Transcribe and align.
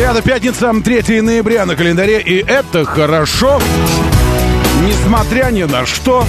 Это 0.00 0.22
пятница, 0.22 0.72
3 0.72 1.20
ноября 1.20 1.66
на 1.66 1.76
календаре, 1.76 2.22
и 2.22 2.38
это 2.38 2.86
хорошо, 2.86 3.60
несмотря 4.82 5.50
ни 5.50 5.64
на 5.64 5.84
что. 5.84 6.24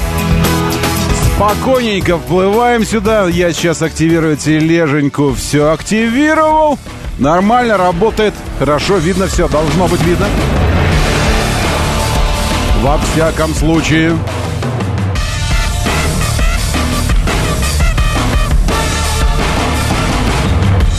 Спокойненько 1.36 2.18
вплываем 2.18 2.86
сюда. 2.86 3.28
Я 3.28 3.54
сейчас 3.54 3.82
активирую 3.82 4.36
тележеньку. 4.36 5.34
Все 5.34 5.72
активировал. 5.72 6.78
Нормально 7.18 7.78
работает. 7.78 8.34
Хорошо, 8.60 8.98
видно 8.98 9.28
все. 9.28 9.48
Должно 9.48 9.88
быть 9.88 10.04
видно. 10.04 10.28
Во 12.82 12.98
всяком 13.00 13.56
случае. 13.56 14.18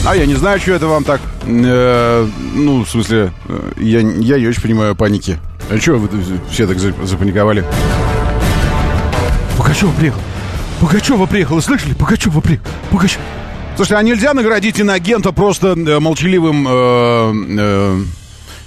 А 0.05 0.15
я 0.15 0.25
не 0.25 0.35
знаю, 0.35 0.59
что 0.59 0.73
это 0.73 0.87
вам 0.87 1.05
так. 1.05 1.21
Э, 1.43 2.27
ну, 2.53 2.83
в 2.83 2.89
смысле, 2.89 3.31
э, 3.47 3.71
я, 3.77 3.99
я 4.01 4.37
не 4.37 4.47
очень 4.47 4.61
понимаю 4.61 4.95
паники. 4.95 5.39
А 5.69 5.77
что 5.77 5.93
вы 5.93 6.09
все 6.51 6.67
так 6.67 6.77
запаниковали? 6.77 7.63
Пугачева 9.55 9.91
приехал. 9.91 10.19
Пугачева 10.81 11.25
приехала, 11.25 11.61
слышали? 11.61 11.93
Пугачева 11.93 12.41
приехала. 12.41 12.69
Пугачева. 12.91 13.23
Слушай, 13.77 13.97
а 13.97 14.03
нельзя 14.03 14.33
наградить 14.33 14.81
инагента 14.81 15.31
просто 15.31 15.69
э, 15.69 15.99
молчаливым, 15.99 16.67
э, 16.67 17.33
э, 17.59 18.01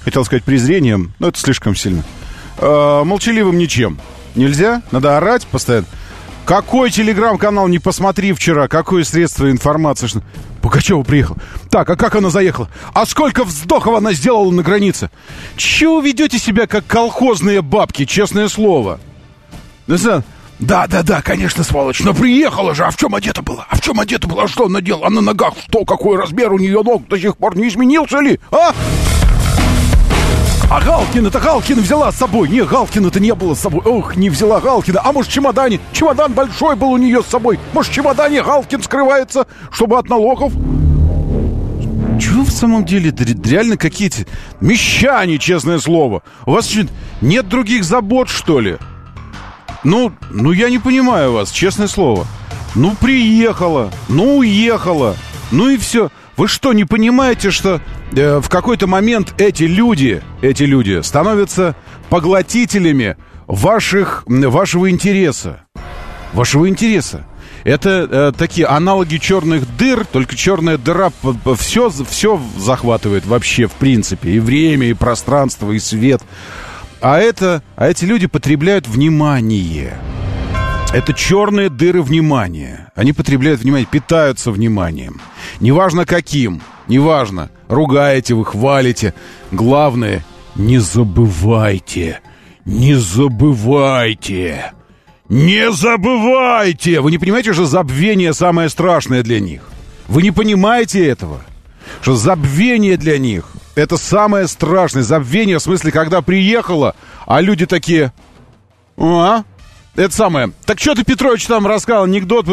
хотел 0.05 0.25
сказать, 0.25 0.43
презрением, 0.43 1.13
но 1.19 1.29
это 1.29 1.39
слишком 1.39 1.77
сильно. 1.77 2.03
Э, 2.59 3.03
молчаливым 3.05 3.59
ничем. 3.59 3.99
Нельзя? 4.35 4.83
Надо 4.91 5.19
орать 5.19 5.47
постоянно. 5.47 5.87
Какой 6.47 6.91
телеграм-канал 6.91 7.69
не 7.69 7.79
посмотри 7.79 8.33
вчера, 8.33 8.69
какое 8.69 9.05
средство 9.05 9.51
информации. 9.51 10.09
Пугачева 10.67 11.05
приехала. 11.05 11.39
Так, 11.71 11.89
а 11.89 11.95
как 11.95 12.17
она 12.17 12.29
заехала? 12.29 12.69
А 12.93 13.07
сколько 13.07 13.45
вздохов 13.45 13.95
она 13.95 14.13
сделала 14.13 14.51
на 14.51 14.65
границе? 14.65 15.11
Чего 15.57 16.01
ведете 16.01 16.41
себя 16.41 16.67
как 16.67 16.85
колхозные 16.89 17.63
бабки, 17.63 18.05
честное 18.05 18.49
слово? 18.49 18.99
Ну, 19.87 19.97
да, 20.59 20.89
да, 20.89 21.05
да, 21.05 21.23
конечно, 21.23 21.63
сволочь. 21.63 22.01
Но 22.01 22.15
приехала 22.15 22.75
же. 22.75 22.85
А 22.85 22.91
в 22.91 22.97
чем 22.97 23.15
одета 23.15 23.43
была? 23.43 23.65
А 23.71 23.77
в 23.77 23.81
чем 23.81 24.01
одета 24.01 24.27
была? 24.27 24.43
А 24.43 24.49
что 24.49 24.67
она 24.67 24.81
делала? 24.81 25.07
А 25.07 25.11
на 25.11 25.21
ногах 25.21 25.55
что? 25.69 25.85
Какой 25.85 26.19
размер 26.19 26.53
у 26.53 26.59
нее 26.59 26.83
ног 26.83 27.07
до 27.07 27.17
сих 27.17 27.37
пор 27.37 27.57
не 27.57 27.69
изменился 27.69 28.19
ли? 28.19 28.41
А? 28.51 28.73
А 30.69 30.81
Галкина-то 30.81 31.39
Галкина 31.39 31.81
взяла 31.81 32.11
с 32.11 32.17
собой. 32.17 32.49
Не, 32.49 32.65
Галкина-то 32.65 33.21
не 33.21 33.33
было 33.35 33.55
с 33.55 33.61
собой. 33.61 33.83
Ох, 33.85 34.17
не 34.17 34.29
взяла 34.31 34.61
Галкина. 34.61 35.01
А 35.05 35.13
может, 35.13 35.31
в 35.31 35.35
чемодане? 35.35 35.79
Чемодан 35.93 36.33
большой 36.33 36.75
был 36.75 36.91
у 36.91 36.97
нее 36.97 37.23
с 37.23 37.27
собой. 37.27 37.61
Может, 37.73 37.93
в 37.93 37.95
чемодане 37.95 38.43
Галкин 38.43 38.83
скрывается, 38.83 39.47
чтобы 39.71 39.97
от 39.97 40.09
налогов? 40.09 40.53
Чего 42.21 42.43
в 42.45 42.51
самом 42.51 42.85
деле? 42.85 43.15
Реально 43.45 43.77
какие-то 43.77 44.27
мещане, 44.61 45.39
честное 45.39 45.79
слово. 45.79 46.23
У 46.47 46.51
вас 46.51 46.69
нет 47.21 47.49
других 47.49 47.85
забот, 47.85 48.29
что 48.29 48.59
ли? 48.59 48.79
Ну, 49.85 50.13
ну 50.31 50.51
я 50.51 50.69
не 50.69 50.81
понимаю 50.81 51.33
вас, 51.33 51.53
честное 51.53 51.87
слово. 51.87 52.27
Ну, 52.75 52.97
приехала, 53.01 53.93
ну, 54.09 54.39
уехала, 54.39 55.15
ну 55.53 55.69
и 55.69 55.77
все. 55.77 56.11
Вы 56.37 56.49
что, 56.49 56.73
не 56.73 56.85
понимаете, 56.85 57.51
что 57.51 57.81
э, 58.13 58.41
в 58.41 58.49
какой-то 58.49 58.87
момент 58.87 59.35
эти 59.39 59.65
люди, 59.65 60.23
эти 60.43 60.65
люди 60.65 61.01
становятся 61.03 61.75
поглотителями 62.11 63.17
ваших, 63.47 64.25
вашего 64.27 64.91
интереса? 64.91 65.63
Вашего 66.35 66.69
интереса. 66.69 67.27
Это 67.65 68.09
э, 68.09 68.33
такие 68.37 68.67
аналоги 68.67 69.17
черных 69.17 69.65
дыр, 69.77 70.05
только 70.05 70.37
черная 70.37 70.77
дыра 70.77 71.11
все, 71.59 71.91
все 71.91 72.41
захватывает 72.59 73.27
вообще, 73.27 73.67
в 73.67 73.73
принципе. 73.73 74.33
И 74.33 74.39
время, 74.39 74.89
и 74.89 74.93
пространство, 74.93 75.73
и 75.73 75.79
свет. 75.79 76.23
А, 77.01 77.19
это, 77.19 77.63
а 77.77 77.89
эти 77.89 78.05
люди 78.05 78.27
потребляют 78.27 78.87
внимание. 78.87 79.99
Это 80.93 81.13
черные 81.13 81.69
дыры 81.69 82.03
внимания. 82.03 82.91
Они 82.95 83.13
потребляют 83.13 83.61
внимание, 83.61 83.87
питаются 83.91 84.51
вниманием. 84.51 85.21
Неважно 85.61 86.07
каким, 86.07 86.63
неважно, 86.89 87.51
ругаете 87.69 88.35
вы, 88.35 88.45
хвалите. 88.45 89.13
Главное, 89.51 90.25
не 90.55 90.79
забывайте, 90.79 92.21
не 92.65 92.95
забывайте, 92.95 94.73
не 95.29 95.71
забывайте. 95.73 97.01
Вы 97.01 97.11
не 97.11 97.19
понимаете, 97.19 97.53
что 97.53 97.67
забвение 97.67 98.33
самое 98.33 98.69
страшное 98.69 99.23
для 99.23 99.41
них? 99.41 99.63
Вы 100.09 100.23
не 100.23 100.31
понимаете 100.31 101.07
этого? 101.07 101.41
Что 102.01 102.17
забвение 102.17 102.97
для 102.97 103.19
них 103.19 103.45
это 103.77 103.99
самое 103.99 104.49
страшное. 104.49 105.05
Забвение, 105.05 105.59
в 105.59 105.63
смысле, 105.63 105.93
когда 105.93 106.23
приехала, 106.23 106.97
а 107.27 107.41
люди 107.41 107.67
такие... 107.67 108.13
А? 108.97 109.45
Это 109.97 110.15
самое. 110.15 110.53
Так 110.65 110.79
что 110.79 110.95
ты, 110.95 111.05
Петрович, 111.05 111.47
там 111.47 111.67
рассказал 111.67 112.05
анекдот? 112.05 112.47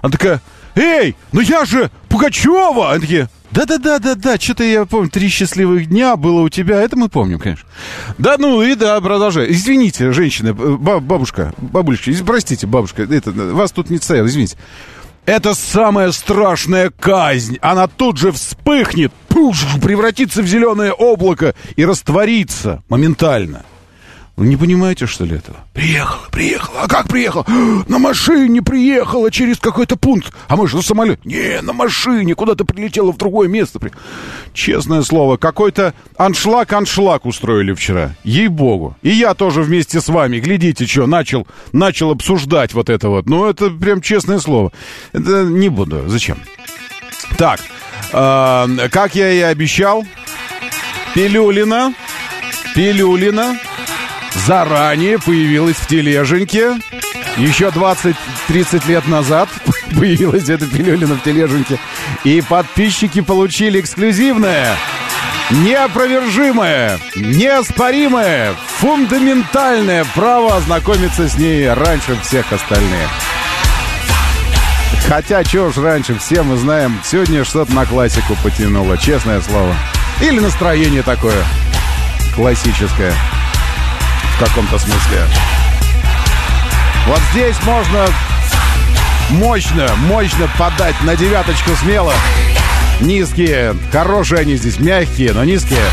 Она 0.00 0.10
такая, 0.10 0.40
эй, 0.74 1.16
ну 1.32 1.40
я 1.40 1.64
же 1.64 1.90
Пугачева! 2.08 2.92
Они 2.92 3.00
такие, 3.00 3.28
да-да-да-да-да, 3.50 4.36
что-то 4.36 4.64
я 4.64 4.84
помню, 4.84 5.10
три 5.10 5.28
счастливых 5.28 5.86
дня 5.86 6.16
было 6.16 6.40
у 6.40 6.48
тебя, 6.48 6.80
это 6.80 6.96
мы 6.96 7.08
помним, 7.08 7.38
конечно. 7.38 7.68
Да, 8.18 8.36
ну 8.38 8.62
и 8.62 8.74
да, 8.74 9.00
продолжай. 9.00 9.50
Извините, 9.50 10.12
женщина, 10.12 10.54
бабушка, 10.54 11.54
бабулечка, 11.58 12.12
простите, 12.24 12.66
бабушка, 12.66 13.02
это, 13.02 13.30
вас 13.30 13.70
тут 13.72 13.90
не 13.90 13.98
стоял, 13.98 14.26
извините. 14.26 14.56
Это 15.26 15.54
самая 15.54 16.12
страшная 16.12 16.90
казнь. 16.90 17.58
Она 17.62 17.86
тут 17.86 18.18
же 18.18 18.30
вспыхнет, 18.30 19.12
пуш, 19.28 19.64
превратится 19.82 20.42
в 20.42 20.46
зеленое 20.46 20.92
облако 20.92 21.54
и 21.76 21.84
растворится 21.84 22.82
моментально. 22.88 23.64
Вы 24.36 24.48
не 24.48 24.56
понимаете, 24.56 25.06
что 25.06 25.24
ли, 25.24 25.36
этого? 25.36 25.58
Приехала, 25.72 26.28
приехала. 26.32 26.82
А 26.82 26.88
как 26.88 27.06
приехала? 27.06 27.44
На 27.88 27.98
машине 27.98 28.62
приехала 28.62 29.30
через 29.30 29.58
какой-то 29.58 29.96
пункт. 29.96 30.32
А 30.48 30.56
мы 30.56 30.66
же 30.66 30.76
на 30.76 30.82
самолете. 30.82 31.20
Не, 31.24 31.60
на 31.60 31.72
машине. 31.72 32.34
Куда-то 32.34 32.64
прилетела 32.64 33.12
в 33.12 33.16
другое 33.16 33.48
место. 33.48 33.78
Честное 34.52 35.02
слово, 35.02 35.36
какой-то 35.36 35.94
аншлаг-аншлаг 36.16 37.20
устроили 37.24 37.72
вчера. 37.74 38.16
Ей-богу. 38.24 38.96
И 39.02 39.10
я 39.10 39.34
тоже 39.34 39.62
вместе 39.62 40.00
с 40.00 40.08
вами. 40.08 40.40
Глядите, 40.40 40.84
что, 40.86 41.06
начал, 41.06 41.46
начал 41.72 42.10
обсуждать 42.10 42.74
вот 42.74 42.90
это 42.90 43.10
вот. 43.10 43.26
Ну, 43.26 43.46
это 43.48 43.70
прям 43.70 44.00
честное 44.00 44.40
слово. 44.40 44.72
Это 45.12 45.44
не 45.44 45.68
буду. 45.68 46.08
Зачем? 46.08 46.38
Так, 47.38 47.60
э, 48.12 48.88
как 48.90 49.14
я 49.14 49.30
и 49.30 49.40
обещал, 49.40 50.04
Пилюлина, 51.14 51.94
Пилюлина 52.74 53.56
заранее 54.34 55.18
появилась 55.18 55.76
в 55.76 55.86
тележеньке. 55.86 56.74
Еще 57.36 57.68
20-30 57.68 58.88
лет 58.88 59.06
назад 59.08 59.48
появилась 59.98 60.48
эта 60.48 60.66
пилюлина 60.66 61.14
в 61.14 61.22
тележеньке. 61.22 61.78
И 62.24 62.42
подписчики 62.42 63.20
получили 63.20 63.80
эксклюзивное, 63.80 64.76
неопровержимое, 65.50 66.98
неоспоримое, 67.16 68.54
фундаментальное 68.78 70.04
право 70.14 70.56
ознакомиться 70.56 71.28
с 71.28 71.38
ней 71.38 71.68
раньше 71.72 72.16
всех 72.22 72.52
остальных. 72.52 73.08
Хотя, 75.08 75.44
чего 75.44 75.70
ж 75.70 75.76
раньше, 75.78 76.18
все 76.18 76.42
мы 76.42 76.56
знаем, 76.56 76.98
сегодня 77.04 77.44
что-то 77.44 77.74
на 77.74 77.84
классику 77.84 78.36
потянуло, 78.42 78.96
честное 78.96 79.40
слово. 79.42 79.74
Или 80.22 80.40
настроение 80.40 81.02
такое 81.02 81.44
классическое 82.34 83.12
в 84.34 84.38
каком-то 84.38 84.78
смысле. 84.78 85.26
Вот 87.06 87.20
здесь 87.32 87.56
можно 87.64 88.06
мощно, 89.30 89.88
мощно 90.08 90.48
подать 90.58 91.00
на 91.02 91.16
девяточку 91.16 91.70
смело. 91.82 92.12
Низкие, 93.00 93.76
хорошие 93.92 94.40
они 94.40 94.56
здесь, 94.56 94.78
мягкие, 94.78 95.32
но 95.32 95.44
низкие, 95.44 95.84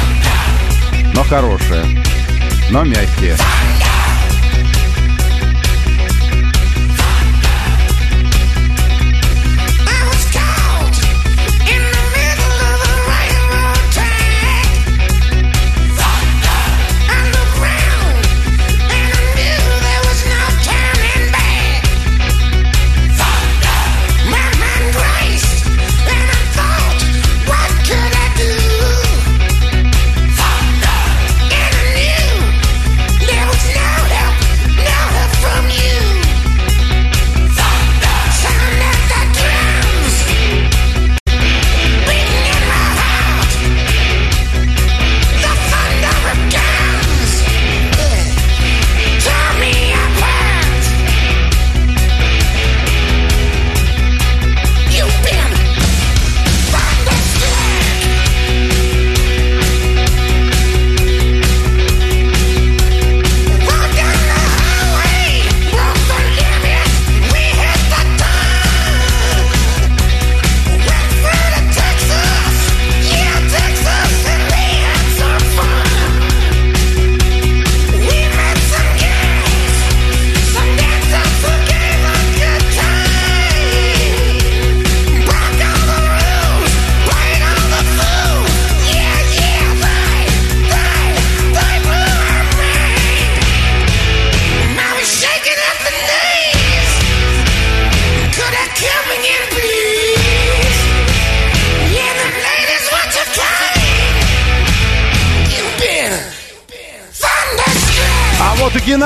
но 1.13 1.23
хорошие, 1.23 1.83
но 2.69 2.83
мягкие. 2.83 3.35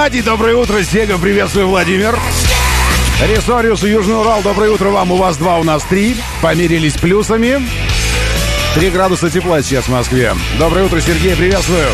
Геннадий, 0.06 0.22
доброе 0.22 0.56
утро, 0.56 0.84
Сега, 0.84 1.18
приветствую, 1.18 1.68
Владимир. 1.68 2.16
Ресориус 3.28 3.84
и 3.86 3.90
Южный 3.90 4.16
Урал, 4.16 4.44
доброе 4.44 4.69
утро 4.69 4.90
вам, 4.90 5.12
у 5.12 5.16
вас 5.16 5.36
два, 5.36 5.57
у 5.57 5.63
нас 5.63 5.84
три. 5.86 6.16
Померились 6.44 6.94
плюсами. 6.94 7.68
Три 8.75 8.92
градуса 8.92 9.31
тепла 9.31 9.63
сейчас 9.63 9.86
в 9.86 9.92
Москве. 9.92 10.36
Доброе 10.60 10.86
утро, 10.86 11.02
Сергей, 11.02 11.36
приветствую. 11.36 11.88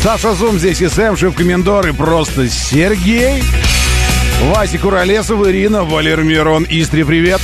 Саша 0.00 0.34
Зум 0.34 0.60
здесь 0.60 0.80
и 0.80 0.88
Сэм, 0.88 1.16
шеф-комендор 1.16 1.88
и 1.88 1.92
просто 1.92 2.48
Сергей. 2.48 3.42
Вася 4.42 4.78
Куролесов, 4.78 5.48
Ирина, 5.48 5.82
Валер 5.82 6.22
Мирон, 6.22 6.64
Истри, 6.70 7.02
привет. 7.02 7.40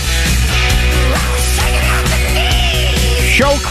Щелк. 3.32 3.68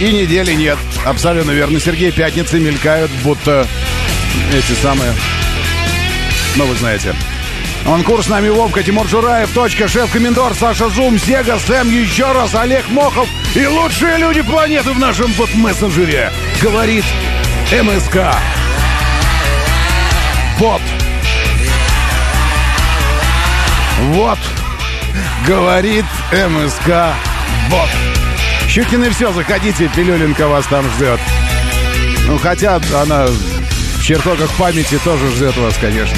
И 0.00 0.12
недели 0.12 0.52
нет. 0.52 0.76
Абсолютно 1.06 1.52
верно. 1.52 1.80
Сергей, 1.80 2.12
пятницы 2.12 2.60
мелькают, 2.60 3.10
будто 3.24 3.66
эти 4.52 4.72
самые... 4.80 5.12
Ну, 6.56 6.66
вы 6.66 6.74
знаете. 6.76 7.14
Он 7.86 8.02
курс 8.02 8.26
с 8.26 8.28
нами 8.28 8.48
Вовка, 8.48 8.82
Тимур 8.82 9.08
Жураев, 9.08 9.50
точка, 9.52 9.88
шеф-комендор, 9.88 10.54
Саша 10.54 10.90
Зум, 10.90 11.18
Сега, 11.18 11.58
Сэм, 11.58 11.90
еще 11.90 12.32
раз, 12.32 12.54
Олег 12.54 12.88
Мохов 12.90 13.28
и 13.54 13.66
лучшие 13.66 14.18
люди 14.18 14.42
планеты 14.42 14.92
в 14.92 14.98
нашем 14.98 15.32
бот-мессенджере. 15.32 16.32
Говорит 16.60 17.04
МСК. 17.72 18.34
Бот. 20.58 20.82
Вот. 24.00 24.38
Говорит 25.46 26.04
МСК. 26.32 27.14
Бот. 27.70 27.88
Щукин 28.68 29.04
и 29.04 29.10
все, 29.10 29.32
заходите, 29.32 29.88
Пилюленко 29.94 30.46
вас 30.46 30.66
там 30.66 30.84
ждет. 30.90 31.20
Ну, 32.26 32.36
хотя 32.38 32.80
она 32.94 33.26
чертогах 34.08 34.50
памяти 34.56 34.98
тоже 35.04 35.28
ждет 35.28 35.54
вас, 35.58 35.76
конечно. 35.76 36.16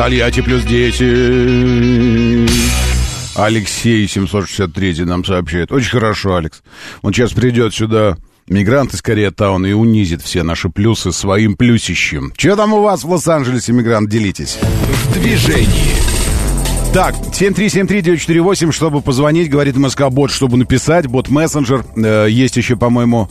Тольятти 0.00 0.40
плюс 0.40 0.62
10. 0.62 2.50
Алексей 3.36 4.08
763 4.08 5.04
нам 5.04 5.22
сообщает. 5.26 5.70
Очень 5.70 5.90
хорошо, 5.90 6.36
Алекс. 6.36 6.62
Он 7.02 7.12
сейчас 7.12 7.32
придет 7.32 7.74
сюда, 7.74 8.16
мигрант 8.48 8.94
из 8.94 9.02
Корея-таун, 9.02 9.66
и 9.66 9.72
унизит 9.72 10.22
все 10.22 10.42
наши 10.42 10.70
плюсы 10.70 11.12
своим 11.12 11.54
плюсищем. 11.54 12.32
Что 12.38 12.56
там 12.56 12.72
у 12.72 12.80
вас 12.80 13.04
в 13.04 13.10
Лос-Анджелесе, 13.10 13.74
мигрант, 13.74 14.08
делитесь? 14.08 14.56
В 14.62 15.12
движении. 15.12 15.92
Так, 16.94 17.14
7373948, 17.38 18.72
чтобы 18.72 19.02
позвонить, 19.02 19.50
говорит 19.50 19.76
МСК-бот, 19.76 20.30
чтобы 20.30 20.56
написать, 20.56 21.08
бот-мессенджер. 21.08 21.84
Э, 21.96 22.26
есть 22.26 22.56
еще, 22.56 22.76
по-моему, 22.76 23.28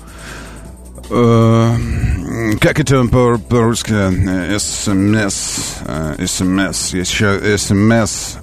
как 1.10 2.80
это 2.80 3.04
по-русски? 3.06 4.58
СМС. 4.58 5.80
СМС. 6.25 6.94
Есть 6.94 7.12
еще 7.12 7.58
СМС. 7.58 8.36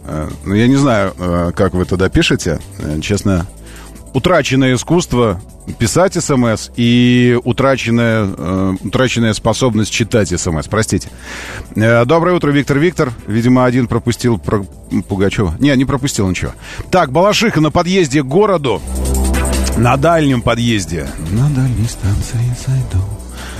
Ну, 0.44 0.54
я 0.54 0.66
не 0.66 0.76
знаю, 0.76 1.14
э, 1.18 1.52
как 1.54 1.74
вы 1.74 1.84
туда 1.84 2.08
пишете. 2.08 2.58
Э, 2.78 3.00
честно, 3.00 3.46
утраченное 4.14 4.74
искусство 4.74 5.40
писать 5.78 6.14
СМС 6.14 6.70
и 6.76 7.38
утраченная, 7.44 8.28
э, 8.36 8.74
утраченная 8.84 9.32
способность 9.34 9.92
читать 9.92 10.28
СМС. 10.28 10.66
Простите. 10.68 11.08
Доброе 11.74 12.36
утро, 12.36 12.50
Виктор 12.50 12.78
Виктор. 12.78 13.12
Видимо, 13.26 13.64
один 13.64 13.86
пропустил 13.86 14.38
про 14.38 14.64
Пугачева. 15.08 15.56
Не, 15.58 15.76
не 15.76 15.84
пропустил 15.84 16.28
ничего. 16.28 16.52
Так, 16.90 17.12
Балашиха 17.12 17.60
на 17.60 17.70
подъезде 17.70 18.22
к 18.22 18.26
городу. 18.26 18.80
На 19.76 19.98
дальнем 19.98 20.40
подъезде. 20.40 21.06
На 21.32 21.50
дальней 21.50 21.86
станции 21.86 22.40
зайду. 22.66 23.04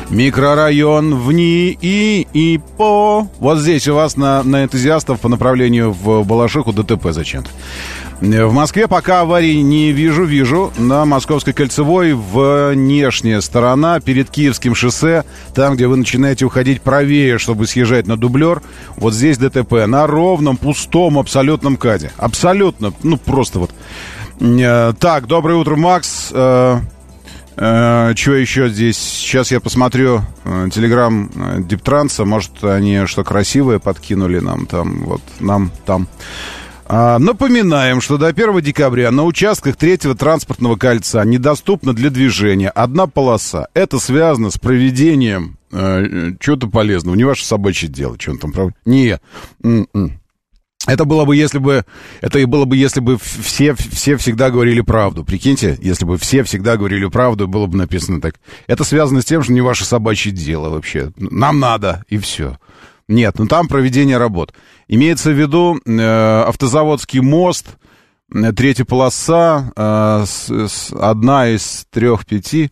Микрорайон 0.09 1.15
в 1.15 1.31
НИИ 1.31 2.27
и 2.33 2.61
по... 2.79 3.29
Вот 3.39 3.59
здесь 3.59 3.87
у 3.89 3.95
вас 3.95 4.17
на, 4.17 4.43
на 4.43 4.65
энтузиастов 4.65 5.21
по 5.21 5.29
направлению 5.29 5.93
в 5.93 6.25
Балашиху 6.25 6.73
ДТП 6.73 7.09
зачем-то. 7.11 7.51
В 8.21 8.53
Москве 8.53 8.89
пока 8.89 9.21
аварий 9.21 9.61
не 9.61 9.93
вижу, 9.93 10.25
вижу. 10.25 10.73
На 10.79 11.05
Московской 11.05 11.53
кольцевой 11.53 12.15
внешняя 12.15 13.43
сторона 13.43 14.01
перед 14.01 14.31
Киевским 14.31 14.75
шоссе, 14.75 15.25
там, 15.55 15.75
где 15.75 15.87
вы 15.87 15.97
начинаете 15.97 16.47
уходить 16.47 16.81
правее, 16.81 17.37
чтобы 17.37 17.67
съезжать 17.67 18.07
на 18.07 18.17
дублер, 18.17 18.63
вот 18.97 19.13
здесь 19.13 19.37
ДТП 19.37 19.87
на 19.87 20.07
ровном, 20.07 20.57
пустом, 20.57 21.19
абсолютном 21.19 21.77
каде. 21.77 22.11
Абсолютно, 22.17 22.95
ну 23.03 23.19
просто 23.19 23.59
вот. 23.59 23.71
Э, 24.41 24.93
так, 24.99 25.27
доброе 25.27 25.57
утро, 25.57 25.77
Макс. 25.77 26.31
Э, 26.33 26.81
э, 27.57 28.13
Чего 28.15 28.35
еще 28.35 28.69
здесь? 28.69 28.99
Сейчас 28.99 29.51
я 29.51 29.61
посмотрю 29.61 30.23
телеграм 30.73 31.31
Диптранса. 31.67 32.25
Может, 32.25 32.63
они 32.65 33.07
что 33.07 33.25
красивое 33.25 33.79
подкинули 33.79 34.41
нам 34.41 34.67
там, 34.67 35.05
вот 35.05 35.23
нам 35.41 35.71
там. 35.85 36.09
А, 36.89 37.19
напоминаем, 37.19 38.01
что 38.01 38.17
до 38.17 38.29
1 38.29 38.61
декабря 38.61 39.11
на 39.11 39.25
участках 39.25 39.77
третьего 39.77 40.15
транспортного 40.15 40.77
кольца 40.77 41.25
недоступна 41.25 41.93
для 41.95 42.11
движения 42.11 42.69
одна 42.69 43.09
полоса. 43.09 43.67
Это 43.75 43.99
связано 43.99 44.51
с 44.51 44.59
проведением 44.59 45.59
э, 45.73 46.33
чего-то 46.39 46.69
полезного. 46.69 47.17
Не 47.17 47.25
ваше 47.25 47.45
собачье 47.45 47.89
дело, 47.89 48.17
что 48.21 48.33
он 48.33 48.39
там, 48.39 48.53
правда? 48.53 48.75
Нет. 48.85 49.21
М-м. 49.65 50.21
Это 50.87 51.05
было 51.05 51.25
бы, 51.25 51.37
если 51.37 51.59
бы, 51.59 51.85
это 52.21 52.39
и 52.39 52.45
было 52.45 52.65
бы, 52.65 52.77
если 52.77 53.01
бы 53.01 53.19
все, 53.19 53.75
все 53.75 54.17
всегда 54.17 54.51
говорили 54.51 54.81
правду. 54.81 55.25
Прикиньте, 55.25 55.77
если 55.81 56.05
бы 56.05 56.17
все 56.17 56.45
всегда 56.45 56.77
говорили 56.77 57.07
правду, 57.07 57.49
было 57.49 57.67
бы 57.67 57.77
написано 57.77 58.21
так. 58.21 58.37
Это 58.67 58.85
связано 58.85 59.21
с 59.21 59.25
тем, 59.25 59.43
что 59.43 59.53
не 59.53 59.61
ваше 59.61 59.85
собачье 59.85 60.33
дело 60.33 60.71
вообще. 60.71 61.13
Нам 61.17 61.59
надо, 61.59 62.05
и 62.09 62.19
все. 62.19 62.59
Нет, 63.09 63.39
ну 63.39 63.47
там 63.47 63.69
проведение 63.69 64.19
работ. 64.19 64.53
Имеется 64.89 65.31
в 65.31 65.39
виду 65.39 65.79
э, 65.85 66.43
автозаводский 66.47 67.21
мост, 67.21 67.77
третья 68.31 68.85
полоса, 68.85 69.73
э, 69.77 70.25
одна 70.99 71.49
из 71.49 71.87
трех-пяти, 71.91 72.71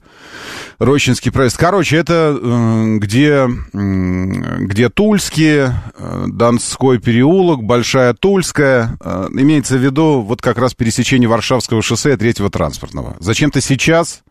Рощинский 0.78 1.30
проезд. 1.30 1.56
Короче, 1.56 1.96
это 1.96 2.36
э, 2.40 2.96
где, 2.98 3.48
э, 3.72 4.56
где 4.60 4.88
Тульские, 4.88 5.74
э, 5.96 6.24
Донской 6.28 6.98
переулок, 6.98 7.62
Большая 7.62 8.14
Тульская. 8.14 8.96
Э, 9.00 9.28
имеется 9.32 9.76
в 9.76 9.84
виду 9.84 10.22
вот 10.22 10.42
как 10.42 10.58
раз 10.58 10.74
пересечение 10.74 11.28
Варшавского 11.28 11.82
шоссе 11.82 12.16
третьего 12.16 12.50
транспортного. 12.50 13.16
Зачем-то 13.20 13.60
сейчас, 13.60 14.22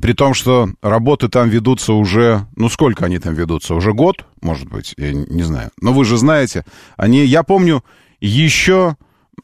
при 0.00 0.12
том, 0.12 0.34
что 0.34 0.70
работы 0.82 1.28
там 1.28 1.48
ведутся 1.48 1.94
уже... 1.94 2.46
Ну, 2.54 2.68
сколько 2.68 3.06
они 3.06 3.18
там 3.18 3.34
ведутся? 3.34 3.74
Уже 3.74 3.92
год, 3.92 4.24
может 4.40 4.68
быть? 4.68 4.94
Я 4.96 5.12
не 5.12 5.42
знаю. 5.42 5.70
Но 5.80 5.92
вы 5.92 6.04
же 6.04 6.16
знаете, 6.16 6.64
они... 6.96 7.24
Я 7.24 7.42
помню, 7.42 7.82
еще 8.20 8.94
Э, 8.94 8.94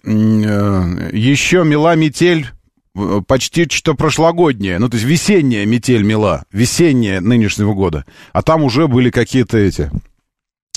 еще 0.05 1.65
мела 1.65 1.95
метель 1.95 2.47
э, 2.95 3.21
почти 3.27 3.69
что 3.71 3.95
прошлогодняя, 3.95 4.79
ну, 4.79 4.89
то 4.89 4.97
есть 4.97 5.07
весенняя 5.07 5.67
метель 5.67 6.03
мела, 6.03 6.45
весенняя 6.53 7.21
нынешнего 7.21 7.75
года. 7.75 8.05
А 8.33 8.43
там 8.43 8.63
уже 8.63 8.89
были 8.89 9.11
какие-то 9.11 9.59
эти... 9.59 9.91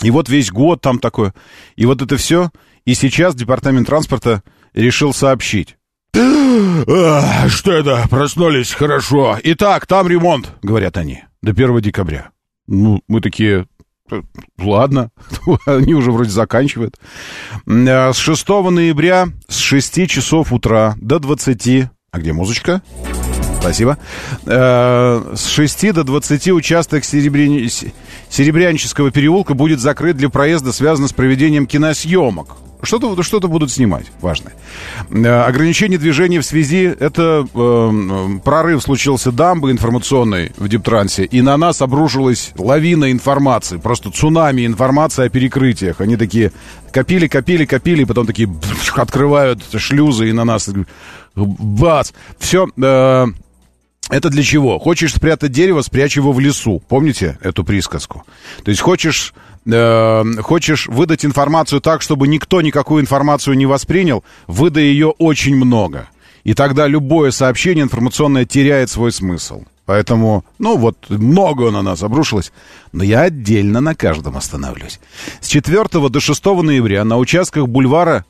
И 0.01 0.11
вот 0.11 0.29
весь 0.29 0.49
год 0.49 0.81
там 0.81 0.99
такое. 0.99 1.33
И 1.75 1.85
вот 1.85 2.01
это 2.01 2.15
все. 2.15 2.51
И 2.85 2.93
сейчас 2.93 3.35
департамент 3.35 3.87
транспорта 3.87 4.43
решил 4.73 5.13
сообщить. 5.13 5.75
Что 6.13 7.71
это? 7.71 8.05
Проснулись, 8.09 8.71
хорошо. 8.71 9.37
Итак, 9.43 9.85
там 9.85 10.07
ремонт, 10.07 10.51
говорят 10.61 10.97
они, 10.97 11.23
до 11.41 11.51
1 11.51 11.81
декабря. 11.81 12.31
Ну, 12.67 13.01
мы 13.07 13.21
такие, 13.21 13.67
ладно, 14.57 15.11
они 15.65 15.93
уже 15.93 16.11
вроде 16.11 16.29
заканчивают. 16.29 16.95
С 17.65 18.15
6 18.15 18.47
ноября 18.47 19.29
с 19.47 19.57
6 19.57 20.07
часов 20.07 20.51
утра 20.51 20.95
до 20.99 21.19
20... 21.19 21.89
А 22.11 22.19
где 22.19 22.33
музычка? 22.33 22.81
Спасибо. 23.59 23.97
С 24.45 25.45
6 25.47 25.93
до 25.93 26.03
20 26.03 26.49
участок 26.51 27.03
Серебрян... 27.03 27.69
Серебрянческого 28.29 29.11
переулка 29.11 29.53
будет 29.53 29.79
закрыт 29.79 30.17
для 30.17 30.29
проезда, 30.29 30.71
связано 30.71 31.07
с 31.07 31.13
проведением 31.13 31.67
киносъемок. 31.67 32.57
Что-то 32.81 33.21
что 33.23 33.39
будут 33.41 33.71
снимать, 33.71 34.05
важное. 34.21 34.53
Э, 35.09 35.41
ограничение 35.41 35.99
движения 35.99 36.39
в 36.39 36.45
связи, 36.45 36.85
это 36.85 37.45
э, 37.53 38.39
прорыв 38.43 38.81
случился 38.81 39.31
дамбы 39.31 39.71
информационной 39.71 40.53
в 40.57 40.67
Диптрансе, 40.69 41.25
и 41.25 41.41
на 41.41 41.57
нас 41.57 41.81
обрушилась 41.81 42.51
лавина 42.57 43.11
информации, 43.11 43.77
просто 43.77 44.11
цунами 44.11 44.65
информации 44.65 45.25
о 45.25 45.29
перекрытиях. 45.29 45.99
Они 45.99 46.15
такие 46.15 46.53
копили, 46.91 47.27
копили, 47.27 47.65
копили, 47.65 48.03
и 48.03 48.05
потом 48.05 48.25
такие 48.25 48.49
открывают 48.95 49.61
шлюзы 49.75 50.29
и 50.29 50.33
на 50.33 50.45
нас 50.45 50.69
бац. 51.35 52.11
Все, 52.37 52.67
э, 52.77 53.25
это 54.09 54.29
для 54.29 54.43
чего? 54.43 54.79
Хочешь 54.79 55.13
спрятать 55.13 55.51
дерево, 55.51 55.81
спрячь 55.81 56.15
его 56.15 56.31
в 56.31 56.39
лесу. 56.39 56.81
Помните 56.87 57.37
эту 57.41 57.63
присказку? 57.63 58.23
То 58.63 58.71
есть 58.71 58.81
хочешь 58.81 59.33
э, 59.71 60.41
хочешь 60.41 60.87
выдать 60.87 61.25
информацию 61.25 61.81
так, 61.81 62.01
чтобы 62.01 62.27
никто 62.27 62.61
никакую 62.61 63.01
информацию 63.01 63.57
не 63.57 63.65
воспринял, 63.65 64.23
выдай 64.47 64.83
ее 64.85 65.09
очень 65.09 65.55
много. 65.55 66.09
И 66.43 66.53
тогда 66.53 66.87
любое 66.87 67.31
сообщение 67.31 67.83
информационное 67.83 68.45
теряет 68.45 68.89
свой 68.89 69.11
смысл. 69.11 69.63
Поэтому, 69.85 70.45
ну 70.59 70.77
вот, 70.77 71.09
много 71.09 71.71
на 71.71 71.81
нас 71.81 72.03
обрушилось. 72.03 72.51
Но 72.91 73.03
я 73.03 73.21
отдельно 73.21 73.81
на 73.81 73.95
каждом 73.95 74.37
остановлюсь. 74.37 74.99
С 75.41 75.47
4 75.47 76.09
до 76.09 76.19
6 76.19 76.45
ноября 76.45 77.03
на 77.03 77.17
участках 77.17 77.67
бульвара 77.67 78.23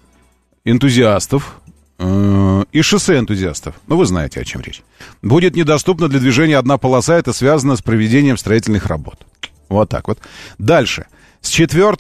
энтузиастов 0.63 1.59
э, 1.97 2.63
и 2.71 2.81
шоссе 2.81 3.19
энтузиастов, 3.19 3.75
ну 3.87 3.97
вы 3.97 4.05
знаете, 4.05 4.39
о 4.39 4.45
чем 4.45 4.61
речь, 4.61 4.81
будет 5.21 5.55
недоступна 5.57 6.07
для 6.07 6.19
движения 6.19 6.57
одна 6.57 6.77
полоса, 6.77 7.15
это 7.17 7.33
связано 7.33 7.75
с 7.75 7.81
проведением 7.81 8.37
строительных 8.37 8.85
работ. 8.85 9.19
Вот 9.67 9.89
так 9.89 10.07
вот. 10.07 10.19
Дальше. 10.57 11.07
С 11.41 11.49
4, 11.49 11.95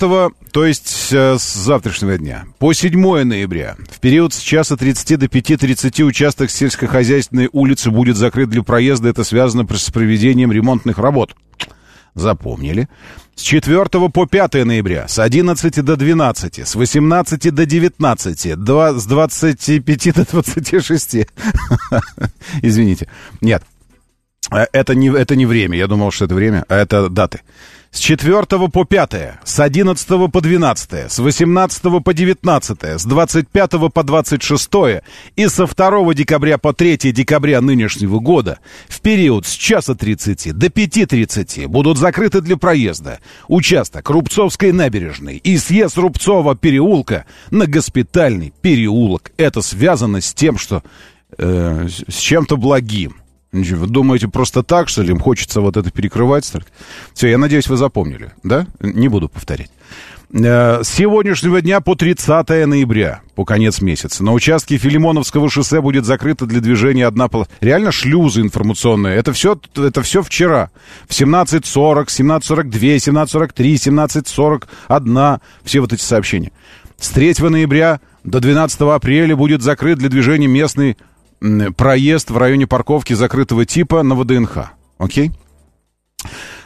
то 0.51 0.65
есть 0.65 1.09
э, 1.11 1.37
с 1.37 1.53
завтрашнего 1.53 2.17
дня, 2.17 2.45
по 2.59 2.73
7 2.73 3.23
ноября, 3.23 3.77
в 3.89 3.99
период 3.99 4.33
с 4.33 4.39
часа 4.39 4.75
30 4.75 5.17
до 5.17 5.25
5.30 5.27 6.03
участок 6.03 6.51
сельскохозяйственной 6.51 7.49
улицы 7.53 7.89
будет 7.89 8.17
закрыт 8.17 8.49
для 8.49 8.63
проезда. 8.63 9.09
Это 9.09 9.23
связано 9.23 9.65
с 9.73 9.91
проведением 9.91 10.51
ремонтных 10.51 10.97
работ. 10.97 11.35
Запомнили. 12.15 12.89
С 13.35 13.41
4 13.41 13.85
по 14.09 14.25
5 14.25 14.65
ноября, 14.65 15.07
с 15.07 15.19
11 15.19 15.85
до 15.85 15.95
12, 15.95 16.59
с 16.59 16.75
18 16.75 17.53
до 17.53 17.65
19, 17.65 18.61
2, 18.61 18.93
с 18.93 19.05
25 19.05 20.13
до 20.13 20.25
26. 20.25 21.15
Извините. 22.61 23.07
Нет, 23.39 23.63
это 24.51 24.95
не, 24.95 25.09
это 25.09 25.35
не 25.35 25.45
время. 25.45 25.77
Я 25.77 25.87
думал, 25.87 26.11
что 26.11 26.25
это 26.25 26.35
время, 26.35 26.65
а 26.67 26.75
это 26.75 27.09
даты 27.09 27.41
с 27.91 27.99
4 27.99 28.45
по 28.71 28.85
5, 28.85 29.11
с 29.43 29.59
11 29.59 30.31
по 30.31 30.41
12, 30.41 31.11
с 31.11 31.19
18 31.19 32.03
по 32.03 32.13
19, 32.13 32.83
с 32.83 33.05
25 33.05 33.71
по 33.93 34.03
26 34.03 34.69
и 35.35 35.47
со 35.47 35.65
2 35.65 36.13
декабря 36.13 36.57
по 36.57 36.73
3 36.73 36.97
декабря 37.11 37.61
нынешнего 37.61 38.19
года 38.19 38.59
в 38.87 39.01
период 39.01 39.47
с 39.47 39.53
часа 39.53 39.95
30 39.95 40.53
до 40.55 40.67
5.30 40.67 41.67
будут 41.67 41.97
закрыты 41.97 42.41
для 42.41 42.57
проезда 42.57 43.19
участок 43.47 44.09
Рубцовской 44.09 44.71
набережной 44.71 45.37
и 45.37 45.57
съезд 45.57 45.97
Рубцова 45.97 46.55
переулка 46.55 47.25
на 47.49 47.65
Госпитальный 47.65 48.53
переулок. 48.61 49.31
Это 49.37 49.61
связано 49.61 50.21
с 50.21 50.33
тем, 50.33 50.57
что 50.57 50.83
э, 51.37 51.87
с 52.07 52.15
чем-то 52.15 52.57
благим. 52.57 53.15
Вы 53.51 53.87
думаете 53.87 54.27
просто 54.27 54.61
так, 54.61 54.89
что 54.89 55.01
ли? 55.01 55.11
Им 55.11 55.19
хочется 55.19 55.61
вот 55.61 55.75
это 55.75 55.89
перекрывать? 55.91 56.51
Все, 57.13 57.27
я 57.27 57.37
надеюсь, 57.37 57.67
вы 57.67 57.77
запомнили, 57.77 58.31
да? 58.43 58.67
Не 58.79 59.07
буду 59.07 59.27
повторять. 59.27 59.71
Э, 60.31 60.83
с 60.83 60.89
сегодняшнего 60.89 61.59
дня 61.59 61.81
по 61.81 61.95
30 61.95 62.49
ноября, 62.67 63.21
по 63.33 63.45
конец 63.45 63.81
месяца, 63.81 64.23
на 64.23 64.33
участке 64.33 64.77
Филимоновского 64.77 65.49
шоссе 65.49 65.81
будет 65.81 66.05
закрыта 66.05 66.45
для 66.45 66.61
движения 66.61 67.07
одна 67.07 67.27
полоса. 67.27 67.49
Реально 67.61 67.91
шлюзы 67.91 68.41
информационные. 68.41 69.17
Это 69.17 69.33
все, 69.33 69.59
это 69.75 70.03
все 70.03 70.21
вчера. 70.21 70.69
В 71.07 71.13
17.40, 71.13 72.05
17.42, 72.05 72.69
17.43, 72.69 74.61
17.41. 74.87 75.39
Все 75.63 75.79
вот 75.79 75.93
эти 75.93 76.01
сообщения. 76.01 76.51
С 76.99 77.09
3 77.09 77.35
ноября 77.39 77.99
до 78.23 78.39
12 78.39 78.81
апреля 78.81 79.35
будет 79.35 79.63
закрыт 79.63 79.97
для 79.97 80.09
движения 80.09 80.47
местный 80.47 80.97
проезд 81.75 82.29
в 82.29 82.37
районе 82.37 82.67
парковки 82.67 83.13
закрытого 83.13 83.65
типа 83.65 84.03
на 84.03 84.15
ВДНХ. 84.15 84.71
Окей? 84.97 85.31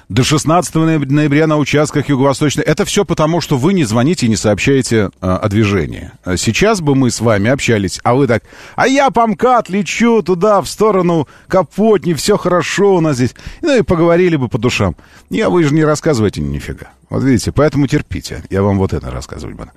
До 0.10 0.24
16 0.24 0.76
ноября 0.76 1.48
на 1.48 1.58
участках 1.58 2.10
юго-восточной. 2.10 2.64
Это 2.64 2.84
все 2.86 3.06
потому, 3.06 3.40
что 3.40 3.58
вы 3.58 3.74
не 3.74 3.84
звоните 3.84 4.26
и 4.26 4.30
не 4.30 4.36
сообщаете 4.36 5.12
а, 5.22 5.38
о 5.38 5.50
движении. 5.50 6.12
Сейчас 6.36 6.82
бы 6.82 6.94
мы 6.94 7.10
с 7.10 7.22
вами 7.22 7.50
общались, 7.50 8.00
а 8.04 8.14
вы 8.14 8.28
так, 8.28 8.44
а 8.76 8.88
я 8.88 9.10
по 9.12 9.26
МКАД 9.26 9.70
лечу 9.70 10.22
туда, 10.22 10.62
в 10.62 10.68
сторону 10.68 11.28
Капотни, 11.48 12.14
все 12.14 12.38
хорошо 12.38 12.96
у 12.96 13.00
нас 13.00 13.16
здесь. 13.16 13.34
Ну 13.62 13.78
и 13.78 13.82
поговорили 13.82 14.36
бы 14.36 14.50
по 14.50 14.58
душам. 14.58 14.96
Не, 15.30 15.48
вы 15.48 15.64
же 15.64 15.74
не 15.74 15.84
рассказываете 15.84 16.42
нифига. 16.42 16.90
Вот 17.10 17.24
видите, 17.24 17.52
поэтому 17.52 17.88
терпите. 17.88 18.44
Я 18.50 18.62
вам 18.62 18.78
вот 18.78 18.94
это 18.94 19.10
рассказывать 19.10 19.56
буду. 19.56 19.72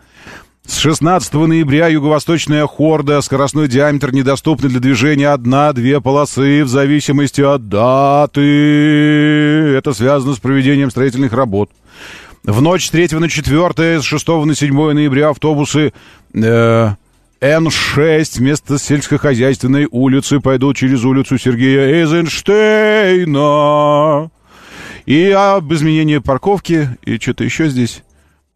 С 0.66 0.78
16 0.78 1.32
ноября 1.34 1.86
юго-восточная 1.86 2.66
хорда, 2.66 3.20
скоростной 3.20 3.68
диаметр 3.68 4.12
недоступный 4.12 4.68
для 4.68 4.80
движения 4.80 5.28
одна-две 5.28 6.00
полосы 6.00 6.64
в 6.64 6.68
зависимости 6.68 7.40
от 7.40 7.68
даты. 7.68 8.40
Это 9.76 9.94
связано 9.94 10.34
с 10.34 10.38
проведением 10.38 10.90
строительных 10.90 11.32
работ. 11.32 11.70
В 12.42 12.60
ночь 12.60 12.86
с 12.86 12.90
3 12.90 13.10
на 13.12 13.28
4, 13.28 14.00
с 14.00 14.04
6 14.04 14.28
на 14.28 14.56
7 14.56 14.92
ноября 14.92 15.28
автобусы 15.30 15.92
э, 16.34 16.90
Н6 17.40 18.38
вместо 18.38 18.78
сельскохозяйственной 18.78 19.86
улицы 19.90 20.40
пойдут 20.40 20.76
через 20.76 21.04
улицу 21.04 21.38
Сергея 21.38 22.02
Эйзенштейна. 22.02 24.30
И 25.06 25.30
об 25.30 25.72
изменении 25.72 26.18
парковки, 26.18 26.90
и 27.04 27.16
что-то 27.18 27.44
еще 27.44 27.68
здесь. 27.68 28.02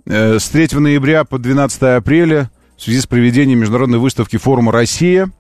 Э, 0.07 0.39
с 0.39 0.49
3 0.49 0.79
ноября 0.79 1.25
по 1.25 1.39
12 1.39 1.83
апреля 1.83 2.51
в 2.77 2.83
связи 2.83 3.01
с 3.01 3.07
проведением 3.07 3.61
международной 3.61 3.99
выставки 3.99 4.37
форума 4.37 4.73
«Россия», 4.73 5.31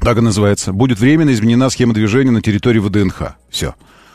так 0.00 0.18
и 0.18 0.20
называется, 0.20 0.72
будет 0.72 0.98
временно 0.98 1.32
изменена 1.32 1.70
схема 1.70 1.94
движения 1.94 2.30
на 2.30 2.42
территории 2.42 2.78
ВДНХ. 2.80 3.34
Все. 3.50 3.74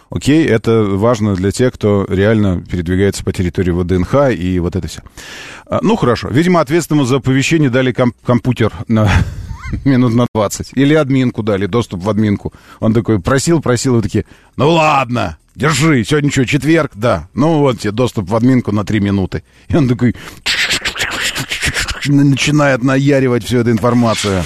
Окей, 0.10 0.46
это 0.46 0.84
важно 0.84 1.36
для 1.36 1.52
тех, 1.52 1.74
кто 1.74 2.06
реально 2.10 2.62
передвигается 2.62 3.24
по 3.24 3.32
территории 3.32 3.72
ВДНХ 3.72 4.32
и 4.38 4.60
вот 4.60 4.76
это 4.76 4.88
все. 4.88 5.02
А, 5.66 5.80
ну, 5.82 5.96
хорошо. 5.96 6.28
Видимо, 6.28 6.60
ответственному 6.60 7.06
за 7.06 7.18
оповещение 7.18 7.70
дали 7.70 7.94
комп- 7.94 8.16
компьютер 8.26 8.74
на 8.90 9.10
минут 9.86 10.14
на 10.14 10.28
20. 10.34 10.72
Или 10.74 10.96
админку 10.96 11.44
дали, 11.44 11.66
доступ 11.66 12.04
в 12.04 12.10
админку. 12.10 12.52
Он 12.82 12.94
такой 12.94 13.22
просил, 13.22 13.62
просил, 13.62 14.00
и 14.00 14.02
такие, 14.02 14.26
ну 14.58 14.72
ладно, 14.72 15.38
Держи, 15.56 16.04
сегодня 16.06 16.32
что, 16.32 16.46
четверг? 16.46 16.92
Да. 16.96 17.28
Ну 17.34 17.60
вот 17.60 17.80
тебе 17.80 17.92
доступ 17.92 18.30
в 18.30 18.36
админку 18.36 18.72
на 18.72 18.86
три 18.86 19.00
минуты. 19.00 19.44
И 19.68 19.76
он 19.76 19.88
такой 19.88 20.16
начинает 22.06 22.84
наяривать 22.84 23.44
всю 23.44 23.60
эту 23.60 23.72
информацию. 23.72 24.44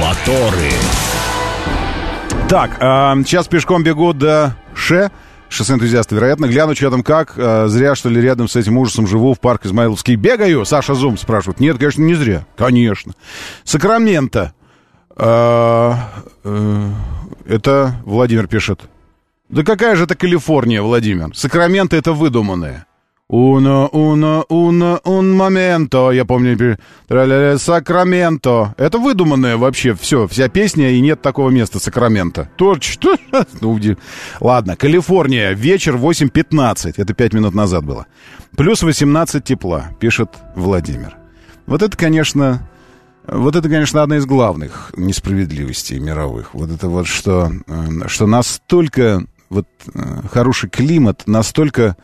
Моторы. 0.00 0.70
Так, 2.48 2.76
э, 2.80 3.22
сейчас 3.24 3.46
пешком 3.48 3.82
бегу 3.82 4.12
до 4.12 4.56
Ше. 4.74 5.10
Шоссе 5.48 5.74
энтузиаста, 5.74 6.14
вероятно. 6.14 6.46
Гляну, 6.46 6.74
что 6.74 6.90
там 6.90 7.02
как. 7.02 7.34
Э, 7.36 7.68
зря, 7.68 7.94
что 7.94 8.08
ли, 8.08 8.20
рядом 8.20 8.48
с 8.48 8.56
этим 8.56 8.76
ужасом 8.78 9.06
живу 9.06 9.34
в 9.34 9.40
парк 9.40 9.66
Измайловский. 9.66 10.16
Бегаю? 10.16 10.64
Саша 10.64 10.94
Зум 10.94 11.16
спрашивает. 11.16 11.60
Нет, 11.60 11.78
конечно, 11.78 12.02
не 12.02 12.14
зря. 12.14 12.46
Конечно. 12.56 13.12
Сакраменто. 13.64 14.52
Э, 15.16 15.94
э, 16.42 16.90
это 17.46 17.94
Владимир 18.04 18.48
пишет. 18.48 18.80
Да 19.54 19.62
какая 19.62 19.94
же 19.94 20.02
это 20.02 20.16
Калифорния, 20.16 20.82
Владимир? 20.82 21.30
Сакраменто 21.32 21.94
это 21.94 22.12
выдуманное. 22.12 22.86
Уно, 23.28 23.86
уно, 23.92 24.44
уно, 24.48 25.00
un 25.04 25.32
моменто. 25.32 26.10
Я 26.10 26.24
помню, 26.24 26.76
Сакраменто. 27.08 28.74
Это 28.76 28.98
выдуманное 28.98 29.56
вообще 29.56 29.94
все, 29.94 30.26
вся 30.26 30.48
песня, 30.48 30.90
и 30.90 31.00
нет 31.00 31.22
такого 31.22 31.50
места 31.50 31.78
Сакраменто. 31.78 32.50
Точно. 32.56 33.16
Ну, 33.60 33.78
ладно, 34.40 34.74
Калифорния, 34.74 35.52
вечер 35.52 35.94
8.15. 35.94 36.94
Это 36.96 37.14
5 37.14 37.32
минут 37.34 37.54
назад 37.54 37.84
было. 37.84 38.06
Плюс 38.56 38.82
18 38.82 39.44
тепла, 39.44 39.90
пишет 40.00 40.30
Владимир. 40.56 41.16
Вот 41.66 41.82
это, 41.82 41.96
конечно, 41.96 42.68
вот 43.26 43.54
это, 43.54 43.68
конечно, 43.68 44.02
одна 44.02 44.16
из 44.16 44.26
главных 44.26 44.92
несправедливостей 44.96 45.98
мировых. 46.00 46.54
Вот 46.54 46.70
это 46.70 46.88
вот, 46.88 47.06
что, 47.06 47.52
э, 47.66 48.08
что 48.08 48.26
настолько 48.26 49.24
вот 49.50 49.66
хороший 50.30 50.70
климат, 50.70 51.22
настолько 51.26 51.96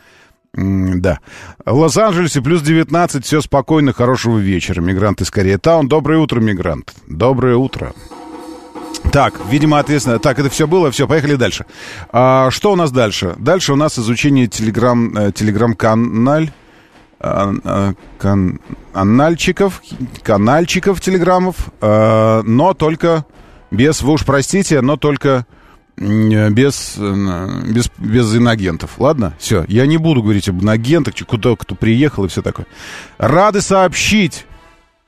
да. 0.52 1.20
В 1.64 1.76
Лос-Анджелесе 1.76 2.42
плюс 2.42 2.62
19, 2.62 3.24
все 3.24 3.40
спокойно, 3.40 3.92
хорошего 3.92 4.38
вечера. 4.38 4.80
Мигранты 4.80 5.22
из 5.24 5.30
Корея-таун. 5.30 5.88
Доброе 5.88 6.18
утро, 6.18 6.40
мигрант. 6.40 6.92
Доброе 7.06 7.56
утро. 7.56 7.92
Так, 9.12 9.34
видимо, 9.48 9.78
ответственно. 9.78 10.18
Так, 10.18 10.38
это 10.38 10.50
все 10.50 10.66
было, 10.66 10.90
все, 10.90 11.08
поехали 11.08 11.36
дальше. 11.36 11.66
А, 12.12 12.50
что 12.50 12.72
у 12.72 12.76
нас 12.76 12.90
дальше? 12.90 13.34
Дальше 13.38 13.72
у 13.72 13.76
нас 13.76 13.98
изучение 13.98 14.46
телеграм, 14.46 15.16
э, 15.16 15.32
телеграм-каналь, 15.32 16.52
а, 17.18 17.54
а, 17.64 17.94
кан, 18.18 18.60
канальчиков, 18.92 19.82
канальчиков 20.22 21.00
телеграммов, 21.00 21.56
а, 21.80 22.42
но 22.42 22.74
только 22.74 23.24
без, 23.70 24.02
вы 24.02 24.12
уж 24.12 24.24
простите, 24.24 24.80
но 24.80 24.96
только 24.96 25.46
без, 26.00 26.96
без, 26.96 27.90
без 27.98 28.34
инагентов. 28.34 28.98
Ладно? 28.98 29.34
Все. 29.38 29.64
Я 29.68 29.86
не 29.86 29.98
буду 29.98 30.22
говорить 30.22 30.48
об 30.48 30.62
инагентах, 30.62 31.14
куда 31.26 31.54
кто 31.56 31.74
приехал 31.74 32.24
и 32.24 32.28
все 32.28 32.42
такое. 32.42 32.66
Рады 33.18 33.60
сообщить, 33.60 34.46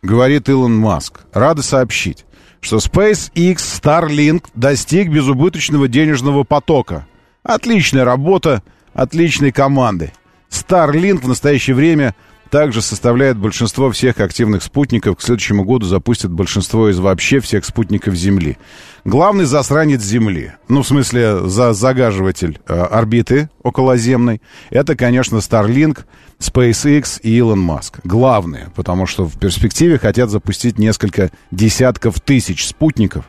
говорит 0.02 0.48
Илон 0.48 0.76
Маск, 0.76 1.20
рады 1.32 1.62
сообщить, 1.62 2.26
что 2.60 2.76
SpaceX 2.76 3.56
Starlink 3.56 4.44
достиг 4.54 5.08
безубыточного 5.08 5.88
денежного 5.88 6.44
потока. 6.44 7.06
Отличная 7.42 8.04
работа, 8.04 8.62
отличной 8.92 9.50
команды. 9.50 10.12
Starlink 10.50 11.22
в 11.22 11.28
настоящее 11.28 11.74
время 11.74 12.14
также 12.52 12.82
составляет 12.82 13.38
большинство 13.38 13.90
всех 13.90 14.20
активных 14.20 14.62
спутников. 14.62 15.16
К 15.16 15.22
следующему 15.22 15.64
году 15.64 15.86
запустят 15.86 16.30
большинство 16.30 16.90
из 16.90 16.98
вообще 16.98 17.40
всех 17.40 17.64
спутников 17.64 18.14
Земли. 18.14 18.58
Главный 19.06 19.46
засранец 19.46 20.02
Земли, 20.02 20.52
ну, 20.68 20.82
в 20.82 20.86
смысле, 20.86 21.48
за 21.48 21.72
загаживатель 21.72 22.60
э, 22.68 22.74
орбиты 22.74 23.48
околоземной, 23.62 24.42
это, 24.68 24.94
конечно, 24.96 25.36
Starlink, 25.36 26.00
SpaceX 26.40 27.22
и 27.22 27.34
Илон 27.38 27.60
Маск. 27.60 28.00
Главные, 28.04 28.70
потому 28.76 29.06
что 29.06 29.24
в 29.24 29.38
перспективе 29.38 29.96
хотят 29.96 30.28
запустить 30.28 30.78
несколько 30.78 31.30
десятков 31.50 32.20
тысяч 32.20 32.66
спутников. 32.66 33.24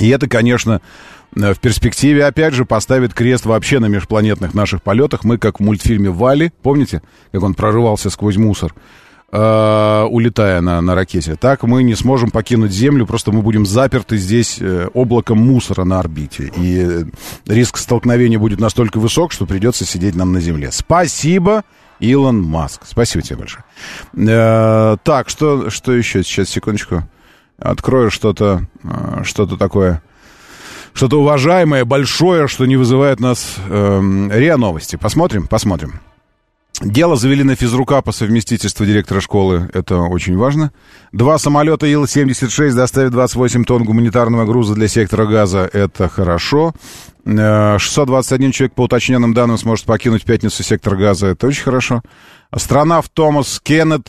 И 0.00 0.08
это, 0.08 0.28
конечно, 0.28 0.80
в 1.34 1.56
перспективе, 1.56 2.24
опять 2.24 2.54
же, 2.54 2.64
поставит 2.64 3.14
крест 3.14 3.44
вообще 3.44 3.80
на 3.80 3.86
межпланетных 3.86 4.54
наших 4.54 4.82
полетах. 4.82 5.24
Мы, 5.24 5.38
как 5.38 5.58
в 5.58 5.62
мультфильме 5.62 6.10
«Вали», 6.10 6.52
помните, 6.62 7.02
как 7.32 7.42
он 7.42 7.54
прорывался 7.54 8.10
сквозь 8.10 8.36
мусор, 8.36 8.74
э, 9.32 10.06
улетая 10.08 10.60
на, 10.60 10.80
на 10.80 10.94
ракете, 10.94 11.34
так 11.34 11.64
мы 11.64 11.82
не 11.82 11.96
сможем 11.96 12.30
покинуть 12.30 12.70
Землю, 12.70 13.04
просто 13.04 13.32
мы 13.32 13.42
будем 13.42 13.66
заперты 13.66 14.16
здесь 14.16 14.58
э, 14.60 14.88
облаком 14.94 15.38
мусора 15.38 15.84
на 15.84 15.98
орбите. 15.98 16.52
И 16.56 17.04
риск 17.46 17.78
столкновения 17.78 18.38
будет 18.38 18.60
настолько 18.60 18.98
высок, 18.98 19.32
что 19.32 19.44
придется 19.44 19.84
сидеть 19.84 20.14
нам 20.14 20.32
на 20.32 20.40
Земле. 20.40 20.70
Спасибо, 20.70 21.64
Илон 21.98 22.42
Маск. 22.42 22.82
Спасибо 22.86 23.22
тебе 23.22 23.38
большое. 23.38 23.64
Э, 24.16 24.96
так, 25.02 25.28
что, 25.28 25.68
что 25.70 25.92
еще? 25.92 26.22
Сейчас, 26.22 26.48
секундочку. 26.48 27.02
Открою 27.58 28.10
что-то, 28.10 28.66
э, 28.84 29.22
что-то 29.24 29.56
такое 29.56 30.02
что-то 30.94 31.20
уважаемое, 31.20 31.84
большое, 31.84 32.48
что 32.48 32.64
не 32.66 32.76
вызывает 32.76 33.20
нас 33.20 33.56
э, 33.68 34.28
РИА 34.30 34.56
Новости. 34.56 34.96
Посмотрим, 34.96 35.46
посмотрим. 35.46 36.00
Дело 36.80 37.16
завели 37.16 37.44
на 37.44 37.54
физрука 37.54 38.02
по 38.02 38.10
совместительству 38.10 38.84
директора 38.84 39.20
школы. 39.20 39.70
Это 39.72 39.96
очень 39.98 40.36
важно. 40.36 40.72
Два 41.12 41.38
самолета 41.38 41.86
Ил-76 41.86 42.72
доставят 42.72 43.12
28 43.12 43.64
тонн 43.64 43.84
гуманитарного 43.84 44.44
груза 44.44 44.74
для 44.74 44.88
сектора 44.88 45.26
газа. 45.26 45.68
Это 45.72 46.08
хорошо. 46.08 46.74
621 47.24 48.48
э, 48.48 48.52
человек, 48.52 48.74
по 48.74 48.82
уточненным 48.82 49.34
данным, 49.34 49.56
сможет 49.56 49.86
покинуть 49.86 50.22
в 50.22 50.26
пятницу 50.26 50.62
сектор 50.62 50.96
газа. 50.96 51.28
Это 51.28 51.46
очень 51.46 51.62
хорошо. 51.62 52.02
Астронавт 52.50 53.12
Томас 53.12 53.60
Кеннет 53.62 54.08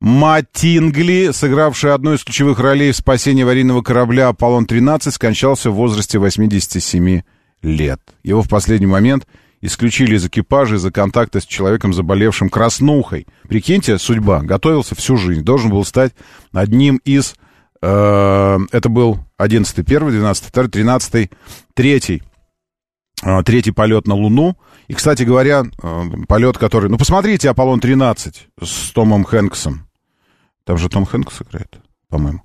Матингли, 0.00 1.30
сыгравший 1.32 1.94
одну 1.94 2.14
из 2.14 2.22
ключевых 2.22 2.58
ролей 2.60 2.92
в 2.92 2.96
спасении 2.96 3.44
аварийного 3.44 3.82
корабля 3.82 4.28
«Аполлон-13», 4.28 5.10
скончался 5.10 5.70
в 5.70 5.74
возрасте 5.74 6.18
87 6.18 7.22
лет. 7.62 8.00
Его 8.22 8.42
в 8.42 8.48
последний 8.48 8.86
момент 8.86 9.26
исключили 9.62 10.16
из 10.16 10.26
экипажа 10.26 10.76
из-за 10.76 10.90
контакта 10.92 11.40
с 11.40 11.46
человеком, 11.46 11.94
заболевшим 11.94 12.50
краснухой. 12.50 13.26
Прикиньте, 13.48 13.98
судьба. 13.98 14.42
Готовился 14.42 14.94
всю 14.94 15.16
жизнь. 15.16 15.42
Должен 15.42 15.70
был 15.70 15.84
стать 15.84 16.12
одним 16.52 16.96
из... 17.04 17.34
Э, 17.80 18.58
это 18.72 18.88
был 18.90 19.18
11-й, 19.40 19.82
1 19.82 20.10
12 20.10 20.52
2 20.52 20.68
13 20.68 21.30
3 21.74 22.22
третий 23.44 23.70
полет 23.70 24.06
на 24.06 24.14
Луну. 24.14 24.56
И, 24.88 24.94
кстати 24.94 25.22
говоря, 25.22 25.64
э, 25.82 26.02
полет, 26.28 26.58
который... 26.58 26.90
Ну, 26.90 26.98
посмотрите 26.98 27.48
«Аполлон-13» 27.48 28.34
с 28.62 28.90
Томом 28.92 29.24
Хэнксом. 29.24 29.85
Там 30.66 30.78
же 30.78 30.88
Том 30.88 31.06
Хэнкс 31.06 31.42
играет, 31.42 31.78
по-моему. 32.10 32.42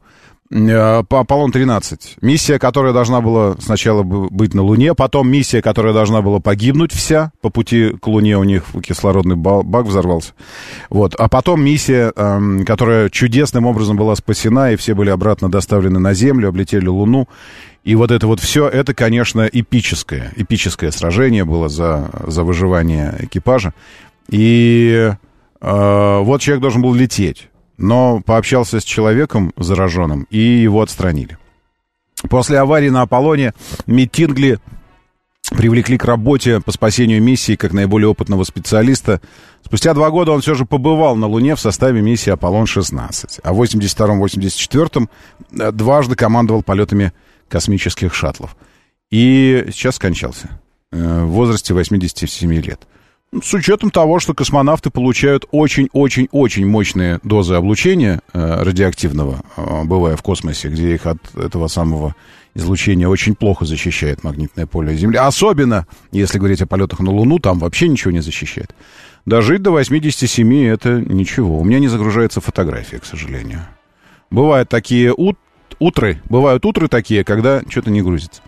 Э, 0.51 1.03
по 1.03 1.21
Аполлон-13. 1.21 2.17
Миссия, 2.21 2.59
которая 2.59 2.93
должна 2.93 3.19
была 3.19 3.55
сначала 3.59 4.03
быть 4.03 4.53
на 4.53 4.61
Луне, 4.61 4.93
потом 4.93 5.29
миссия, 5.29 5.61
которая 5.61 5.91
должна 5.93 6.21
была 6.21 6.39
погибнуть 6.39 6.91
вся. 6.91 7.31
По 7.41 7.49
пути 7.49 7.95
к 7.99 8.05
Луне 8.07 8.37
у 8.37 8.43
них 8.43 8.65
кислородный 8.83 9.35
бак 9.35 9.85
взорвался. 9.85 10.33
Вот. 10.89 11.15
А 11.15 11.29
потом 11.29 11.63
миссия, 11.63 12.13
эм, 12.15 12.63
которая 12.63 13.09
чудесным 13.09 13.65
образом 13.65 13.97
была 13.97 14.15
спасена, 14.15 14.71
и 14.71 14.75
все 14.75 14.93
были 14.93 15.09
обратно 15.09 15.49
доставлены 15.49 15.99
на 15.99 16.13
Землю, 16.13 16.49
облетели 16.49 16.87
Луну. 16.87 17.27
И 17.83 17.95
вот 17.95 18.11
это 18.11 18.27
вот 18.27 18.39
все, 18.39 18.67
это, 18.67 18.93
конечно, 18.93 19.49
эпическое, 19.51 20.31
эпическое 20.35 20.91
сражение 20.91 21.43
было 21.43 21.69
за, 21.69 22.11
за 22.27 22.43
выживание 22.43 23.15
экипажа. 23.19 23.73
И 24.29 25.11
э, 25.61 26.19
вот 26.19 26.41
человек 26.41 26.61
должен 26.61 26.83
был 26.83 26.93
лететь 26.93 27.47
но 27.81 28.21
пообщался 28.21 28.79
с 28.79 28.83
человеком 28.83 29.53
зараженным, 29.57 30.27
и 30.29 30.37
его 30.37 30.81
отстранили. 30.81 31.37
После 32.29 32.59
аварии 32.59 32.89
на 32.89 33.01
Аполлоне 33.01 33.53
Митингли 33.87 34.59
привлекли 35.49 35.97
к 35.97 36.05
работе 36.05 36.61
по 36.61 36.71
спасению 36.71 37.21
миссии 37.21 37.55
как 37.55 37.73
наиболее 37.73 38.07
опытного 38.07 38.43
специалиста. 38.43 39.19
Спустя 39.65 39.93
два 39.95 40.11
года 40.11 40.31
он 40.31 40.41
все 40.41 40.53
же 40.53 40.65
побывал 40.65 41.15
на 41.15 41.25
Луне 41.25 41.55
в 41.55 41.59
составе 41.59 42.01
миссии 42.01 42.29
«Аполлон-16», 42.31 43.39
а 43.43 43.53
в 43.53 43.61
82-84 43.61 45.09
э, 45.59 45.71
дважды 45.71 46.15
командовал 46.15 46.61
полетами 46.61 47.11
космических 47.49 48.13
шаттлов. 48.13 48.55
И 49.09 49.65
сейчас 49.71 49.95
скончался 49.95 50.59
э, 50.91 51.23
в 51.23 51.29
возрасте 51.29 51.73
87 51.73 52.53
лет. 52.53 52.87
С 53.39 53.53
учетом 53.53 53.91
того, 53.91 54.19
что 54.19 54.33
космонавты 54.33 54.89
получают 54.89 55.45
очень-очень-очень 55.51 56.67
мощные 56.67 57.21
дозы 57.23 57.53
облучения 57.53 58.19
э, 58.33 58.63
радиоактивного, 58.63 59.41
э, 59.55 59.83
бывая 59.85 60.17
в 60.17 60.21
космосе, 60.21 60.67
где 60.67 60.95
их 60.95 61.05
от 61.05 61.17
этого 61.37 61.69
самого 61.69 62.13
излучения 62.55 63.07
очень 63.07 63.35
плохо 63.35 63.63
защищает 63.63 64.25
магнитное 64.25 64.65
поле 64.67 64.97
Земли. 64.97 65.15
Особенно, 65.15 65.87
если 66.11 66.39
говорить 66.39 66.61
о 66.61 66.67
полетах 66.67 66.99
на 66.99 67.09
Луну, 67.09 67.39
там 67.39 67.59
вообще 67.59 67.87
ничего 67.87 68.11
не 68.11 68.19
защищает. 68.19 68.75
Дожить 69.25 69.61
до 69.61 69.71
87 69.71 70.65
это 70.65 70.99
ничего. 70.99 71.57
У 71.57 71.63
меня 71.63 71.79
не 71.79 71.87
загружается 71.87 72.41
фотография, 72.41 72.99
к 72.99 73.05
сожалению. 73.05 73.61
Бывают 74.29 74.67
такие 74.67 75.13
ут 75.13 75.37
утры, 75.79 76.21
бывают 76.25 76.65
утры 76.65 76.89
такие, 76.89 77.23
когда 77.23 77.61
что-то 77.69 77.91
не 77.91 78.01
грузится. 78.01 78.41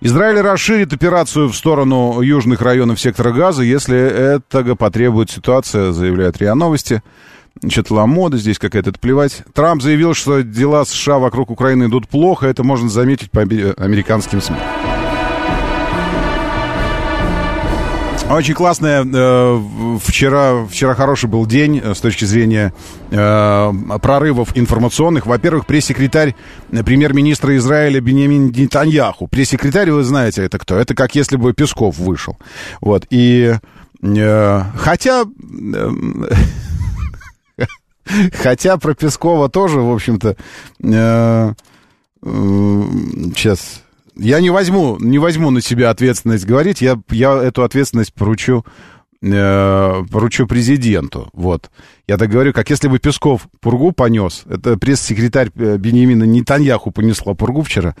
Израиль 0.00 0.40
расширит 0.40 0.92
операцию 0.92 1.48
в 1.48 1.56
сторону 1.56 2.20
южных 2.20 2.60
районов 2.60 3.00
сектора 3.00 3.32
газа, 3.32 3.62
если 3.62 3.96
этого 3.96 4.74
потребует 4.74 5.30
ситуация, 5.30 5.92
заявляет 5.92 6.38
РИА 6.38 6.54
Новости. 6.54 7.02
Что-то 7.66 7.94
ламода 7.94 8.36
здесь 8.36 8.58
какая-то, 8.58 8.90
это 8.90 8.98
плевать. 8.98 9.42
Трамп 9.54 9.80
заявил, 9.80 10.12
что 10.12 10.42
дела 10.42 10.84
США 10.84 11.18
вокруг 11.18 11.50
Украины 11.50 11.84
идут 11.84 12.06
плохо, 12.06 12.46
это 12.46 12.62
можно 12.62 12.90
заметить 12.90 13.30
по 13.30 13.40
американским 13.40 14.42
СМИ. 14.42 14.56
Очень 18.28 18.54
классная. 18.54 19.04
Э, 19.04 19.60
вчера, 20.02 20.64
вчера 20.66 20.94
хороший 20.94 21.28
был 21.28 21.46
день 21.46 21.80
э, 21.82 21.94
с 21.94 22.00
точки 22.00 22.24
зрения 22.24 22.74
э, 23.10 23.72
прорывов 24.02 24.56
информационных. 24.56 25.26
Во-первых, 25.26 25.64
пресс-секретарь 25.64 26.34
премьер-министра 26.70 27.56
Израиля 27.56 28.00
Бенемин 28.00 28.50
Нетаньяху. 28.50 29.28
Пресс-секретарь, 29.28 29.92
вы 29.92 30.02
знаете, 30.02 30.42
это 30.42 30.58
кто? 30.58 30.76
Это 30.76 30.96
как 30.96 31.14
если 31.14 31.36
бы 31.36 31.52
Песков 31.52 31.98
вышел. 31.98 32.36
Вот. 32.80 33.06
И 33.10 33.54
хотя... 34.02 35.24
Хотя 38.40 38.76
про 38.76 38.94
Пескова 38.94 39.48
тоже, 39.48 39.80
в 39.80 39.92
общем-то, 39.92 40.36
сейчас 42.22 43.82
я 44.16 44.40
не 44.40 44.50
возьму, 44.50 44.98
не 44.98 45.18
возьму 45.18 45.50
на 45.50 45.60
себя 45.60 45.90
ответственность 45.90 46.46
говорить, 46.46 46.80
я, 46.80 47.00
я 47.10 47.34
эту 47.42 47.62
ответственность 47.62 48.14
поручу 48.14 48.64
э, 49.22 50.04
поручу 50.10 50.46
президенту. 50.46 51.28
Вот. 51.32 51.70
Я 52.06 52.18
так 52.18 52.30
говорю, 52.30 52.52
как 52.52 52.70
если 52.70 52.88
бы 52.88 52.98
Песков 52.98 53.48
пургу 53.60 53.92
понес. 53.92 54.44
Это 54.48 54.76
пресс-секретарь 54.76 55.50
э, 55.56 55.76
Бенемина 55.76 56.24
Нетаньяху 56.24 56.90
понесла 56.90 57.34
пургу 57.34 57.62
вчера. 57.62 57.94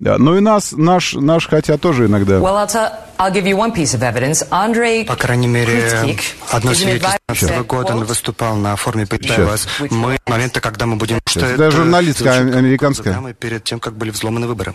Ну 0.00 0.36
и 0.36 0.40
нас, 0.40 0.72
наш, 0.72 1.14
наш 1.14 1.46
хотя 1.46 1.78
тоже 1.78 2.06
иногда... 2.06 2.34
Well, 2.38 2.56
I'll 2.56 2.66
tell, 2.66 2.90
I'll 3.18 3.32
give 3.32 3.46
you 3.46 3.56
one 3.56 3.72
piece 3.72 3.94
of 3.94 4.02
evidence. 4.02 4.46
Andrei 4.50 5.04
По 5.04 5.16
крайней 5.16 5.46
мере, 5.46 6.16
одно 6.50 6.74
свидетельство 6.74 7.62
года 7.62 7.94
он 7.94 8.04
выступал 8.04 8.56
на 8.56 8.74
форуме 8.76 9.06
«Питаю 9.06 9.46
вас». 9.46 9.68
Мы, 9.90 10.16
с 10.16 10.28
момента, 10.28 10.60
когда 10.60 10.86
мы 10.86 10.96
будем... 10.96 11.18
Что 11.26 11.46
Это 11.46 11.70
журналистская, 11.70 12.42
случай, 12.42 12.58
американская. 12.58 13.34
перед 13.34 13.64
тем, 13.64 13.78
как 13.78 13.96
были 13.96 14.10
взломаны 14.10 14.46
выборы. 14.46 14.74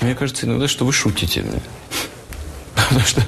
Мне 0.00 0.14
кажется 0.14 0.46
иногда, 0.46 0.68
что 0.68 0.84
вы 0.84 0.92
шутите. 0.92 1.44
Потому 2.88 3.06
что, 3.06 3.20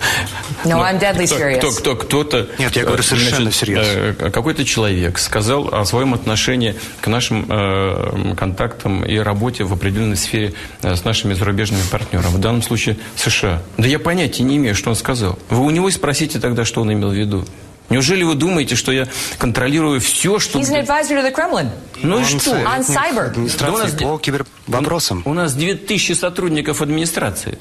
No, 0.65 0.77
ну, 0.77 0.79
I'm 0.83 0.99
deadly 1.01 1.27
кто- 1.27 1.37
serious. 1.37 1.59
Кто, 1.59 1.71
кто, 1.73 1.97
кто-то, 1.97 2.49
Нет, 2.59 2.77
я 2.77 2.85
говорю 2.85 3.03
совершенно 3.03 3.51
всерьез. 3.51 3.87
э, 3.87 4.31
Какой-то 4.31 4.65
человек 4.65 5.19
сказал 5.19 5.69
о 5.73 5.85
своем 5.85 6.13
отношении 6.15 6.75
к 7.01 7.07
нашим 7.09 7.47
э, 7.49 8.35
контактам 8.37 9.05
и 9.05 9.17
работе 9.19 9.65
в 9.65 9.73
определенной 9.73 10.17
сфере 10.17 10.55
э, 10.83 10.95
с 10.97 11.05
нашими 11.05 11.35
зарубежными 11.35 11.83
партнерами. 11.91 12.29
В 12.33 12.39
данном 12.39 12.63
случае 12.63 12.97
США. 13.17 13.63
Да 13.79 13.87
я 13.89 13.99
понятия 13.99 14.43
не 14.43 14.57
имею, 14.57 14.75
что 14.75 14.91
он 14.91 14.97
сказал. 14.97 15.39
Вы 15.49 15.61
у 15.65 15.71
него 15.71 15.89
и 15.89 15.93
спросите 15.93 16.39
тогда, 16.41 16.65
что 16.65 16.81
он 16.83 16.93
имел 16.93 17.11
в 17.11 17.15
виду. 17.15 17.45
Неужели 17.89 18.23
вы 18.23 18.35
думаете, 18.37 18.77
что 18.77 18.93
я 18.93 19.09
контролирую 19.39 20.01
все, 20.01 20.39
что... 20.39 20.61
He's 20.61 20.71
an 20.71 20.87
advisor 20.87 21.17
to 21.17 21.25
the 21.25 21.35
Kremlin. 21.35 21.71
Ну 22.03 22.21
и 22.21 22.25
что? 22.25 22.53
On 22.53 22.81
cyber. 22.87 23.35
Да 23.59 23.73
у 23.73 23.79
нас 23.79 23.91
по 23.93 24.17
кибервопросам. 24.19 25.23
У 25.25 25.35
нас 25.35 25.55
2000 25.55 26.13
сотрудников 26.13 26.83
администрации. 26.83 27.59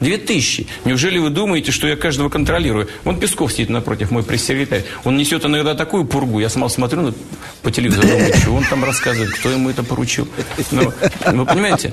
2000. 0.00 0.66
Неужели 0.84 1.18
вы 1.18 1.30
думаете, 1.30 1.72
что 1.72 1.86
я 1.88 1.96
каждого 1.96 2.28
контролирую? 2.28 2.88
Вон 3.04 3.18
Песков 3.18 3.52
сидит 3.52 3.68
напротив, 3.70 4.10
мой 4.10 4.22
пресс-секретарь. 4.22 4.84
Он 5.04 5.16
несет 5.16 5.44
иногда 5.44 5.74
такую 5.74 6.04
пургу. 6.04 6.38
Я 6.40 6.48
сама 6.48 6.68
смотрю 6.68 7.14
по 7.62 7.70
телевизору, 7.70 8.06
думаю, 8.08 8.34
что 8.36 8.50
он 8.52 8.64
там 8.64 8.84
рассказывает, 8.84 9.32
кто 9.32 9.50
ему 9.50 9.70
это 9.70 9.82
поручил. 9.82 10.28
Ну, 10.70 10.92
вы 11.26 11.46
понимаете? 11.46 11.92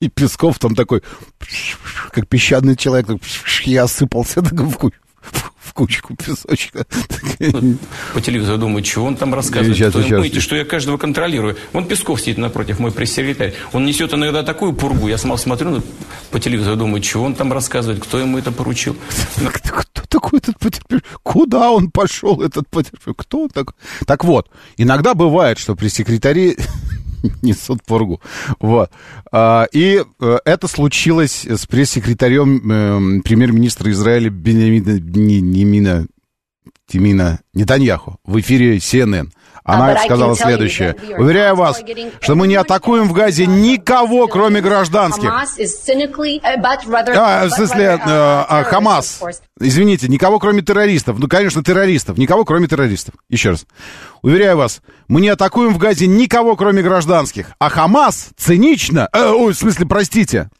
И 0.00 0.08
Песков 0.08 0.58
там 0.58 0.74
такой, 0.74 1.02
как 2.12 2.26
песчаный 2.26 2.74
человек, 2.76 3.20
я 3.64 3.82
осыпался 3.84 4.40
в, 4.40 4.76
ку- 4.76 4.92
в 5.70 5.72
кучку 5.72 6.16
песочка. 6.16 6.84
По 8.12 8.20
телевизору 8.20 8.58
думаю, 8.58 8.84
что 8.84 9.04
он 9.04 9.16
там 9.16 9.32
рассказывает. 9.32 9.76
Сейчас, 9.76 9.94
вы 9.94 10.02
сейчас. 10.02 10.10
думаете, 10.10 10.40
что 10.40 10.56
я 10.56 10.64
каждого 10.64 10.96
контролирую? 10.96 11.56
Вон 11.72 11.86
Песков 11.86 12.20
сидит 12.20 12.38
напротив, 12.38 12.80
мой 12.80 12.90
пресс-секретарь. 12.90 13.54
Он 13.72 13.86
несет 13.86 14.12
иногда 14.12 14.42
такую 14.42 14.72
пургу. 14.72 15.06
Я 15.08 15.16
сама 15.16 15.36
смотрю 15.36 15.70
на- 15.70 15.82
по 16.32 16.40
телевизору, 16.40 16.76
думаю, 16.76 17.02
что 17.02 17.22
он 17.22 17.34
там 17.34 17.52
рассказывает, 17.52 18.02
кто 18.02 18.18
ему 18.18 18.38
это 18.38 18.50
поручил. 18.50 18.96
Кто 19.80 20.02
такой 20.08 20.38
этот 20.40 20.58
потерпевший? 20.58 21.04
Куда 21.22 21.70
он 21.70 21.90
пошел, 21.90 22.42
этот 22.42 22.68
потерпевший? 22.68 23.14
Кто 23.16 23.42
он 23.44 23.48
такой? 23.48 23.74
Так 24.06 24.24
вот, 24.24 24.48
иногда 24.76 25.14
бывает, 25.14 25.58
что 25.58 25.74
при 25.76 25.88
секретаре 25.88 26.56
несут 27.42 27.82
пургу. 27.84 28.20
Вот. 28.60 28.90
А, 29.32 29.66
И 29.72 30.02
э, 30.20 30.38
это 30.44 30.68
случилось 30.68 31.46
с 31.46 31.66
пресс-секретарем 31.66 32.70
эм, 32.70 33.22
премьер-министра 33.22 33.90
Израиля 33.90 34.30
Бенемина, 34.30 36.06
Тимина 36.86 37.40
Нетаньяху 37.54 38.18
в 38.24 38.40
эфире 38.40 38.76
CNN. 38.78 39.28
Она 39.64 39.96
сказала 39.96 40.36
следующее. 40.36 40.96
Уверяю 41.18 41.56
вас, 41.56 41.82
что 42.20 42.34
мы 42.34 42.46
не 42.46 42.56
атакуем 42.56 43.08
в 43.08 43.12
Газе 43.12 43.46
никого, 43.46 44.26
кроме 44.26 44.60
гражданских. 44.60 45.30
А, 47.16 47.46
в 47.46 47.50
смысле, 47.50 47.84
э, 47.84 47.96
uh, 47.96 48.46
а, 48.48 48.64
Хамас. 48.64 49.20
Извините, 49.58 50.08
никого 50.08 50.38
кроме 50.38 50.62
террористов. 50.62 51.18
Ну, 51.18 51.28
конечно, 51.28 51.62
террористов. 51.62 52.18
Никого 52.18 52.44
кроме 52.44 52.66
террористов. 52.66 53.14
Еще 53.28 53.50
раз. 53.50 53.66
Уверяю 54.22 54.56
вас, 54.56 54.80
мы 55.08 55.20
не 55.20 55.28
атакуем 55.28 55.74
в 55.74 55.78
Газе 55.78 56.06
никого 56.06 56.56
кроме 56.56 56.82
гражданских. 56.82 57.50
А 57.58 57.68
Хамас 57.68 58.30
цинично... 58.36 59.08
э, 59.12 59.30
ой, 59.30 59.52
в 59.52 59.56
смысле, 59.56 59.86
простите. 59.86 60.50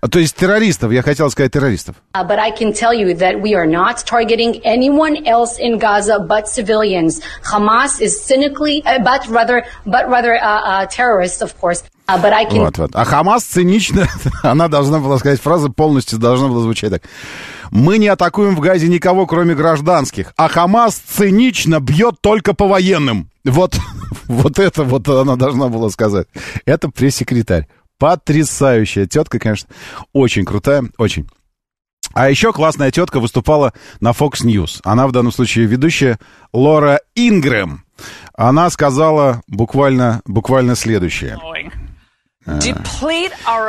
А, 0.00 0.08
То 0.08 0.18
есть 0.18 0.36
террористов, 0.36 0.92
я 0.92 1.02
хотел 1.02 1.30
сказать 1.30 1.52
террористов. 1.52 1.96
Uh, 2.14 2.24
but 2.26 2.38
I 2.38 2.50
can 2.50 2.72
tell 2.72 2.94
you 2.94 3.14
that 3.14 3.40
we 3.40 3.54
are 3.54 3.66
not 3.66 4.04
targeting 4.06 4.60
anyone 4.64 5.26
else 5.26 5.58
in 5.58 5.78
Gaza 5.78 6.18
but 6.18 6.48
civilians. 6.48 7.20
Hamas 7.44 8.00
is 8.00 8.20
cynically, 8.20 8.82
uh, 8.84 8.98
but 9.02 9.26
rather, 9.28 9.64
but 9.86 10.08
rather 10.08 10.36
uh, 10.36 10.82
uh, 10.82 10.86
terrorists, 10.86 11.42
of 11.42 11.58
course. 11.60 11.82
Uh, 12.08 12.18
can 12.48 12.60
Вот, 12.60 12.78
вот. 12.78 12.90
А 12.94 13.04
Хамас 13.04 13.44
цинично, 13.44 14.08
она 14.42 14.68
должна 14.68 14.98
была 14.98 15.18
сказать, 15.18 15.40
фраза 15.40 15.68
полностью 15.68 16.18
должна 16.18 16.48
была 16.48 16.62
звучать 16.62 16.90
так. 16.90 17.02
Мы 17.70 17.98
не 17.98 18.08
атакуем 18.08 18.56
в 18.56 18.60
Газе 18.60 18.88
никого, 18.88 19.26
кроме 19.26 19.54
гражданских, 19.54 20.32
а 20.36 20.48
Хамас 20.48 20.94
цинично 20.94 21.80
бьет 21.80 22.22
только 22.22 22.54
по 22.54 22.66
военным. 22.66 23.28
Вот, 23.44 23.76
вот 24.26 24.58
это 24.58 24.84
вот 24.84 25.06
она 25.08 25.36
должна 25.36 25.68
была 25.68 25.90
сказать. 25.90 26.28
Это 26.64 26.88
пресс-секретарь. 26.88 27.66
Потрясающая 27.98 29.06
тетка, 29.06 29.38
конечно. 29.38 29.68
Очень 30.12 30.44
крутая, 30.44 30.84
очень. 30.98 31.28
А 32.14 32.30
еще 32.30 32.52
классная 32.52 32.90
тетка 32.90 33.20
выступала 33.20 33.72
на 34.00 34.10
Fox 34.10 34.44
News. 34.44 34.80
Она 34.84 35.06
в 35.06 35.12
данном 35.12 35.32
случае 35.32 35.66
ведущая 35.66 36.18
Лора 36.52 37.00
Ингрэм. 37.14 37.84
Она 38.34 38.70
сказала 38.70 39.42
буквально, 39.46 40.22
буквально 40.24 40.74
следующее. 40.74 41.36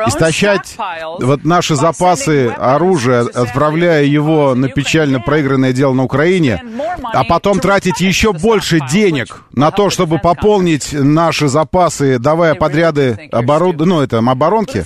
Истощать 0.07 0.77
вот 1.19 1.43
наши 1.43 1.75
запасы 1.75 2.47
оружия, 2.47 3.21
отправляя 3.21 4.03
его 4.03 4.55
на 4.55 4.69
печально 4.69 5.19
проигранное 5.19 5.73
дело 5.73 5.93
на 5.93 6.03
Украине, 6.03 6.63
а 7.03 7.23
потом 7.23 7.59
тратить 7.59 7.99
еще 8.01 8.33
больше 8.33 8.79
денег 8.89 9.43
на 9.51 9.71
то, 9.71 9.89
чтобы 9.89 10.19
пополнить 10.19 10.93
наши 10.93 11.47
запасы, 11.47 12.19
давая 12.19 12.55
подряды 12.55 13.29
оборуд... 13.31 13.77
ну, 13.79 14.01
это, 14.01 14.19
оборонки. 14.19 14.85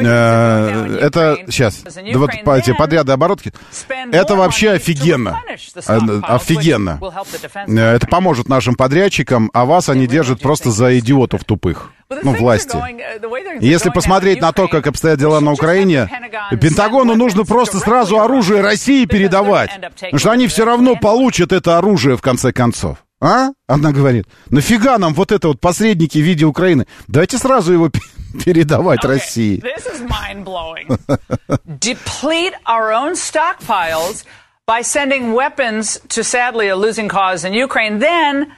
Э, 0.00 0.98
Это 1.00 1.36
сейчас, 1.48 1.82
да 1.82 2.18
вот 2.18 2.30
эти 2.58 2.72
подряды 2.72 3.12
оборотки, 3.12 3.52
это 4.12 4.34
вообще 4.34 4.72
офигенно. 4.72 5.40
Э, 5.86 5.98
Офигенно. 6.22 7.00
Э, 7.66 7.94
Это 7.94 8.06
поможет 8.06 8.48
нашим 8.48 8.74
подрядчикам, 8.74 9.50
а 9.52 9.64
вас 9.64 9.88
они 9.88 10.06
держат 10.06 10.40
просто 10.40 10.70
за 10.70 10.98
идиотов 10.98 11.44
тупых. 11.44 11.90
Ну, 12.08 12.34
власти. 12.34 12.76
И 13.60 13.66
Если 13.66 13.90
посмотреть 13.90 14.40
на 14.40 14.52
то, 14.52 14.68
как 14.68 14.86
обстоят 14.86 15.18
дела 15.18 15.40
на 15.40 15.52
Украине, 15.52 16.08
Пентагону 16.60 17.14
нужно 17.16 17.44
просто 17.44 17.78
сразу 17.78 18.20
оружие 18.20 18.60
России 18.60 19.06
передавать. 19.06 19.70
Потому 19.94 20.18
что 20.18 20.30
они 20.30 20.46
все 20.46 20.64
равно 20.64 20.96
получат 20.96 21.52
это 21.52 21.78
оружие 21.78 22.16
в 22.16 22.22
конце 22.22 22.52
концов. 22.52 22.98
А? 23.20 23.48
Она 23.66 23.92
говорит, 23.92 24.26
нафига 24.50 24.98
нам 24.98 25.14
вот 25.14 25.32
это 25.32 25.48
вот 25.48 25.60
посредники 25.60 26.18
в 26.18 26.22
виде 26.22 26.44
Украины? 26.44 26.86
Давайте 27.08 27.38
сразу 27.38 27.72
его 27.72 27.88
пе- 27.88 28.00
передавать 28.44 29.04
России. 29.04 29.60
This 29.62 29.86
is 29.86 30.06
mind 30.06 30.44
blowing. 30.44 30.98
Deplete 31.80 32.52
our 32.66 32.92
own 32.92 33.14
stockpiles 33.14 34.24
by 34.66 34.82
sending 34.82 35.32
weapons 35.32 35.98
to 36.08 36.22
sadly 36.22 36.68
a 36.68 36.76
losing 36.76 37.08
cause 37.08 37.44
in 37.44 37.54
Ukraine, 37.54 38.00
then 38.00 38.52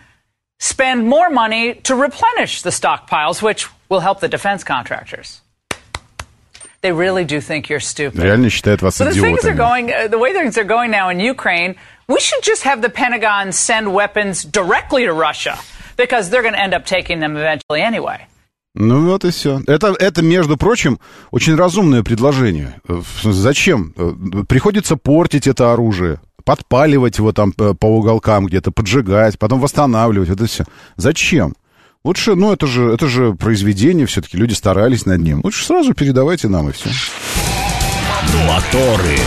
spend 0.60 1.08
more 1.08 1.30
money 1.30 1.76
to 1.84 1.96
replenish 1.96 2.62
the 2.62 2.70
stockpiles, 2.72 3.42
which 3.42 3.68
will 3.90 4.00
help 4.02 4.20
the 4.20 4.28
defense 4.30 4.64
contractors. 4.64 5.42
They 6.82 6.92
really 6.92 7.24
do 7.24 7.40
think 7.40 7.70
you're 7.70 7.80
stupid. 7.80 8.20
Реально 8.22 8.50
считают 8.50 8.82
вас 8.82 9.00
But 9.00 9.08
as 9.08 9.16
things 9.16 9.46
are 9.46 9.54
идиотами. 9.54 9.58
going, 9.58 9.94
uh, 9.94 10.08
the 10.10 10.18
way 10.20 10.34
things 10.34 10.58
are 10.58 10.66
going 10.66 10.92
now 10.92 11.10
in 11.10 11.20
Ukraine, 11.20 11.76
we 12.10 12.20
should 12.20 12.44
just 12.44 12.64
have 12.64 12.82
the 12.82 12.90
Pentagon 12.90 13.52
send 13.54 13.94
weapons 13.94 14.44
directly 14.44 15.06
to 15.06 15.14
Russia 15.14 15.58
because 15.96 16.30
they're 16.30 16.42
going 16.42 16.56
to 16.56 16.62
end 16.62 16.74
up 16.74 16.86
taking 16.86 17.20
them 17.22 17.38
eventually 17.38 17.82
anyway. 17.82 18.28
Ну 18.76 19.06
вот 19.06 19.24
и 19.24 19.30
все. 19.32 19.62
Это, 19.68 19.96
это, 20.00 20.22
между 20.24 20.58
прочим, 20.58 21.00
очень 21.32 21.56
разумное 21.56 22.04
предложение. 22.04 22.82
Э, 22.88 22.96
в 22.96 23.22
смысле, 23.22 23.42
Зачем? 23.42 23.94
Э, 23.96 24.44
Приходится 24.50 24.98
портить 24.98 25.48
это 25.48 25.72
оружие, 25.72 26.20
Подпаливать 26.49 27.19
его 27.19 27.33
там 27.33 27.53
по 27.53 27.87
уголкам 27.87 28.47
где-то, 28.47 28.71
поджигать, 28.71 29.39
потом 29.39 29.61
восстанавливать. 29.61 30.31
Это 30.31 30.47
все. 30.47 30.65
Зачем? 30.97 31.55
Лучше, 32.05 32.37
ну 32.37 32.55
это 32.55 32.67
же, 32.67 32.91
это 32.91 33.07
же 33.07 33.35
произведение, 33.35 34.07
все-таки 34.07 34.39
люди 34.39 34.55
старались 34.55 35.05
над 35.05 35.21
ним. 35.21 35.43
Лучше 35.45 35.67
сразу 35.67 35.93
передавайте 35.93 36.49
нам 36.49 36.71
и 36.71 36.73
все. 36.73 36.89
Моторы. 38.47 39.19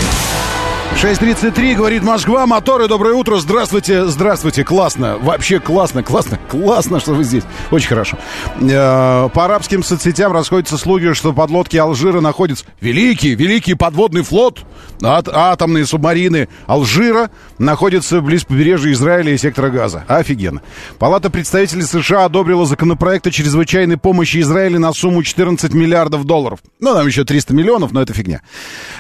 6.33, 0.95 1.75
говорит 1.75 2.04
Москва, 2.04 2.45
моторы, 2.45 2.88
доброе 2.88 3.15
утро, 3.15 3.38
здравствуйте, 3.38 4.06
здравствуйте, 4.06 4.63
классно, 4.63 5.17
вообще 5.17 5.60
классно, 5.60 6.04
классно, 6.04 6.39
классно, 6.47 6.99
что 6.99 7.13
вы 7.13 7.23
здесь, 7.23 7.43
очень 7.71 7.88
хорошо. 7.88 8.19
Э, 8.62 9.27
по 9.34 9.45
арабским 9.45 9.84
соцсетям 9.84 10.32
расходятся 10.32 10.77
слуги, 10.77 11.13
что 11.13 11.34
подлодки 11.34 11.75
Алжира 11.75 12.21
находятся, 12.21 12.65
великий, 12.82 13.34
великий 13.34 13.73
подводный 13.73 14.21
флот, 14.21 14.60
ат, 15.01 15.27
атомные 15.27 15.88
субмарины 15.88 16.49
Алжира 16.67 17.32
находятся 17.58 18.21
близ 18.21 18.43
побережья 18.43 18.91
Израиля 18.91 19.34
и 19.34 19.38
сектора 19.39 19.69
Газа, 19.69 20.06
офигенно. 20.08 20.62
Палата 20.99 21.32
представителей 21.32 21.82
США 21.84 22.25
одобрила 22.25 22.67
законопроект 22.67 23.25
о 23.25 23.32
чрезвычайной 23.32 23.97
помощи 23.97 24.39
Израилю 24.41 24.80
на 24.80 24.93
сумму 24.93 25.23
14 25.23 25.73
миллиардов 25.73 26.25
долларов, 26.25 26.60
ну, 26.80 26.93
там 26.93 27.08
еще 27.08 27.23
300 27.23 27.56
миллионов, 27.56 27.91
но 27.91 28.04
это 28.04 28.13
фигня. 28.13 28.41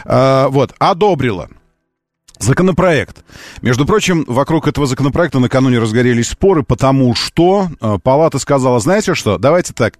Э, 0.05 0.47
вот, 0.49 0.73
одобрила. 0.79 1.47
Законопроект. 2.41 3.23
Между 3.61 3.85
прочим, 3.85 4.25
вокруг 4.27 4.67
этого 4.67 4.87
законопроекта 4.87 5.39
накануне 5.39 5.79
разгорелись 5.79 6.29
споры, 6.29 6.63
потому 6.63 7.13
что 7.13 7.69
э, 7.79 7.97
палата 8.01 8.39
сказала, 8.39 8.79
знаете 8.79 9.13
что, 9.13 9.37
давайте 9.37 9.73
так, 9.73 9.99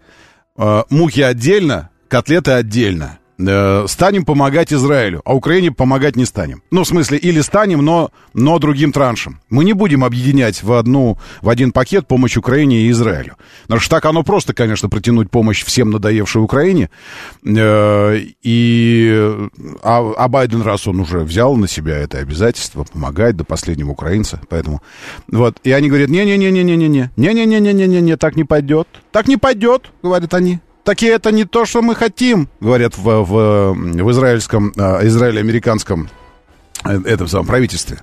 э, 0.57 0.83
мухи 0.89 1.21
отдельно, 1.21 1.89
котлеты 2.07 2.51
отдельно. 2.51 3.19
Э, 3.47 3.85
станем 3.87 4.25
помогать 4.25 4.73
Израилю, 4.73 5.21
а 5.25 5.35
Украине 5.35 5.71
помогать 5.71 6.15
не 6.15 6.25
станем. 6.25 6.61
Ну, 6.71 6.83
в 6.83 6.87
смысле, 6.87 7.17
или 7.17 7.41
станем, 7.41 7.83
но, 7.83 8.11
но 8.33 8.59
другим 8.59 8.91
траншем. 8.91 9.39
Мы 9.49 9.63
не 9.63 9.73
будем 9.73 10.03
объединять 10.03 10.63
в, 10.63 10.73
одну, 10.73 11.17
в 11.41 11.49
один 11.49 11.71
пакет 11.71 12.07
помощь 12.07 12.37
Украине 12.37 12.81
и 12.81 12.91
Израилю. 12.91 13.37
Потому 13.63 13.79
что 13.79 13.95
так 13.95 14.05
оно 14.05 14.23
просто, 14.23 14.53
конечно, 14.53 14.89
протянуть 14.89 15.29
помощь 15.29 15.63
всем 15.63 15.91
надоевшей 15.91 16.41
Украине. 16.41 16.89
Э, 17.45 18.19
и, 18.43 19.49
а, 19.83 20.13
а 20.17 20.27
Байден, 20.27 20.61
раз 20.61 20.87
он 20.87 20.99
уже 20.99 21.19
взял 21.19 21.55
на 21.55 21.67
себя 21.67 21.97
это 21.97 22.19
обязательство, 22.19 22.83
помогать 22.83 23.35
до 23.35 23.43
последнего 23.43 23.91
украинца, 23.91 24.41
поэтому... 24.49 24.81
Вот, 25.27 25.57
и 25.63 25.71
они 25.71 25.89
говорят, 25.89 26.09
не-не-не-не-не-не, 26.09 27.11
не-не-не-не-не-не, 27.15 28.17
так 28.17 28.35
не 28.35 28.43
пойдет, 28.43 28.87
так 29.11 29.27
не 29.27 29.37
пойдет, 29.37 29.91
говорят 30.01 30.33
они. 30.33 30.59
Такие 30.83 31.11
это 31.11 31.31
не 31.31 31.45
то, 31.45 31.65
что 31.65 31.81
мы 31.81 31.93
хотим, 31.95 32.49
говорят 32.59 32.97
в, 32.97 33.03
в, 33.03 33.73
в 33.73 34.11
израильском, 34.11 34.73
э, 34.75 35.07
израиле-американском 35.07 36.09
э, 36.83 36.99
этом 37.05 37.27
самом 37.27 37.45
правительстве. 37.45 37.99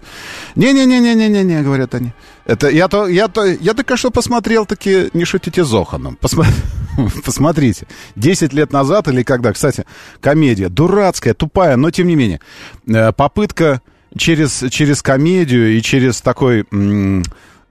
Не-не-не-не-не-не, 0.55 1.63
говорят 1.63 1.95
они. 1.97 2.13
Это 2.45 2.69
я 2.69 2.87
то, 2.87 3.09
я 3.09 3.27
то, 3.27 3.45
я 3.45 3.75
только 3.75 3.97
что 3.97 4.13
посмотрел, 4.13 4.65
таки 4.65 5.11
не 5.13 5.25
шутите 5.25 5.65
Зоханом. 5.65 6.19
Посмотрите, 7.25 7.89
10 8.15 8.53
лет 8.53 8.73
назад 8.73 9.09
или 9.09 9.25
когда, 9.25 9.53
кстати, 9.53 9.85
комедия, 10.21 10.69
дурацкая, 10.69 11.35
тупая, 11.35 11.77
но 11.77 11.91
тем 11.91 12.07
не 12.07 12.15
менее, 12.15 12.41
э, 12.87 13.13
попытка 13.13 13.83
через, 14.17 14.65
через 14.71 15.03
комедию 15.03 15.77
и 15.77 15.83
через 15.83 16.21
такой 16.21 16.65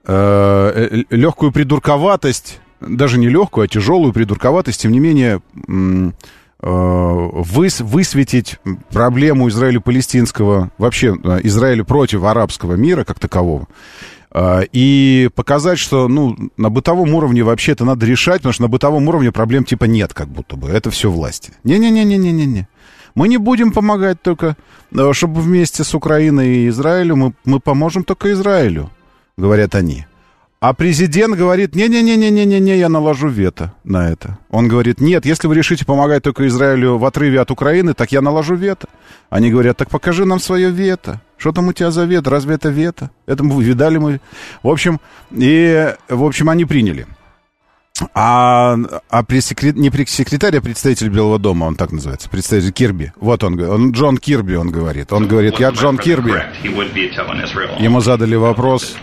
легкую 0.08 1.52
придурковатость 1.52 2.62
даже 2.80 3.18
не 3.18 3.30
легкую, 3.30 3.66
а 3.66 3.68
тяжелую 3.68 4.14
придурковатость, 4.14 4.82
тем 4.82 4.92
не 4.92 5.00
менее, 5.00 5.42
э, 5.68 6.12
выс, 6.62 7.82
высветить 7.82 8.60
проблему 8.92 9.50
Израиля-палестинского, 9.50 10.72
вообще 10.78 11.18
э, 11.24 11.40
Израиля 11.44 11.84
против 11.84 12.24
арабского 12.24 12.74
мира 12.74 13.04
как 13.04 13.20
такового, 13.20 13.68
э, 14.34 14.64
и 14.72 15.30
показать, 15.36 15.80
что, 15.80 16.08
ну, 16.08 16.36
на 16.58 16.70
бытовом 16.70 17.14
уровне 17.14 17.44
вообще 17.44 17.74
это 17.74 17.86
надо 17.86 18.06
решать, 18.06 18.38
потому 18.38 18.54
что 18.54 18.64
на 18.64 18.70
бытовом 18.70 19.08
уровне 19.08 19.32
проблем 19.32 19.64
типа 19.64 19.86
нет, 19.86 20.14
как 20.14 20.28
будто 20.28 20.56
бы. 20.56 20.70
Это 20.70 20.92
все 20.92 21.10
власти. 21.10 21.54
Не-не-не-не-не-не. 21.64 22.68
Мы 23.16 23.28
не 23.30 23.38
будем 23.38 23.72
помогать 23.72 24.22
только, 24.22 24.56
чтобы 25.14 25.42
вместе 25.42 25.84
с 25.84 25.96
Украиной 25.96 26.58
и 26.58 26.68
Израилем 26.70 27.18
мы, 27.18 27.34
мы 27.46 27.60
поможем 27.60 28.04
только 28.04 28.32
Израилю, 28.32 28.92
говорят 29.38 29.74
они. 29.74 30.06
А 30.60 30.74
президент 30.74 31.36
говорит, 31.36 31.76
не-не-не-не-не-не, 31.76 32.78
я 32.78 32.90
наложу 32.90 33.28
вето 33.28 33.74
на 33.84 34.10
это. 34.10 34.40
Он 34.50 34.68
говорит, 34.68 35.00
нет, 35.00 35.24
если 35.24 35.48
вы 35.48 35.54
решите 35.54 35.86
помогать 35.86 36.24
только 36.24 36.48
Израилю 36.48 36.98
в 36.98 37.06
отрыве 37.06 37.42
от 37.42 37.52
Украины, 37.52 37.94
так 37.94 38.12
я 38.12 38.22
наложу 38.22 38.56
вето. 38.56 38.88
Они 39.30 39.52
говорят, 39.52 39.78
так 39.78 39.92
покажи 39.92 40.26
нам 40.26 40.40
свое 40.40 40.72
вето. 40.72 41.22
Что 41.38 41.52
там 41.52 41.68
у 41.68 41.74
тебя 41.74 41.92
за 41.92 42.06
вето? 42.06 42.32
Разве 42.32 42.56
это 42.56 42.70
вето? 42.70 43.12
Это 43.28 43.44
мы 43.44 43.64
видали 43.64 44.00
мы. 44.00 44.20
В 44.64 44.70
общем, 44.70 45.00
и, 45.30 45.94
в 46.10 46.24
общем, 46.24 46.50
они 46.50 46.66
приняли. 46.66 47.06
А, 48.16 48.78
а 49.10 49.24
пресс-секрет... 49.24 49.76
не 49.76 49.92
пресс-секретарь, 49.92 50.58
а 50.58 50.62
представитель 50.62 51.10
Белого 51.10 51.38
дома, 51.38 51.66
он 51.66 51.76
так 51.76 51.92
называется, 51.92 52.30
представитель 52.30 52.72
Кирби. 52.72 53.14
Вот 53.20 53.44
он, 53.44 53.60
он 53.60 53.92
Джон 53.92 54.18
Кирби, 54.18 54.56
он 54.56 54.72
говорит. 54.72 55.14
Он 55.14 55.28
говорит, 55.28 55.60
я 55.60 55.70
Джон 55.70 56.00
Кирби. 56.00 56.34
Ему 57.80 58.02
задали 58.02 58.36
вопрос, 58.36 58.98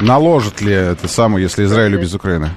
Наложит 0.00 0.60
ли 0.60 0.72
это 0.72 1.08
самое, 1.08 1.42
если 1.44 1.64
Израиль 1.64 1.96
без 1.96 2.14
Украины? 2.14 2.50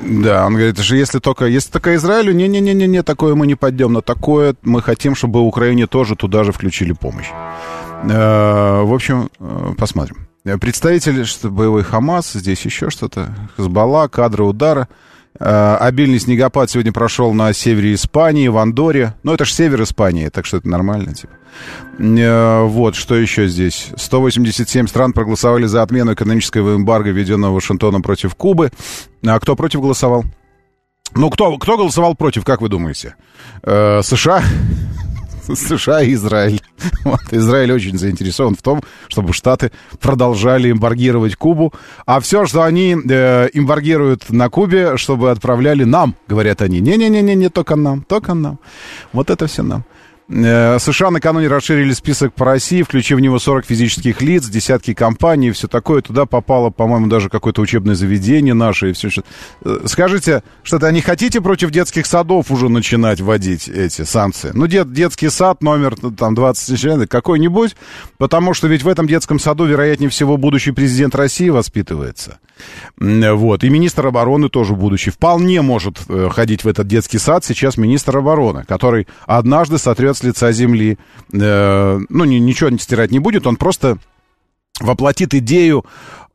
Да, 0.00 0.46
он 0.46 0.54
говорит, 0.54 0.78
что 0.80 0.96
если 0.96 1.20
только, 1.20 1.46
если 1.46 1.70
только 1.70 1.94
Израилю, 1.94 2.32
не-не-не-не, 2.32 3.02
такое 3.02 3.34
мы 3.36 3.46
не 3.46 3.54
пойдем, 3.54 3.92
но 3.92 4.00
такое 4.00 4.56
мы 4.62 4.82
хотим, 4.82 5.14
чтобы 5.14 5.40
Украине 5.40 5.86
тоже 5.86 6.16
туда 6.16 6.42
же 6.42 6.50
включили 6.50 6.92
помощь. 6.92 7.28
Э, 8.02 8.82
в 8.82 8.92
общем, 8.92 9.30
э, 9.38 9.74
посмотрим. 9.78 10.26
Представитель 10.60 11.24
боевой 11.44 11.84
Хамас, 11.84 12.32
здесь 12.32 12.60
еще 12.64 12.90
что-то, 12.90 13.34
Хазбалла, 13.56 14.08
кадры 14.08 14.44
удара– 14.44 14.88
обильный 15.38 16.20
снегопад 16.20 16.70
сегодня 16.70 16.92
прошел 16.92 17.32
на 17.32 17.52
севере 17.52 17.94
Испании, 17.94 18.48
в 18.48 18.58
Андоре. 18.58 19.14
Ну, 19.22 19.34
это 19.34 19.44
же 19.44 19.52
север 19.52 19.82
Испании, 19.82 20.28
так 20.28 20.46
что 20.46 20.58
это 20.58 20.68
нормально, 20.68 21.14
типа. 21.14 21.32
Э, 21.98 22.64
вот, 22.64 22.94
что 22.96 23.14
еще 23.14 23.46
здесь? 23.48 23.88
187 23.96 24.86
стран 24.86 25.12
проголосовали 25.12 25.66
за 25.66 25.82
отмену 25.82 26.14
экономического 26.14 26.76
эмбарго, 26.76 27.10
введенного 27.10 27.54
Вашингтоном 27.54 28.02
против 28.02 28.34
Кубы. 28.34 28.70
А 29.24 29.38
кто 29.38 29.56
против 29.56 29.80
голосовал? 29.80 30.24
Ну, 31.14 31.30
кто, 31.30 31.56
кто 31.58 31.76
голосовал 31.76 32.14
против, 32.14 32.44
как 32.44 32.60
вы 32.60 32.68
думаете? 32.68 33.14
Э, 33.62 34.02
США? 34.02 34.42
США 35.52 36.02
и 36.02 36.14
Израиль. 36.14 36.60
Вот, 37.04 37.20
Израиль 37.30 37.72
очень 37.72 37.98
заинтересован 37.98 38.54
в 38.54 38.62
том, 38.62 38.82
чтобы 39.08 39.32
Штаты 39.32 39.70
продолжали 40.00 40.70
эмбаргировать 40.70 41.36
Кубу. 41.36 41.72
А 42.06 42.20
все, 42.20 42.46
что 42.46 42.62
они 42.62 42.96
э, 42.96 43.48
эмбаргируют 43.52 44.30
на 44.30 44.48
Кубе, 44.48 44.96
чтобы 44.96 45.30
отправляли 45.30 45.84
нам, 45.84 46.14
говорят 46.28 46.62
они. 46.62 46.80
Не-не-не, 46.80 47.34
не 47.34 47.48
только 47.48 47.76
нам, 47.76 48.02
только 48.02 48.34
нам. 48.34 48.58
Вот 49.12 49.30
это 49.30 49.46
все 49.46 49.62
нам. 49.62 49.84
Э, 50.28 50.78
США 50.78 51.10
накануне 51.10 51.48
расширили 51.48 51.92
список 51.92 52.32
по 52.32 52.46
России, 52.46 52.82
включив 52.82 53.18
в 53.18 53.20
него 53.20 53.38
40 53.38 53.66
физических 53.66 54.22
лиц, 54.22 54.46
десятки 54.46 54.94
компаний 54.94 55.48
и 55.48 55.50
все 55.50 55.68
такое. 55.68 56.00
Туда 56.00 56.24
попало, 56.24 56.70
по-моему, 56.70 57.08
даже 57.08 57.28
какое-то 57.28 57.60
учебное 57.60 57.94
заведение 57.94 58.54
наше 58.54 58.90
и 58.90 58.92
все. 58.94 59.10
Что... 59.10 59.22
Э, 59.64 59.80
скажите, 59.84 60.42
что-то 60.62 60.90
не 60.92 61.02
хотите 61.02 61.40
против 61.42 61.70
детских 61.70 62.06
садов 62.06 62.50
уже 62.50 62.70
начинать 62.70 63.20
вводить 63.20 63.68
эти 63.68 64.02
санкции? 64.02 64.50
Ну, 64.54 64.66
дет, 64.66 64.92
детский 64.92 65.28
сад 65.28 65.62
номер 65.62 65.96
ну, 66.00 66.10
там 66.10 66.34
20 66.34 67.08
какой-нибудь, 67.08 67.76
потому 68.16 68.54
что 68.54 68.66
ведь 68.66 68.82
в 68.82 68.88
этом 68.88 69.06
детском 69.06 69.38
саду, 69.38 69.66
вероятнее 69.66 70.08
всего, 70.08 70.38
будущий 70.38 70.72
президент 70.72 71.14
России 71.14 71.50
воспитывается. 71.50 72.38
Вот. 72.98 73.64
И 73.64 73.68
министр 73.68 74.06
обороны 74.06 74.48
тоже 74.48 74.74
будущий. 74.74 75.10
Вполне 75.10 75.60
может 75.62 75.98
э, 76.08 76.28
ходить 76.32 76.64
в 76.64 76.68
этот 76.68 76.86
детский 76.86 77.18
сад 77.18 77.44
сейчас 77.44 77.76
министр 77.76 78.18
обороны, 78.18 78.64
который 78.64 79.08
однажды 79.26 79.78
сотрет 79.78 80.13
с 80.14 80.22
лица 80.22 80.52
земли. 80.52 80.98
Э, 81.32 82.00
ну, 82.08 82.24
ничего 82.24 82.70
не 82.70 82.78
стирать 82.78 83.10
не 83.10 83.18
будет, 83.18 83.46
он 83.46 83.56
просто 83.56 83.98
воплотит 84.80 85.34
идею 85.34 85.84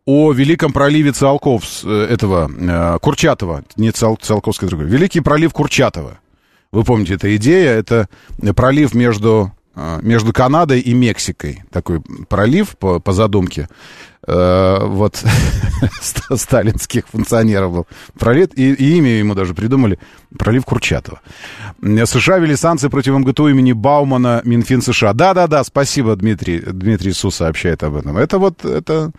о 0.06 0.32
Великом 0.32 0.74
проливе 0.74 1.12
Циолков, 1.12 1.64
э, 1.84 2.08
этого, 2.10 3.00
Курчатова, 3.00 3.64
не 3.76 3.92
Циолковский 3.92 4.68
другой, 4.68 4.88
Великий 4.88 5.22
пролив 5.22 5.54
Курчатова. 5.54 6.20
Вы 6.72 6.84
помните, 6.84 7.16
эта 7.16 7.36
идея, 7.36 7.72
это 7.72 8.08
пролив 8.56 8.94
между 8.94 9.52
между 10.02 10.34
Канадой 10.34 10.82
и 10.82 10.94
Мексикой. 10.94 11.64
Такой 11.72 12.02
пролив 12.28 12.76
по, 12.78 13.00
по 13.00 13.14
задумке. 13.14 13.70
Э, 14.32 14.86
вот 14.86 15.24
сталинских 16.36 17.08
функционеров 17.08 17.74
был 17.74 17.88
пролет, 18.20 18.56
и, 18.56 18.74
и 18.74 18.98
имя 18.98 19.10
ему 19.10 19.34
даже 19.34 19.56
придумали, 19.56 19.98
пролив 20.38 20.66
Курчатова. 20.66 21.22
США 21.82 22.38
ввели 22.38 22.56
санкции 22.56 22.90
против 22.90 23.14
МГТУ 23.14 23.48
имени 23.48 23.72
Баумана, 23.72 24.42
Минфин 24.46 24.84
США. 24.84 25.14
Да-да-да, 25.14 25.64
спасибо, 25.64 26.16
Дмитрий, 26.16 26.60
Дмитрий 26.60 27.12
Су 27.12 27.32
сообщает 27.32 27.82
об 27.82 27.96
этом. 27.96 28.18
Это 28.18 28.38
вот, 28.38 28.66
это, 28.66 29.12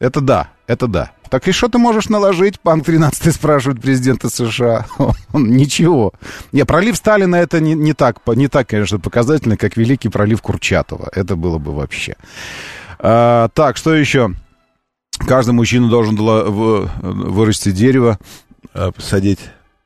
это 0.00 0.20
да, 0.20 0.50
это 0.66 0.86
да. 0.86 1.12
Так 1.30 1.48
и 1.48 1.52
что 1.52 1.68
ты 1.68 1.78
можешь 1.78 2.10
наложить? 2.10 2.60
Банк 2.62 2.84
13 2.84 3.34
спрашивает 3.34 3.80
президента 3.80 4.28
США. 4.28 4.84
Ничего. 5.32 6.12
Не, 6.52 6.66
пролив 6.66 6.96
Сталина 6.96 7.36
это 7.36 7.60
не, 7.60 7.72
не, 7.72 7.94
так, 7.94 8.18
не 8.26 8.48
так, 8.48 8.68
конечно, 8.68 8.98
показательно, 8.98 9.56
как 9.56 9.78
великий 9.78 10.10
пролив 10.10 10.42
Курчатова. 10.42 11.08
Это 11.14 11.36
было 11.36 11.56
бы 11.56 11.72
вообще. 11.72 12.16
А, 12.98 13.48
так, 13.54 13.78
что 13.78 13.94
еще? 13.94 14.34
Каждый 15.26 15.52
мужчина 15.52 15.88
должен 15.88 16.16
вырасти 16.16 17.70
дерево, 17.70 18.18
а, 18.74 18.92
посадить 18.92 19.40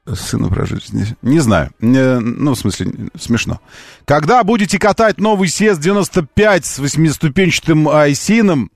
Сыну 0.04 0.48
прожить. 0.48 0.90
Не, 1.22 1.38
знаю. 1.38 1.70
Ну, 1.78 2.54
в 2.54 2.58
смысле, 2.58 2.92
смешно. 3.16 3.60
Когда 4.04 4.42
будете 4.42 4.76
катать 4.76 5.18
новый 5.18 5.48
СЕС-95 5.48 6.60
с 6.64 6.78
восьмиступенчатым 6.80 7.88
айсином? 7.88 8.72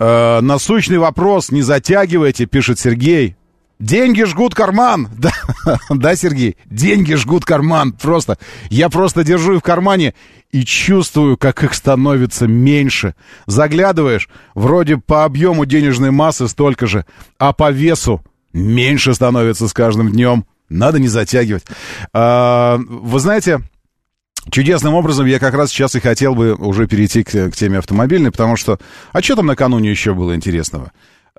Э, 0.00 0.40
насущный 0.40 0.98
вопрос, 0.98 1.52
не 1.52 1.62
затягивайте, 1.62 2.46
пишет 2.46 2.80
Сергей. 2.80 3.36
Деньги 3.80 4.22
жгут 4.24 4.54
карман. 4.54 5.08
Да, 5.18 5.32
да, 5.90 6.16
Сергей, 6.16 6.56
деньги 6.66 7.14
жгут 7.14 7.44
карман. 7.44 7.92
Просто. 7.92 8.38
Я 8.70 8.88
просто 8.88 9.24
держу 9.24 9.54
их 9.54 9.60
в 9.60 9.64
кармане 9.64 10.14
и 10.52 10.64
чувствую, 10.64 11.36
как 11.36 11.64
их 11.64 11.74
становится 11.74 12.46
меньше. 12.46 13.14
Заглядываешь, 13.46 14.28
вроде 14.54 14.96
по 14.98 15.24
объему 15.24 15.64
денежной 15.66 16.10
массы 16.10 16.48
столько 16.48 16.86
же, 16.86 17.04
а 17.38 17.52
по 17.52 17.70
весу 17.70 18.22
меньше 18.52 19.14
становится 19.14 19.68
с 19.68 19.72
каждым 19.72 20.10
днем. 20.10 20.44
Надо 20.68 20.98
не 20.98 21.08
затягивать. 21.08 21.64
А, 22.12 22.78
вы 22.78 23.18
знаете, 23.18 23.60
Чудесным 24.50 24.94
образом 24.94 25.26
я 25.26 25.38
как 25.38 25.52
раз 25.52 25.70
сейчас 25.70 25.94
и 25.94 26.00
хотел 26.00 26.34
бы 26.34 26.54
уже 26.54 26.86
перейти 26.86 27.22
к, 27.22 27.30
к 27.30 27.52
теме 27.54 27.78
автомобильной, 27.78 28.30
потому 28.30 28.56
что... 28.56 28.78
А 29.12 29.20
что 29.20 29.36
там 29.36 29.46
накануне 29.46 29.90
еще 29.90 30.14
было 30.14 30.34
интересного? 30.34 30.92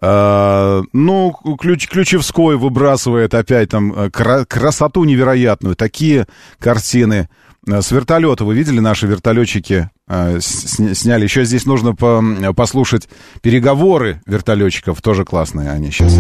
Uh, 0.04 0.84
ну, 0.94 1.32
Ключ, 1.60 1.88
Ключевской 1.88 2.58
выбрасывает 2.58 3.36
опять 3.36 3.70
там 3.70 3.94
э, 3.94 4.10
кра- 4.10 4.46
красоту 4.46 5.04
невероятную. 5.04 5.76
Такие 5.76 6.26
картины. 6.58 7.30
Э, 7.68 7.84
с 7.84 7.92
вертолета 7.92 8.44
вы 8.44 8.56
видели, 8.56 8.80
наши 8.80 9.06
вертолетчики 9.06 9.92
uh, 10.10 10.42
сняли. 10.42 11.26
Еще 11.26 11.46
здесь 11.46 11.68
нужно 11.68 11.94
по 11.94 12.24
послушать 12.56 13.10
переговоры 13.44 14.24
вертолетчиков. 14.26 15.00
Тоже 15.04 15.24
классные 15.24 15.70
они 15.70 15.92
сейчас. 15.92 16.18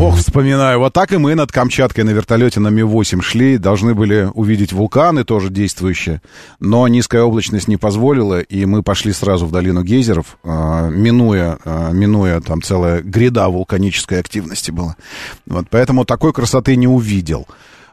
Ох, 0.00 0.16
вспоминаю. 0.16 0.78
Вот 0.78 0.94
так 0.94 1.12
и 1.12 1.18
мы 1.18 1.34
над 1.34 1.52
Камчаткой 1.52 2.04
на 2.04 2.10
вертолете 2.10 2.58
на 2.58 2.68
Ми-8 2.68 3.20
шли. 3.20 3.58
Должны 3.58 3.92
были 3.92 4.30
увидеть 4.32 4.72
вулканы, 4.72 5.24
тоже 5.24 5.50
действующие. 5.50 6.22
Но 6.58 6.88
низкая 6.88 7.22
облачность 7.22 7.68
не 7.68 7.76
позволила, 7.76 8.40
и 8.40 8.64
мы 8.64 8.82
пошли 8.82 9.12
сразу 9.12 9.44
в 9.44 9.52
долину 9.52 9.82
гейзеров, 9.82 10.38
э, 10.42 10.90
минуя, 10.90 11.58
э, 11.62 11.90
минуя 11.92 12.40
там 12.40 12.62
целая 12.62 13.02
гряда 13.02 13.50
вулканической 13.50 14.20
активности 14.20 14.70
была. 14.70 14.96
Вот, 15.44 15.66
поэтому 15.68 16.06
такой 16.06 16.32
красоты 16.32 16.76
не 16.76 16.88
увидел. 16.88 17.46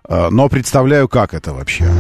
Э, 0.08 0.30
но 0.30 0.48
представляю, 0.48 1.10
как 1.10 1.34
это 1.34 1.52
вообще. 1.54 1.92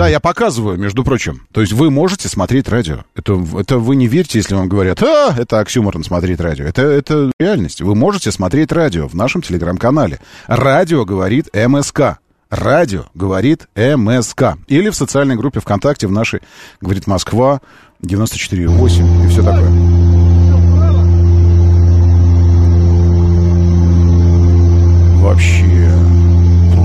Да, 0.00 0.08
я 0.08 0.18
показываю, 0.18 0.78
между 0.78 1.04
прочим. 1.04 1.42
То 1.52 1.60
есть 1.60 1.74
вы 1.74 1.90
можете 1.90 2.26
смотреть 2.30 2.70
радио. 2.70 3.04
Это, 3.14 3.38
это 3.58 3.76
вы 3.76 3.96
не 3.96 4.06
верьте, 4.06 4.38
если 4.38 4.54
вам 4.54 4.66
говорят, 4.66 5.02
а, 5.02 5.34
это 5.36 5.60
оксюморон 5.60 6.04
смотреть 6.04 6.40
радио. 6.40 6.64
Это, 6.64 6.80
это 6.80 7.30
реальность. 7.38 7.82
Вы 7.82 7.94
можете 7.94 8.32
смотреть 8.32 8.72
радио 8.72 9.08
в 9.08 9.14
нашем 9.14 9.42
телеграм-канале. 9.42 10.18
Радио 10.46 11.04
говорит 11.04 11.50
МСК. 11.52 12.16
Радио 12.48 13.08
говорит 13.12 13.68
МСК. 13.76 14.54
Или 14.68 14.88
в 14.88 14.94
социальной 14.94 15.36
группе 15.36 15.60
ВКонтакте 15.60 16.06
в 16.06 16.12
нашей, 16.12 16.40
говорит 16.80 17.06
Москва, 17.06 17.60
94,8 18.02 19.26
и 19.26 19.28
все 19.28 19.42
такое. 19.42 19.68
Вообще, 25.20 25.92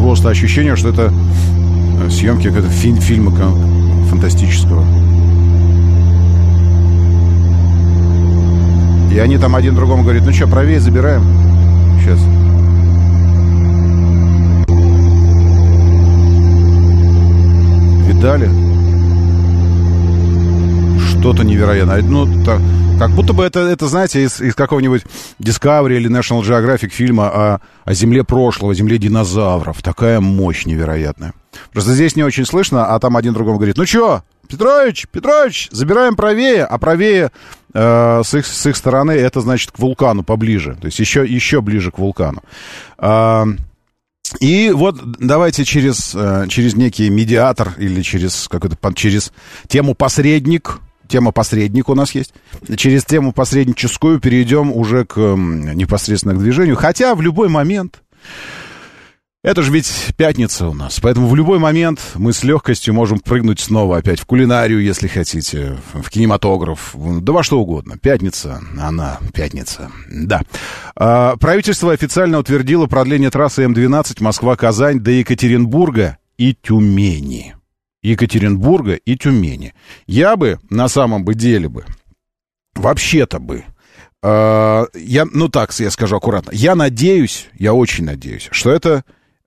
просто 0.01 0.27
ощущение, 0.27 0.75
что 0.75 0.89
это 0.89 1.13
съемки 2.09 2.47
какого-то 2.47 2.69
фи- 2.69 2.99
фильма 2.99 3.31
фантастического. 4.09 4.83
И 9.11 9.17
они 9.17 9.37
там 9.37 9.55
один 9.55 9.75
другому 9.75 10.03
говорят, 10.03 10.25
ну 10.25 10.33
что, 10.33 10.47
правее 10.47 10.79
забираем? 10.79 11.23
Сейчас. 12.01 12.19
Видали? 18.07 18.64
Что-то 21.25 21.43
невероятное. 21.43 22.03
Ну, 22.03 22.43
так, 22.45 22.61
как 22.99 23.09
будто 23.15 23.33
бы 23.33 23.43
это, 23.43 23.61
это 23.61 23.87
знаете, 23.87 24.23
из, 24.23 24.39
из 24.39 24.53
какого-нибудь 24.53 25.01
Discovery 25.39 25.95
или 25.97 26.07
National 26.07 26.43
Geographic 26.43 26.89
фильма 26.89 27.29
о, 27.29 27.61
о 27.83 27.93
земле 27.95 28.23
прошлого, 28.23 28.75
земле 28.75 28.99
динозавров. 28.99 29.81
Такая 29.81 30.19
мощь 30.19 30.67
невероятная. 30.67 31.33
Просто 31.73 31.95
здесь 31.95 32.15
не 32.15 32.21
очень 32.21 32.45
слышно, 32.45 32.93
а 32.93 32.99
там 32.99 33.17
один 33.17 33.33
другому 33.33 33.57
говорит, 33.57 33.75
ну 33.75 33.87
что, 33.87 34.21
Петрович, 34.47 35.07
Петрович, 35.11 35.67
забираем 35.71 36.15
правее, 36.15 36.63
а 36.63 36.77
правее 36.77 37.31
э, 37.73 38.21
с, 38.23 38.31
их, 38.35 38.45
с 38.45 38.65
их 38.67 38.77
стороны 38.77 39.13
это 39.13 39.41
значит 39.41 39.71
к 39.71 39.79
вулкану 39.79 40.21
поближе, 40.21 40.77
то 40.79 40.85
есть 40.85 40.99
еще, 40.99 41.25
еще 41.25 41.61
ближе 41.61 41.89
к 41.89 41.97
вулкану. 41.97 42.43
Э, 42.99 43.45
и 44.39 44.69
вот 44.71 45.01
давайте 45.17 45.65
через, 45.65 46.13
э, 46.13 46.45
через 46.49 46.75
некий 46.75 47.09
медиатор 47.09 47.73
или 47.79 48.03
через 48.03 48.47
какой-то 48.47 48.77
через 48.93 49.33
тему 49.67 49.95
посредник, 49.95 50.81
тема 51.07 51.31
посредник 51.31 51.89
у 51.89 51.95
нас 51.95 52.11
есть. 52.15 52.33
Через 52.77 53.05
тему 53.05 53.31
посредническую 53.31 54.19
перейдем 54.19 54.71
уже 54.71 55.05
к 55.05 55.19
непосредственно 55.19 56.35
к 56.35 56.39
движению. 56.39 56.75
Хотя 56.75 57.15
в 57.15 57.21
любой 57.21 57.49
момент 57.49 58.01
это 59.45 59.61
же 59.61 59.71
ведь 59.71 59.93
пятница 60.17 60.67
у 60.67 60.73
нас, 60.73 60.99
поэтому 60.99 61.27
в 61.27 61.35
любой 61.35 61.59
момент 61.59 62.01
мы 62.15 62.33
с 62.33 62.43
легкостью 62.43 62.95
можем 62.95 63.19
прыгнуть 63.19 63.59
снова 63.59 63.97
опять 63.97 64.19
в 64.19 64.25
кулинарию, 64.25 64.81
если 64.81 65.07
хотите, 65.07 65.77
в 65.93 66.09
кинематограф, 66.09 66.95
да 66.95 67.31
во 67.31 67.43
что 67.43 67.59
угодно. 67.59 67.95
Пятница, 67.99 68.59
она 68.75 69.19
пятница, 69.35 69.91
да. 70.09 70.41
А, 70.95 71.35
правительство 71.35 71.91
официально 71.91 72.39
утвердило 72.39 72.87
продление 72.87 73.29
трассы 73.29 73.61
М-12 73.61 74.23
Москва-Казань 74.23 74.99
до 74.99 75.11
Екатеринбурга 75.11 76.17
и 76.39 76.55
Тюмени. 76.59 77.53
Екатеринбурга 78.05 78.93
и 78.93 79.17
Тюмени. 79.17 79.73
Я 80.07 80.35
бы, 80.35 80.59
на 80.69 80.87
самом 80.87 81.23
бы 81.23 81.33
деле 81.33 81.69
бы, 81.69 81.85
вообще-то 82.75 83.39
бы, 83.39 83.63
э, 84.23 84.85
я, 84.93 85.25
ну 85.25 85.49
так, 85.49 85.77
я 85.79 85.91
скажу 85.91 86.15
аккуратно, 86.15 86.51
я 86.53 86.75
надеюсь, 86.75 87.47
я 87.53 87.73
очень 87.73 88.05
надеюсь, 88.05 88.47
что 88.51 88.71
это 88.71 89.03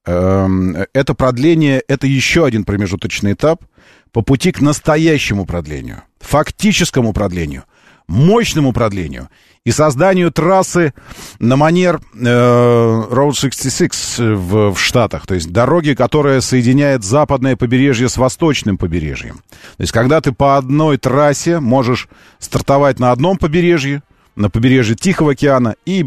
Эм, 0.08 0.74
это 0.94 1.12
продление, 1.12 1.82
это 1.86 2.06
еще 2.06 2.46
один 2.46 2.64
промежуточный 2.64 3.34
этап 3.34 3.62
по 4.10 4.22
пути 4.22 4.52
к 4.52 4.62
настоящему 4.62 5.44
продлению, 5.44 6.02
фактическому 6.18 7.12
продлению, 7.12 7.64
мощному 8.08 8.72
продлению 8.72 9.28
и 9.64 9.70
созданию 9.70 10.32
трассы 10.32 10.94
на 11.38 11.56
манер 11.56 12.00
э, 12.14 12.24
Road 12.24 13.34
66 13.34 14.18
в, 14.18 14.74
в 14.74 14.78
Штатах, 14.80 15.26
то 15.26 15.34
есть 15.34 15.52
дороги, 15.52 15.92
которая 15.92 16.40
соединяет 16.40 17.04
западное 17.04 17.54
побережье 17.54 18.08
с 18.08 18.16
восточным 18.16 18.78
побережьем. 18.78 19.36
То 19.76 19.82
есть 19.82 19.92
когда 19.92 20.20
ты 20.20 20.32
по 20.32 20.56
одной 20.56 20.96
трассе 20.96 21.60
можешь 21.60 22.08
стартовать 22.38 22.98
на 22.98 23.12
одном 23.12 23.36
побережье, 23.36 24.02
на 24.36 24.48
побережье 24.48 24.94
Тихого 24.94 25.32
океана 25.32 25.74
и 25.84 26.04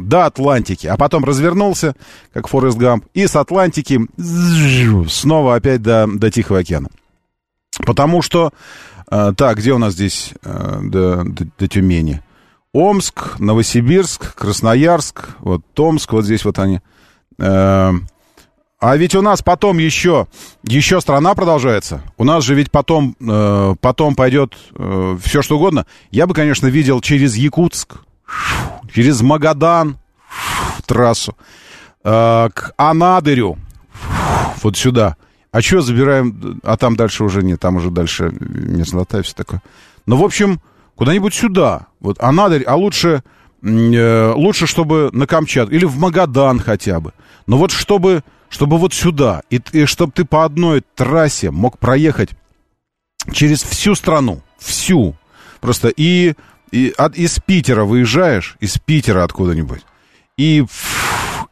до 0.00 0.26
Атлантики. 0.26 0.88
А 0.88 0.96
потом 0.96 1.24
развернулся, 1.24 1.94
как 2.32 2.48
Форест 2.48 2.76
Гамп, 2.76 3.06
и 3.14 3.26
с 3.28 3.36
Атлантики 3.36 4.00
снова 5.08 5.54
опять 5.54 5.82
до, 5.82 6.06
до 6.08 6.30
Тихого 6.30 6.58
океана. 6.58 6.88
Потому 7.84 8.22
что... 8.22 8.52
Э, 9.10 9.32
так, 9.36 9.58
где 9.58 9.72
у 9.72 9.78
нас 9.78 9.94
здесь 9.94 10.32
э, 10.42 10.78
до, 10.82 11.24
до, 11.24 11.46
до 11.58 11.68
Тюмени? 11.68 12.22
Омск, 12.72 13.38
Новосибирск, 13.38 14.34
Красноярск, 14.34 15.28
вот 15.38 15.62
Томск, 15.74 16.12
вот 16.12 16.24
здесь 16.24 16.44
вот 16.44 16.58
они. 16.58 16.80
Э, 17.38 17.92
а 18.78 18.96
ведь 18.96 19.14
у 19.14 19.22
нас 19.22 19.42
потом 19.42 19.78
еще, 19.78 20.26
еще 20.64 21.00
страна 21.00 21.34
продолжается. 21.34 22.02
У 22.18 22.24
нас 22.24 22.44
же 22.44 22.54
ведь 22.54 22.70
потом, 22.70 23.16
э, 23.20 23.74
потом 23.80 24.14
пойдет 24.14 24.54
все 25.22 25.42
что 25.42 25.56
угодно. 25.56 25.86
Я 26.10 26.26
бы, 26.26 26.34
конечно, 26.34 26.66
видел 26.66 27.00
через 27.00 27.36
Якутск, 27.36 27.96
через 28.92 29.22
Магадан 29.22 29.98
трассу, 30.84 31.36
к 32.02 32.72
Анадырю, 32.76 33.58
вот 34.62 34.76
сюда. 34.76 35.16
А 35.56 35.62
что 35.62 35.80
забираем, 35.80 36.60
а 36.64 36.76
там 36.76 36.96
дальше 36.96 37.24
уже 37.24 37.42
нет, 37.42 37.58
там 37.60 37.76
уже 37.76 37.90
дальше 37.90 38.30
мерзлота 38.40 39.20
и 39.20 39.22
все 39.22 39.34
такое. 39.34 39.62
Ну, 40.04 40.16
в 40.18 40.22
общем, 40.22 40.60
куда-нибудь 40.96 41.32
сюда. 41.32 41.86
Вот 41.98 42.22
Анадырь, 42.22 42.62
а 42.64 42.76
лучше, 42.76 43.22
э, 43.62 44.32
лучше, 44.36 44.66
чтобы 44.66 45.08
на 45.14 45.26
Камчатку, 45.26 45.74
или 45.74 45.86
в 45.86 45.96
Магадан 45.96 46.60
хотя 46.60 47.00
бы. 47.00 47.14
Но 47.46 47.56
вот 47.56 47.70
чтобы 47.70 48.22
чтобы 48.50 48.76
вот 48.76 48.92
сюда, 48.92 49.44
и, 49.48 49.58
и 49.72 49.86
чтобы 49.86 50.12
ты 50.12 50.26
по 50.26 50.44
одной 50.44 50.82
трассе 50.94 51.50
мог 51.50 51.78
проехать 51.78 52.32
через 53.32 53.62
всю 53.62 53.94
страну, 53.94 54.42
всю, 54.58 55.16
просто 55.62 55.88
и, 55.88 56.34
и 56.70 56.92
от, 56.98 57.16
из 57.16 57.38
Питера 57.40 57.84
выезжаешь, 57.84 58.58
из 58.60 58.76
Питера 58.76 59.24
откуда-нибудь, 59.24 59.80
и, 60.36 60.66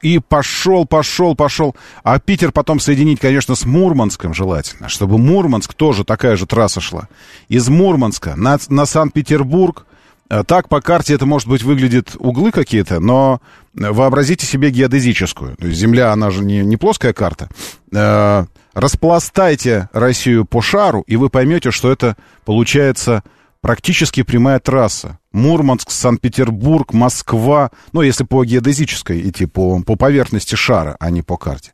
и 0.05 0.21
пошел, 0.21 0.87
пошел, 0.87 1.35
пошел, 1.35 1.75
а 2.03 2.21
Питер 2.21 2.53
потом 2.53 2.79
соединить, 2.79 3.19
конечно, 3.19 3.55
с 3.55 3.65
Мурманском 3.65 4.35
желательно, 4.35 4.89
чтобы 4.89 5.19
Мурманск 5.19 5.75
тоже 5.75 6.05
такая 6.05 6.37
же 6.37 6.47
трасса 6.47 6.81
шла, 6.81 7.09
из 7.49 7.69
Мурманска 7.69 8.37
на, 8.37 8.59
на 8.69 8.87
Санкт-Петербург, 8.87 9.87
Э, 10.31 10.43
так 10.45 10.69
по 10.69 10.81
карте 10.81 11.15
это, 11.15 11.27
может 11.27 11.49
быть, 11.49 11.63
выглядит 11.63 12.17
углы 12.19 12.51
какие-то, 12.51 13.01
но 13.01 13.41
вообразите 13.75 14.47
себе 14.47 14.71
геодезическую. 14.71 15.57
То 15.57 15.67
есть 15.67 15.79
Земля, 15.79 16.13
она 16.13 16.31
же 16.31 16.43
не, 16.45 16.59
не 16.59 16.77
плоская 16.77 17.13
карта. 17.13 17.49
Э, 17.93 18.47
распластайте 18.73 19.89
Россию 19.93 20.45
по 20.45 20.63
шару, 20.63 21.05
и 21.07 21.17
вы 21.17 21.29
поймете, 21.29 21.71
что 21.71 21.91
это 21.91 22.17
получается 22.45 23.23
практически 23.61 24.23
прямая 24.23 24.61
трасса. 24.61 25.19
Мурманск, 25.35 25.91
Санкт-Петербург, 25.91 26.93
Москва. 26.93 27.70
Ну, 27.93 28.03
если 28.03 28.24
по 28.24 28.45
геодезической 28.45 29.28
идти, 29.28 29.47
по, 29.47 29.82
по 29.82 29.97
поверхности 29.97 30.55
шара, 30.55 30.97
а 31.01 31.11
не 31.11 31.22
по 31.22 31.37
карте. 31.37 31.72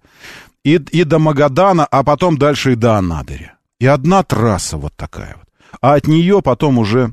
И, 0.65 0.75
и 0.75 1.05
до 1.05 1.19
Магадана, 1.19 1.85
а 1.85 2.03
потом 2.03 2.39
дальше 2.39 2.73
и 2.73 2.77
до 2.77 2.97
Анадыря. 2.97 3.55
И 3.79 3.87
одна 3.87 4.23
трасса 4.23 4.77
вот 4.77 4.95
такая 4.97 5.37
вот. 5.37 5.47
А 5.81 5.95
от 5.95 6.07
нее 6.07 6.43
потом 6.43 6.79
уже 6.79 7.13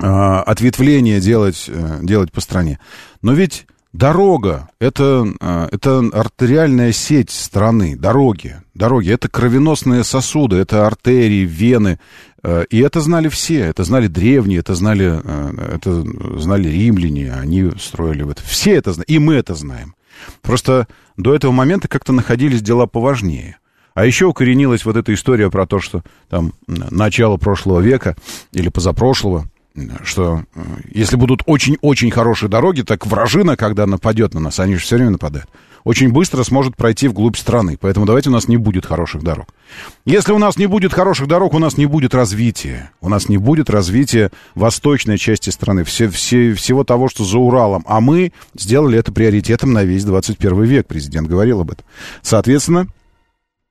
э, 0.00 0.04
ответвление 0.04 1.20
делать, 1.20 1.66
э, 1.68 1.98
делать 2.02 2.32
по 2.32 2.40
стране. 2.40 2.78
Но 3.22 3.32
ведь 3.32 3.66
дорога 3.92 4.70
это, 4.80 5.26
э, 5.40 5.68
это 5.72 5.98
артериальная 6.12 6.92
сеть 6.92 7.30
страны, 7.30 7.96
дороги. 7.96 8.60
Дороги 8.74 9.10
это 9.10 9.28
кровеносные 9.28 10.04
сосуды, 10.04 10.56
это 10.56 10.86
артерии, 10.86 11.44
вены. 11.44 11.98
Э, 12.42 12.64
и 12.70 12.78
это 12.78 13.00
знали 13.00 13.28
все, 13.28 13.60
это 13.60 13.84
знали 13.84 14.06
древние, 14.06 14.60
это 14.60 14.74
знали, 14.74 15.20
э, 15.22 15.74
это 15.76 16.04
знали 16.38 16.68
римляне, 16.68 17.32
они 17.32 17.70
строили 17.78 18.22
в 18.22 18.30
это. 18.30 18.42
Все 18.42 18.74
это 18.74 18.92
знают, 18.92 19.10
и 19.10 19.18
мы 19.18 19.34
это 19.34 19.54
знаем. 19.54 19.94
Просто 20.42 20.86
до 21.16 21.34
этого 21.34 21.52
момента 21.52 21.88
как-то 21.88 22.12
находились 22.12 22.62
дела 22.62 22.86
поважнее. 22.86 23.58
А 23.94 24.06
еще 24.06 24.26
укоренилась 24.26 24.84
вот 24.84 24.96
эта 24.96 25.12
история 25.12 25.50
про 25.50 25.66
то, 25.66 25.80
что 25.80 26.02
там 26.28 26.52
начало 26.66 27.36
прошлого 27.36 27.80
века 27.80 28.16
или 28.52 28.68
позапрошлого, 28.68 29.48
что 30.04 30.44
э, 30.54 30.60
если 30.92 31.16
будут 31.16 31.42
очень-очень 31.46 32.10
хорошие 32.10 32.48
дороги, 32.48 32.82
так 32.82 33.06
вражина, 33.06 33.56
когда 33.56 33.86
нападет 33.86 34.34
на 34.34 34.40
нас, 34.40 34.60
они 34.60 34.74
же 34.74 34.82
все 34.82 34.96
время 34.96 35.10
нападают, 35.10 35.48
очень 35.88 36.12
быстро 36.12 36.42
сможет 36.42 36.76
пройти 36.76 37.08
вглубь 37.08 37.38
страны. 37.38 37.78
Поэтому 37.80 38.04
давайте 38.04 38.28
у 38.28 38.32
нас 38.32 38.46
не 38.46 38.58
будет 38.58 38.84
хороших 38.84 39.22
дорог. 39.22 39.46
Если 40.04 40.32
у 40.32 40.38
нас 40.38 40.58
не 40.58 40.66
будет 40.66 40.92
хороших 40.92 41.28
дорог, 41.28 41.54
у 41.54 41.58
нас 41.58 41.78
не 41.78 41.86
будет 41.86 42.14
развития. 42.14 42.90
У 43.00 43.08
нас 43.08 43.30
не 43.30 43.38
будет 43.38 43.70
развития 43.70 44.30
восточной 44.54 45.16
части 45.16 45.48
страны, 45.48 45.84
все, 45.84 46.10
все, 46.10 46.52
всего 46.52 46.84
того, 46.84 47.08
что 47.08 47.24
за 47.24 47.38
Уралом. 47.38 47.84
А 47.88 48.02
мы 48.02 48.34
сделали 48.54 48.98
это 48.98 49.12
приоритетом 49.12 49.72
на 49.72 49.82
весь 49.82 50.04
21 50.04 50.62
век. 50.64 50.86
Президент 50.86 51.26
говорил 51.26 51.62
об 51.62 51.70
этом. 51.70 51.86
Соответственно, 52.20 52.88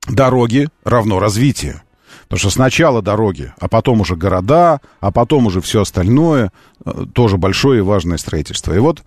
дороги 0.10 0.70
равно 0.84 1.20
развитие. 1.20 1.84
Потому 2.24 2.40
что 2.40 2.50
сначала 2.50 3.04
дороги, 3.04 3.54
а 3.60 3.68
потом 3.68 4.02
уже 4.02 4.16
города, 4.16 4.82
а 5.02 5.12
потом 5.12 5.46
уже 5.46 5.62
все 5.62 5.82
остальное, 5.82 6.52
э, 6.84 7.06
тоже 7.14 7.38
большое 7.38 7.78
и 7.78 7.84
важное 7.84 8.18
строительство. 8.18 8.74
И 8.74 8.80
вот, 8.80 9.04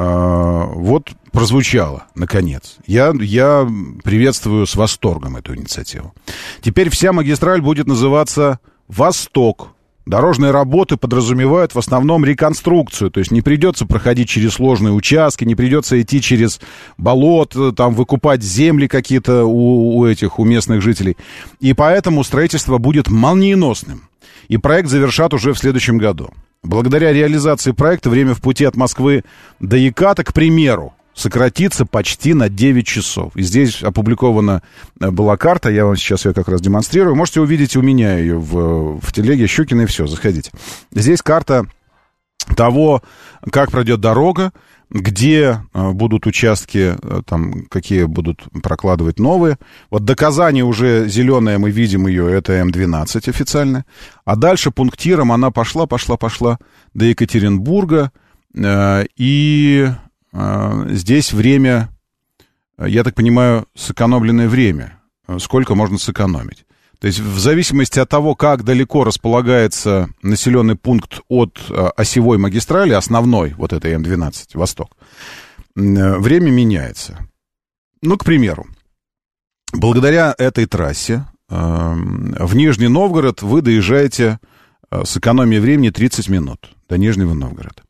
вот 0.00 1.10
прозвучало, 1.32 2.04
наконец. 2.14 2.76
Я, 2.86 3.12
я 3.20 3.68
приветствую 4.04 4.66
с 4.66 4.76
восторгом 4.76 5.36
эту 5.36 5.56
инициативу. 5.56 6.14
Теперь 6.60 6.88
вся 6.90 7.12
магистраль 7.12 7.60
будет 7.60 7.86
называться 7.86 8.60
«Восток», 8.86 9.70
Дорожные 10.08 10.52
работы 10.52 10.96
подразумевают 10.96 11.74
в 11.74 11.78
основном 11.78 12.24
реконструкцию, 12.24 13.10
то 13.10 13.20
есть 13.20 13.30
не 13.30 13.42
придется 13.42 13.84
проходить 13.84 14.26
через 14.26 14.54
сложные 14.54 14.94
участки, 14.94 15.44
не 15.44 15.54
придется 15.54 16.00
идти 16.00 16.22
через 16.22 16.62
болот, 16.96 17.54
там 17.76 17.94
выкупать 17.94 18.42
земли 18.42 18.88
какие-то 18.88 19.44
у, 19.44 19.98
у 19.98 20.06
этих, 20.06 20.38
у 20.38 20.44
местных 20.44 20.80
жителей. 20.80 21.18
И 21.60 21.74
поэтому 21.74 22.24
строительство 22.24 22.78
будет 22.78 23.08
молниеносным. 23.08 24.08
И 24.48 24.56
проект 24.56 24.88
завершат 24.88 25.34
уже 25.34 25.52
в 25.52 25.58
следующем 25.58 25.98
году. 25.98 26.30
Благодаря 26.62 27.12
реализации 27.12 27.72
проекта 27.72 28.10
время 28.10 28.34
в 28.34 28.40
пути 28.40 28.64
от 28.64 28.76
Москвы 28.76 29.24
до 29.60 29.76
Яката, 29.76 30.24
к 30.24 30.32
примеру, 30.32 30.92
сократится 31.14 31.84
почти 31.84 32.34
на 32.34 32.48
9 32.48 32.86
часов. 32.86 33.36
И 33.36 33.42
здесь 33.42 33.82
опубликована 33.82 34.62
э, 35.00 35.10
была 35.10 35.36
карта, 35.36 35.70
я 35.70 35.84
вам 35.84 35.96
сейчас 35.96 36.24
ее 36.24 36.34
как 36.34 36.48
раз 36.48 36.60
демонстрирую. 36.60 37.16
Можете 37.16 37.40
увидеть 37.40 37.76
у 37.76 37.82
меня 37.82 38.18
ее 38.18 38.38
в, 38.38 39.00
в 39.00 39.12
телеге 39.12 39.46
Щукина 39.46 39.82
и 39.82 39.86
все, 39.86 40.06
заходите. 40.06 40.50
Здесь 40.92 41.22
карта 41.22 41.66
того, 42.56 43.02
как 43.50 43.70
пройдет 43.70 44.00
дорога, 44.00 44.52
где 44.90 45.60
э, 45.74 45.90
будут 45.90 46.26
участки, 46.26 46.96
э, 47.00 47.22
там, 47.26 47.66
какие 47.66 48.04
будут 48.04 48.48
прокладывать 48.62 49.18
новые. 49.18 49.58
Вот 49.90 50.04
до 50.04 50.16
Казани 50.16 50.62
уже 50.62 51.08
зеленая, 51.08 51.58
мы 51.58 51.70
видим 51.70 52.06
ее, 52.06 52.32
это 52.32 52.54
М12 52.60 53.28
официально. 53.28 53.84
А 54.24 54.36
дальше 54.36 54.70
пунктиром 54.70 55.30
она 55.30 55.50
пошла, 55.50 55.86
пошла, 55.86 56.16
пошла 56.16 56.58
до 56.94 57.04
Екатеринбурга. 57.04 58.12
И 58.56 59.88
а, 60.32 60.86
здесь 60.88 61.32
время, 61.32 61.90
я 62.78 63.04
так 63.04 63.14
понимаю, 63.14 63.66
сэкономленное 63.74 64.48
время. 64.48 64.98
Сколько 65.38 65.74
можно 65.74 65.98
сэкономить? 65.98 66.64
То 67.00 67.06
есть 67.06 67.20
в 67.20 67.38
зависимости 67.38 68.00
от 68.00 68.08
того, 68.08 68.34
как 68.34 68.64
далеко 68.64 69.04
располагается 69.04 70.08
населенный 70.22 70.74
пункт 70.74 71.20
от 71.28 71.58
а, 71.70 71.90
осевой 71.90 72.38
магистрали, 72.38 72.92
основной, 72.92 73.54
вот 73.54 73.72
этой 73.72 73.94
М12, 73.94 74.48
Восток, 74.54 74.96
время 75.74 76.50
меняется. 76.50 77.28
Ну, 78.02 78.16
к 78.16 78.24
примеру, 78.24 78.66
благодаря 79.72 80.34
этой 80.38 80.66
трассе 80.66 81.26
а, 81.48 81.94
в 81.94 82.56
Нижний 82.56 82.88
Новгород 82.88 83.42
вы 83.42 83.62
доезжаете 83.62 84.40
с 84.90 85.16
экономией 85.16 85.60
времени 85.60 85.90
30 85.90 86.28
минут 86.28 86.70
до 86.88 86.98
Нижнего 86.98 87.34
Новгорода. 87.34 87.82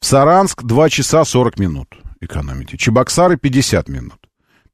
Саранск 0.00 0.62
2 0.62 0.90
часа 0.90 1.24
40 1.24 1.58
минут 1.58 1.96
экономите. 2.20 2.76
Чебоксары 2.76 3.36
50 3.36 3.88
минут. 3.88 4.18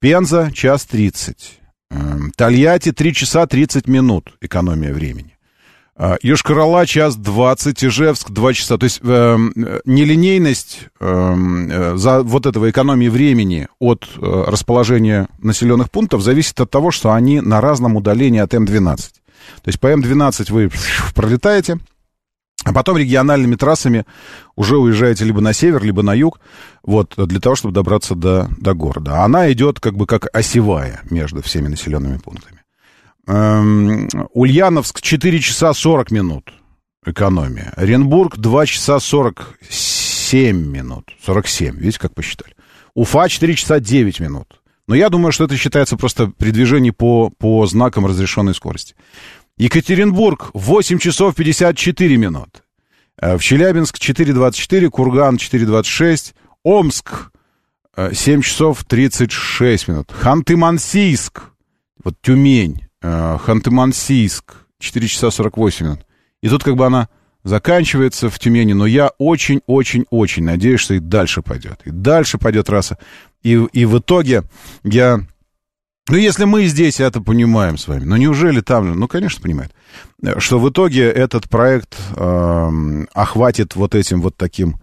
Пенза 0.00 0.50
час 0.52 0.84
30. 0.86 1.59
Эм, 1.90 2.32
Тольятти 2.36 2.92
3 2.92 3.14
часа 3.14 3.46
30 3.46 3.88
минут 3.88 4.36
экономия 4.40 4.92
времени. 4.92 5.36
Э, 5.96 6.16
Йошкар-Ола 6.22 6.86
час 6.86 7.16
20, 7.16 7.84
Ижевск 7.84 8.30
2 8.30 8.52
часа. 8.54 8.78
То 8.78 8.84
есть 8.84 9.00
э, 9.02 9.36
нелинейность 9.84 10.86
э, 11.00 11.92
за 11.96 12.22
вот 12.22 12.46
этого 12.46 12.70
экономии 12.70 13.08
времени 13.08 13.68
от 13.80 14.08
э, 14.16 14.44
расположения 14.46 15.28
населенных 15.38 15.90
пунктов 15.90 16.22
зависит 16.22 16.60
от 16.60 16.70
того, 16.70 16.92
что 16.92 17.12
они 17.12 17.40
на 17.40 17.60
разном 17.60 17.96
удалении 17.96 18.40
от 18.40 18.54
М12. 18.54 18.96
То 18.96 19.68
есть 19.68 19.80
по 19.80 19.88
М12 19.88 20.52
вы 20.52 20.70
пролетаете, 21.14 21.80
а 22.64 22.72
потом 22.72 22.98
региональными 22.98 23.56
трассами 23.56 24.04
уже 24.54 24.76
уезжаете 24.76 25.24
либо 25.24 25.40
на 25.40 25.52
север, 25.52 25.82
либо 25.82 26.02
на 26.02 26.14
юг, 26.14 26.40
вот, 26.82 27.14
для 27.16 27.40
того, 27.40 27.56
чтобы 27.56 27.74
добраться 27.74 28.14
до, 28.14 28.48
до 28.58 28.74
города. 28.74 29.24
Она 29.24 29.50
идет 29.52 29.80
как 29.80 29.96
бы 29.96 30.06
как 30.06 30.28
осевая 30.34 31.00
между 31.10 31.42
всеми 31.42 31.68
населенными 31.68 32.18
пунктами. 32.18 32.60
Эм, 33.26 34.08
Ульяновск 34.32 35.00
4 35.00 35.40
часа 35.40 35.72
40 35.72 36.10
минут 36.10 36.52
экономия. 37.06 37.72
Оренбург 37.76 38.36
2 38.36 38.66
часа 38.66 38.98
47 38.98 40.56
минут. 40.66 41.10
47, 41.24 41.76
видите, 41.76 41.98
как 41.98 42.14
посчитали. 42.14 42.54
Уфа 42.94 43.28
4 43.28 43.54
часа 43.54 43.80
9 43.80 44.20
минут. 44.20 44.60
Но 44.86 44.96
я 44.96 45.08
думаю, 45.08 45.30
что 45.30 45.44
это 45.44 45.56
считается 45.56 45.96
просто 45.96 46.32
при 46.36 46.50
движении 46.50 46.90
по, 46.90 47.30
по 47.30 47.64
знакам 47.66 48.06
разрешенной 48.06 48.54
скорости. 48.54 48.96
Екатеринбург 49.60 50.52
8 50.54 50.98
часов 50.98 51.34
54 51.34 52.16
минут. 52.16 52.62
Э, 53.20 53.36
в 53.36 53.42
Челябинск 53.42 53.98
4.24, 53.98 54.88
Курган 54.88 55.36
4.26, 55.36 56.32
Омск 56.62 57.30
7 57.94 58.38
э, 58.38 58.42
часов 58.42 58.82
36 58.86 59.88
минут. 59.88 60.14
Ханты-Мансийск, 60.18 61.42
вот 62.02 62.14
Тюмень, 62.22 62.86
э, 63.02 63.38
Ханты-Мансийск 63.46 64.44
4 64.78 65.08
часа 65.08 65.30
48 65.30 65.84
минут. 65.84 66.06
И 66.42 66.48
тут 66.48 66.64
как 66.64 66.76
бы 66.76 66.86
она 66.86 67.10
заканчивается 67.44 68.30
в 68.30 68.38
Тюмени, 68.38 68.72
но 68.72 68.86
я 68.86 69.10
очень-очень-очень 69.18 70.42
надеюсь, 70.42 70.80
что 70.80 70.94
и 70.94 71.00
дальше 71.00 71.42
пойдет. 71.42 71.82
И 71.84 71.90
дальше 71.90 72.38
пойдет 72.38 72.64
трасса. 72.64 72.96
И, 73.42 73.50
и 73.50 73.84
в 73.84 73.98
итоге 73.98 74.44
я 74.84 75.20
ну, 76.10 76.16
если 76.16 76.44
мы 76.44 76.66
здесь 76.66 77.00
это 77.00 77.20
понимаем 77.20 77.78
с 77.78 77.88
вами, 77.88 78.04
ну 78.04 78.16
неужели 78.16 78.60
там, 78.60 78.98
ну, 78.98 79.08
конечно, 79.08 79.42
понимают, 79.42 79.72
что 80.38 80.58
в 80.58 80.68
итоге 80.68 81.08
этот 81.10 81.48
проект 81.48 81.96
э, 82.16 83.04
охватит 83.14 83.76
вот 83.76 83.94
этим 83.94 84.20
вот 84.20 84.36
таким 84.36 84.76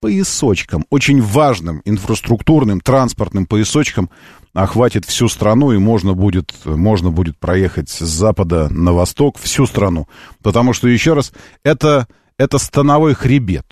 поясочком, 0.00 0.84
очень 0.90 1.22
важным 1.22 1.80
инфраструктурным, 1.86 2.80
транспортным 2.80 3.46
поясочком, 3.46 4.10
охватит 4.52 5.06
всю 5.06 5.28
страну, 5.28 5.72
и 5.72 5.78
можно 5.78 6.12
будет, 6.12 6.52
можно 6.66 7.10
будет 7.10 7.38
проехать 7.38 7.88
с 7.88 8.00
запада 8.00 8.68
на 8.68 8.92
восток 8.92 9.38
всю 9.38 9.66
страну. 9.66 10.06
Потому 10.42 10.74
что, 10.74 10.88
еще 10.88 11.14
раз, 11.14 11.32
это, 11.64 12.06
это 12.38 12.58
становой 12.58 13.14
хребет. 13.14 13.64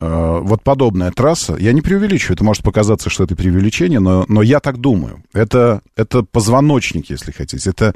Э, 0.00 0.38
вот 0.42 0.62
подобная 0.62 1.10
трасса, 1.10 1.56
я 1.58 1.72
не 1.72 1.80
преувеличиваю, 1.80 2.34
это 2.34 2.44
может 2.44 2.62
показаться, 2.62 3.10
что 3.10 3.24
это 3.24 3.34
преувеличение, 3.34 3.98
но, 4.00 4.24
но 4.28 4.42
я 4.42 4.60
так 4.60 4.78
думаю. 4.78 5.24
Это, 5.32 5.82
это 5.96 6.22
позвоночник, 6.22 7.10
если 7.10 7.32
хотите. 7.32 7.70
Это 7.70 7.94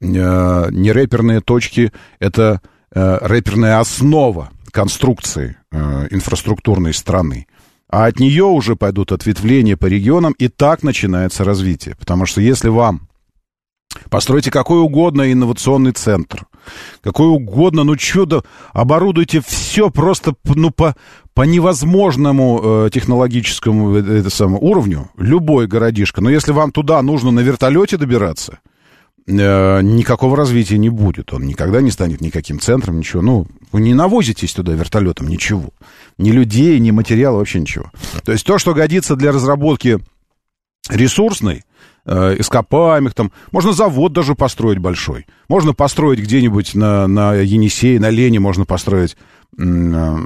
э, 0.00 0.68
не 0.70 0.92
рэперные 0.92 1.40
точки, 1.40 1.92
это 2.18 2.60
э, 2.92 3.18
рэперная 3.20 3.78
основа, 3.78 4.50
конструкции 4.72 5.56
э, 5.70 6.08
инфраструктурной 6.10 6.92
страны. 6.92 7.46
А 7.88 8.06
от 8.06 8.18
нее 8.18 8.44
уже 8.44 8.74
пойдут 8.74 9.12
ответвления 9.12 9.76
по 9.76 9.86
регионам, 9.86 10.32
и 10.32 10.48
так 10.48 10.82
начинается 10.82 11.44
развитие. 11.44 11.94
Потому 11.94 12.26
что 12.26 12.40
если 12.40 12.68
вам 12.68 13.08
Постройте 14.10 14.50
какой 14.50 14.80
угодно 14.80 15.32
инновационный 15.32 15.92
центр, 15.92 16.46
какой 17.02 17.28
угодно, 17.28 17.84
ну 17.84 17.96
чудо, 17.96 18.44
оборудуйте 18.72 19.40
все 19.46 19.90
просто 19.90 20.34
ну, 20.44 20.70
по, 20.70 20.94
по 21.34 21.42
невозможному 21.42 22.60
э, 22.86 22.90
технологическому 22.92 23.96
э, 23.96 24.18
это 24.20 24.30
самое, 24.30 24.60
уровню, 24.60 25.10
любой 25.16 25.66
городишко. 25.66 26.20
Но 26.20 26.30
если 26.30 26.52
вам 26.52 26.72
туда 26.72 27.00
нужно 27.02 27.30
на 27.30 27.40
вертолете 27.40 27.96
добираться, 27.96 28.58
э, 29.26 29.80
никакого 29.82 30.36
развития 30.36 30.78
не 30.78 30.90
будет. 30.90 31.32
Он 31.32 31.46
никогда 31.46 31.80
не 31.80 31.90
станет 31.90 32.20
никаким 32.20 32.60
центром, 32.60 32.98
ничего. 32.98 33.22
Ну, 33.22 33.46
вы 33.72 33.80
не 33.80 33.94
навозитесь 33.94 34.52
туда 34.52 34.72
вертолетом, 34.72 35.28
ничего. 35.28 35.70
Ни 36.18 36.30
людей, 36.30 36.78
ни 36.78 36.90
материала, 36.90 37.38
вообще 37.38 37.60
ничего. 37.60 37.90
То 38.24 38.32
есть 38.32 38.46
то, 38.46 38.58
что 38.58 38.74
годится 38.74 39.16
для 39.16 39.32
разработки 39.32 39.98
ресурсной, 40.88 41.64
э, 42.06 42.36
ископаемых, 42.38 43.14
там, 43.14 43.32
можно 43.52 43.72
завод 43.72 44.12
даже 44.12 44.34
построить 44.34 44.78
большой. 44.78 45.26
Можно 45.48 45.72
построить 45.72 46.20
где-нибудь 46.20 46.74
на, 46.74 47.06
на 47.06 47.34
Енисее, 47.34 48.00
на 48.00 48.10
Лене, 48.10 48.40
можно 48.40 48.64
построить 48.64 49.16
э, 49.58 50.16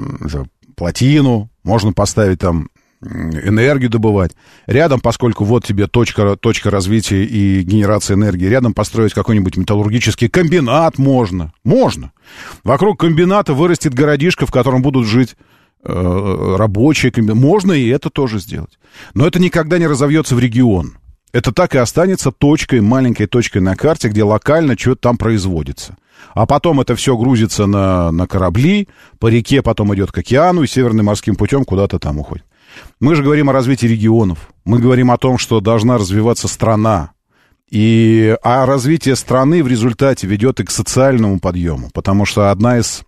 плотину, 0.75 1.49
можно 1.63 1.93
поставить 1.93 2.39
там 2.39 2.69
энергию 3.01 3.89
добывать. 3.89 4.33
Рядом, 4.67 4.99
поскольку 4.99 5.45
вот 5.45 5.65
тебе 5.65 5.87
точка, 5.87 6.35
точка 6.35 6.69
развития 6.69 7.23
и 7.23 7.61
генерации 7.61 8.13
энергии, 8.13 8.45
рядом 8.45 8.73
построить 8.73 9.13
какой-нибудь 9.13 9.55
металлургический 9.55 10.27
комбинат 10.27 10.97
можно. 10.97 11.53
Можно. 11.63 12.11
Вокруг 12.63 12.99
комбината 12.99 13.53
вырастет 13.53 13.93
городишко, 13.93 14.45
в 14.45 14.51
котором 14.51 14.81
будут 14.81 15.07
жить 15.07 15.37
э, 15.83 16.55
рабочие. 16.57 17.13
Можно 17.33 17.71
и 17.71 17.87
это 17.87 18.09
тоже 18.09 18.39
сделать. 18.39 18.77
Но 19.13 19.25
это 19.25 19.39
никогда 19.39 19.77
не 19.77 19.87
разовьется 19.87 20.35
в 20.35 20.39
регион 20.39 20.97
это 21.31 21.51
так 21.51 21.75
и 21.75 21.77
останется 21.77 22.31
точкой, 22.31 22.81
маленькой 22.81 23.27
точкой 23.27 23.59
на 23.59 23.75
карте, 23.75 24.09
где 24.09 24.23
локально 24.23 24.77
что-то 24.77 25.01
там 25.01 25.17
производится. 25.17 25.95
А 26.33 26.45
потом 26.45 26.81
это 26.81 26.95
все 26.95 27.15
грузится 27.17 27.65
на, 27.65 28.11
на 28.11 28.27
корабли, 28.27 28.87
по 29.19 29.27
реке 29.27 29.61
потом 29.61 29.93
идет 29.95 30.11
к 30.11 30.17
океану 30.17 30.63
и 30.63 30.67
северным 30.67 31.05
морским 31.05 31.35
путем 31.35 31.65
куда-то 31.65 31.99
там 31.99 32.19
уходит. 32.19 32.45
Мы 32.99 33.15
же 33.15 33.23
говорим 33.23 33.49
о 33.49 33.53
развитии 33.53 33.87
регионов. 33.87 34.49
Мы 34.65 34.79
говорим 34.79 35.11
о 35.11 35.17
том, 35.17 35.37
что 35.37 35.59
должна 35.59 35.97
развиваться 35.97 36.47
страна. 36.47 37.11
И, 37.69 38.35
а 38.43 38.65
развитие 38.65 39.15
страны 39.15 39.63
в 39.63 39.67
результате 39.67 40.27
ведет 40.27 40.59
и 40.59 40.63
к 40.63 40.71
социальному 40.71 41.39
подъему. 41.39 41.89
Потому 41.93 42.25
что 42.25 42.51
одна 42.51 42.79
из 42.79 43.03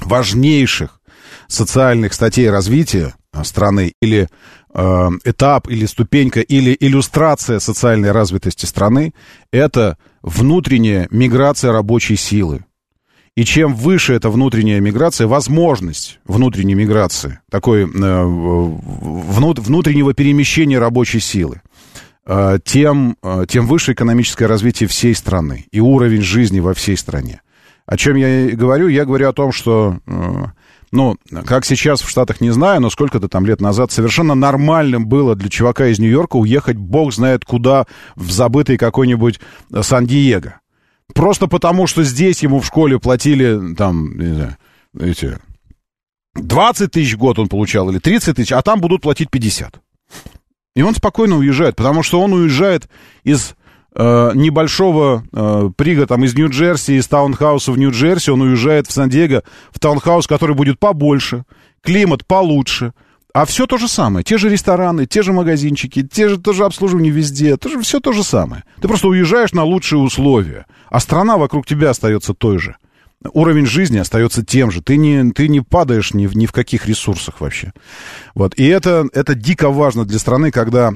важнейших 0.00 1.00
социальных 1.48 2.14
статей 2.14 2.50
развития 2.50 3.14
страны 3.42 3.92
или 4.00 4.28
этап, 4.74 5.68
или 5.68 5.86
ступенька, 5.86 6.40
или 6.40 6.76
иллюстрация 6.80 7.60
социальной 7.60 8.10
развитости 8.10 8.66
страны, 8.66 9.14
это 9.52 9.96
внутренняя 10.22 11.06
миграция 11.10 11.70
рабочей 11.70 12.16
силы. 12.16 12.64
И 13.36 13.44
чем 13.44 13.74
выше 13.74 14.14
эта 14.14 14.30
внутренняя 14.30 14.80
миграция, 14.80 15.26
возможность 15.26 16.20
внутренней 16.24 16.74
миграции, 16.74 17.40
такой 17.50 17.82
э, 17.82 17.86
внут, 18.24 19.58
внутреннего 19.58 20.14
перемещения 20.14 20.78
рабочей 20.78 21.18
силы, 21.18 21.60
э, 22.26 22.58
тем, 22.64 23.16
э, 23.24 23.46
тем 23.48 23.66
выше 23.66 23.92
экономическое 23.92 24.46
развитие 24.46 24.88
всей 24.88 25.16
страны 25.16 25.66
и 25.72 25.80
уровень 25.80 26.22
жизни 26.22 26.60
во 26.60 26.74
всей 26.74 26.96
стране. 26.96 27.40
О 27.86 27.96
чем 27.96 28.14
я 28.14 28.54
говорю? 28.54 28.86
Я 28.86 29.04
говорю 29.04 29.28
о 29.28 29.32
том, 29.32 29.50
что 29.50 29.98
э, 30.06 30.44
ну, 30.94 31.16
как 31.44 31.64
сейчас 31.64 32.02
в 32.02 32.08
Штатах, 32.08 32.40
не 32.40 32.50
знаю, 32.50 32.80
но 32.80 32.88
сколько-то 32.88 33.28
там 33.28 33.44
лет 33.44 33.60
назад 33.60 33.90
совершенно 33.90 34.34
нормальным 34.34 35.06
было 35.06 35.34
для 35.34 35.48
чувака 35.48 35.88
из 35.88 35.98
Нью-Йорка 35.98 36.36
уехать 36.36 36.76
бог 36.76 37.12
знает 37.12 37.44
куда 37.44 37.86
в 38.14 38.30
забытый 38.30 38.78
какой-нибудь 38.78 39.40
э, 39.72 39.82
Сан-Диего. 39.82 40.60
Просто 41.12 41.48
потому, 41.48 41.88
что 41.88 42.04
здесь 42.04 42.44
ему 42.44 42.60
в 42.60 42.66
школе 42.66 43.00
платили, 43.00 43.74
там, 43.74 44.16
не 44.16 44.34
знаю, 44.34 44.56
эти, 45.00 45.38
20 46.36 46.90
тысяч 46.92 47.14
в 47.14 47.18
год 47.18 47.40
он 47.40 47.48
получал 47.48 47.90
или 47.90 47.98
30 47.98 48.36
тысяч, 48.36 48.52
а 48.52 48.62
там 48.62 48.80
будут 48.80 49.02
платить 49.02 49.30
50. 49.30 49.80
И 50.76 50.82
он 50.82 50.94
спокойно 50.94 51.38
уезжает, 51.38 51.74
потому 51.74 52.04
что 52.04 52.20
он 52.20 52.32
уезжает 52.32 52.88
из 53.24 53.56
э, 53.94 54.32
небольшого 54.34 55.24
э, 55.32 55.70
прига 55.76 56.06
там 56.06 56.24
из 56.24 56.34
Нью-Джерси, 56.34 56.92
из 56.92 57.06
таунхауса 57.06 57.72
в 57.72 57.78
Нью-Джерси, 57.78 58.30
он 58.30 58.42
уезжает 58.42 58.86
в 58.86 58.92
Сан-Диего, 58.92 59.42
в 59.70 59.78
таунхаус, 59.78 60.26
который 60.26 60.54
будет 60.54 60.78
побольше, 60.78 61.44
климат 61.82 62.26
получше, 62.26 62.92
а 63.34 63.46
все 63.46 63.66
то 63.66 63.78
же 63.78 63.88
самое. 63.88 64.22
Те 64.22 64.38
же 64.38 64.48
рестораны, 64.48 65.06
те 65.06 65.22
же 65.22 65.32
магазинчики, 65.32 66.06
те 66.06 66.28
же, 66.28 66.38
то 66.38 66.52
же 66.52 66.64
обслуживание 66.64 67.10
везде. 67.10 67.56
То 67.56 67.68
же, 67.68 67.80
все 67.80 67.98
то 67.98 68.12
же 68.12 68.22
самое. 68.22 68.62
Ты 68.80 68.86
просто 68.86 69.08
уезжаешь 69.08 69.52
на 69.52 69.64
лучшие 69.64 69.98
условия. 69.98 70.66
А 70.88 71.00
страна 71.00 71.36
вокруг 71.36 71.66
тебя 71.66 71.90
остается 71.90 72.32
той 72.32 72.58
же. 72.58 72.76
Уровень 73.32 73.66
жизни 73.66 73.98
остается 73.98 74.44
тем 74.44 74.70
же. 74.70 74.82
Ты 74.82 74.96
не, 74.98 75.32
ты 75.32 75.48
не 75.48 75.62
падаешь 75.62 76.14
ни, 76.14 76.28
ни 76.32 76.46
в 76.46 76.52
каких 76.52 76.86
ресурсах 76.86 77.40
вообще. 77.40 77.72
Вот. 78.36 78.54
И 78.54 78.66
это, 78.66 79.08
это 79.12 79.34
дико 79.34 79.70
важно 79.70 80.04
для 80.04 80.20
страны, 80.20 80.52
когда 80.52 80.92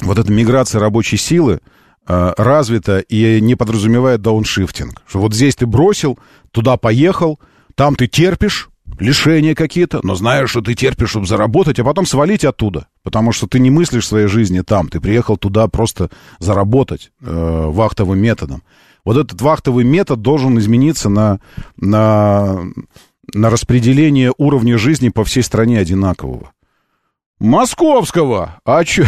вот 0.00 0.18
эта 0.18 0.32
миграция 0.32 0.80
рабочей 0.80 1.16
силы, 1.16 1.60
развито 2.06 2.98
и 2.98 3.40
не 3.40 3.54
подразумевает 3.54 4.22
дауншифтинг. 4.22 5.02
Что 5.06 5.20
вот 5.20 5.34
здесь 5.34 5.56
ты 5.56 5.66
бросил, 5.66 6.18
туда 6.50 6.76
поехал, 6.76 7.38
там 7.74 7.94
ты 7.94 8.06
терпишь, 8.06 8.70
лишения 8.98 9.54
какие-то, 9.54 10.00
но 10.02 10.14
знаешь, 10.14 10.50
что 10.50 10.60
ты 10.60 10.74
терпишь, 10.74 11.10
чтобы 11.10 11.26
заработать, 11.26 11.78
а 11.78 11.84
потом 11.84 12.06
свалить 12.06 12.44
оттуда. 12.44 12.86
Потому 13.02 13.32
что 13.32 13.46
ты 13.46 13.58
не 13.58 13.70
мыслишь 13.70 14.06
своей 14.06 14.26
жизни 14.26 14.60
там. 14.60 14.88
Ты 14.88 15.00
приехал 15.00 15.36
туда 15.36 15.68
просто 15.68 16.10
заработать 16.38 17.10
э, 17.20 17.64
вахтовым 17.68 18.18
методом. 18.18 18.62
Вот 19.04 19.16
этот 19.16 19.40
вахтовый 19.40 19.84
метод 19.84 20.22
должен 20.22 20.58
измениться 20.58 21.08
на, 21.08 21.40
на, 21.76 22.60
на 23.34 23.50
распределение 23.50 24.32
уровня 24.38 24.78
жизни 24.78 25.08
по 25.08 25.24
всей 25.24 25.42
стране 25.42 25.78
одинакового. 25.78 26.52
Московского! 27.42 28.60
А 28.64 28.84
чё? 28.84 29.04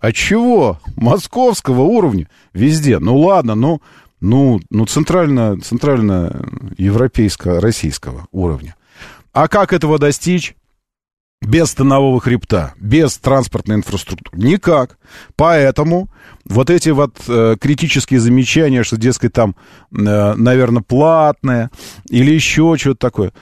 А 0.00 0.12
чего? 0.12 0.78
Московского 0.94 1.82
уровня. 1.82 2.28
Везде. 2.54 3.00
Ну 3.00 3.18
ладно, 3.18 3.56
ну, 3.56 3.82
ну, 4.20 4.60
ну 4.70 4.86
центрально, 4.86 5.60
центрально 5.60 6.48
европейско 6.78 7.60
российского 7.60 8.28
уровня. 8.30 8.76
А 9.32 9.48
как 9.48 9.72
этого 9.72 9.98
достичь? 9.98 10.54
Без 11.40 11.70
станового 11.70 12.20
хребта, 12.20 12.72
без 12.78 13.18
транспортной 13.18 13.78
инфраструктуры. 13.78 14.40
Никак. 14.40 14.96
Поэтому 15.34 16.08
вот 16.44 16.70
эти 16.70 16.90
вот 16.90 17.16
э, 17.26 17.56
критические 17.60 18.20
замечания, 18.20 18.84
что, 18.84 18.96
дескать, 18.96 19.32
там, 19.32 19.56
э, 19.90 20.34
наверное, 20.34 20.82
платное 20.82 21.72
или 22.08 22.30
еще 22.30 22.76
что-то 22.78 22.98
такое. 22.98 23.32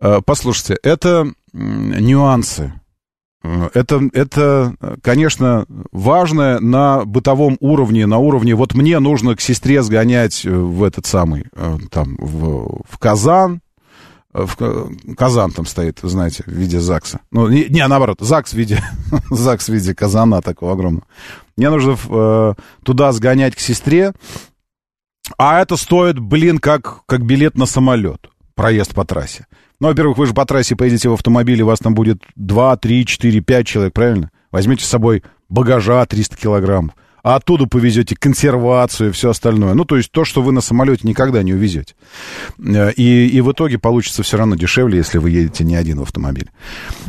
Э, 0.00 0.20
послушайте, 0.24 0.76
это 0.82 1.32
нюансы. 1.52 2.72
Это, 3.74 4.00
это, 4.14 4.74
конечно, 5.02 5.66
важно 5.92 6.58
на 6.60 7.04
бытовом 7.04 7.58
уровне, 7.60 8.06
на 8.06 8.16
уровне, 8.16 8.54
вот 8.54 8.74
мне 8.74 8.98
нужно 9.00 9.36
к 9.36 9.42
сестре 9.42 9.82
сгонять 9.82 10.44
в 10.46 10.82
этот 10.82 11.04
самый, 11.04 11.44
э, 11.54 11.76
там, 11.90 12.16
в, 12.18 12.82
в 12.88 12.98
Казан, 12.98 13.60
в 14.32 15.14
Казан 15.16 15.52
там 15.52 15.66
стоит, 15.66 16.00
знаете, 16.02 16.42
в 16.46 16.50
виде 16.50 16.80
ЗАГСа. 16.80 17.20
Ну, 17.30 17.48
не, 17.48 17.66
не 17.66 17.86
наоборот, 17.86 18.18
ЗАГС 18.20 18.52
в 18.52 18.56
виде, 18.56 18.82
ЗАГС 19.30 19.68
в 19.68 19.72
виде 19.72 19.94
Казана 19.94 20.40
такого 20.42 20.72
огромного. 20.72 21.06
Мне 21.56 21.70
нужно 21.70 21.96
э, 22.08 22.54
туда 22.82 23.12
сгонять 23.12 23.54
к 23.54 23.60
сестре, 23.60 24.12
а 25.38 25.60
это 25.60 25.76
стоит, 25.76 26.18
блин, 26.18 26.58
как, 26.58 27.04
как 27.06 27.24
билет 27.24 27.56
на 27.56 27.66
самолет, 27.66 28.28
проезд 28.54 28.94
по 28.94 29.04
трассе. 29.04 29.46
Ну, 29.80 29.88
во-первых, 29.88 30.18
вы 30.18 30.26
же 30.26 30.34
по 30.34 30.44
трассе 30.44 30.76
поедете 30.76 31.08
в 31.08 31.14
автомобиле, 31.14 31.64
вас 31.64 31.80
там 31.80 31.94
будет 31.94 32.22
2, 32.36 32.76
3, 32.76 33.06
4, 33.06 33.40
5 33.40 33.66
человек, 33.66 33.92
правильно? 33.92 34.30
Возьмите 34.50 34.84
с 34.84 34.88
собой 34.88 35.22
багажа 35.48 36.04
300 36.06 36.36
килограмм, 36.36 36.92
а 37.22 37.36
оттуда 37.36 37.66
повезете 37.66 38.14
консервацию 38.14 39.08
и 39.08 39.12
все 39.12 39.30
остальное. 39.30 39.74
Ну, 39.74 39.84
то 39.84 39.96
есть 39.96 40.12
то, 40.12 40.24
что 40.24 40.42
вы 40.42 40.52
на 40.52 40.60
самолете 40.60 41.08
никогда 41.08 41.42
не 41.42 41.54
увезете. 41.54 41.94
Э, 42.58 42.92
и, 42.92 43.26
и 43.28 43.40
в 43.40 43.50
итоге 43.50 43.78
получится 43.78 44.22
все 44.22 44.36
равно 44.36 44.56
дешевле, 44.56 44.98
если 44.98 45.18
вы 45.18 45.30
едете 45.30 45.64
не 45.64 45.74
один 45.74 45.98
в 45.98 46.02
автомобиле. 46.02 46.50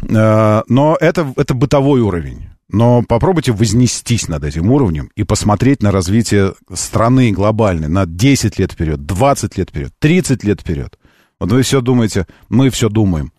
Э, 0.10 0.64
но 0.68 0.98
это, 1.00 1.32
это 1.38 1.54
бытовой 1.54 2.02
уровень. 2.02 2.48
Но 2.70 3.04
попробуйте 3.04 3.52
вознестись 3.52 4.28
над 4.28 4.44
этим 4.44 4.72
уровнем 4.72 5.12
и 5.16 5.24
посмотреть 5.24 5.84
на 5.84 5.92
развитие 5.92 6.56
страны 6.74 7.32
глобальной 7.32 7.90
на 7.90 8.06
10 8.06 8.58
лет 8.58 8.72
вперед, 8.72 9.06
20 9.06 9.58
лет 9.58 9.70
вперед, 9.70 9.92
30 10.00 10.44
лет 10.44 10.62
вперед. 10.62 10.98
Вот 11.40 11.52
вы 11.52 11.62
все 11.64 11.82
думаете, 11.82 12.28
мы 12.50 12.70
все 12.70 12.90
думаем. 12.90 13.32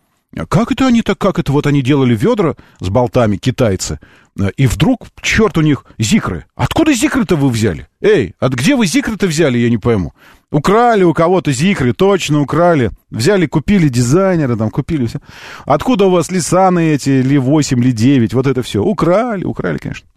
Как 0.49 0.71
это 0.71 0.87
они 0.87 1.01
так, 1.01 1.17
как 1.17 1.39
это 1.39 1.51
вот 1.51 1.65
они 1.67 1.81
делали 1.81 2.15
ведра 2.15 2.55
с 2.79 2.89
болтами, 2.89 3.37
китайцы, 3.37 3.99
э, 4.39 4.51
и 4.57 4.67
вдруг, 4.67 5.07
черт, 5.21 5.57
у 5.57 5.61
них 5.61 5.85
зикры. 5.97 6.45
Откуда 6.55 6.93
зикры-то 6.93 7.35
вы 7.35 7.49
взяли? 7.49 7.87
Эй, 8.01 8.35
от 8.39 8.53
где 8.53 8.75
вы 8.75 8.85
зикры-то 8.85 9.25
взяли, 9.25 9.57
я 9.57 9.69
не 9.69 9.77
пойму. 9.77 10.13
Украли 10.51 11.03
у 11.03 11.13
кого-то 11.13 11.51
зикры, 11.51 11.93
точно 11.93 12.41
украли. 12.41 12.91
Взяли, 13.09 13.47
купили 13.47 13.87
дизайнеры, 13.87 14.57
там, 14.57 14.69
купили 14.69 15.07
все. 15.07 15.19
Откуда 15.65 16.05
у 16.05 16.11
вас 16.11 16.29
лисаны 16.29 16.89
эти, 16.89 17.09
ли 17.09 17.37
8, 17.37 17.81
ли 17.81 17.91
9, 17.91 18.33
вот 18.33 18.47
это 18.47 18.61
все. 18.61 18.83
Украли, 18.83 19.45
украли, 19.45 19.77
конечно. 19.77 20.07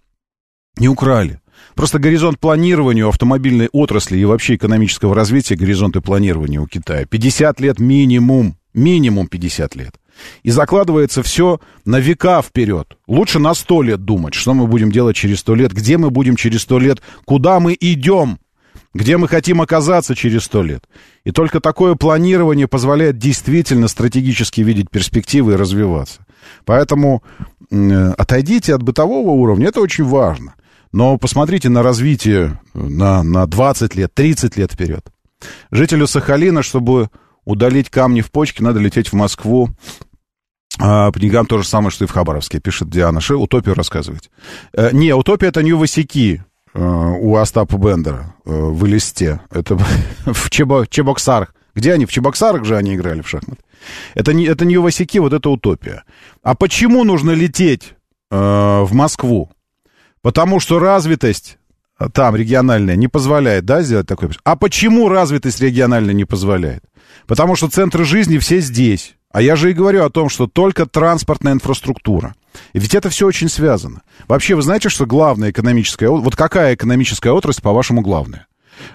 Не 0.78 0.88
украли. 0.88 1.40
Просто 1.74 1.98
горизонт 1.98 2.38
планирования 2.38 3.04
у 3.04 3.10
автомобильной 3.10 3.68
отрасли 3.72 4.18
и 4.18 4.24
вообще 4.24 4.56
экономического 4.56 5.14
развития, 5.14 5.56
горизонты 5.56 6.00
планирования 6.00 6.60
у 6.60 6.66
Китая 6.66 7.06
50 7.06 7.60
лет 7.60 7.78
минимум. 7.78 8.56
Минимум 8.72 9.26
50 9.26 9.74
лет. 9.74 9.96
И 10.44 10.50
закладывается 10.50 11.24
все 11.24 11.60
на 11.84 11.98
века 11.98 12.40
вперед. 12.40 12.96
Лучше 13.08 13.40
на 13.40 13.52
100 13.52 13.82
лет 13.82 14.04
думать, 14.04 14.34
что 14.34 14.54
мы 14.54 14.68
будем 14.68 14.92
делать 14.92 15.16
через 15.16 15.40
100 15.40 15.54
лет, 15.56 15.72
где 15.72 15.98
мы 15.98 16.10
будем 16.10 16.36
через 16.36 16.62
100 16.62 16.78
лет, 16.78 17.02
куда 17.24 17.58
мы 17.58 17.76
идем, 17.80 18.38
где 18.94 19.16
мы 19.16 19.26
хотим 19.26 19.60
оказаться 19.60 20.14
через 20.14 20.44
100 20.44 20.62
лет. 20.62 20.84
И 21.24 21.32
только 21.32 21.60
такое 21.60 21.96
планирование 21.96 22.68
позволяет 22.68 23.18
действительно 23.18 23.88
стратегически 23.88 24.60
видеть 24.60 24.88
перспективы 24.88 25.54
и 25.54 25.56
развиваться. 25.56 26.24
Поэтому 26.64 27.24
отойдите 27.70 28.74
от 28.74 28.84
бытового 28.84 29.30
уровня, 29.30 29.68
это 29.68 29.80
очень 29.80 30.04
важно. 30.04 30.54
Но 30.92 31.18
посмотрите 31.18 31.68
на 31.68 31.82
развитие 31.82 32.60
на, 32.74 33.22
на 33.22 33.46
20 33.46 33.94
лет, 33.94 34.12
30 34.14 34.56
лет 34.56 34.72
вперед. 34.72 35.06
Жителю 35.70 36.06
Сахалина, 36.06 36.62
чтобы 36.62 37.10
удалить 37.44 37.90
камни 37.90 38.20
в 38.20 38.30
почке, 38.30 38.62
надо 38.62 38.80
лететь 38.80 39.08
в 39.08 39.14
Москву. 39.14 39.70
А, 40.78 41.10
по 41.12 41.18
деньгам 41.18 41.46
то 41.46 41.58
же 41.58 41.66
самое, 41.66 41.90
что 41.90 42.04
и 42.04 42.06
в 42.06 42.12
Хабаровске, 42.12 42.60
пишет 42.60 42.90
Диана 42.90 43.20
Ши. 43.20 43.36
Утопию 43.36 43.74
рассказывать. 43.74 44.30
Э, 44.72 44.90
не, 44.92 45.12
утопия 45.12 45.48
это 45.48 45.62
Нью-Васики 45.62 46.44
э, 46.74 46.80
у 46.80 47.36
Остапа 47.36 47.76
Бендера 47.76 48.34
э, 48.44 48.50
в 48.50 48.84
листе. 48.84 49.40
Это 49.50 49.76
в 50.26 50.50
Чебо, 50.50 50.86
Чебоксарах. 50.88 51.54
Где 51.74 51.92
они? 51.92 52.06
В 52.06 52.12
Чебоксарах 52.12 52.64
же 52.64 52.76
они 52.76 52.94
играли 52.94 53.20
в 53.20 53.28
шахмат. 53.28 53.58
Это 54.14 54.32
не, 54.32 54.44
это 54.44 54.64
Нью-Васики, 54.64 55.18
вот 55.18 55.32
это 55.32 55.50
утопия. 55.50 56.04
А 56.42 56.54
почему 56.54 57.04
нужно 57.04 57.30
лететь 57.30 57.94
э, 58.30 58.36
в 58.36 58.92
Москву? 58.92 59.50
Потому 60.22 60.60
что 60.60 60.78
развитость 60.78 61.58
там 62.12 62.34
региональная 62.36 62.96
не 62.96 63.08
позволяет, 63.08 63.64
да, 63.64 63.82
сделать 63.82 64.06
такое. 64.06 64.30
А 64.44 64.56
почему 64.56 65.08
развитость 65.08 65.60
региональная 65.60 66.14
не 66.14 66.24
позволяет? 66.24 66.82
Потому 67.26 67.56
что 67.56 67.68
центры 67.68 68.04
жизни 68.04 68.38
все 68.38 68.60
здесь. 68.60 69.16
А 69.32 69.42
я 69.42 69.54
же 69.54 69.70
и 69.70 69.74
говорю 69.74 70.04
о 70.04 70.10
том, 70.10 70.28
что 70.28 70.46
только 70.46 70.86
транспортная 70.86 71.52
инфраструктура. 71.52 72.34
И 72.72 72.80
ведь 72.80 72.94
это 72.94 73.10
все 73.10 73.26
очень 73.26 73.48
связано. 73.48 74.02
Вообще, 74.26 74.56
вы 74.56 74.62
знаете, 74.62 74.88
что 74.88 75.06
главная 75.06 75.50
экономическая... 75.50 76.08
Вот 76.08 76.34
какая 76.34 76.74
экономическая 76.74 77.30
отрасль, 77.30 77.62
по-вашему, 77.62 78.00
главная? 78.00 78.48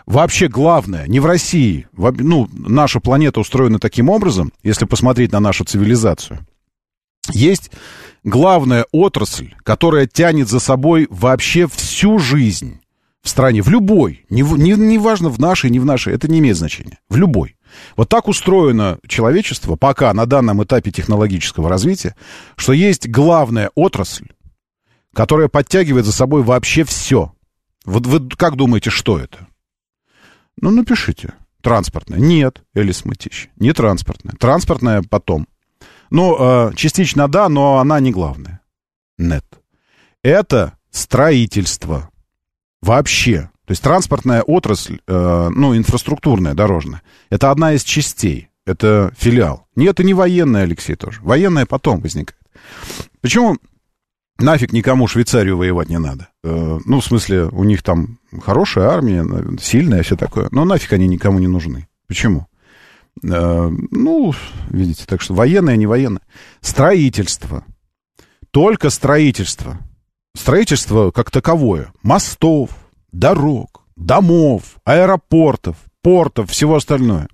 Вообще 0.06 0.48
главное, 0.48 1.08
не 1.08 1.20
в 1.20 1.26
России. 1.26 1.88
Ну, 1.94 2.50
наша 2.52 3.00
планета 3.00 3.40
устроена 3.40 3.80
таким 3.80 4.10
образом, 4.10 4.52
если 4.64 4.86
посмотреть 4.86 5.32
на 5.32 5.40
нашу 5.40 5.64
цивилизацию. 5.64 6.40
Есть 7.32 7.72
главная 8.26 8.86
отрасль, 8.92 9.54
которая 9.64 10.08
тянет 10.08 10.50
за 10.50 10.60
собой 10.60 11.08
вообще 11.10 11.68
всю 11.68 12.20
жизнь 12.20 12.82
в 13.22 13.30
стране, 13.30 13.62
в 13.62 13.70
любой, 13.70 14.26
не, 14.30 14.42
не, 14.42 14.74
не 14.74 14.98
важно 14.98 15.30
в 15.30 15.40
нашей, 15.40 15.70
не 15.70 15.80
в 15.80 15.86
нашей, 15.86 16.14
это 16.14 16.28
не 16.28 16.40
имеет 16.40 16.58
значения, 16.58 17.00
в 17.10 17.16
любой. 17.16 17.56
Вот 17.96 18.10
так 18.10 18.28
устроено 18.28 19.00
человечество 19.08 19.76
пока 19.76 20.14
на 20.14 20.26
данном 20.26 20.64
этапе 20.64 20.92
технологического 20.92 21.70
развития, 21.70 22.16
что 22.56 22.74
есть 22.74 23.08
главная 23.08 23.72
отрасль, 23.76 24.28
которая 25.14 25.48
подтягивает 25.48 26.06
за 26.06 26.12
собой 26.12 26.44
вообще 26.44 26.84
все. 26.84 27.34
Вот 27.86 28.06
вы 28.06 28.30
как 28.30 28.56
думаете, 28.56 28.90
что 28.90 29.18
это? 29.18 29.48
Ну, 30.62 30.72
напишите. 30.72 31.34
Транспортная. 31.62 32.20
Нет, 32.20 32.64
Элис 32.76 33.06
Матищ. 33.06 33.50
Не 33.56 33.74
транспортная. 33.74 34.36
Транспортная 34.36 35.02
потом. 35.02 35.48
Ну, 36.10 36.36
э, 36.40 36.74
частично 36.76 37.28
да, 37.28 37.50
но 37.50 37.80
она 37.80 38.00
не 38.00 38.12
главная. 38.12 38.62
Нет. 39.18 39.46
Это 40.24 40.74
строительство. 40.92 42.10
Вообще. 42.82 43.50
То 43.66 43.72
есть 43.72 43.82
транспортная 43.82 44.44
отрасль, 44.44 45.00
э, 45.08 45.50
ну, 45.54 45.76
инфраструктурная, 45.76 46.54
дорожная, 46.54 47.02
это 47.30 47.52
одна 47.52 47.74
из 47.74 47.84
частей. 47.84 48.50
Это 48.66 49.12
филиал. 49.18 49.68
Нет, 49.76 49.92
это 49.92 50.04
не 50.04 50.14
военная, 50.14 50.64
Алексей, 50.64 50.96
тоже. 50.96 51.20
Военная 51.22 51.66
потом 51.66 52.02
возникает. 52.02 52.42
Почему 53.22 53.58
нафиг 54.40 54.74
никому 54.74 55.08
Швейцарию 55.08 55.58
воевать 55.58 55.90
не 55.90 56.00
надо? 56.00 56.30
Э, 56.44 56.80
ну, 56.86 57.00
в 57.00 57.06
смысле, 57.06 57.46
у 57.46 57.64
них 57.64 57.84
там 57.84 58.20
хорошая 58.44 58.90
армия, 58.90 59.26
сильная, 59.60 60.04
все 60.04 60.16
такое. 60.16 60.48
Но 60.52 60.66
нафиг 60.66 60.94
они 60.94 61.08
никому 61.08 61.40
не 61.40 61.48
нужны. 61.48 61.88
Почему? 62.08 62.48
Э, 63.24 63.70
ну, 63.92 64.34
видите, 64.70 65.06
так 65.06 65.22
что 65.22 65.34
военное, 65.34 65.76
не 65.76 65.88
военное. 65.88 66.22
Строительство. 66.62 67.66
Только 68.52 68.90
строительство. 68.90 69.80
Строительство 70.36 71.12
как 71.12 71.32
таковое. 71.32 71.92
Мостов, 72.04 72.70
дорог, 73.12 73.86
домов, 73.96 74.78
аэропортов, 74.84 75.78
портов, 76.02 76.52
всего 76.52 76.76
остальное. 76.76 77.28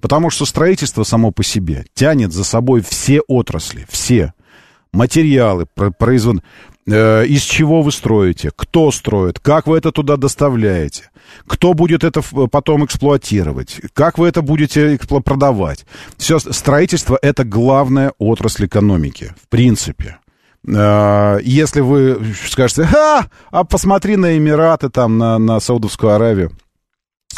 Потому 0.00 0.30
что 0.30 0.46
строительство 0.46 1.02
само 1.02 1.30
по 1.32 1.42
себе 1.42 1.84
тянет 1.94 2.32
за 2.32 2.44
собой 2.44 2.82
все 2.82 3.20
отрасли, 3.20 3.86
все 3.88 4.34
материалы, 4.96 5.66
производ... 5.98 6.42
Э, 6.88 7.26
из 7.26 7.42
чего 7.42 7.82
вы 7.82 7.90
строите, 7.90 8.50
кто 8.54 8.92
строит, 8.92 9.40
как 9.40 9.66
вы 9.66 9.78
это 9.78 9.90
туда 9.90 10.16
доставляете, 10.16 11.10
кто 11.46 11.74
будет 11.74 12.04
это 12.04 12.22
потом 12.48 12.84
эксплуатировать, 12.84 13.80
как 13.92 14.18
вы 14.18 14.28
это 14.28 14.40
будете 14.40 14.98
продавать. 15.24 15.84
Все, 16.16 16.38
строительство— 16.38 17.18
это 17.22 17.44
главная 17.44 18.12
отрасль 18.18 18.66
экономики, 18.66 19.34
в 19.42 19.48
принципе. 19.48 20.18
Э, 20.68 21.38
если 21.42 21.80
вы 21.80 22.20
скажете, 22.48 22.88
а, 22.96 23.26
а 23.50 23.64
посмотри 23.64 24.16
на 24.16 24.36
Эмираты, 24.36 24.88
там, 24.88 25.18
на, 25.18 25.38
на 25.38 25.58
Саудовскую 25.58 26.12
Аравию 26.12 26.52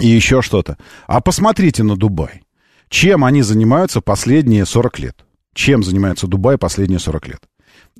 и 0.00 0.08
еще 0.08 0.42
что-то, 0.42 0.76
а 1.06 1.20
посмотрите 1.20 1.82
на 1.82 1.96
Дубай. 1.96 2.42
Чем 2.88 3.24
они 3.24 3.42
занимаются 3.42 4.00
последние 4.00 4.64
40 4.66 4.98
лет? 4.98 5.24
Чем 5.54 5.82
занимается 5.82 6.26
Дубай 6.26 6.56
последние 6.56 6.98
40 6.98 7.28
лет? 7.28 7.47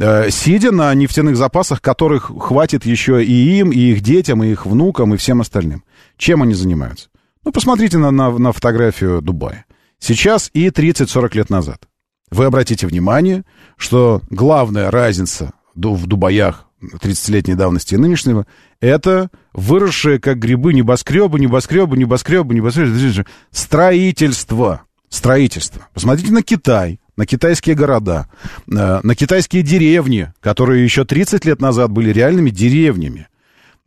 Э, 0.01 0.30
сидя 0.30 0.70
на 0.70 0.94
нефтяных 0.94 1.36
запасах, 1.36 1.82
которых 1.82 2.30
хватит 2.38 2.86
еще 2.86 3.24
и 3.24 3.59
им, 3.59 3.72
и 3.72 3.78
их 3.78 4.01
детям, 4.01 4.44
и 4.44 4.49
их 4.49 4.64
внукам, 4.64 5.14
и 5.14 5.16
всем 5.16 5.40
остальным. 5.40 5.82
Чем 6.16 6.42
они 6.42 6.55
занимаются? 6.55 7.09
Ну, 7.44 7.51
посмотрите 7.51 7.99
на, 7.99 8.11
на, 8.11 8.30
на 8.30 8.53
фотографию 8.53 9.20
Дубая. 9.22 9.66
Сейчас 9.99 10.51
и 10.55 10.68
30-40 10.68 11.36
лет 11.36 11.51
назад. 11.51 11.88
Вы 12.30 12.44
обратите 12.44 12.86
внимание, 12.86 13.44
что 13.76 14.22
главная 14.30 14.90
разница 14.90 15.53
в 15.74 16.07
Дубаях 16.07 16.66
30-летней 16.80 17.55
давности 17.55 17.94
и 17.94 17.99
нынешнего, 17.99 18.46
это 18.80 19.30
выросшие 19.53 20.20
как 20.20 20.38
грибы 20.38 20.74
небоскребы, 20.74 21.40
небоскребы, 21.40 21.96
небоскребы, 21.96 22.55
небоскребы, 22.55 23.26
строительство. 23.51 24.82
Строительство. 25.09 25.88
Посмотрите 25.94 26.32
на 26.32 26.42
Китай 26.42 27.01
на 27.18 27.26
китайские 27.26 27.74
города, 27.74 28.28
э, 28.70 29.00
на 29.02 29.14
китайские 29.16 29.62
деревни, 29.62 30.32
которые 30.40 30.84
еще 30.84 31.04
30 31.04 31.44
лет 31.44 31.60
назад 31.60 31.90
были 31.90 32.12
реальными 32.12 32.50
деревнями, 32.50 33.26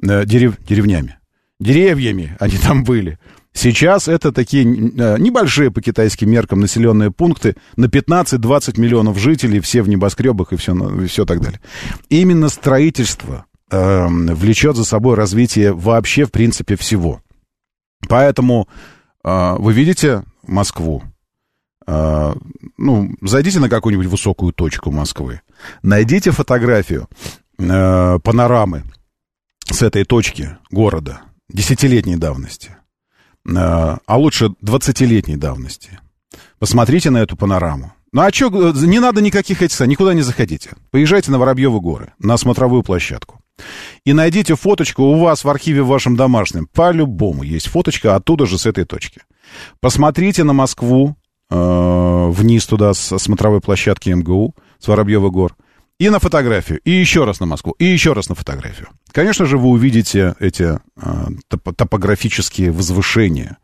э, 0.03 0.25
дерев, 0.25 0.55
деревнями, 0.67 1.17
деревьями 1.57 2.35
они 2.39 2.57
там 2.57 2.83
были. 2.83 3.17
Сейчас 3.53 4.09
это 4.09 4.33
такие 4.33 4.65
э, 4.65 5.17
небольшие 5.17 5.71
по 5.71 5.81
китайским 5.81 6.29
меркам 6.29 6.59
населенные 6.59 7.09
пункты 7.09 7.55
на 7.77 7.85
15-20 7.85 8.77
миллионов 8.77 9.17
жителей, 9.17 9.61
все 9.61 9.81
в 9.81 9.87
небоскребах 9.87 10.51
и 10.51 10.57
все, 10.57 10.73
и 11.01 11.07
все 11.07 11.25
так 11.25 11.39
далее. 11.39 11.61
Именно 12.09 12.49
строительство 12.49 13.45
э, 13.71 14.07
влечет 14.09 14.75
за 14.75 14.83
собой 14.83 15.15
развитие 15.15 15.71
вообще, 15.71 16.25
в 16.25 16.31
принципе, 16.31 16.75
всего. 16.75 17.21
Поэтому 18.09 18.67
э, 19.23 19.55
вы 19.57 19.71
видите 19.71 20.23
Москву, 20.45 21.01
ну, 21.87 23.15
зайдите 23.21 23.59
на 23.59 23.69
какую-нибудь 23.69 24.07
высокую 24.07 24.53
точку 24.53 24.91
Москвы, 24.91 25.41
найдите 25.83 26.31
фотографию 26.31 27.07
э, 27.57 28.19
панорамы 28.19 28.83
с 29.69 29.81
этой 29.81 30.05
точки 30.05 30.57
города 30.69 31.21
десятилетней 31.49 32.17
давности, 32.17 32.77
э, 33.47 33.51
а 33.53 34.17
лучше 34.17 34.51
двадцатилетней 34.61 35.37
давности. 35.37 35.99
Посмотрите 36.59 37.09
на 37.09 37.17
эту 37.17 37.35
панораму. 37.35 37.93
Ну 38.13 38.21
а 38.21 38.31
что, 38.31 38.49
не 38.73 38.99
надо 38.99 39.21
никаких 39.21 39.61
этих, 39.61 39.79
никуда 39.87 40.13
не 40.13 40.21
заходите. 40.21 40.71
Поезжайте 40.91 41.31
на 41.31 41.39
Воробьевы 41.39 41.79
горы, 41.79 42.13
на 42.19 42.35
смотровую 42.37 42.83
площадку. 42.83 43.39
И 44.05 44.13
найдите 44.13 44.55
фоточку 44.55 45.03
у 45.03 45.19
вас 45.19 45.43
в 45.43 45.49
архиве 45.49 45.81
в 45.83 45.87
вашем 45.87 46.15
домашнем. 46.15 46.67
По-любому 46.73 47.43
есть 47.43 47.67
фоточка 47.67 48.15
оттуда 48.15 48.45
же 48.45 48.57
с 48.57 48.65
этой 48.65 48.85
точки. 48.85 49.21
Посмотрите 49.79 50.43
на 50.43 50.53
Москву 50.53 51.15
Э, 51.51 52.29
вниз 52.31 52.65
туда 52.65 52.93
с 52.93 53.17
смотровой 53.19 53.59
площадки 53.59 54.09
МГУ, 54.09 54.55
с 54.79 54.87
Воробьева 54.87 55.29
гор. 55.29 55.55
И 55.99 56.09
на 56.09 56.19
фотографию, 56.19 56.79
и 56.85 56.91
еще 56.91 57.25
раз 57.25 57.41
на 57.41 57.45
Москву, 57.45 57.75
и 57.77 57.85
еще 57.85 58.13
раз 58.13 58.29
на 58.29 58.35
фотографию. 58.35 58.87
Конечно 59.11 59.45
же, 59.45 59.57
вы 59.57 59.67
увидите 59.67 60.33
эти 60.39 60.63
э, 60.63 60.79
топ 61.49 61.75
топографические 61.75 62.71
возвышения. 62.71 63.57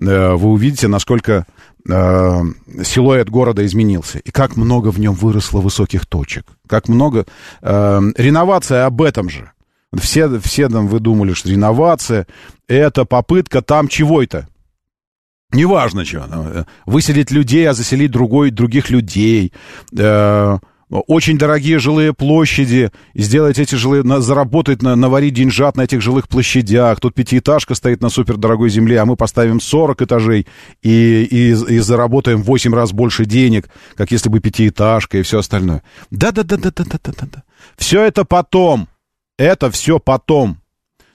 Э, 0.00 0.34
вы 0.34 0.50
увидите, 0.50 0.88
насколько 0.88 1.46
силуэт 1.82 3.30
города 3.30 3.64
изменился. 3.64 4.18
И 4.18 4.30
как 4.30 4.58
много 4.58 4.88
в 4.92 5.00
нем 5.00 5.14
выросло 5.14 5.60
высоких 5.62 6.04
точек. 6.04 6.44
Как 6.68 6.88
много... 6.88 7.24
Реновация 7.62 8.84
об 8.84 9.00
этом 9.00 9.30
же. 9.30 9.50
Все, 9.98 10.28
все 10.40 10.68
там 10.68 10.88
вы 10.88 11.00
думали, 11.00 11.32
что 11.32 11.48
реновация— 11.48 12.26
это 12.68 13.06
попытка 13.06 13.62
там 13.62 13.88
чего-то. 13.88 14.46
Неважно 15.52 16.04
чего. 16.04 16.24
Э, 16.30 16.64
выселить 16.86 17.30
людей, 17.30 17.68
а 17.68 17.74
заселить 17.74 18.10
другой, 18.10 18.50
других 18.50 18.90
людей. 18.90 19.52
Э, 19.96 20.58
очень 20.90 21.38
дорогие 21.38 21.78
жилые 21.78 22.12
площади, 22.12 22.90
сделать 23.14 23.60
эти 23.60 23.76
жилые, 23.76 24.02
на, 24.02 24.20
заработать, 24.20 24.82
на, 24.82 24.96
наварить 24.96 25.34
деньжат 25.34 25.76
на 25.76 25.82
этих 25.82 26.00
жилых 26.00 26.28
площадях. 26.28 26.98
Тут 26.98 27.14
пятиэтажка 27.14 27.76
стоит 27.76 28.00
на 28.00 28.08
супердорогой 28.08 28.70
земле, 28.70 28.98
а 29.00 29.04
мы 29.04 29.16
поставим 29.16 29.60
40 29.60 30.02
этажей 30.02 30.48
и, 30.82 31.22
и, 31.22 31.50
и 31.50 31.78
заработаем 31.78 32.42
в 32.42 32.46
8 32.46 32.74
раз 32.74 32.92
больше 32.92 33.24
денег, 33.24 33.68
как 33.96 34.10
если 34.10 34.28
бы 34.28 34.40
пятиэтажка 34.40 35.18
и 35.18 35.22
все 35.22 35.38
остальное. 35.38 35.84
Да-да-да-да-да-да-да-да. 36.10 37.44
Все 37.78 38.02
это 38.02 38.24
потом. 38.24 38.88
Это 39.38 39.70
все 39.70 40.00
потом. 40.00 40.60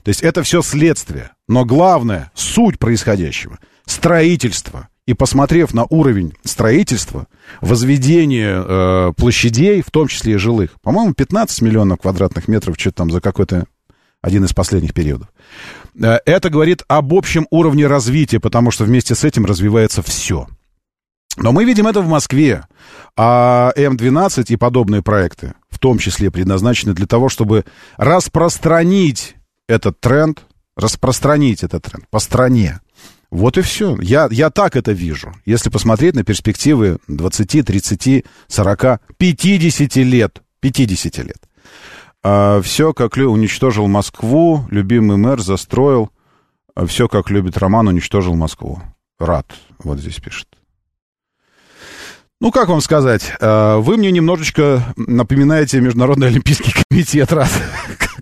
То 0.04 0.10
есть 0.10 0.22
это 0.22 0.42
все 0.44 0.62
следствие. 0.62 1.32
Но 1.48 1.66
главное, 1.66 2.32
суть 2.34 2.80
происходящего, 2.80 3.60
строительство– 3.86 4.90
и 5.06 5.14
посмотрев 5.14 5.74
на 5.74 5.86
уровень 5.86 6.34
строительства, 6.44 7.28
возведения 7.62 8.64
э, 8.66 9.14
площадей, 9.16 9.82
в 9.82 9.92
том 9.92 10.08
числе 10.08 10.34
и 10.34 10.38
жилых, 10.38 10.82
по-моему, 10.82 11.14
15 11.14 11.62
миллионов 11.62 12.00
квадратных 12.00 12.48
метров, 12.48 12.76
что-то 12.78 12.98
там 12.98 13.12
за 13.12 13.22
какой-то 13.22 13.66
один 14.22 14.46
из 14.46 14.54
последних 14.54 14.94
периодов. 14.94 15.28
Э, 16.02 16.18
это 16.26 16.50
говорит 16.50 16.84
об 16.88 17.14
общем 17.14 17.46
уровне 17.52 17.86
развития, 17.86 18.40
потому 18.40 18.72
что 18.72 18.84
вместе 18.84 19.14
с 19.14 19.24
этим 19.24 19.46
развивается 19.46 20.02
все. 20.02 20.48
Но 21.38 21.52
мы 21.52 21.66
видим 21.66 21.86
это 21.86 22.02
в 22.02 22.08
Москве, 22.08 22.64
а 23.16 23.74
М12 23.78 24.46
и 24.48 24.56
подобные 24.56 25.04
проекты, 25.04 25.54
в 25.70 25.78
том 25.78 26.00
числе, 26.00 26.32
предназначены 26.32 26.94
для 26.94 27.06
того, 27.06 27.30
чтобы 27.30 27.66
распространить 27.98 29.36
этот 29.68 30.00
тренд, 30.00 30.46
распространить 30.76 31.62
этот 31.64 31.84
тренд 31.84 32.10
по 32.10 32.20
стране. 32.20 32.80
Вот 33.36 33.58
и 33.58 33.62
все. 33.62 33.98
Я, 34.00 34.30
я 34.32 34.50
так 34.50 34.78
это 34.78 34.94
вижу. 34.94 35.36
Если 35.44 35.70
посмотреть 35.70 36.16
на 36.16 36.24
перспективы 36.24 37.00
20, 37.10 37.66
30, 37.66 38.26
40, 38.48 39.02
50 39.18 39.96
лет. 39.98 40.42
50 40.62 41.18
лет. 41.18 41.42
А, 42.24 42.62
все, 42.62 42.94
как 42.94 43.18
Лю 43.18 43.30
уничтожил 43.30 43.88
Москву, 43.88 44.66
любимый 44.72 45.18
мэр 45.18 45.42
застроил. 45.42 46.12
А, 46.76 46.86
все, 46.86 47.10
как 47.10 47.30
любит 47.30 47.58
Роман, 47.58 47.90
уничтожил 47.90 48.36
Москву. 48.36 48.82
Рад, 49.20 49.48
вот 49.84 50.00
здесь 50.00 50.16
пишет. 50.16 50.48
Ну, 52.40 52.52
как 52.52 52.70
вам 52.70 52.80
сказать, 52.80 53.34
а, 53.42 53.80
вы 53.80 53.98
мне 53.98 54.12
немножечко 54.12 54.82
напоминаете 54.96 55.82
Международный 55.82 56.28
Олимпийский 56.28 56.74
комитет, 56.90 57.34
раз, 57.34 57.52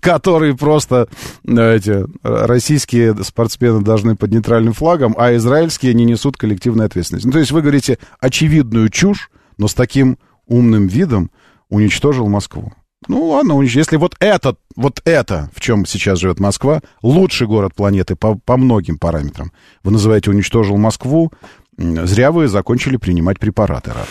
который 0.04 0.56
просто 0.56 1.08
э, 1.48 1.76
эти 1.76 2.06
российские 2.22 3.16
спортсмены 3.24 3.82
должны 3.82 4.16
под 4.16 4.32
нейтральным 4.32 4.74
флагом, 4.74 5.16
а 5.18 5.34
израильские 5.36 5.94
не 5.94 6.04
несут 6.04 6.38
коллективной 6.38 6.86
ответственности. 6.86 7.26
Ну, 7.26 7.32
то 7.32 7.40
есть 7.40 7.52
вы 7.52 7.62
говорите 7.62 7.98
очевидную 8.20 8.90
чушь, 8.90 9.32
но 9.58 9.68
с 9.68 9.74
таким 9.74 10.18
умным 10.46 10.88
видом 10.88 11.32
уничтожил 11.70 12.28
Москву. 12.28 12.74
Ну 13.08 13.30
ладно, 13.30 13.62
если 13.62 13.98
вот 13.98 14.16
это, 14.20 14.56
вот 14.76 15.02
это, 15.06 15.50
в 15.56 15.62
чем 15.62 15.86
сейчас 15.86 16.20
живет 16.20 16.40
Москва, 16.40 16.82
лучший 17.02 17.48
город 17.48 17.74
планеты 17.76 18.16
по, 18.16 18.36
по 18.36 18.58
многим 18.58 18.98
параметрам. 18.98 19.52
Вы 19.84 19.92
называете 19.92 20.30
уничтожил 20.30 20.78
Москву, 20.78 21.32
зря 21.78 22.32
вы 22.32 22.48
закончили 22.48 22.98
принимать 22.98 23.40
препараты. 23.40 23.92
Рад. 23.92 24.08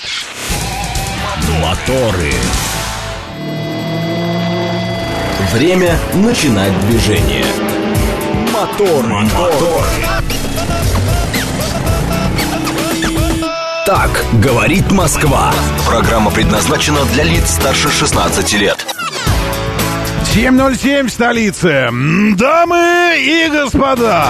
Моторы. 1.62 2.32
Время 5.50 5.98
начинать 6.14 6.72
движение. 6.86 7.44
Мотор, 8.52 9.06
мотор. 9.06 9.84
Так 13.84 14.24
говорит 14.34 14.90
Москва. 14.92 15.52
Программа 15.86 16.30
предназначена 16.30 17.04
для 17.12 17.24
лиц 17.24 17.50
старше 17.50 17.90
16 17.90 18.52
лет. 18.54 18.86
7.07 20.34 21.08
в 21.08 21.10
столице. 21.10 21.88
Дамы 22.36 23.16
и 23.18 23.50
господа, 23.50 24.28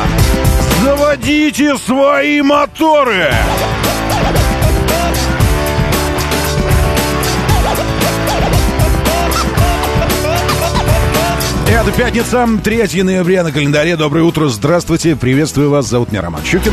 заводите 0.82 1.76
свои 1.76 2.42
моторы. 2.42 3.32
Это 11.72 11.90
пятница, 11.90 12.46
3 12.62 13.02
ноября 13.02 13.42
на 13.42 13.50
календаре. 13.50 13.96
Доброе 13.96 14.24
утро, 14.24 14.48
здравствуйте, 14.48 15.16
приветствую 15.16 15.70
вас. 15.70 15.88
Зовут 15.88 16.12
меня 16.12 16.20
Роман 16.20 16.44
Щукин. 16.44 16.70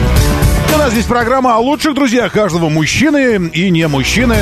У 0.76 0.78
нас 0.78 0.91
здесь 0.91 1.06
программа 1.06 1.56
о 1.56 1.60
лучших 1.60 1.95
друзьях 1.95 2.34
каждого 2.34 2.68
мужчины 2.68 3.50
и 3.54 3.70
не 3.72 3.88
мужчины. 3.88 4.36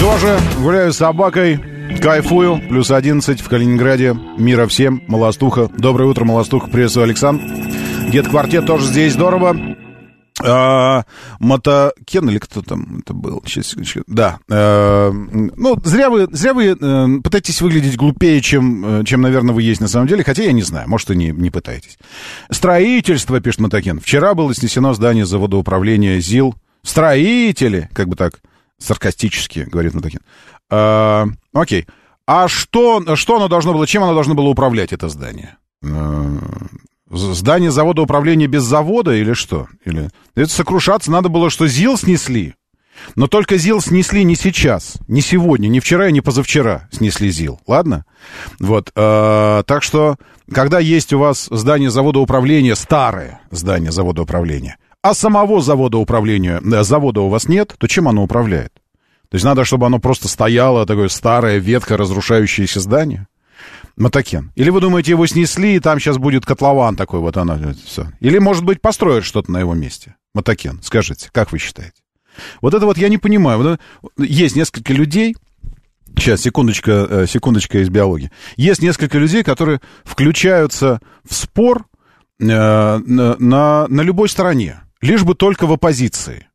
Тоже 0.00 0.40
гуляю 0.58 0.94
с 0.94 0.96
собакой, 0.96 1.60
кайфую. 2.00 2.62
Плюс 2.70 2.90
11 2.90 3.42
в 3.42 3.48
Калининграде. 3.48 4.16
Мира 4.38 4.66
всем, 4.66 5.02
Молостуха. 5.06 5.68
Доброе 5.76 6.06
утро, 6.06 6.24
Молостуха. 6.24 6.66
Приветствую, 6.68 7.04
Александр. 7.04 7.44
Дед-квартет 8.08 8.64
тоже 8.64 8.86
здесь 8.86 9.12
здорово. 9.12 9.54
А, 10.44 11.04
Мотокен 11.38 12.28
или 12.30 12.38
кто 12.38 12.62
там 12.62 13.00
это 13.00 13.14
был? 13.14 13.42
Сейчас, 13.46 13.74
да. 14.06 14.38
А, 14.50 15.10
ну, 15.10 15.78
зря 15.84 16.10
вы, 16.10 16.28
зря 16.30 16.54
вы 16.54 16.76
а, 16.80 17.06
пытаетесь 17.22 17.60
выглядеть 17.60 17.96
глупее, 17.96 18.40
чем, 18.40 19.00
э, 19.00 19.04
чем, 19.04 19.20
наверное, 19.20 19.54
вы 19.54 19.62
есть 19.62 19.80
на 19.80 19.88
самом 19.88 20.06
деле. 20.06 20.24
Хотя 20.24 20.42
я 20.42 20.52
не 20.52 20.62
знаю, 20.62 20.88
может, 20.88 21.10
и 21.10 21.16
не, 21.16 21.30
не 21.30 21.50
пытаетесь. 21.50 21.98
Строительство, 22.50 23.40
пишет 23.40 23.60
Мотокен. 23.60 24.00
Вчера 24.00 24.34
было 24.34 24.54
снесено 24.54 24.94
здание 24.94 25.26
заводоуправления 25.26 26.20
ЗИЛ. 26.20 26.54
Строители, 26.82 27.90
как 27.92 28.08
бы 28.08 28.16
так, 28.16 28.40
саркастически, 28.78 29.68
говорит 29.70 29.94
Мотокен. 29.94 30.20
А, 30.70 31.26
окей. 31.52 31.86
А 32.26 32.48
что, 32.48 33.16
что 33.16 33.36
оно 33.36 33.48
должно 33.48 33.72
было, 33.72 33.86
чем 33.86 34.04
оно 34.04 34.14
должно 34.14 34.34
было 34.34 34.48
управлять, 34.48 34.92
это 34.92 35.08
здание? 35.08 35.56
Здание 37.10 37.70
заводоуправления 37.70 38.46
без 38.46 38.62
завода 38.62 39.12
или 39.12 39.32
что? 39.32 39.66
Или... 39.84 40.10
Это 40.36 40.50
сокрушаться 40.50 41.10
надо 41.10 41.28
было, 41.28 41.50
что 41.50 41.66
ЗИЛ 41.66 41.98
снесли. 41.98 42.54
Но 43.16 43.26
только 43.26 43.56
ЗИЛ 43.56 43.80
снесли 43.80 44.24
не 44.24 44.36
сейчас, 44.36 44.98
не 45.08 45.20
сегодня, 45.20 45.68
не 45.68 45.80
вчера 45.80 46.08
и 46.08 46.12
не 46.12 46.20
позавчера 46.20 46.88
снесли 46.92 47.30
ЗИЛ, 47.30 47.60
ладно? 47.66 48.04
Вот, 48.58 48.92
э, 48.94 49.62
так 49.66 49.82
что, 49.82 50.16
когда 50.52 50.78
есть 50.78 51.12
у 51.12 51.18
вас 51.18 51.48
здание 51.50 51.90
заводоуправления, 51.90 52.76
старое 52.76 53.40
здание 53.50 53.90
заводоуправления, 53.90 54.76
а 55.02 55.14
самого 55.14 55.60
заводоуправления, 55.62 56.60
э, 56.62 56.82
завода 56.82 57.22
у 57.22 57.28
вас 57.28 57.48
нет, 57.48 57.74
то 57.78 57.86
чем 57.86 58.06
оно 58.06 58.22
управляет? 58.22 58.72
То 59.30 59.36
есть 59.36 59.44
надо, 59.44 59.64
чтобы 59.64 59.86
оно 59.86 59.98
просто 59.98 60.28
стояло, 60.28 60.86
такое 60.86 61.08
старое, 61.08 61.58
ветхое, 61.58 61.96
разрушающееся 61.96 62.80
здание? 62.80 63.28
Мотокен. 64.00 64.50
Или 64.56 64.70
вы 64.70 64.80
думаете, 64.80 65.12
его 65.12 65.26
снесли, 65.26 65.76
и 65.76 65.80
там 65.80 66.00
сейчас 66.00 66.16
будет 66.16 66.46
котлован 66.46 66.96
такой 66.96 67.20
вот 67.20 67.36
оно 67.36 67.58
все. 67.84 68.06
Или, 68.20 68.38
может 68.38 68.64
быть, 68.64 68.80
построят 68.80 69.24
что-то 69.24 69.52
на 69.52 69.60
его 69.60 69.74
месте. 69.74 70.16
Мотокен. 70.34 70.80
Скажите, 70.82 71.28
как 71.32 71.52
вы 71.52 71.58
считаете? 71.58 71.92
Вот 72.62 72.72
это 72.72 72.86
вот 72.86 72.96
я 72.96 73.10
не 73.10 73.18
понимаю. 73.18 73.78
Есть 74.18 74.56
несколько 74.56 74.92
людей, 74.92 75.36
Сейчас, 76.16 76.40
секундочка, 76.40 77.06
э, 77.08 77.26
секундочка 77.28 77.78
из 77.78 77.88
биологии. 77.88 78.32
Есть 78.56 78.82
несколько 78.82 79.16
людей, 79.16 79.44
которые 79.44 79.80
включаются 80.04 81.00
в 81.26 81.32
спор 81.32 81.86
э, 82.40 82.44
на, 82.44 83.86
на 83.86 84.02
любой 84.02 84.28
стороне, 84.28 84.80
лишь 85.00 85.22
бы 85.22 85.34
только 85.34 85.66
в 85.66 85.72
оппозиции. 85.72 86.48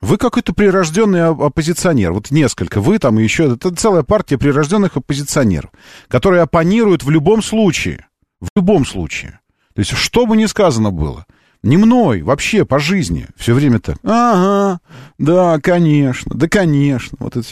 Вы 0.00 0.16
какой-то 0.16 0.52
прирожденный 0.52 1.26
оппозиционер. 1.26 2.12
Вот 2.12 2.30
несколько. 2.30 2.80
Вы 2.80 2.98
там 2.98 3.18
и 3.18 3.22
еще... 3.22 3.52
Это 3.54 3.74
целая 3.74 4.04
партия 4.04 4.38
прирожденных 4.38 4.96
оппозиционеров, 4.96 5.70
которые 6.06 6.42
оппонируют 6.42 7.02
в 7.02 7.10
любом 7.10 7.42
случае. 7.42 8.06
В 8.40 8.48
любом 8.54 8.86
случае. 8.86 9.40
То 9.74 9.80
есть, 9.80 9.92
что 9.92 10.26
бы 10.26 10.36
ни 10.36 10.46
сказано 10.46 10.90
было. 10.92 11.26
Не 11.64 11.76
мной, 11.76 12.22
вообще, 12.22 12.64
по 12.64 12.78
жизни. 12.78 13.26
Все 13.36 13.52
время 13.54 13.80
так. 13.80 13.96
Ага, 14.04 14.80
да, 15.18 15.58
конечно, 15.60 16.32
да, 16.34 16.48
конечно. 16.48 17.16
Вот 17.20 17.36
это... 17.36 17.48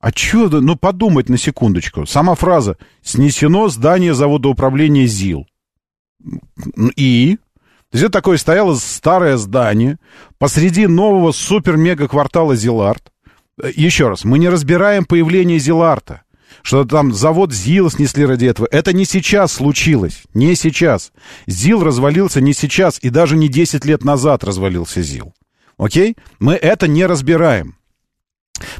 А 0.00 0.10
что, 0.10 0.48
ну, 0.60 0.76
подумать 0.76 1.28
на 1.28 1.36
секундочку. 1.36 2.06
Сама 2.06 2.36
фраза 2.36 2.76
«снесено 3.02 3.68
здание 3.68 4.14
завода 4.14 4.48
управления 4.48 5.06
ЗИЛ». 5.06 5.46
И? 6.94 7.38
То 7.90 7.96
есть 7.96 8.04
это 8.04 8.12
такое 8.12 8.36
стояло 8.36 8.74
старое 8.74 9.36
здание 9.36 9.98
посреди 10.38 10.86
нового 10.86 11.32
супер-мега 11.32 12.08
квартала 12.08 12.54
Зилард. 12.54 13.12
Еще 13.74 14.08
раз, 14.08 14.24
мы 14.24 14.38
не 14.38 14.48
разбираем 14.48 15.04
появление 15.04 15.58
Зиларта 15.58 16.22
что 16.62 16.84
там 16.84 17.12
завод 17.12 17.52
ЗИЛ 17.52 17.90
снесли 17.90 18.24
ради 18.26 18.46
этого. 18.46 18.68
Это 18.70 18.92
не 18.92 19.04
сейчас 19.04 19.52
случилось, 19.52 20.22
не 20.34 20.54
сейчас. 20.54 21.12
ЗИЛ 21.46 21.82
развалился 21.82 22.40
не 22.40 22.52
сейчас, 22.52 22.98
и 23.00 23.10
даже 23.10 23.36
не 23.36 23.48
10 23.48 23.84
лет 23.84 24.04
назад 24.04 24.44
развалился 24.44 25.02
ЗИЛ. 25.02 25.34
Окей? 25.76 26.16
Мы 26.40 26.54
это 26.54 26.88
не 26.88 27.06
разбираем. 27.06 27.76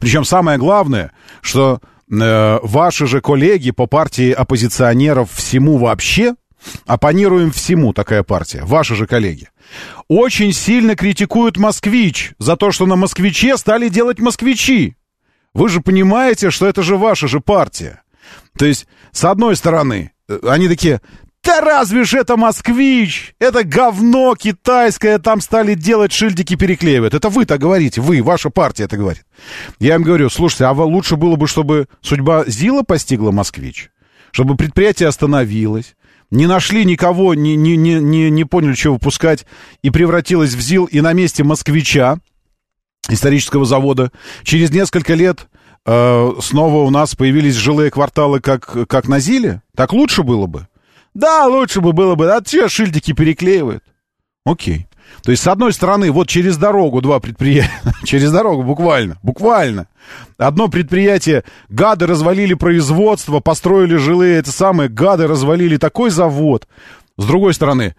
Причем 0.00 0.24
самое 0.24 0.58
главное, 0.58 1.12
что 1.40 1.80
э, 2.10 2.58
ваши 2.62 3.06
же 3.06 3.20
коллеги 3.20 3.70
по 3.70 3.86
партии 3.86 4.32
оппозиционеров 4.32 5.30
всему 5.32 5.78
вообще, 5.78 6.34
оппонируем 6.86 7.50
всему 7.50 7.92
такая 7.92 8.22
партия, 8.22 8.64
ваши 8.64 8.94
же 8.94 9.06
коллеги, 9.06 9.48
очень 10.08 10.52
сильно 10.52 10.96
критикуют 10.96 11.56
москвич 11.56 12.32
за 12.38 12.56
то, 12.56 12.70
что 12.70 12.86
на 12.86 12.96
москвиче 12.96 13.56
стали 13.56 13.88
делать 13.88 14.18
москвичи. 14.18 14.96
Вы 15.54 15.68
же 15.68 15.80
понимаете, 15.80 16.50
что 16.50 16.66
это 16.66 16.82
же 16.82 16.96
ваша 16.96 17.28
же 17.28 17.40
партия. 17.40 18.02
То 18.56 18.66
есть, 18.66 18.86
с 19.12 19.24
одной 19.24 19.56
стороны, 19.56 20.12
э, 20.28 20.38
они 20.44 20.68
такие, 20.68 21.00
да 21.42 21.60
разве 21.60 22.04
ж 22.04 22.14
это 22.14 22.36
москвич? 22.36 23.34
Это 23.38 23.64
говно 23.64 24.34
китайское, 24.34 25.18
там 25.18 25.40
стали 25.40 25.74
делать 25.74 26.12
шильдики 26.12 26.56
переклеивают. 26.56 27.14
Это 27.14 27.28
вы 27.28 27.46
так 27.46 27.60
говорите, 27.60 28.00
вы, 28.00 28.22
ваша 28.22 28.50
партия 28.50 28.84
это 28.84 28.96
говорит. 28.96 29.24
Я 29.78 29.94
им 29.94 30.02
говорю, 30.02 30.28
слушайте, 30.28 30.64
а 30.66 30.72
лучше 30.72 31.16
было 31.16 31.36
бы, 31.36 31.46
чтобы 31.46 31.88
судьба 32.02 32.44
ЗИЛа 32.46 32.82
постигла 32.82 33.30
москвич? 33.30 33.90
Чтобы 34.30 34.56
предприятие 34.56 35.08
остановилось, 35.08 35.96
не 36.30 36.46
нашли 36.46 36.84
никого, 36.84 37.34
не, 37.34 37.56
не, 37.56 37.76
не, 37.76 37.94
не, 38.00 38.30
не 38.30 38.44
поняли, 38.44 38.74
что 38.74 38.92
выпускать, 38.92 39.46
и 39.82 39.90
превратилось 39.90 40.54
в 40.54 40.60
ЗИЛ, 40.60 40.86
и 40.86 41.00
на 41.00 41.12
месте 41.12 41.44
москвича, 41.44 42.18
исторического 43.08 43.64
завода. 43.64 44.12
Через 44.42 44.70
несколько 44.70 45.14
лет 45.14 45.48
э, 45.86 46.32
снова 46.40 46.86
у 46.86 46.90
нас 46.90 47.14
появились 47.14 47.54
жилые 47.54 47.90
кварталы, 47.90 48.40
как, 48.40 48.88
как 48.88 49.08
на 49.08 49.20
Зиле. 49.20 49.62
Так 49.74 49.92
лучше 49.92 50.22
было 50.22 50.46
бы? 50.46 50.68
Да, 51.14 51.46
лучше 51.46 51.80
бы 51.80 51.92
было 51.92 52.14
бы. 52.14 52.30
А 52.30 52.40
те 52.42 52.68
шильдики 52.68 53.12
переклеивают. 53.12 53.82
Окей. 54.44 54.87
То 55.22 55.30
есть, 55.30 55.42
с 55.42 55.46
одной 55.46 55.72
стороны, 55.72 56.10
вот 56.10 56.28
через 56.28 56.56
дорогу 56.56 57.00
два 57.00 57.20
предприятия, 57.20 57.70
через 58.04 58.30
дорогу 58.30 58.62
буквально, 58.62 59.18
буквально. 59.22 59.88
Одно 60.38 60.68
предприятие, 60.68 61.44
гады 61.68 62.06
развалили 62.06 62.54
производство, 62.54 63.40
построили 63.40 63.96
жилые, 63.96 64.38
это 64.38 64.50
самые, 64.50 64.88
гады 64.88 65.26
развалили 65.26 65.76
такой 65.76 66.10
завод. 66.10 66.66
С 67.16 67.24
другой 67.26 67.52
стороны, 67.54 67.94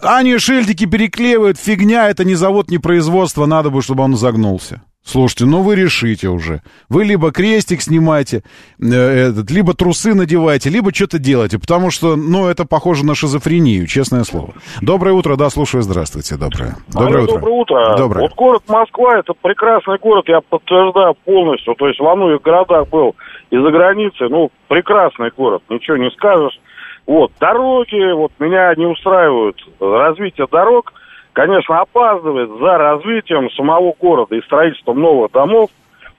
они 0.00 0.38
шильдики 0.38 0.86
переклеивают, 0.86 1.58
фигня, 1.58 2.08
это 2.08 2.24
не 2.24 2.34
завод, 2.34 2.70
не 2.70 2.78
производство, 2.78 3.46
надо 3.46 3.70
бы, 3.70 3.82
чтобы 3.82 4.04
он 4.04 4.16
загнулся. 4.16 4.82
Слушайте, 5.04 5.44
ну 5.44 5.62
вы 5.62 5.76
решите 5.76 6.28
уже. 6.28 6.62
Вы 6.88 7.04
либо 7.04 7.30
крестик 7.30 7.82
снимаете, 7.82 8.42
э, 8.80 9.28
этот, 9.28 9.50
либо 9.50 9.74
трусы 9.74 10.14
надеваете, 10.14 10.70
либо 10.70 10.94
что-то 10.94 11.18
делаете, 11.18 11.58
потому 11.58 11.90
что, 11.90 12.16
ну, 12.16 12.48
это 12.48 12.64
похоже 12.64 13.04
на 13.04 13.14
шизофрению, 13.14 13.86
честное 13.86 14.24
слово. 14.24 14.54
Доброе 14.80 15.12
утро, 15.12 15.36
да, 15.36 15.50
слушаю, 15.50 15.82
здравствуйте, 15.82 16.36
доброе. 16.36 16.76
Доброе 16.88 17.24
Алло, 17.24 17.24
утро. 17.24 17.34
Доброе 17.34 17.52
утро. 17.52 17.96
Доброе. 17.98 18.20
Вот 18.22 18.34
город 18.34 18.62
Москва, 18.66 19.18
это 19.18 19.34
прекрасный 19.34 19.98
город, 19.98 20.24
я 20.26 20.40
подтверждаю 20.40 21.14
полностью, 21.24 21.74
то 21.74 21.86
есть 21.86 22.00
в 22.00 22.14
многих 22.14 22.40
городах 22.40 22.88
был 22.88 23.14
из-за 23.50 23.70
границы, 23.70 24.28
ну, 24.30 24.50
прекрасный 24.68 25.30
город, 25.36 25.62
ничего 25.68 25.98
не 25.98 26.10
скажешь. 26.12 26.58
Вот, 27.06 27.30
дороги, 27.38 28.12
вот 28.14 28.32
меня 28.38 28.74
не 28.74 28.86
устраивают. 28.86 29.56
Развитие 29.78 30.46
дорог, 30.50 30.94
конечно, 31.34 31.80
опаздывает 31.80 32.48
за 32.48 32.78
развитием 32.78 33.50
самого 33.50 33.92
города 34.00 34.34
и 34.34 34.42
строительством 34.42 35.00
новых 35.00 35.32
домов. 35.32 35.70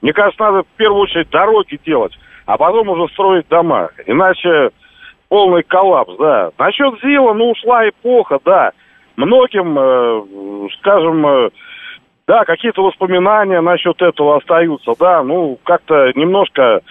Мне 0.01 0.13
кажется, 0.13 0.43
надо 0.43 0.63
в 0.63 0.77
первую 0.77 1.01
очередь 1.03 1.29
дороги 1.31 1.79
делать, 1.83 2.13
а 2.45 2.57
потом 2.57 2.89
уже 2.89 3.11
строить 3.13 3.47
дома. 3.47 3.89
Иначе 4.05 4.69
полный 5.29 5.63
коллапс, 5.63 6.15
да. 6.19 6.51
Насчет 6.59 6.99
ЗИЛа, 7.01 7.33
ну, 7.33 7.51
ушла 7.51 7.89
эпоха, 7.89 8.39
да. 8.45 8.71
Многим, 9.15 9.77
э, 9.79 10.69
скажем, 10.79 11.25
э, 11.25 11.49
да, 12.27 12.43
какие-то 12.43 12.83
воспоминания 12.83 13.61
насчет 13.61 13.99
этого 14.01 14.37
остаются, 14.37 14.91
да. 14.99 15.23
Ну, 15.23 15.57
как-то 15.63 16.11
немножко 16.15 16.81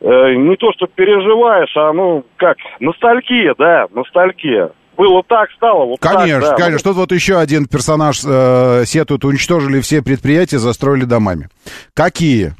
э, 0.00 0.34
не 0.34 0.56
то, 0.56 0.72
что 0.72 0.86
переживаешь, 0.86 1.76
а 1.76 1.92
ну 1.92 2.24
как, 2.36 2.56
ностальгия, 2.78 3.54
да, 3.58 3.88
ностальгия. 3.92 4.70
Было 4.98 5.22
так, 5.22 5.48
стало 5.56 5.84
вот 5.86 6.00
конечно, 6.00 6.40
так, 6.40 6.58
да. 6.58 6.64
Конечно, 6.64 6.78
что 6.80 6.92
вот 6.92 7.12
еще 7.12 7.38
один 7.38 7.66
персонаж 7.66 8.20
э, 8.24 8.82
сетует, 8.84 9.24
уничтожили 9.24 9.80
все 9.80 10.02
предприятия, 10.02 10.58
застроили 10.58 11.04
домами. 11.04 11.48
Какие, 11.94 12.56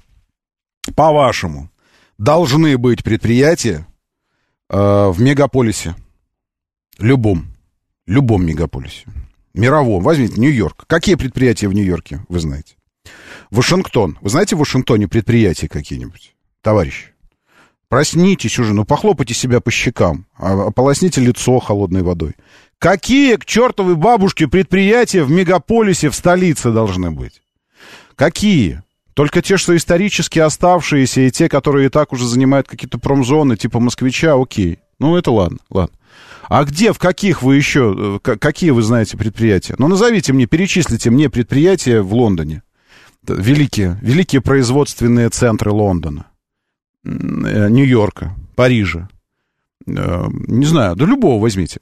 по-вашему, 0.94 1.68
должны 2.16 2.78
быть 2.78 3.02
предприятия 3.02 3.88
э, 4.70 5.08
в 5.08 5.20
мегаполисе? 5.20 5.96
Любом. 7.00 7.46
Любом 8.06 8.46
мегаполисе. 8.46 9.06
Мировом. 9.52 10.04
Возьмите 10.04 10.40
Нью-Йорк. 10.40 10.84
Какие 10.86 11.16
предприятия 11.16 11.66
в 11.66 11.74
Нью-Йорке, 11.74 12.20
вы 12.28 12.38
знаете? 12.38 12.76
Вашингтон. 13.50 14.16
Вы 14.20 14.30
знаете 14.30 14.54
в 14.54 14.60
Вашингтоне 14.60 15.08
предприятия 15.08 15.68
какие-нибудь, 15.68 16.36
товарищи? 16.62 17.06
Проснитесь 17.88 18.58
уже, 18.58 18.74
ну 18.74 18.84
похлопайте 18.84 19.34
себя 19.34 19.60
по 19.60 19.70
щекам, 19.70 20.26
а, 20.36 20.66
ополосните 20.68 21.20
лицо 21.20 21.58
холодной 21.58 22.02
водой. 22.02 22.34
Какие 22.78 23.36
к 23.36 23.44
чертовой 23.44 23.96
бабушке 23.96 24.46
предприятия 24.46 25.24
в 25.24 25.30
мегаполисе, 25.30 26.10
в 26.10 26.14
столице 26.14 26.70
должны 26.70 27.10
быть? 27.10 27.42
Какие? 28.14 28.82
Только 29.14 29.42
те, 29.42 29.56
что 29.56 29.76
исторически 29.76 30.38
оставшиеся, 30.38 31.22
и 31.22 31.30
те, 31.30 31.48
которые 31.48 31.86
и 31.86 31.88
так 31.88 32.12
уже 32.12 32.26
занимают 32.26 32.68
какие-то 32.68 32.98
промзоны, 32.98 33.56
типа 33.56 33.80
москвича, 33.80 34.40
окей. 34.40 34.78
Ну, 35.00 35.16
это 35.16 35.30
ладно, 35.30 35.58
ладно. 35.70 35.96
А 36.48 36.64
где, 36.64 36.92
в 36.92 36.98
каких 36.98 37.42
вы 37.42 37.56
еще, 37.56 38.20
э, 38.24 38.36
какие 38.36 38.70
вы 38.70 38.82
знаете 38.82 39.16
предприятия? 39.16 39.74
Ну, 39.78 39.88
назовите 39.88 40.32
мне, 40.32 40.46
перечислите 40.46 41.10
мне 41.10 41.28
предприятия 41.30 42.00
в 42.00 42.14
Лондоне. 42.14 42.62
Великие, 43.26 43.98
великие 44.02 44.40
производственные 44.40 45.30
центры 45.30 45.72
Лондона. 45.72 46.26
Э, 47.04 47.68
Нью-Йорка, 47.68 48.34
Парижа, 48.56 49.08
э, 49.86 50.26
не 50.46 50.66
знаю, 50.66 50.96
да 50.96 51.04
любого 51.06 51.40
возьмите. 51.40 51.80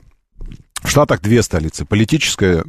В 0.82 0.88
Штатах 0.88 1.20
две 1.20 1.42
столицы. 1.42 1.84
Политическая, 1.84 2.64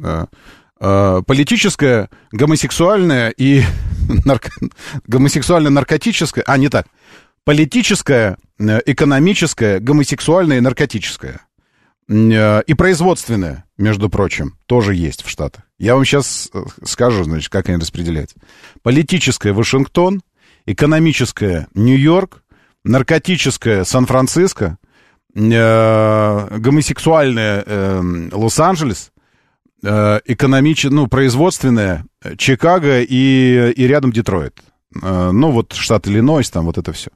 э, 0.80 1.22
политическая, 1.26 2.08
гомосексуальная 2.32 3.30
и 3.30 3.62
нарко... 4.24 4.50
гомосексуально-наркотическая, 5.06 6.42
а, 6.46 6.56
не 6.56 6.68
так, 6.68 6.86
политическая, 7.44 8.38
экономическая, 8.58 9.78
гомосексуальная 9.80 10.58
и 10.58 10.60
наркотическая. 10.60 11.40
И 12.08 12.74
производственная, 12.74 13.66
между 13.76 14.08
прочим, 14.08 14.56
тоже 14.64 14.94
есть 14.94 15.22
в 15.22 15.28
Штатах. 15.28 15.64
Я 15.78 15.94
вам 15.94 16.06
сейчас 16.06 16.50
скажу, 16.82 17.24
значит, 17.24 17.50
как 17.50 17.68
они 17.68 17.76
распределяются. 17.76 18.36
Политическая 18.82 19.52
Вашингтон, 19.52 20.22
экономическая 20.68 21.66
Нью-Йорк, 21.74 22.42
наркотическая 22.84 23.84
Сан-Франциско, 23.84 24.76
э, 25.34 26.58
гомосексуальная 26.58 27.64
э, 27.64 28.28
Лос-Анджелес, 28.32 29.10
э, 29.82 30.20
экономич... 30.26 30.84
ну, 30.84 31.06
производственная 31.06 32.04
Чикаго 32.36 33.00
и, 33.00 33.72
и 33.74 33.86
рядом 33.86 34.12
Детройт. 34.12 34.60
Э, 35.02 35.30
ну, 35.32 35.50
вот 35.52 35.72
штат 35.72 36.06
Иллинойс, 36.06 36.50
там 36.50 36.66
вот 36.66 36.76
это 36.76 36.92
все. 36.92 37.10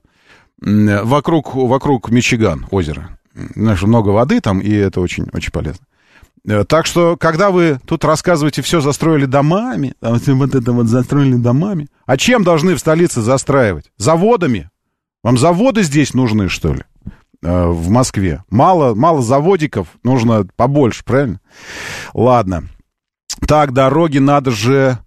Вокруг, 0.58 1.54
вокруг 1.54 2.10
Мичиган, 2.10 2.66
озеро. 2.70 3.18
Знаешь, 3.34 3.82
много 3.82 4.10
воды 4.10 4.40
там, 4.40 4.60
и 4.60 4.72
это 4.72 5.00
очень, 5.00 5.26
очень 5.32 5.50
полезно. 5.52 5.84
Э, 6.46 6.64
так 6.64 6.86
что, 6.86 7.16
когда 7.16 7.50
вы 7.50 7.78
тут 7.86 8.04
рассказываете, 8.04 8.62
все 8.62 8.80
застроили 8.80 9.26
домами, 9.26 9.94
вот 10.00 10.54
это 10.54 10.72
вот 10.72 10.86
застроили 10.86 11.34
домами, 11.34 11.88
а 12.06 12.16
чем 12.16 12.44
должны 12.44 12.74
в 12.74 12.80
столице 12.80 13.20
застраивать? 13.20 13.92
Заводами? 13.96 14.70
Вам 15.22 15.38
заводы 15.38 15.82
здесь 15.82 16.14
нужны, 16.14 16.48
что 16.48 16.74
ли? 16.74 16.82
Э, 17.42 17.66
в 17.66 17.88
Москве. 17.90 18.44
Мало, 18.50 18.94
мало 18.94 19.22
заводиков, 19.22 19.88
нужно 20.02 20.46
побольше, 20.56 21.04
правильно? 21.04 21.40
Ладно. 22.14 22.64
Так, 23.46 23.72
дороги 23.72 24.18
надо 24.18 24.50
же 24.50 24.98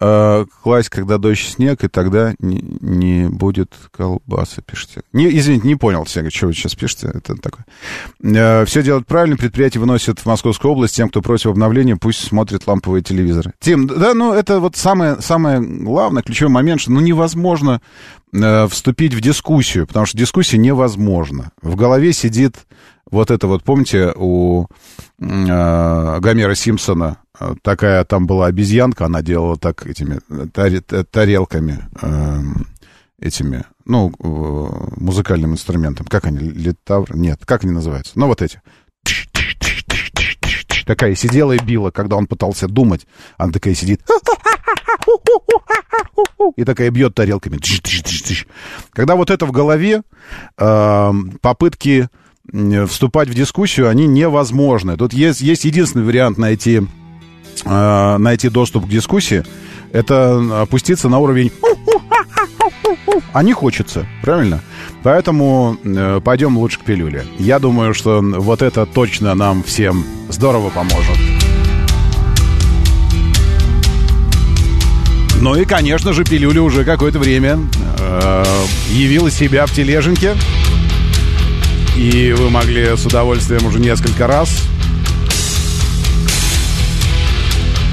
э, 0.00 0.44
класть, 0.62 0.88
когда 0.88 1.18
дождь 1.18 1.48
снег, 1.48 1.84
и 1.84 1.88
тогда 1.88 2.34
не, 2.38 2.60
не 2.80 3.28
будет 3.28 3.74
колбасы, 3.90 4.62
пишите. 4.62 5.02
Не, 5.12 5.28
извините, 5.36 5.66
не 5.66 5.76
понял, 5.76 6.06
Сега, 6.06 6.30
что 6.30 6.46
вы 6.46 6.54
сейчас 6.54 6.74
пишете. 6.74 7.10
Это 7.14 7.34
такое. 7.36 7.64
Э, 8.22 8.64
все 8.64 8.82
делают 8.82 9.06
правильно, 9.06 9.36
предприятие 9.36 9.80
выносят 9.80 10.20
в 10.20 10.26
Московскую 10.26 10.72
область. 10.72 10.96
Тем, 10.96 11.08
кто 11.08 11.22
против 11.22 11.46
обновления, 11.46 11.96
пусть 11.96 12.20
смотрит 12.20 12.66
ламповые 12.66 13.02
телевизоры. 13.02 13.52
Тим, 13.60 13.86
да, 13.86 14.14
ну 14.14 14.32
это 14.32 14.60
вот 14.60 14.76
самое, 14.76 15.20
самое 15.20 15.60
главное, 15.60 16.22
ключевой 16.22 16.52
момент, 16.52 16.80
что 16.80 16.92
ну 16.92 17.00
невозможно 17.00 17.80
э, 18.34 18.66
вступить 18.68 19.14
в 19.14 19.20
дискуссию, 19.20 19.86
потому 19.86 20.06
что 20.06 20.18
дискуссия 20.18 20.58
невозможна. 20.58 21.52
В 21.62 21.76
голове 21.76 22.12
сидит 22.12 22.56
вот 23.10 23.30
это 23.30 23.46
вот, 23.46 23.62
помните, 23.62 24.12
у 24.16 24.66
э, 25.20 26.18
Гомера 26.20 26.54
Симпсона 26.54 27.18
э, 27.38 27.54
такая 27.62 28.04
там 28.04 28.26
была 28.26 28.46
обезьянка, 28.46 29.06
она 29.06 29.22
делала 29.22 29.56
так 29.56 29.86
этими 29.86 30.20
тари, 30.52 30.80
тарелками, 30.80 31.88
э, 32.02 32.40
этими, 33.20 33.64
ну, 33.84 34.10
э, 34.10 35.00
музыкальным 35.00 35.52
инструментом. 35.52 36.06
Как 36.06 36.24
они, 36.26 36.38
литавр? 36.38 37.14
Нет, 37.16 37.40
как 37.44 37.64
они 37.64 37.72
называются? 37.72 38.12
Ну, 38.16 38.26
вот 38.26 38.42
эти. 38.42 38.60
Такая 40.86 41.14
сидела 41.14 41.52
и 41.52 41.58
била, 41.58 41.90
когда 41.90 42.16
он 42.16 42.26
пытался 42.26 42.68
думать. 42.68 43.06
Она 43.38 43.52
такая 43.52 43.74
сидит. 43.74 44.02
И 46.56 46.64
такая 46.64 46.90
бьет 46.90 47.14
тарелками. 47.14 47.58
Когда 48.92 49.16
вот 49.16 49.30
это 49.30 49.46
в 49.46 49.52
голове, 49.52 50.02
э, 50.58 51.12
попытки 51.40 52.08
вступать 52.86 53.28
в 53.28 53.34
дискуссию, 53.34 53.88
они 53.88 54.06
невозможны. 54.06 54.96
Тут 54.96 55.12
есть, 55.14 55.40
есть 55.40 55.64
единственный 55.64 56.04
вариант 56.04 56.36
найти, 56.36 56.82
э, 57.64 58.16
найти 58.18 58.48
доступ 58.48 58.84
к 58.86 58.88
дискуссии. 58.88 59.44
Это 59.92 60.62
опуститься 60.62 61.08
на 61.08 61.18
уровень 61.18 61.50
а 63.32 63.42
не 63.42 63.52
хочется, 63.52 64.06
правильно? 64.22 64.60
Поэтому 65.02 65.76
э, 65.82 66.20
пойдем 66.24 66.56
лучше 66.56 66.78
к 66.78 66.84
пилюле. 66.84 67.24
Я 67.38 67.58
думаю, 67.58 67.94
что 67.94 68.20
вот 68.22 68.62
это 68.62 68.86
точно 68.86 69.34
нам 69.34 69.62
всем 69.62 70.04
здорово 70.28 70.70
поможет. 70.70 71.43
Ну 75.44 75.54
и, 75.56 75.66
конечно 75.66 76.14
же, 76.14 76.24
пилюля 76.24 76.62
уже 76.62 76.86
какое-то 76.86 77.18
время 77.18 77.58
э, 77.98 78.44
явила 78.88 79.30
себя 79.30 79.66
в 79.66 79.72
тележеньке. 79.72 80.34
И 81.98 82.34
вы 82.34 82.48
могли 82.48 82.96
с 82.96 83.04
удовольствием 83.04 83.66
уже 83.66 83.78
несколько 83.78 84.26
раз 84.26 84.48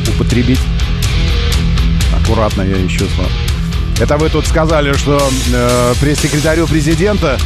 употребить. 0.08 0.62
Аккуратно 2.16 2.62
я 2.62 2.78
еще 2.78 3.00
смотрю. 3.00 3.36
Это 4.00 4.16
вы 4.16 4.30
тут 4.30 4.48
сказали, 4.48 4.94
что 4.94 5.22
э, 5.54 5.94
пресс-секретарю 6.00 6.68
президента 6.68 7.38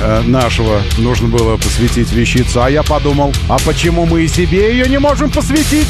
э, 0.00 0.22
нашего 0.22 0.82
нужно 0.98 1.28
было 1.28 1.56
посвятить 1.58 2.10
вещицу. 2.10 2.60
А 2.60 2.68
я 2.68 2.82
подумал, 2.82 3.32
а 3.48 3.56
почему 3.64 4.04
мы 4.04 4.24
и 4.24 4.28
себе 4.28 4.72
ее 4.72 4.88
не 4.88 4.98
можем 4.98 5.30
посвятить? 5.30 5.86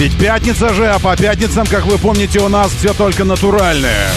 Ведь 0.00 0.16
пятница 0.16 0.72
же, 0.72 0.88
а 0.88 0.98
по 0.98 1.14
пятницам, 1.14 1.66
как 1.66 1.84
вы 1.84 1.98
помните, 1.98 2.40
у 2.40 2.48
нас 2.48 2.72
все 2.72 2.94
только 2.94 3.24
натуральное. 3.24 4.08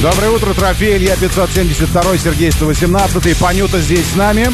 Доброе 0.00 0.30
утро, 0.30 0.54
трофей 0.54 0.98
Илья 0.98 1.16
572, 1.16 2.18
Сергей 2.18 2.52
118, 2.52 3.36
Панюта 3.36 3.80
здесь 3.80 4.06
с 4.06 4.14
нами. 4.14 4.52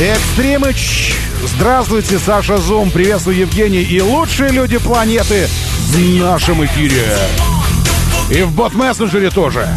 Экстримыч, 0.00 1.16
здравствуйте, 1.44 2.18
Саша 2.18 2.56
Зум, 2.56 2.90
приветствую 2.90 3.36
Евгений 3.36 3.82
и 3.82 4.00
лучшие 4.00 4.48
люди 4.52 4.78
планеты 4.78 5.46
в 5.90 5.98
нашем 6.18 6.64
эфире. 6.64 7.04
И 8.30 8.40
в 8.40 8.52
бот-мессенджере 8.52 9.28
тоже. 9.28 9.68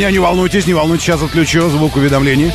Меня 0.00 0.10
не 0.12 0.18
волнуйтесь, 0.18 0.66
не 0.66 0.72
волнуйтесь, 0.72 1.04
сейчас 1.04 1.20
отключу 1.20 1.68
звук 1.68 1.96
уведомлений. 1.96 2.50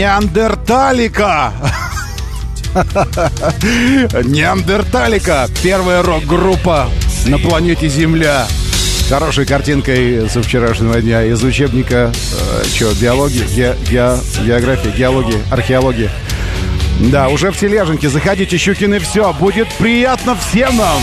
Неандерталика! 0.00 1.52
Неандерталика! 4.24 5.46
Первая 5.62 6.02
рок-группа 6.02 6.88
на 7.26 7.38
планете 7.38 7.86
Земля. 7.88 8.46
Хорошей 9.10 9.44
картинкой 9.44 10.26
со 10.30 10.42
вчерашнего 10.42 11.02
дня 11.02 11.22
из 11.24 11.44
учебника 11.44 12.10
э, 12.14 12.64
что, 12.74 12.94
биологии, 12.94 13.44
ге, 13.54 13.76
ге, 13.90 14.16
география, 14.42 14.90
геология, 14.90 15.38
археология. 15.50 16.10
Да, 17.12 17.28
уже 17.28 17.50
в 17.50 17.58
тележеньке. 17.58 18.08
Заходите, 18.08 18.56
Щукины, 18.56 19.00
все. 19.00 19.34
Будет 19.34 19.68
приятно 19.74 20.34
всем 20.34 20.78
нам. 20.78 21.02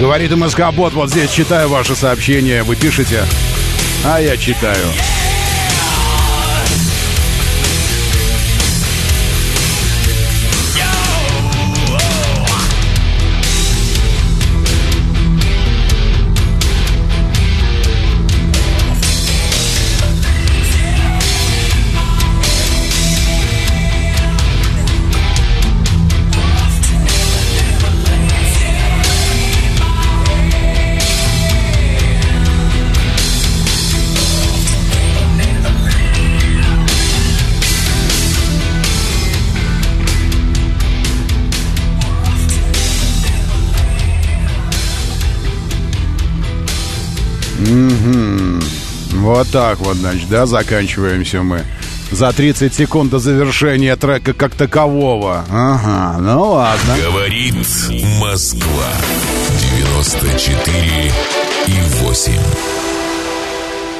Говорит 0.00 0.34
МСК 0.34 0.72
Бот, 0.72 0.94
вот 0.94 1.10
здесь 1.10 1.30
читаю 1.30 1.68
ваши 1.68 1.94
сообщения, 1.94 2.62
вы 2.62 2.74
пишете, 2.74 3.22
а 4.02 4.18
я 4.18 4.38
читаю. 4.38 4.86
Вот 49.12 49.48
так 49.48 49.78
вот, 49.80 49.96
значит, 49.96 50.28
да, 50.28 50.46
заканчиваемся 50.46 51.42
мы. 51.42 51.64
За 52.10 52.32
30 52.32 52.74
секунд 52.74 53.10
до 53.10 53.18
завершения 53.18 53.94
трека 53.96 54.32
как 54.32 54.54
такового. 54.54 55.44
Ага, 55.50 56.18
ну 56.18 56.50
ладно. 56.50 56.96
Говорит 57.04 57.54
Москва. 58.20 58.88
94 59.76 61.12
и 61.66 61.72
8. 62.02 62.32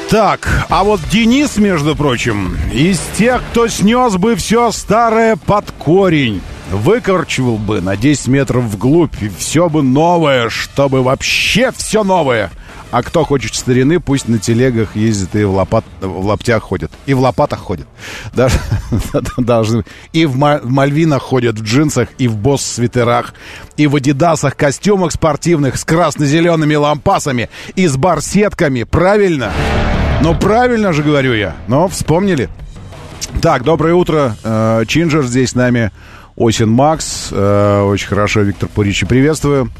Так, 0.09 0.65
а 0.69 0.83
вот 0.83 0.99
Денис, 1.09 1.55
между 1.55 1.95
прочим, 1.95 2.57
из 2.73 2.99
тех, 3.17 3.41
кто 3.51 3.69
снес 3.69 4.17
бы 4.17 4.35
все 4.35 4.71
старое 4.73 5.37
под 5.37 5.71
корень, 5.71 6.41
выкорчивал 6.69 7.57
бы 7.57 7.79
на 7.79 7.95
10 7.95 8.27
метров 8.27 8.65
вглубь, 8.65 9.15
и 9.21 9.31
все 9.37 9.69
бы 9.69 9.83
новое, 9.83 10.49
чтобы 10.49 11.01
вообще 11.01 11.71
все 11.71 12.03
новое. 12.03 12.51
А 12.91 13.03
кто 13.03 13.23
хочет 13.23 13.55
старины, 13.55 14.01
пусть 14.01 14.27
на 14.27 14.37
телегах 14.37 14.95
ездит 14.95 15.35
и 15.35 15.43
в, 15.45 15.53
лопат, 15.53 15.85
в 16.01 16.25
лаптях 16.25 16.61
ходит. 16.63 16.91
И 17.05 17.13
в 17.13 17.21
лопатах 17.21 17.59
ходит. 17.59 17.87
Даже, 18.33 18.55
и 20.13 20.25
в, 20.25 20.33
в 20.33 20.69
мальвинах 20.69 21.23
ходят, 21.23 21.57
в 21.57 21.63
джинсах, 21.63 22.09
и 22.17 22.27
в 22.27 22.35
босс-свитерах, 22.35 23.33
и 23.77 23.87
в 23.87 23.95
адидасах, 23.95 24.57
костюмах 24.57 25.13
спортивных 25.13 25.77
с 25.77 25.85
красно-зелеными 25.85 26.75
лампасами, 26.75 27.49
и 27.75 27.87
с 27.87 27.95
барсетками. 27.95 28.83
Правильно? 28.83 29.53
Ну, 30.21 30.35
правильно 30.35 30.91
же 30.91 31.01
говорю 31.01 31.33
я. 31.33 31.55
Но 31.67 31.87
вспомнили. 31.87 32.49
Так, 33.41 33.63
доброе 33.63 33.93
утро. 33.93 34.35
Э, 34.43 34.83
Чинджер 34.85 35.23
здесь 35.23 35.51
с 35.51 35.55
нами. 35.55 35.91
Осин 36.37 36.69
Макс. 36.69 37.29
Э, 37.31 37.83
очень 37.83 38.07
хорошо, 38.07 38.41
Виктор 38.41 38.67
Пуричи, 38.67 39.05
приветствую. 39.05 39.71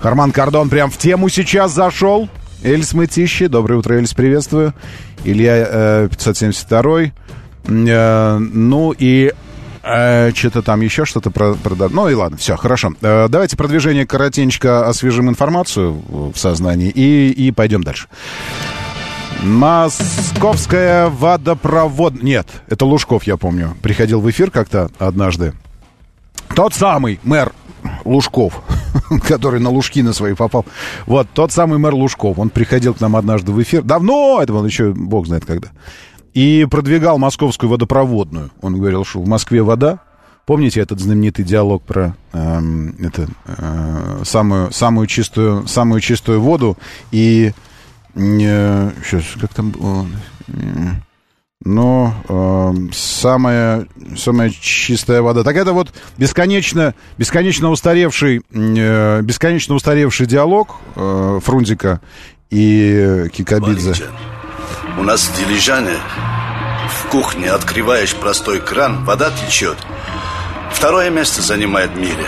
Харман 0.00 0.32
Кардон 0.32 0.68
прям 0.68 0.90
в 0.90 0.98
тему 0.98 1.28
сейчас 1.30 1.72
зашел. 1.72 2.28
Эльс 2.62 2.92
Мытищи. 2.92 3.46
Доброе 3.46 3.76
утро, 3.76 3.94
Эльс, 3.94 4.14
приветствую. 4.14 4.74
Илья 5.24 5.66
э, 5.68 6.08
572. 6.10 7.12
Э, 7.64 8.38
ну 8.38 8.94
и 8.98 9.32
э, 9.82 10.32
что-то 10.34 10.62
там 10.62 10.80
еще 10.80 11.04
что-то 11.04 11.30
про, 11.30 11.54
про... 11.54 11.88
Ну 11.88 12.08
и 12.08 12.14
ладно, 12.14 12.36
все, 12.36 12.56
хорошо. 12.56 12.92
Э, 13.00 13.28
давайте 13.28 13.56
продвижение 13.56 14.06
коротенько 14.06 14.88
освежим 14.88 15.28
информацию 15.28 16.02
в 16.08 16.36
сознании 16.36 16.90
и, 16.90 17.30
и 17.30 17.52
пойдем 17.52 17.84
дальше. 17.84 18.08
Московская 19.42 21.08
водопровод... 21.08 22.22
Нет, 22.22 22.48
это 22.66 22.84
Лужков, 22.84 23.22
я 23.24 23.36
помню. 23.36 23.76
Приходил 23.82 24.20
в 24.20 24.28
эфир 24.28 24.50
как-то 24.50 24.90
однажды. 24.98 25.52
Тот 26.56 26.74
самый 26.74 27.20
мэр 27.22 27.52
Лужков, 28.04 28.62
который 29.22 29.60
на 29.60 29.70
Лужки 29.70 30.02
на 30.02 30.12
свои 30.12 30.34
попал. 30.34 30.64
Вот, 31.06 31.28
тот 31.32 31.52
самый 31.52 31.78
мэр 31.78 31.94
Лужков. 31.94 32.38
Он 32.38 32.50
приходил 32.50 32.94
к 32.94 33.00
нам 33.00 33.16
однажды 33.16 33.52
в 33.52 33.62
эфир. 33.62 33.82
Давно, 33.82 34.40
это 34.42 34.52
он 34.54 34.66
еще, 34.66 34.92
бог 34.92 35.26
знает 35.26 35.44
когда. 35.44 35.68
И 36.34 36.66
продвигал 36.70 37.18
московскую 37.18 37.70
водопроводную. 37.70 38.50
Он 38.60 38.76
говорил, 38.76 39.04
что 39.04 39.20
в 39.20 39.28
Москве 39.28 39.62
вода. 39.62 40.00
Помните 40.46 40.80
этот 40.80 40.98
знаменитый 40.98 41.44
диалог 41.44 41.82
про 41.82 42.16
эм, 42.32 42.96
это, 43.00 43.28
э, 43.46 44.22
самую, 44.24 44.72
самую, 44.72 45.06
чистую, 45.06 45.66
самую 45.66 46.00
чистую 46.00 46.40
воду 46.40 46.78
и... 47.10 47.52
Э, 48.14 48.90
сейчас, 49.04 49.24
как 49.38 49.52
там... 49.52 49.74
Э, 50.48 51.07
но 51.64 52.14
э, 52.28 52.92
самая, 52.92 53.86
самая 54.16 54.50
чистая 54.50 55.22
вода. 55.22 55.42
Так 55.42 55.56
это 55.56 55.72
вот 55.72 55.92
бесконечно, 56.16 56.94
бесконечно 57.16 57.70
устаревший, 57.70 58.42
э, 58.52 59.20
бесконечно 59.22 59.74
устаревший 59.74 60.26
диалог 60.26 60.76
э, 60.94 61.40
Фрунзика 61.44 62.00
и 62.50 63.28
Кикабидзе. 63.32 63.94
У 64.98 65.02
нас 65.02 65.22
в 65.22 65.36
Дилижане 65.36 65.96
в 66.88 67.10
кухне 67.10 67.50
открываешь 67.50 68.14
простой 68.14 68.60
кран, 68.60 69.04
вода 69.04 69.30
течет. 69.30 69.76
Второе 70.72 71.10
место 71.10 71.42
занимает 71.42 71.90
в 71.90 71.96
мире. 71.96 72.26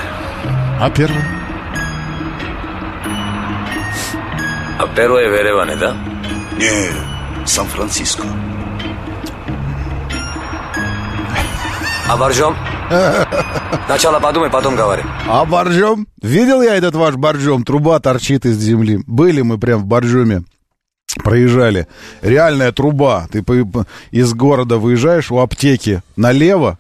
А 0.80 0.90
первое? 0.90 1.26
А 4.78 4.86
первое 4.96 5.28
в 5.28 5.34
Ереване, 5.34 5.76
да? 5.76 5.96
Не, 6.58 7.46
Сан-Франциско. 7.46 8.24
Боржом? 12.16 12.56
Сначала 13.86 14.20
подумай, 14.20 14.50
потом 14.50 14.76
говори. 14.76 15.02
А 15.28 15.44
боржом? 15.44 16.06
Видел 16.22 16.62
я 16.62 16.76
этот 16.76 16.94
ваш 16.94 17.14
боржом? 17.16 17.64
Труба 17.64 18.00
торчит 18.00 18.46
из 18.46 18.56
земли. 18.58 19.00
Были 19.06 19.42
мы 19.42 19.58
прям 19.58 19.80
в 19.80 19.86
боржоме. 19.86 20.44
Проезжали. 21.22 21.86
Реальная 22.22 22.72
труба. 22.72 23.28
Ты 23.30 23.44
из 24.10 24.34
города 24.34 24.78
выезжаешь 24.78 25.30
у 25.30 25.38
аптеки 25.38 26.02
налево, 26.16 26.78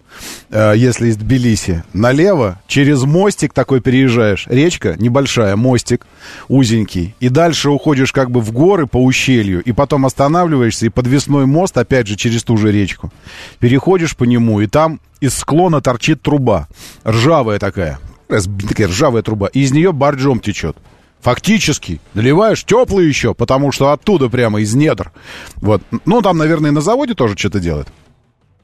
э, 0.50 0.74
если 0.76 1.08
из 1.08 1.16
Тбилиси, 1.16 1.84
налево, 1.92 2.60
через 2.66 3.02
мостик 3.02 3.52
такой 3.52 3.80
переезжаешь. 3.80 4.46
Речка 4.48 4.94
небольшая, 4.98 5.56
мостик 5.56 6.06
узенький. 6.48 7.14
И 7.20 7.28
дальше 7.28 7.70
уходишь 7.70 8.12
как 8.12 8.30
бы 8.30 8.40
в 8.40 8.52
горы 8.52 8.86
по 8.86 9.02
ущелью, 9.02 9.62
и 9.62 9.72
потом 9.72 10.06
останавливаешься, 10.06 10.86
и 10.86 10.90
подвесной 10.90 11.46
мост, 11.46 11.76
опять 11.76 12.06
же, 12.06 12.16
через 12.16 12.44
ту 12.44 12.56
же 12.56 12.70
речку. 12.70 13.12
Переходишь 13.58 14.16
по 14.16 14.24
нему, 14.24 14.60
и 14.60 14.66
там 14.66 15.00
из 15.20 15.34
склона 15.34 15.80
торчит 15.80 16.22
труба. 16.22 16.68
Ржавая 17.06 17.58
такая. 17.58 17.98
Такая 18.28 18.88
ржавая 18.88 19.22
труба. 19.22 19.48
И 19.48 19.60
из 19.60 19.72
нее 19.72 19.92
боржом 19.92 20.40
течет. 20.40 20.76
Фактически. 21.22 22.00
Наливаешь 22.14 22.64
теплый 22.64 23.06
еще, 23.06 23.34
потому 23.34 23.72
что 23.72 23.92
оттуда 23.92 24.28
прямо 24.28 24.60
из 24.60 24.74
недр. 24.74 25.12
Вот. 25.56 25.82
Ну, 26.06 26.22
там, 26.22 26.38
наверное, 26.38 26.70
на 26.70 26.80
заводе 26.80 27.14
тоже 27.14 27.36
что-то 27.36 27.60
делают. 27.60 27.88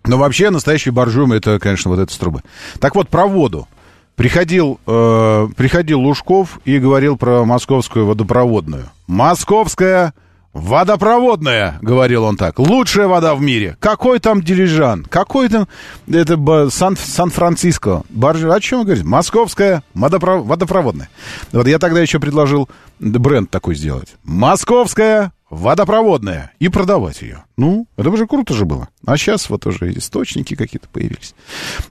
Но 0.05 0.17
вообще 0.19 0.51
настоящий 0.51 0.91
боржом 0.91 1.33
это, 1.33 1.59
конечно, 1.59 1.91
вот 1.91 2.01
эта 2.01 2.19
труба. 2.19 2.43
Так 2.81 2.95
вот, 2.95 3.09
про 3.09 3.27
воду. 3.27 3.69
Приходил, 4.15 4.81
э, 4.87 5.49
приходил 5.57 6.01
Лужков 6.01 6.59
и 6.65 6.79
говорил 6.79 7.19
про 7.19 7.45
московскую 7.45 8.07
водопроводную. 8.07 8.87
Московская 9.07 10.15
Водопроводная, 10.57 11.79
говорил 11.83 12.25
он 12.25 12.39
так, 12.39 12.59
лучшая 12.59 13.09
вода 13.09 13.35
в 13.35 13.43
мире. 13.43 13.77
Какой 13.79 14.21
там 14.21 14.43
дилижан? 14.43 15.05
Какой 15.05 15.51
там, 15.51 15.69
это 16.09 16.71
Сан, 16.71 16.97
Сан-Франциско. 16.97 18.05
Барж... 18.09 18.43
О 18.45 18.59
чем 18.59 18.79
вы 18.79 18.85
говорите? 18.87 19.07
Московская 19.07 19.83
водопро... 19.93 20.39
водопроводная. 20.39 21.11
Вот 21.53 21.69
я 21.69 21.79
тогда 21.79 22.01
еще 22.01 22.21
предложил 22.21 22.71
бренд 22.99 23.51
такой 23.51 23.75
сделать. 23.75 24.17
Московская 24.25 25.33
водопроводная. 25.51 26.53
И 26.59 26.71
продавать 26.71 27.21
ее. 27.21 27.45
Ну, 27.59 27.87
это 27.99 28.09
уже 28.09 28.27
круто 28.27 28.55
же 28.55 28.65
было. 28.65 28.89
А 29.05 29.19
сейчас 29.19 29.51
вот 29.51 29.67
уже 29.67 29.93
источники 29.93 30.57
какие-то 30.57 30.89
появились. 30.89 31.35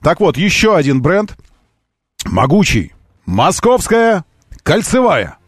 Так 0.02 0.18
вот, 0.18 0.36
еще 0.36 0.74
один 0.76 1.02
бренд. 1.02 1.36
Могучий. 2.24 2.92
Московская 3.26 4.24
кольцевая. 4.64 5.38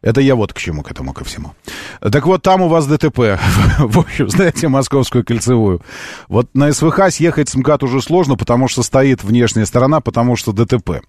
Это 0.00 0.20
я 0.20 0.34
вот 0.34 0.52
к 0.52 0.58
чему, 0.58 0.82
к 0.82 0.90
этому, 0.90 1.12
ко 1.12 1.24
всему. 1.24 1.52
Так 2.00 2.26
вот, 2.26 2.42
там 2.42 2.62
у 2.62 2.68
вас 2.68 2.86
ДТП. 2.86 3.18
В 3.78 3.98
общем, 3.98 4.28
знаете, 4.28 4.68
московскую 4.68 5.24
кольцевую. 5.24 5.80
Вот 6.28 6.48
на 6.54 6.72
СВХ 6.72 7.10
съехать 7.10 7.48
с 7.48 7.56
МКАД 7.56 7.82
уже 7.82 8.00
сложно, 8.00 8.36
потому 8.36 8.68
что 8.68 8.82
стоит 8.82 9.24
внешняя 9.24 9.66
сторона, 9.66 10.00
потому 10.00 10.36
что 10.36 10.52
ДТП 10.52 10.90
э, 10.90 11.00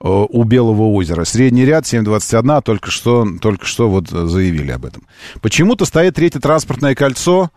у 0.00 0.42
Белого 0.44 0.92
озера. 0.92 1.24
Средний 1.24 1.64
ряд 1.64 1.86
721, 1.86 2.62
только 2.62 2.90
что, 2.90 3.26
только 3.40 3.66
что 3.66 3.88
вот 3.88 4.08
заявили 4.08 4.72
об 4.72 4.84
этом. 4.84 5.04
Почему-то 5.40 5.84
стоит 5.84 6.16
третье 6.16 6.40
транспортное 6.40 6.94
кольцо, 6.94 7.50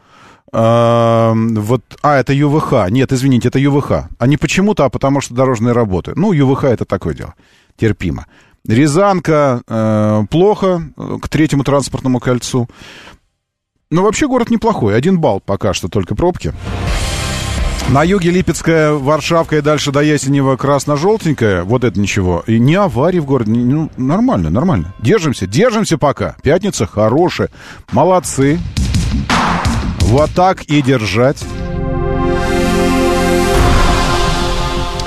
а, 0.54 1.34
вот, 1.36 1.84
а, 2.02 2.18
это 2.18 2.34
ЮВХ. 2.34 2.90
Нет, 2.90 3.12
извините, 3.12 3.50
это 3.50 3.60
ЮВХ. 3.60 3.92
А 4.18 4.28
не 4.28 4.38
почему-то, 4.38 4.86
а 4.86 4.90
потому 4.90 5.22
что 5.22 5.34
дорожные 5.34 5.74
работы. 5.74 6.14
Ну, 6.16 6.32
ЮВХ 6.32 6.66
это 6.66 6.86
такое 6.86 7.14
дело. 7.14 7.34
Терпимо. 7.78 8.26
Рязанка 8.68 9.62
э, 9.68 10.24
плохо 10.30 10.84
э, 10.96 11.18
к 11.22 11.30
третьему 11.30 11.64
транспортному 11.64 12.20
кольцу. 12.20 12.68
Но 13.90 14.04
вообще 14.04 14.28
город 14.28 14.50
неплохой. 14.50 14.96
Один 14.96 15.20
балл 15.20 15.40
пока 15.40 15.74
что 15.74 15.88
только 15.88 16.16
пробки. 16.16 16.54
На 17.90 18.04
юге 18.04 18.32
Липецкая, 18.32 18.92
Варшавка 18.92 19.58
и 19.58 19.62
дальше 19.62 19.94
до 19.94 20.02
Ясенева 20.02 20.58
красно-желтенькая. 20.58 21.64
Вот 21.64 21.86
это 21.86 21.98
ничего. 21.98 22.44
И 22.46 22.60
не 22.60 22.76
аварии 22.76 23.20
в 23.20 23.26
городе. 23.26 23.52
Ну, 23.52 23.90
нормально, 23.96 24.50
нормально. 24.50 24.94
Держимся, 25.00 25.48
держимся 25.48 25.98
пока. 25.98 26.36
Пятница 26.44 26.86
хорошая. 26.86 27.50
Молодцы. 27.94 28.60
Вот 30.02 30.30
так 30.32 30.64
и 30.64 30.82
держать. 30.82 31.42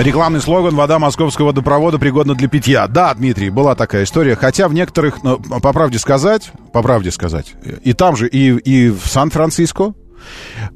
Рекламный 0.00 0.40
слоган 0.40 0.74
«Вода 0.76 0.98
московского 0.98 1.48
водопровода 1.48 1.98
пригодна 1.98 2.34
для 2.34 2.48
питья». 2.48 2.88
Да, 2.88 3.12
Дмитрий, 3.12 3.50
была 3.50 3.74
такая 3.74 4.04
история. 4.04 4.34
Хотя 4.34 4.66
в 4.66 4.72
некоторых, 4.72 5.22
ну, 5.22 5.38
по 5.38 5.74
правде 5.74 5.98
сказать, 5.98 6.52
по 6.72 6.82
правде 6.82 7.10
сказать, 7.10 7.52
и 7.82 7.92
там 7.92 8.16
же, 8.16 8.26
и, 8.26 8.48
и 8.48 8.88
в 8.88 9.06
Сан-Франциско, 9.06 9.92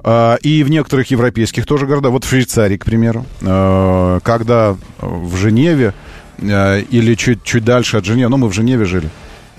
э, 0.05 0.37
и 0.43 0.63
в 0.63 0.69
некоторых 0.69 1.11
европейских 1.11 1.65
тоже 1.65 1.87
городах, 1.87 2.13
вот 2.13 2.25
в 2.25 2.29
Швейцарии, 2.29 2.77
к 2.77 2.85
примеру, 2.85 3.25
э, 3.41 4.21
когда 4.23 4.77
в 4.99 5.37
Женеве 5.37 5.95
э, 6.37 6.83
или 6.83 7.15
чуть, 7.15 7.43
чуть 7.45 7.65
дальше 7.65 7.97
от 7.97 8.05
Женевы, 8.05 8.29
ну, 8.29 8.37
мы 8.37 8.49
в 8.49 8.53
Женеве 8.53 8.85
жили, 8.85 9.09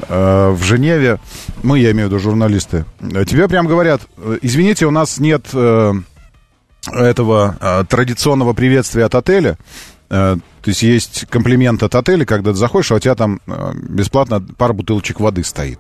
в 0.08 0.60
Женеве, 0.62 1.18
мы, 1.64 1.80
я 1.80 1.90
имею 1.92 2.08
в 2.08 2.12
виду 2.12 2.20
журналисты, 2.22 2.86
тебе 3.02 3.48
прям 3.48 3.66
говорят, 3.66 4.02
извините, 4.44 4.86
у 4.86 4.92
нас 4.92 5.18
нет... 5.18 5.48
Э, 6.92 7.04
этого 7.04 7.58
э, 7.60 7.84
традиционного 7.88 8.54
приветствия 8.54 9.06
от 9.06 9.16
отеля. 9.16 9.58
Э, 10.10 10.38
то 10.62 10.70
есть 10.70 10.84
есть 10.84 11.26
комплимент 11.30 11.84
от 11.84 11.96
отеля, 11.96 12.26
когда 12.26 12.52
ты 12.52 12.58
заходишь, 12.58 12.92
а 12.92 12.96
у 12.96 13.00
тебя 13.00 13.16
там 13.16 13.42
э, 13.48 13.74
бесплатно 13.76 14.42
пара 14.58 14.74
бутылочек 14.74 15.20
воды 15.20 15.44
стоит. 15.44 15.80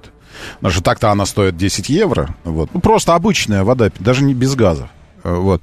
Потому 0.56 0.72
что 0.72 0.84
так-то 0.84 1.11
она 1.11 1.26
стоит 1.26 1.57
10 1.57 1.90
евро. 1.90 2.36
Вот. 2.44 2.69
Ну, 2.73 2.80
просто 2.82 3.15
обычная 3.15 3.64
вода, 3.64 3.90
даже 3.99 4.23
не 4.23 4.34
без 4.34 4.56
газа. 4.56 4.90
Вот. 5.23 5.61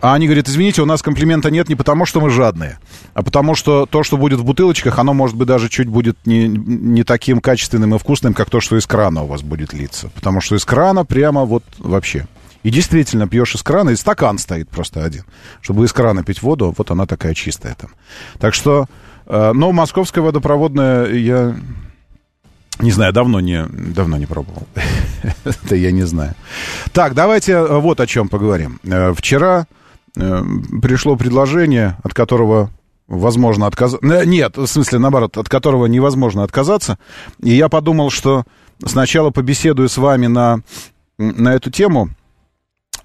А 0.00 0.14
они 0.14 0.26
говорят, 0.26 0.48
извините, 0.48 0.82
у 0.82 0.86
нас 0.86 1.02
комплимента 1.02 1.50
нет 1.50 1.68
не 1.68 1.76
потому, 1.76 2.04
что 2.04 2.20
мы 2.20 2.30
жадные, 2.30 2.80
а 3.14 3.22
потому 3.22 3.54
что 3.54 3.86
то, 3.86 4.02
что 4.02 4.16
будет 4.16 4.40
в 4.40 4.44
бутылочках, 4.44 4.98
оно, 4.98 5.14
может 5.14 5.36
быть, 5.36 5.46
даже 5.46 5.68
чуть 5.68 5.86
будет 5.86 6.16
не, 6.26 6.48
не 6.48 7.04
таким 7.04 7.40
качественным 7.40 7.94
и 7.94 7.98
вкусным, 7.98 8.34
как 8.34 8.50
то, 8.50 8.60
что 8.60 8.76
из 8.76 8.86
крана 8.86 9.22
у 9.22 9.26
вас 9.26 9.42
будет 9.42 9.72
литься. 9.72 10.10
Потому 10.16 10.40
что 10.40 10.56
из 10.56 10.64
крана 10.64 11.04
прямо 11.04 11.44
вот 11.44 11.62
вообще. 11.78 12.26
И 12.68 12.70
действительно, 12.70 13.26
пьешь 13.26 13.54
из 13.54 13.62
крана, 13.62 13.90
и 13.90 13.96
стакан 13.96 14.36
стоит 14.36 14.68
просто 14.68 15.02
один. 15.02 15.24
Чтобы 15.62 15.86
из 15.86 15.92
крана 15.94 16.22
пить 16.22 16.42
воду, 16.42 16.74
вот 16.76 16.90
она 16.90 17.06
такая 17.06 17.32
чистая 17.32 17.74
там. 17.74 17.88
Так 18.38 18.52
что, 18.52 18.84
э, 19.24 19.52
но 19.54 19.72
московская 19.72 20.20
водопроводная 20.20 21.06
я... 21.06 21.56
Не 22.80 22.90
знаю, 22.90 23.14
давно 23.14 23.40
не, 23.40 23.64
давно 23.64 24.18
не 24.18 24.26
пробовал. 24.26 24.68
Это 25.44 25.76
я 25.76 25.92
не 25.92 26.02
знаю. 26.02 26.34
Так, 26.92 27.14
давайте 27.14 27.52
э, 27.52 27.78
вот 27.78 28.00
о 28.00 28.06
чем 28.06 28.28
поговорим. 28.28 28.80
Э, 28.84 29.14
вчера 29.16 29.66
э, 30.14 30.42
пришло 30.82 31.16
предложение, 31.16 31.96
от 32.04 32.12
которого 32.12 32.70
возможно 33.06 33.66
отказаться. 33.66 34.26
Нет, 34.26 34.58
в 34.58 34.66
смысле, 34.66 34.98
наоборот, 34.98 35.38
от 35.38 35.48
которого 35.48 35.86
невозможно 35.86 36.44
отказаться. 36.44 36.98
И 37.42 37.54
я 37.54 37.70
подумал, 37.70 38.10
что 38.10 38.44
сначала 38.84 39.30
побеседую 39.30 39.88
с 39.88 39.96
вами 39.96 40.26
на, 40.26 40.60
на 41.16 41.54
эту 41.54 41.70
тему, 41.70 42.10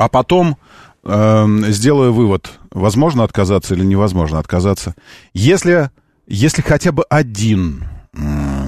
а 0.04 0.10
потом 0.10 0.58
э, 1.06 1.46
сделаю 1.70 2.14
вывод, 2.14 2.52
возможно 2.72 3.24
отказаться 3.24 3.74
или 3.74 3.86
невозможно 3.86 4.38
отказаться. 4.38 4.96
Если, 5.34 5.92
если 6.28 6.62
хотя 6.62 6.92
бы 6.92 7.06
один, 7.10 7.86
э, 8.14 8.66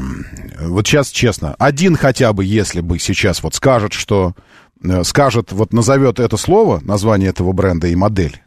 вот 0.62 0.88
сейчас 0.88 1.10
честно, 1.10 1.56
один 1.60 1.98
хотя 1.98 2.32
бы, 2.32 2.45
если 2.45 2.80
бы 2.80 2.99
сейчас 2.99 3.44
вот 3.44 3.53
скажет, 3.53 3.91
что, 3.91 4.34
э, 4.82 5.03
скажет, 5.03 5.52
вот 5.52 5.74
назовет 5.74 6.22
это 6.22 6.38
слово, 6.38 6.80
название 6.86 7.32
этого 7.32 7.52
бренда 7.52 7.88
и 7.88 7.95
модель, 7.95 8.41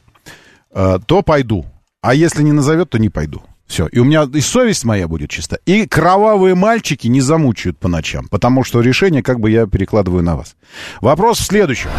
э, 0.71 0.99
то 1.05 1.21
пойду. 1.21 1.67
А 2.01 2.15
если 2.15 2.43
не 2.43 2.53
назовет, 2.53 2.89
то 2.89 2.99
не 2.99 3.11
пойду. 3.11 3.43
Все. 3.67 3.87
И 3.89 3.99
у 3.99 4.05
меня 4.05 4.27
и 4.33 4.41
совесть 4.41 4.87
моя 4.87 5.07
будет 5.09 5.29
чиста. 5.29 5.59
И 5.67 5.87
кровавые 5.87 6.55
мальчики 6.55 7.07
не 7.07 7.21
замучают 7.21 7.79
по 7.79 7.87
ночам, 7.87 8.29
потому 8.29 8.65
что 8.65 8.81
решение 8.81 9.23
как 9.23 9.41
бы 9.41 9.51
я 9.51 9.67
перекладываю 9.67 10.23
на 10.23 10.37
вас. 10.37 10.57
Вопрос 11.03 11.39
в 11.41 11.45
следующем. 11.45 11.91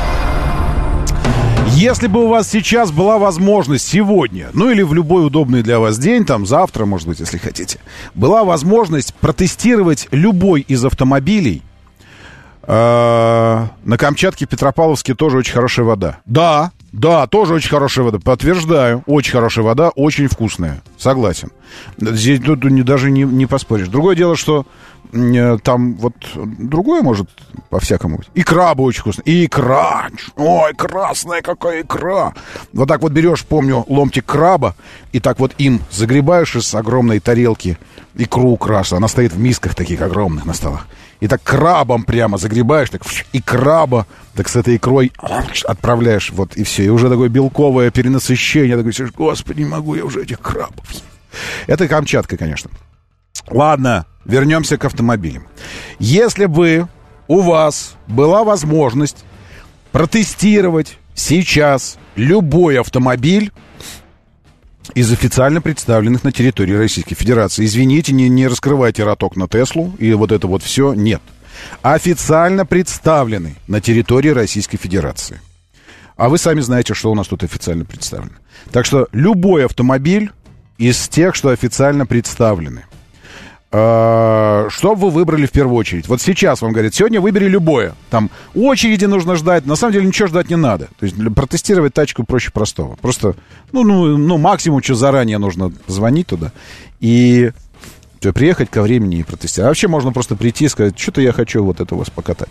Если 1.76 2.08
бы 2.08 2.26
у 2.26 2.28
вас 2.28 2.50
сейчас 2.50 2.91
была 2.91 3.18
возможность 3.18 3.88
сегодня, 3.88 4.50
ну 4.54 4.70
или 4.70 4.82
в 4.82 4.94
любой 4.94 5.26
удобный 5.26 5.64
для 5.64 5.80
вас 5.80 5.98
день, 5.98 6.26
там 6.26 6.46
завтра, 6.46 6.86
может 6.86 7.08
быть, 7.08 7.20
если 7.20 7.38
хотите, 7.38 7.80
была 8.16 8.44
возможность 8.44 9.14
протестировать 9.16 10.08
любой 10.12 10.62
из 10.62 10.84
автомобилей, 10.84 11.62
э, 12.64 13.68
на 13.84 13.98
Камчатке, 13.98 14.46
Петропавловске 14.46 15.16
тоже 15.16 15.38
очень 15.38 15.54
хорошая 15.54 15.86
вода. 15.86 16.20
Да, 16.26 16.72
да, 16.91 17.28
тоже 17.28 17.53
очень 17.53 17.70
хорошая 17.70 18.06
вода. 18.06 18.20
Подтверждаю. 18.20 19.03
Очень 19.06 19.34
хорошая 19.34 19.64
вода, 19.64 19.90
очень 19.90 20.28
вкусная. 20.28 20.82
Согласен. 20.98 21.52
Здесь 21.98 22.41
тут 22.41 22.61
даже 22.84 23.11
не, 23.11 23.24
не 23.24 23.45
поспоришь. 23.45 23.88
Другое 23.88 24.16
дело, 24.16 24.36
что 24.36 24.66
э, 25.14 25.57
там 25.64 25.95
вот 25.95 26.14
другое 26.34 27.03
может 27.03 27.30
по-всякому 27.70 28.18
быть. 28.18 28.30
Икра 28.34 28.74
бы 28.74 28.84
очень 28.84 29.02
вкусная. 29.02 29.24
И 29.26 29.45
икра. 29.45 30.07
Ой, 30.36 30.74
красная 30.74 31.41
какая 31.41 31.82
икра. 31.82 32.34
Вот 32.74 32.88
так 32.88 33.02
вот 33.02 33.11
берешь, 33.11 33.45
помню, 33.45 33.86
ломтик 33.88 34.26
краба, 34.26 34.76
и 35.11 35.20
так 35.20 35.40
вот 35.40 35.53
им 35.60 35.82
загребаешь 35.91 36.56
из 36.56 36.74
огромной 36.74 37.20
тарелки 37.20 37.78
икру 38.16 38.57
красную. 38.57 38.98
Она 38.98 39.07
стоит 39.07 39.34
в 39.34 39.40
мисках 39.40 39.76
таких 39.76 40.02
огромных 40.02 40.45
на 40.45 40.53
столах 40.53 40.88
и 41.20 41.28
так 41.28 41.44
крабом 41.44 42.04
прямо 42.04 42.38
загребаешь, 42.38 42.90
так 42.90 43.02
и 43.34 43.41
краба, 43.41 44.08
так 44.36 44.48
с 44.48 44.56
этой 44.56 44.78
икрой 44.78 45.12
отправляешь, 45.66 46.32
вот, 46.32 46.56
и 46.56 46.64
все. 46.64 46.86
И 46.86 46.90
уже 46.90 47.10
такое 47.10 47.30
белковое 47.30 47.91
перенасыщение. 47.91 48.78
Такой, 48.78 48.94
господи, 49.12 49.62
не 49.62 49.68
могу 49.68 49.96
я 49.96 50.06
уже 50.06 50.24
этих 50.24 50.40
крабов 50.40 50.86
Это 51.68 51.88
Камчатка, 51.88 52.38
конечно. 52.38 52.70
Ладно, 53.50 54.06
вернемся 54.26 54.78
к 54.78 54.86
автомобилям. 54.86 55.46
Если 56.00 56.46
бы 56.46 56.88
у 57.28 57.41
вас 57.41 57.96
была 58.08 58.44
возможность 58.44 59.26
протестировать 59.91 60.98
сейчас 61.16 61.98
любой 62.16 62.80
автомобиль, 62.80 63.52
из 64.95 65.11
официально 65.11 65.61
представленных 65.61 66.24
на 66.24 66.32
территории 66.32 66.74
Российской 66.74 67.16
Федерации. 67.16 67.66
Извините, 67.66 68.14
не, 68.14 68.30
не 68.30 68.48
раскрывайте 68.48 69.03
роток 69.03 69.36
на 69.36 69.48
Теслу 69.48 69.94
и 69.99 70.14
вот 70.14 70.32
это 70.32 70.48
вот 70.48 70.64
все. 70.64 70.94
Нет. 70.94 71.22
Официально 71.82 72.66
представлены 72.66 73.56
на 73.68 73.82
территории 73.82 74.30
Российской 74.30 74.78
Федерации. 74.78 75.41
А 76.16 76.30
вы 76.30 76.38
сами 76.38 76.60
знаете, 76.61 76.94
что 76.94 77.11
у 77.11 77.16
нас 77.16 77.28
тут 77.28 77.44
официально 77.44 77.86
представлено. 77.86 78.36
Так 78.72 78.86
что 78.86 79.07
любой 79.11 79.66
автомобиль 79.66 80.32
из 80.78 81.07
тех, 81.07 81.36
что 81.36 81.49
официально 81.49 82.06
представлены, 82.06 82.86
что 83.72 84.96
вы 84.96 85.12
выбрали 85.12 85.46
в 85.46 85.52
первую 85.52 85.76
очередь? 85.76 86.08
Вот 86.08 86.22
сейчас 86.22 86.62
вам 86.62 86.72
говорят, 86.72 86.96
сегодня 86.96 87.22
выбери 87.22 87.48
любое. 87.48 87.94
Там 88.10 88.32
очереди 88.56 89.06
нужно 89.06 89.36
ждать. 89.36 89.68
На 89.68 89.76
самом 89.76 89.94
деле 89.94 90.08
ничего 90.08 90.28
ждать 90.28 90.50
не 90.50 90.56
надо. 90.56 90.88
То 91.00 91.06
есть 91.06 91.16
протестировать 91.36 91.94
тачку 91.94 92.24
проще 92.24 92.52
простого. 92.52 92.96
Просто, 92.96 93.36
ну, 93.72 93.84
ну, 93.84 94.18
ну 94.18 94.38
максимум, 94.40 94.82
что 94.82 94.96
заранее 94.96 95.38
нужно 95.38 95.72
звонить 95.88 96.28
туда. 96.28 96.52
И 97.00 97.52
все, 98.20 98.34
приехать 98.34 98.70
ко 98.70 98.82
времени 98.82 99.20
и 99.20 99.24
протестировать. 99.24 99.68
А 99.68 99.70
вообще 99.70 99.88
можно 99.88 100.12
просто 100.12 100.36
прийти 100.36 100.66
и 100.66 100.70
сказать, 100.70 101.00
что-то 101.00 101.22
я 101.22 101.32
хочу 101.32 101.64
вот 101.64 101.80
это 101.80 101.96
у 101.96 102.00
вас 102.00 102.10
покатать. 102.10 102.50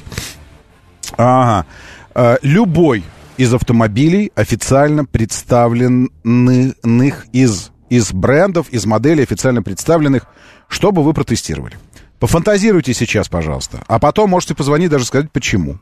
Ага. 1.16 1.66
Э, 2.14 2.38
любой 2.42 3.04
из 3.36 3.52
автомобилей 3.52 4.32
официально 4.34 5.04
представленных 5.04 7.26
из, 7.32 7.70
из 7.90 8.12
брендов, 8.12 8.70
из 8.70 8.86
моделей 8.86 9.24
официально 9.24 9.62
представленных 9.62 10.24
что 10.68 10.92
бы 10.92 11.02
вы 11.02 11.14
протестировали? 11.14 11.78
Пофантазируйте 12.18 12.94
сейчас, 12.94 13.28
пожалуйста. 13.28 13.82
А 13.86 13.98
потом 13.98 14.30
можете 14.30 14.54
позвонить, 14.54 14.90
даже 14.90 15.04
сказать, 15.04 15.30
почему. 15.32 15.78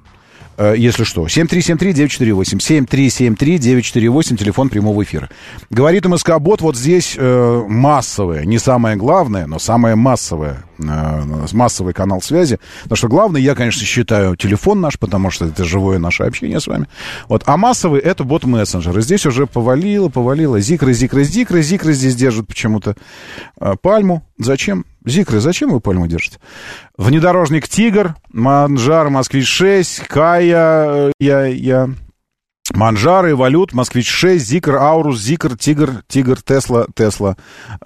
Э, 0.57 0.75
если 0.77 1.05
что. 1.05 1.27
7373948. 1.27 2.87
7373948, 2.87 4.37
телефон 4.37 4.69
прямого 4.69 5.03
эфира. 5.03 5.29
Говорит 5.71 6.07
МСК 6.07 6.39
Бот, 6.39 6.61
вот 6.61 6.77
здесь 6.77 7.15
э, 7.19 7.65
массовое, 7.69 8.45
не 8.45 8.59
самое 8.59 8.97
главное, 8.97 9.47
но 9.47 9.59
самое 9.59 9.95
массовое, 9.95 10.65
э, 10.79 11.47
массовый 11.53 11.93
канал 11.93 12.23
связи. 12.23 12.59
Потому 12.85 12.97
что 12.97 13.09
главное, 13.09 13.41
я, 13.41 13.55
конечно, 13.55 13.85
считаю 13.85 14.37
телефон 14.37 14.81
наш, 14.81 14.99
потому 14.99 15.31
что 15.31 15.47
это 15.47 15.65
живое 15.65 15.99
наше 15.99 16.23
общение 16.25 16.61
с 16.61 16.67
вами. 16.67 16.89
Вот. 17.29 17.43
А 17.47 17.57
массовый 17.57 18.01
это 18.01 18.25
бот-мессенджер. 18.25 18.99
И 18.99 19.03
здесь 19.03 19.27
уже 19.27 19.47
повалило, 19.47 20.09
повалило. 20.09 20.61
Зикры, 20.61 20.95
зикры, 20.95 21.25
зикры. 21.25 21.63
Зикры 21.63 21.93
здесь 21.93 22.17
держат 22.17 22.47
почему-то 22.47 22.97
э, 23.61 23.75
пальму. 23.81 24.27
Зачем? 24.39 24.85
Зикры, 25.07 25.41
зачем 25.41 25.71
вы 25.71 25.81
пальму 25.81 26.09
держите? 26.09 26.39
Внедорожник 26.99 27.69
«Тигр», 27.69 28.17
«Манжар», 28.33 29.09
«Москвич-6», 29.09 30.05
«Кая», 30.09 31.09
э, 31.09 31.13
я, 31.21 31.47
я 31.47 31.91
Манжары, 32.75 33.37
Валют, 33.37 33.73
Москвич-6, 33.73 34.39
Зикр, 34.39 34.75
Аурус, 34.75 35.21
Зикр, 35.21 35.57
Тигр, 35.57 36.03
Тигр, 36.09 36.43
Тесла, 36.43 36.87
Тесла. 36.95 37.37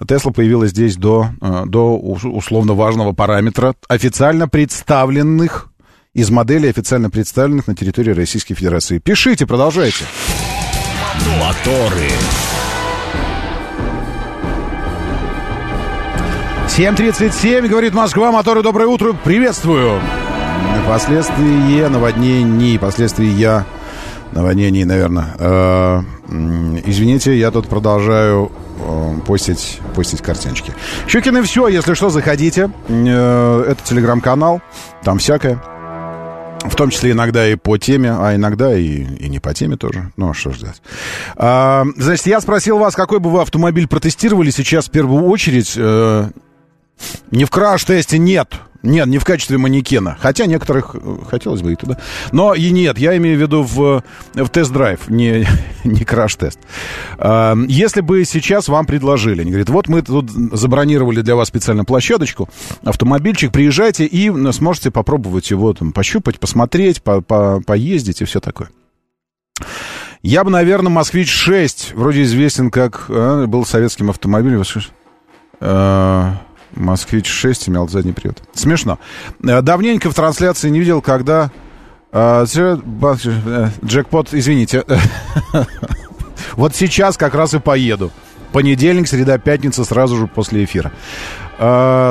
Тесла 0.07 0.31
появилась 0.31 0.71
здесь 0.71 0.97
до, 0.97 1.29
э, 1.39 1.63
до 1.67 1.95
условно 1.97 2.73
важного 2.73 3.13
параметра 3.13 3.75
официально 3.87 4.47
представленных 4.47 5.69
из 6.13 6.29
моделей, 6.29 6.69
официально 6.69 7.09
представленных 7.09 7.67
на 7.67 7.75
территории 7.75 8.11
Российской 8.11 8.55
Федерации. 8.55 8.97
Пишите, 8.97 9.45
продолжайте. 9.45 10.05
Моторы. 11.39 12.09
7.37, 16.77 17.67
говорит 17.67 17.93
Москва, 17.93 18.31
моторы, 18.31 18.63
доброе 18.63 18.87
утро, 18.87 19.11
приветствую. 19.11 19.99
Последствия 20.87 21.89
наводнений, 21.89 22.79
последствия 22.79 23.65
наводнений, 24.31 24.85
наверное. 24.85 25.35
Э, 25.37 26.01
извините, 26.85 27.37
я 27.37 27.51
тут 27.51 27.67
продолжаю 27.67 28.53
э, 28.79 29.15
постить, 29.27 29.81
постить 29.95 30.21
картиночки. 30.21 30.71
Щукины 31.09 31.43
все, 31.43 31.67
если 31.67 31.93
что, 31.93 32.09
заходите. 32.09 32.71
Э, 32.87 33.65
это 33.67 33.83
телеграм-канал, 33.83 34.61
там 35.03 35.17
всякое. 35.17 35.61
В 36.61 36.75
том 36.77 36.89
числе 36.89 37.11
иногда 37.11 37.49
и 37.49 37.55
по 37.55 37.77
теме, 37.77 38.15
а 38.17 38.33
иногда 38.33 38.73
и, 38.73 39.03
и 39.03 39.27
не 39.27 39.39
по 39.39 39.53
теме 39.53 39.75
тоже. 39.75 40.13
Ну, 40.15 40.29
а 40.29 40.33
что 40.33 40.53
ждать. 40.53 40.81
А, 41.35 41.83
значит, 41.97 42.27
я 42.27 42.39
спросил 42.39 42.77
вас, 42.77 42.95
какой 42.95 43.19
бы 43.19 43.29
вы 43.29 43.41
автомобиль 43.41 43.89
протестировали 43.89 44.51
сейчас 44.51 44.87
в 44.87 44.91
первую 44.91 45.25
очередь. 45.25 45.77
Э, 47.01 47.17
не 47.31 47.45
в 47.45 47.49
краш-тесте, 47.49 48.17
нет. 48.17 48.55
Нет, 48.83 49.05
не 49.07 49.19
в 49.19 49.25
качестве 49.25 49.57
манекена. 49.59 50.17
Хотя 50.19 50.47
некоторых 50.47 50.95
э, 50.95 51.17
хотелось 51.29 51.61
бы 51.61 51.73
и 51.73 51.75
туда. 51.75 51.97
Но 52.31 52.55
и 52.55 52.71
нет, 52.71 52.97
я 52.97 53.15
имею 53.17 53.37
в 53.37 53.41
виду 53.41 53.63
в, 53.63 54.03
в 54.33 54.49
тест-драйв, 54.49 55.07
не, 55.07 55.47
не 55.83 56.03
краш-тест. 56.03 56.59
А, 57.19 57.55
если 57.67 58.01
бы 58.01 58.25
сейчас 58.25 58.67
вам 58.69 58.87
предложили, 58.87 59.41
они 59.41 59.51
говорят, 59.51 59.69
вот 59.69 59.87
мы 59.87 60.01
тут 60.01 60.31
забронировали 60.31 61.21
для 61.21 61.35
вас 61.35 61.49
специальную 61.49 61.85
площадочку, 61.85 62.49
автомобильчик, 62.83 63.51
приезжайте 63.51 64.05
и 64.05 64.31
сможете 64.51 64.89
попробовать 64.89 65.51
его 65.51 65.73
там 65.73 65.91
пощупать, 65.91 66.39
посмотреть, 66.39 67.03
по, 67.03 67.21
по, 67.21 67.61
поездить 67.61 68.21
и 68.21 68.25
все 68.25 68.39
такое. 68.39 68.69
Я 70.23 70.43
бы, 70.43 70.51
наверное, 70.51 70.91
«Москвич-6», 70.91 71.95
вроде 71.95 72.23
известен 72.23 72.71
как... 72.71 73.05
А, 73.09 73.45
был 73.45 73.63
советским 73.63 74.09
автомобилем. 74.09 74.63
А, 75.59 76.41
Москвич-6 76.75 77.69
имел 77.69 77.87
задний 77.87 78.13
привод. 78.13 78.41
Смешно. 78.53 78.99
Э, 79.43 79.61
давненько 79.61 80.09
в 80.09 80.15
трансляции 80.15 80.69
не 80.69 80.79
видел, 80.79 81.01
когда... 81.01 81.51
Э, 82.11 82.45
э, 82.55 83.69
джекпот, 83.85 84.29
извините. 84.33 84.83
Вот 86.55 86.75
сейчас 86.75 87.17
как 87.17 87.33
раз 87.35 87.53
и 87.53 87.59
поеду. 87.59 88.11
Понедельник, 88.51 89.07
среда, 89.07 89.37
пятница, 89.37 89.85
сразу 89.85 90.17
же 90.17 90.27
после 90.27 90.65
эфира. 90.65 90.91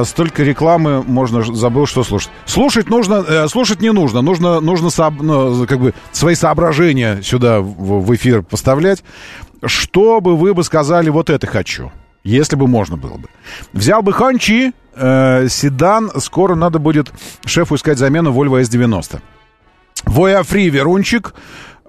столько 0.06 0.42
рекламы 0.42 1.02
можно 1.02 1.42
забыл, 1.42 1.84
что 1.84 2.04
слушать. 2.04 2.30
Слушать 2.46 2.88
нужно, 2.88 3.48
слушать 3.48 3.82
не 3.82 3.92
нужно. 3.92 4.22
Нужно, 4.22 4.60
нужно 4.60 4.88
ну, 5.20 5.66
как 5.66 5.78
бы 5.78 5.94
свои 6.12 6.36
соображения 6.36 7.20
сюда 7.22 7.60
в, 7.60 8.14
эфир 8.14 8.42
поставлять. 8.42 9.02
Что 9.66 10.22
бы 10.22 10.36
вы 10.36 10.54
бы 10.54 10.64
сказали, 10.64 11.10
вот 11.10 11.28
это 11.28 11.46
хочу. 11.46 11.92
Если 12.22 12.56
бы 12.56 12.66
можно 12.66 12.96
было 12.96 13.16
бы. 13.16 13.28
Взял 13.72 14.02
бы 14.02 14.12
Ханчи, 14.12 14.72
э, 14.94 15.48
седан, 15.48 16.10
скоро 16.20 16.54
надо 16.54 16.78
будет 16.78 17.10
шефу 17.46 17.76
искать 17.76 17.98
замену 17.98 18.32
Volvo 18.32 18.60
S90. 18.60 19.20
Вояфри 20.04 20.68
Верунчик, 20.70 21.34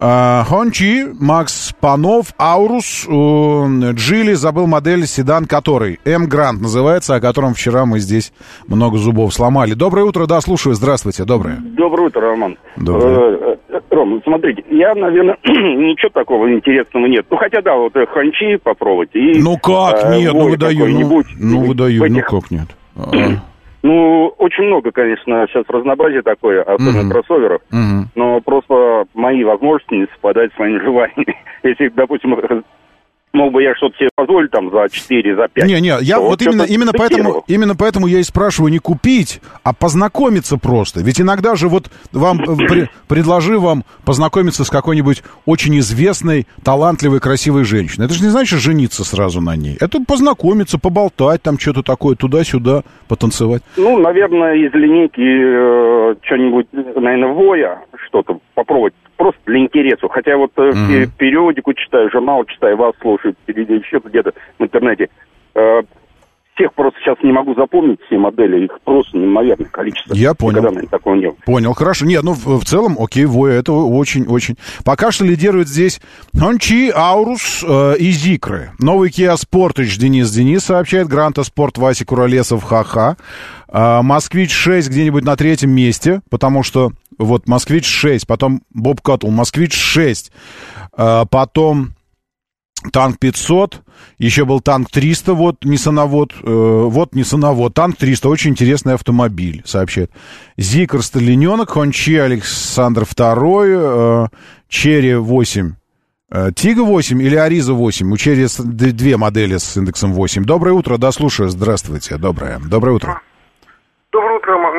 Хончи, 0.02 1.06
Макс 1.19 1.73
Панов, 1.80 2.34
Аурус, 2.40 3.06
Джили, 3.07 4.34
забыл 4.34 4.65
модель 4.65 5.06
седан 5.06 5.45
который. 5.45 5.99
М 6.06 6.26
Грант 6.28 6.60
называется, 6.60 7.15
о 7.15 7.22
котором 7.22 7.53
вчера 7.53 7.86
мы 7.86 7.99
здесь 7.99 8.34
много 8.68 8.98
зубов 8.98 9.32
сломали. 9.32 9.73
Доброе 9.73 10.06
утро, 10.06 10.26
да, 10.26 10.41
слушаю, 10.41 10.73
здравствуйте, 10.73 11.23
доброе. 11.23 11.57
Доброе 11.61 12.07
утро, 12.07 12.22
Роман. 12.22 12.57
Доброе. 12.78 13.15
Э, 13.15 13.57
э, 13.69 13.80
Ром, 13.91 14.22
смотрите, 14.23 14.64
я, 14.72 14.95
наверное, 14.95 15.38
ничего 15.45 16.10
такого 16.10 16.52
интересного 16.52 17.06
нет. 17.06 17.26
Ну, 17.30 17.38
хотя, 17.38 17.61
да, 17.61 17.76
вот 17.76 17.95
э, 17.95 18.06
ханчи 18.07 18.57
попробовать. 18.57 19.10
И, 19.14 19.40
ну 19.40 19.57
как, 19.57 20.10
нет, 20.10 20.34
ну 20.34 20.49
выдаю, 20.49 20.88
ну, 20.88 21.23
ну 21.38 21.60
выдаю, 21.61 22.10
ну 22.10 22.22
как 22.22 22.49
нет. 22.49 22.68
Ну, 23.83 24.27
очень 24.37 24.65
много, 24.65 24.91
конечно, 24.91 25.47
сейчас 25.47 25.65
разнообразие 25.67 26.21
такое, 26.21 26.61
особенно 26.61 27.01
Мгм. 27.01 27.11
кроссоверов. 27.11 27.61
Мгм. 27.71 28.09
Но 28.15 28.41
просто 28.41 29.05
мои 29.13 29.43
возможности 29.43 29.93
не 29.95 30.05
совпадают 30.07 30.53
с 30.53 30.59
моими 30.59 30.79
желаниями. 30.83 31.35
Если, 31.63 31.87
допустим, 31.89 32.63
мог 33.33 33.53
бы 33.53 33.63
я 33.63 33.75
что-то 33.75 33.97
себе 33.97 34.09
позволить 34.15 34.51
там 34.51 34.69
за 34.71 34.87
4, 34.89 35.35
за 35.35 35.47
5. 35.47 35.65
Не, 35.65 35.79
не, 35.81 35.93
я 36.01 36.19
вот 36.19 36.41
именно, 36.41 36.63
именно 36.63 36.91
поэтому, 36.93 37.43
именно 37.47 37.75
поэтому 37.75 38.07
я 38.07 38.19
и 38.19 38.23
спрашиваю 38.23 38.71
не 38.71 38.79
купить, 38.79 39.41
а 39.63 39.73
познакомиться 39.73 40.57
просто. 40.57 41.01
Ведь 41.01 41.21
иногда 41.21 41.55
же 41.55 41.67
вот 41.67 41.89
вам, 42.11 42.41
э, 42.41 42.55
при- 42.67 42.89
предложи 43.07 43.57
вам 43.57 43.83
познакомиться 44.05 44.63
с 44.63 44.69
какой-нибудь 44.69 45.23
очень 45.45 45.77
известной, 45.79 46.47
талантливой, 46.63 47.19
красивой 47.19 47.63
женщиной. 47.63 48.05
Это 48.05 48.13
же 48.13 48.23
не 48.23 48.29
значит 48.29 48.59
жениться 48.59 49.03
сразу 49.03 49.41
на 49.41 49.55
ней. 49.55 49.77
Это 49.79 49.99
познакомиться, 50.05 50.77
поболтать 50.79 51.41
там 51.41 51.57
что-то 51.59 51.83
такое, 51.83 52.15
туда-сюда, 52.15 52.83
потанцевать. 53.07 53.63
Ну, 53.77 53.97
наверное, 53.99 54.55
из 54.55 54.73
линейки 54.73 55.21
э, 55.21 56.15
что-нибудь, 56.23 56.67
наверное, 56.73 57.33
воя, 57.33 57.81
что-то 58.07 58.39
попробовать. 58.55 58.93
Просто 59.22 59.39
для 59.45 59.60
интереса. 59.60 60.07
Хотя 60.10 60.35
вот 60.35 60.52
э, 60.57 60.72
пе- 60.89 61.07
периодику 61.15 61.76
читаю, 61.76 62.10
журнал 62.11 62.43
читаю, 62.45 62.76
вас 62.76 62.95
слушаю, 62.99 63.35
или 63.45 63.77
еще 63.77 64.02
где-то 64.03 64.34
в 64.57 64.64
интернете. 64.64 65.10
Э, 65.53 65.84
всех 66.56 66.73
просто 66.73 66.99
сейчас 66.99 67.18
не 67.22 67.31
могу 67.31 67.53
запомнить, 67.53 67.99
все 68.07 68.18
модели. 68.18 68.65
Их 68.65 68.72
просто 68.84 69.15
неимоверное 69.19 69.68
количество. 69.68 70.15
Я 70.15 70.34
понял. 70.34 70.53
Никогда, 70.57 70.69
наверное, 70.72 70.89
такого 70.89 71.14
не 71.14 71.27
было. 71.27 71.35
Понял, 71.45 71.73
хорошо. 71.73 72.07
Нет, 72.07 72.23
ну 72.23 72.34
в, 72.34 72.60
в 72.60 72.65
целом, 72.65 72.98
окей, 72.99 73.26
Воя, 73.26 73.60
это 73.60 73.73
очень-очень. 73.73 74.56
Пока 74.84 75.11
что 75.11 75.23
лидирует 75.23 75.68
здесь 75.68 76.02
Хончи, 76.35 76.91
Аурус 76.91 77.64
э, 77.64 77.98
и 77.99 78.10
Зикры. 78.10 78.72
Новый 78.80 79.11
Kia 79.11 79.35
Sportage 79.35 79.99
Денис 79.99 80.31
Денис 80.31 80.64
сообщает, 80.64 81.07
Гранта 81.07 81.43
Спорт 81.43 81.77
Вася 81.77 82.07
Куролесов, 82.07 82.64
ха-ха. 82.64 83.18
А, 83.68 84.02
Москвич 84.02 84.52
6 84.52 84.89
где-нибудь 84.89 85.23
на 85.23 85.35
третьем 85.35 85.69
месте, 85.69 86.22
потому 86.31 86.64
что 86.64 86.91
вот 87.22 87.48
Москвич 87.48 87.85
6, 87.85 88.27
потом 88.27 88.64
Боб 88.69 89.02
Каттл, 89.02 89.30
Москвич 89.30 89.73
6, 89.73 90.31
а, 90.93 91.26
потом 91.26 91.93
танк 92.91 93.19
500, 93.19 93.81
еще 94.18 94.45
был 94.45 94.60
танк 94.61 94.89
300, 94.89 95.34
вот 95.34 95.64
Ниссановод, 95.64 96.34
э, 96.34 96.38
вот 96.43 97.14
Ниссановод, 97.14 97.73
танк 97.73 97.98
300, 97.98 98.30
очень 98.30 98.52
интересный 98.52 98.95
автомобиль, 98.95 99.61
сообщает. 99.65 100.11
Зикр 100.57 101.02
Сталиненок, 101.03 101.69
Хончи 101.72 102.15
Александр 102.15 103.03
II, 103.03 104.30
э, 104.31 104.38
Черри 104.68 105.15
8, 105.15 105.76
э, 106.31 106.52
Тига 106.56 106.81
8 106.81 107.22
или 107.22 107.35
Ариза 107.35 107.73
8, 107.73 108.11
у 108.11 108.18
Черри 108.18 108.48
две 108.57 109.18
модели 109.18 109.57
с 109.57 109.77
индексом 109.77 110.14
8. 110.14 110.45
Доброе 110.45 110.73
утро, 110.73 110.98
да, 110.98 111.11
слушаю, 111.11 111.49
здравствуйте, 111.49 112.18
доброе, 112.18 112.60
доброе 112.60 112.93
утро. 112.93 113.22
Доброе 114.11 114.38
утро, 114.39 114.53
Роман. 114.53 114.73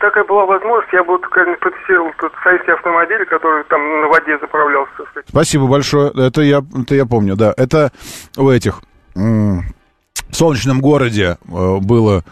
Такая 0.00 0.24
была 0.24 0.46
возможность, 0.46 0.92
я 0.92 1.02
бы 1.02 1.18
конечно, 1.18 1.56
протестировал 1.60 2.12
тот 2.20 2.32
советский 2.44 2.70
автомобиль, 2.72 3.24
который 3.26 3.64
там 3.64 3.80
на 4.00 4.06
воде 4.08 4.38
заправлялся. 4.40 4.92
Спасибо 5.28 5.66
большое. 5.66 6.12
Это 6.14 6.42
я, 6.42 6.62
это 6.82 6.94
я 6.94 7.04
помню, 7.04 7.34
да. 7.36 7.52
Это 7.56 7.90
у 8.36 8.48
этих 8.48 8.80
в 9.14 10.34
солнечном 10.36 10.80
городе 10.80 11.38
э, 11.48 11.76
было, 11.80 12.22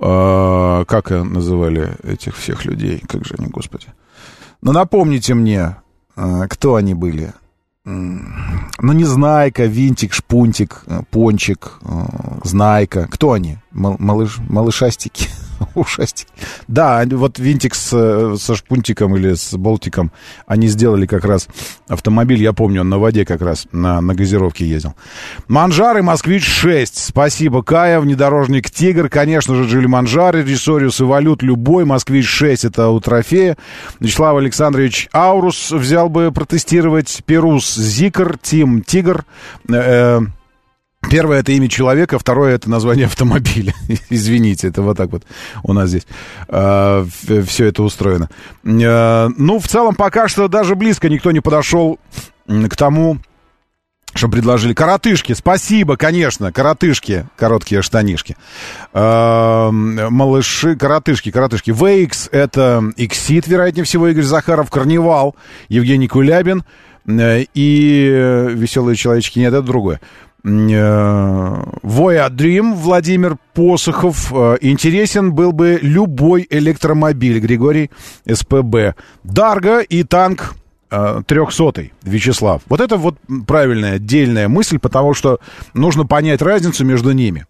э, 0.00 0.84
как 0.86 1.10
называли 1.10 1.94
этих 2.02 2.36
всех 2.36 2.64
людей, 2.64 3.02
как 3.08 3.24
же 3.24 3.34
они, 3.38 3.48
господи. 3.48 3.88
Ну 4.62 4.72
напомните 4.72 5.34
мне, 5.34 5.76
э, 6.16 6.48
кто 6.48 6.74
они 6.76 6.94
были. 6.94 7.32
Ну, 7.86 8.92
не 8.94 9.04
Знайка, 9.04 9.64
Винтик, 9.66 10.14
Шпунтик, 10.14 10.84
Пончик, 11.10 11.72
Знайка. 12.42 13.06
Кто 13.10 13.32
они? 13.32 13.58
Мал- 13.72 13.96
малыш, 13.98 14.38
малышастики? 14.48 15.28
Ушастики. 15.74 16.30
Да, 16.68 17.04
вот 17.10 17.38
Винтик 17.38 17.74
с, 17.74 17.90
э, 17.92 18.36
со 18.38 18.54
Шпунтиком 18.54 19.16
или 19.16 19.34
с 19.34 19.54
Болтиком, 19.56 20.12
они 20.46 20.68
сделали 20.68 21.06
как 21.06 21.24
раз 21.24 21.48
автомобиль, 21.88 22.42
я 22.42 22.52
помню, 22.52 22.82
он 22.82 22.88
на 22.88 22.98
воде 22.98 23.24
как 23.24 23.42
раз, 23.42 23.66
на, 23.72 24.00
на 24.00 24.14
газировке 24.14 24.66
ездил. 24.66 24.94
Манжары, 25.48 26.02
Москвич 26.02 26.46
6. 26.46 26.96
Спасибо, 26.96 27.62
Кая, 27.62 28.00
внедорожник 28.00 28.70
Тигр, 28.70 29.08
конечно 29.08 29.54
же, 29.54 29.68
Джили 29.68 29.86
Манжары, 29.86 30.42
Ресориус 30.42 31.00
и 31.00 31.04
Валют, 31.04 31.42
любой, 31.42 31.84
Москвич 31.84 32.26
6, 32.28 32.64
это 32.66 32.88
у 32.88 33.00
трофея. 33.00 33.56
Вячеслав 34.00 34.36
Александрович 34.36 35.08
Аурус 35.12 35.70
взял 35.70 36.08
бы 36.08 36.32
протестировать, 36.32 37.22
Перус 37.26 37.74
Зикр, 37.74 38.38
Тим 38.38 38.82
Тигр, 38.82 39.24
Э, 39.72 40.20
Первое 41.10 41.40
это 41.40 41.52
имя 41.52 41.68
человека, 41.68 42.18
второе 42.18 42.54
это 42.54 42.70
название 42.70 43.06
автомобиля. 43.06 43.74
Извините, 44.10 44.68
это 44.68 44.82
вот 44.82 44.96
так 44.96 45.10
вот 45.10 45.24
у 45.62 45.72
нас 45.72 45.88
здесь 45.88 46.06
все 46.48 47.66
это 47.66 47.82
устроено. 47.82 48.28
Э, 48.64 49.28
ну, 49.36 49.58
в 49.58 49.68
целом, 49.68 49.94
пока 49.94 50.28
что 50.28 50.48
даже 50.48 50.74
близко 50.74 51.08
никто 51.08 51.30
не 51.30 51.40
подошел 51.40 51.98
к 52.46 52.76
тому, 52.76 53.18
что 54.14 54.28
предложили. 54.28 54.72
Коротышки, 54.72 55.32
спасибо, 55.32 55.96
конечно, 55.96 56.52
коротышки, 56.52 57.26
короткие 57.36 57.82
штанишки. 57.82 58.36
Эм, 58.92 60.12
Малыши, 60.12 60.76
коротышки, 60.76 61.30
коротышки. 61.30 61.70
VX 61.70 62.28
это 62.30 62.92
Exit, 62.96 63.44
вероятнее 63.46 63.84
всего, 63.84 64.08
Игорь 64.08 64.22
Захаров, 64.22 64.70
Карнивал, 64.70 65.34
Евгений 65.68 66.06
Кулябин 66.06 66.64
э, 67.06 67.44
и 67.54 68.08
э, 68.08 68.50
Веселые 68.50 68.96
человечки. 68.96 69.40
Нет, 69.40 69.52
это 69.52 69.62
другое. 69.62 70.00
Voya 70.44 72.28
Dream 72.28 72.74
Владимир 72.74 73.38
Посохов. 73.54 74.30
Э, 74.30 74.58
Интересен 74.60 75.32
был 75.32 75.52
бы 75.52 75.78
любой 75.80 76.46
электромобиль. 76.50 77.40
Григорий 77.40 77.90
СПБ. 78.30 78.94
Дарго 79.22 79.80
и 79.80 80.02
танк 80.02 80.54
трехсотый, 81.26 81.92
Вячеслав. 82.04 82.62
Вот 82.68 82.80
это 82.80 82.96
вот 82.96 83.16
правильная, 83.48 83.94
отдельная 83.94 84.46
мысль, 84.46 84.78
потому 84.78 85.12
что 85.12 85.40
нужно 85.72 86.06
понять 86.06 86.40
разницу 86.40 86.84
между 86.84 87.10
ними. 87.10 87.46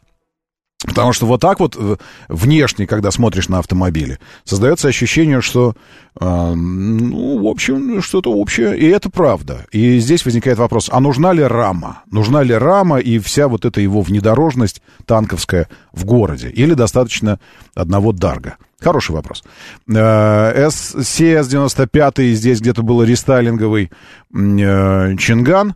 Потому 0.85 1.13
что 1.13 1.27
вот 1.27 1.41
так 1.41 1.61
вот 1.61 1.77
э, 1.79 1.97
внешне, 2.29 2.87
когда 2.87 3.11
смотришь 3.11 3.49
на 3.49 3.59
автомобили, 3.59 4.19
создается 4.45 4.89
ощущение, 4.89 5.41
что, 5.41 5.75
э, 6.21 6.55
ну, 6.55 7.43
в 7.43 7.47
общем, 7.47 8.03
что-то 8.03 8.33
общее, 8.33 8.79
и 8.79 8.87
это 8.87 9.09
правда. 9.09 9.67
И 9.73 9.99
здесь 9.99 10.25
возникает 10.25 10.59
вопрос, 10.59 10.91
а 10.93 11.01
нужна 11.01 11.33
ли 11.33 11.43
рама? 11.43 12.03
Нужна 12.11 12.43
ли 12.43 12.55
рама 12.55 12.99
и 12.99 13.19
вся 13.19 13.49
вот 13.49 13.65
эта 13.65 13.81
его 13.81 14.03
внедорожность 14.03 14.83
танковская 15.07 15.69
в 15.93 16.05
городе? 16.05 16.51
Или 16.51 16.75
достаточно 16.75 17.41
одного 17.75 18.13
дарга? 18.13 18.57
Хороший 18.79 19.13
вопрос. 19.13 19.43
Э, 19.89 20.69
CS-95, 20.69 22.33
здесь 22.35 22.61
где-то 22.61 22.83
был 22.83 23.03
рестайлинговый 23.03 23.91
э, 24.35 25.17
Чинган. 25.17 25.75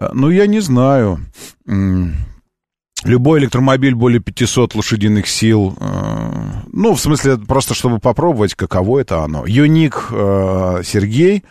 Э, 0.00 0.08
ну, 0.14 0.30
я 0.30 0.46
не 0.46 0.60
знаю. 0.60 1.20
Любой 3.04 3.40
электромобиль 3.40 3.94
более 3.94 4.20
500 4.20 4.74
лошадиных 4.74 5.26
сил. 5.26 5.76
Ну, 6.72 6.94
в 6.94 7.00
смысле, 7.00 7.38
просто 7.38 7.74
чтобы 7.74 7.98
попробовать, 7.98 8.54
каково 8.54 9.00
это 9.00 9.24
оно. 9.24 9.46
Юник 9.46 10.06
Сергей. 10.10 11.44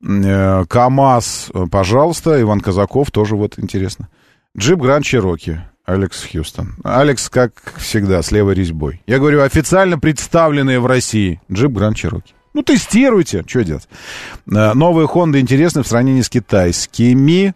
КАМАЗ, 0.00 1.50
пожалуйста. 1.70 2.40
Иван 2.40 2.60
Казаков, 2.60 3.10
тоже 3.10 3.36
вот 3.36 3.58
интересно. 3.58 4.08
Джип 4.56 4.80
Гранд 4.80 5.04
Чироки. 5.04 5.60
Алекс 5.86 6.22
Хьюстон. 6.24 6.74
Алекс, 6.84 7.28
как 7.30 7.74
всегда, 7.78 8.22
с 8.22 8.30
левой 8.30 8.54
резьбой. 8.54 9.00
Я 9.06 9.18
говорю, 9.18 9.42
официально 9.42 9.98
представленные 9.98 10.80
в 10.80 10.86
России. 10.86 11.40
Джип 11.50 11.72
Гранд 11.72 11.96
Чироки. 11.96 12.34
Ну, 12.54 12.62
тестируйте, 12.62 13.42
что 13.46 13.64
делать. 13.64 13.88
Новые 14.46 15.06
Хонды 15.06 15.40
интересны 15.40 15.82
в 15.82 15.88
сравнении 15.88 16.22
с 16.22 16.28
китайскими. 16.28 17.54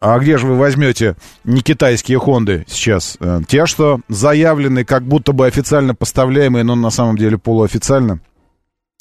А 0.00 0.18
где 0.18 0.38
же 0.38 0.46
вы 0.46 0.56
возьмете 0.56 1.14
не 1.44 1.60
китайские 1.60 2.18
Хонды 2.18 2.64
сейчас? 2.66 3.18
Те, 3.46 3.66
что 3.66 4.00
заявлены, 4.08 4.84
как 4.84 5.04
будто 5.04 5.32
бы 5.32 5.46
официально 5.46 5.94
поставляемые, 5.94 6.64
но 6.64 6.74
на 6.74 6.88
самом 6.88 7.18
деле 7.18 7.36
полуофициально. 7.36 8.20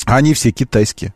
Они 0.06 0.34
все 0.34 0.52
китайские. 0.52 1.14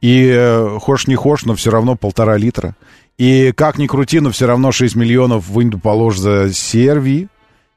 И 0.00 0.28
э, 0.28 0.78
хошь 0.80 1.06
не 1.06 1.14
хошь, 1.14 1.44
но 1.44 1.54
все 1.54 1.70
равно 1.70 1.96
полтора 1.96 2.36
литра. 2.36 2.76
И 3.18 3.52
как 3.52 3.78
ни 3.78 3.86
крути, 3.86 4.20
но 4.20 4.30
все 4.30 4.46
равно 4.46 4.72
6 4.72 4.94
миллионов 4.94 5.48
вынь 5.48 5.70
да 5.70 5.78
положь 5.78 6.18
за 6.18 6.46
CRV. 6.46 7.28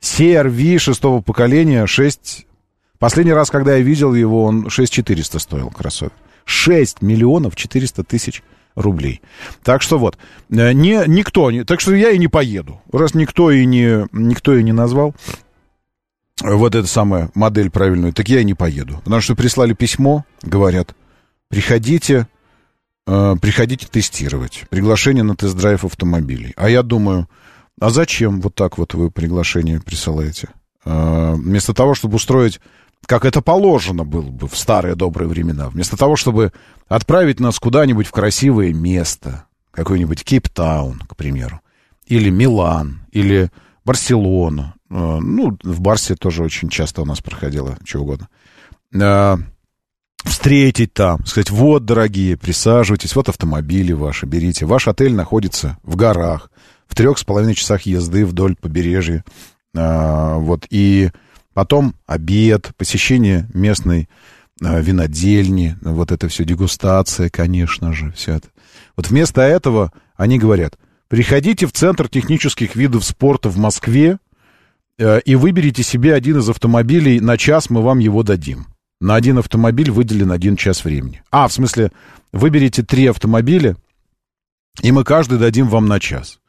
CRV 0.01 0.77
шестого 0.77 1.21
поколения, 1.21 1.85
6... 1.85 2.45
Последний 2.99 3.31
раз, 3.31 3.49
когда 3.49 3.75
я 3.75 3.81
видел 3.81 4.13
его, 4.13 4.43
он 4.43 4.69
6400 4.69 5.39
стоил, 5.39 5.69
кроссовер. 5.69 6.11
6 6.43 7.01
миллионов 7.01 7.55
400 7.55 8.03
тысяч 8.03 8.43
рублей. 8.75 9.21
Так 9.63 9.81
что 9.81 9.97
вот, 9.97 10.17
э, 10.49 10.71
не, 10.73 11.03
никто, 11.07 11.51
не, 11.51 11.63
так 11.63 11.79
что 11.79 11.93
я 11.95 12.11
и 12.11 12.17
не 12.17 12.27
поеду. 12.27 12.81
Раз 12.91 13.13
никто 13.13 13.51
и 13.51 13.65
не, 13.65 14.07
никто 14.11 14.55
и 14.55 14.63
не 14.63 14.71
назвал 14.71 15.15
вот 16.41 16.75
эту 16.75 16.87
самую 16.87 17.31
модель 17.35 17.69
правильную, 17.69 18.13
так 18.13 18.29
я 18.29 18.41
и 18.41 18.45
не 18.45 18.53
поеду. 18.53 19.01
Потому 19.03 19.21
что 19.21 19.35
прислали 19.35 19.73
письмо, 19.73 20.25
говорят, 20.41 20.95
приходите, 21.49 22.27
э, 23.07 23.35
приходите 23.41 23.87
тестировать. 23.87 24.65
Приглашение 24.69 25.23
на 25.23 25.35
тест-драйв 25.35 25.83
автомобилей. 25.83 26.53
А 26.55 26.69
я 26.69 26.83
думаю, 26.83 27.27
а 27.79 27.89
зачем 27.89 28.41
вот 28.41 28.55
так 28.55 28.77
вот 28.77 28.93
вы 28.93 29.11
приглашение 29.11 29.81
присылаете? 29.81 30.49
Э, 30.85 31.33
вместо 31.35 31.73
того, 31.73 31.93
чтобы 31.93 32.15
устроить, 32.15 32.59
как 33.05 33.25
это 33.25 33.41
положено 33.41 34.03
было 34.05 34.29
бы 34.29 34.47
в 34.47 34.57
старые 34.57 34.95
добрые 34.95 35.27
времена, 35.27 35.69
вместо 35.69 35.97
того, 35.97 36.15
чтобы 36.15 36.51
отправить 36.87 37.39
нас 37.39 37.59
куда-нибудь 37.59 38.07
в 38.07 38.11
красивое 38.11 38.73
место, 38.73 39.45
какой-нибудь 39.71 40.23
Кейптаун, 40.23 40.99
к 40.99 41.15
примеру, 41.15 41.61
или 42.05 42.29
Милан, 42.29 43.01
или 43.11 43.49
Барселону. 43.85 44.73
Э, 44.89 45.19
ну, 45.19 45.57
в 45.63 45.81
Барсе 45.81 46.15
тоже 46.15 46.43
очень 46.43 46.69
часто 46.69 47.01
у 47.01 47.05
нас 47.05 47.21
проходило, 47.21 47.77
чего 47.83 48.03
угодно. 48.03 48.27
Э, 48.93 49.37
встретить 50.23 50.93
там, 50.93 51.25
сказать, 51.25 51.49
вот, 51.49 51.85
дорогие, 51.85 52.37
присаживайтесь, 52.37 53.15
вот 53.15 53.29
автомобили 53.29 53.93
ваши, 53.93 54.25
берите. 54.25 54.65
Ваш 54.65 54.87
отель 54.87 55.13
находится 55.13 55.77
в 55.83 55.95
горах, 55.95 56.51
в 56.87 56.95
трех 56.95 57.17
с 57.17 57.23
половиной 57.23 57.55
часах 57.55 57.83
езды 57.83 58.25
вдоль 58.25 58.55
побережья. 58.55 59.23
Э, 59.73 60.35
вот, 60.35 60.65
и 60.69 61.11
потом 61.53 61.95
обед, 62.05 62.71
посещение 62.77 63.47
местной 63.53 64.09
винодельни, 64.61 65.77
вот 65.81 66.11
это 66.11 66.27
все, 66.27 66.43
дегустация, 66.43 67.29
конечно 67.29 67.93
же, 67.93 68.11
все 68.11 68.35
это. 68.35 68.49
Вот 68.97 69.09
вместо 69.09 69.41
этого 69.41 69.93
они 70.15 70.37
говорят, 70.37 70.77
приходите 71.07 71.65
в 71.65 71.71
Центр 71.71 72.09
технических 72.09 72.75
видов 72.75 73.05
спорта 73.05 73.49
в 73.49 73.57
Москве 73.57 74.19
и 74.97 75.35
выберите 75.35 75.81
себе 75.81 76.13
один 76.13 76.39
из 76.39 76.49
автомобилей, 76.49 77.21
на 77.21 77.37
час 77.37 77.69
мы 77.69 77.81
вам 77.81 77.99
его 77.99 78.21
дадим. 78.21 78.67
На 78.99 79.15
один 79.15 79.37
автомобиль 79.37 79.91
выделен 79.91 80.29
один 80.33 80.57
час 80.57 80.83
времени. 80.83 81.23
А, 81.31 81.47
в 81.47 81.53
смысле, 81.53 81.93
выберите 82.33 82.83
три 82.83 83.07
автомобиля, 83.07 83.77
и 84.81 84.91
мы 84.91 85.05
каждый 85.05 85.39
дадим 85.39 85.69
вам 85.69 85.87
на 85.87 86.01
час. 86.01 86.41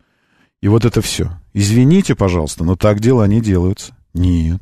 И 0.61 0.67
вот 0.67 0.85
это 0.85 1.01
все. 1.01 1.39
Извините, 1.55 2.17
пожалуйста, 2.17 2.65
но 2.65 2.75
так 2.75 2.99
дела 2.99 3.25
не 3.29 3.41
делаются. 3.41 3.97
Нет. 4.15 4.61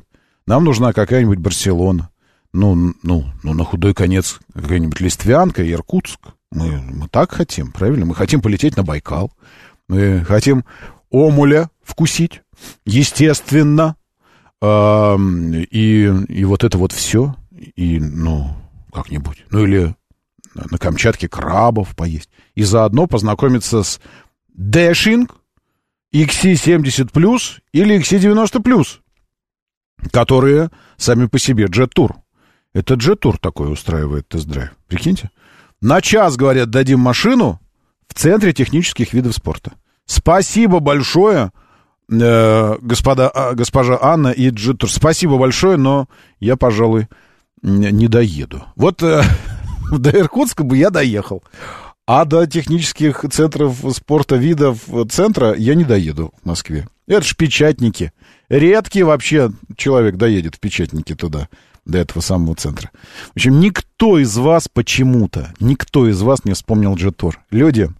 Нам 0.49 0.63
нужна 0.63 0.93
какая-нибудь 0.93 1.37
Барселона. 1.37 2.09
Ну, 2.53 2.95
ну, 3.03 3.25
ну, 3.43 3.53
на 3.53 3.63
худой 3.63 3.93
конец 3.93 4.39
какая-нибудь 4.51 4.99
Листвянка, 4.99 5.61
Иркутск. 5.61 6.19
Мы, 6.51 6.81
мы 6.81 7.07
так 7.07 7.31
хотим, 7.31 7.71
правильно? 7.71 8.07
Мы 8.07 8.15
хотим 8.15 8.41
полететь 8.41 8.75
на 8.75 8.81
Байкал. 8.81 9.31
Мы 9.87 10.25
хотим 10.25 10.65
омуля 11.11 11.69
вкусить, 11.83 12.41
естественно. 12.83 13.95
И, 14.63 16.13
и 16.29 16.45
вот 16.45 16.63
это 16.63 16.79
вот 16.79 16.93
все 16.93 17.35
и, 17.75 17.99
ну, 17.99 18.55
как-нибудь. 18.91 19.45
Ну, 19.51 19.65
или 19.65 19.95
на 20.55 20.79
Камчатке 20.79 21.29
крабов 21.29 21.95
поесть. 21.95 22.31
И 22.55 22.63
заодно 22.63 23.05
познакомиться 23.05 23.83
с 23.83 24.01
Dashing 24.57 25.29
XC70 26.11 27.59
или 27.71 27.99
XC90 27.99 28.63
которые 30.11 30.69
сами 30.97 31.27
по 31.27 31.39
себе 31.39 31.67
Tour. 31.67 32.15
Это 32.73 32.95
Tour 33.13 33.37
такой 33.39 33.71
устраивает 33.71 34.27
тест-драйв. 34.27 34.71
Прикиньте. 34.87 35.29
На 35.81 36.01
час, 36.01 36.35
говорят, 36.35 36.69
дадим 36.69 36.99
машину 36.99 37.59
в 38.07 38.13
центре 38.13 38.53
технических 38.53 39.13
видов 39.13 39.33
спорта. 39.33 39.73
Спасибо 40.05 40.79
большое, 40.79 41.51
э, 42.11 42.77
господа, 42.81 43.29
а, 43.29 43.53
госпожа 43.53 43.97
Анна 44.01 44.29
и 44.29 44.49
Tour. 44.49 44.87
Спасибо 44.87 45.37
большое, 45.37 45.77
но 45.77 46.07
я, 46.39 46.57
пожалуй, 46.57 47.07
не 47.61 48.07
доеду. 48.07 48.63
Вот 48.75 49.03
э, 49.03 49.23
до 49.91 50.09
Иркутска 50.09 50.63
бы 50.63 50.77
я 50.77 50.89
доехал. 50.89 51.43
А 52.11 52.25
до 52.25 52.47
технических 52.47 53.23
центров 53.29 53.85
спорта 53.93 54.35
видов 54.35 54.79
центра 55.11 55.53
я 55.53 55.75
не 55.75 55.83
доеду 55.83 56.33
в 56.41 56.47
Москве. 56.47 56.87
Это 57.05 57.21
ж 57.21 57.35
печатники. 57.35 58.13
Редкий 58.49 59.03
вообще 59.03 59.51
человек 59.77 60.15
доедет 60.15 60.55
в 60.55 60.59
печатники 60.59 61.13
туда, 61.13 61.49
до 61.85 61.99
этого 61.99 62.23
самого 62.23 62.55
центра. 62.55 62.89
В 63.27 63.35
общем, 63.35 63.59
никто 63.59 64.17
из 64.17 64.35
вас 64.37 64.67
почему-то, 64.67 65.53
никто 65.59 66.09
из 66.09 66.19
вас 66.23 66.45
не 66.45 66.53
вспомнил 66.53 66.95
Джетур. 66.95 67.39
Люди, 67.51 67.91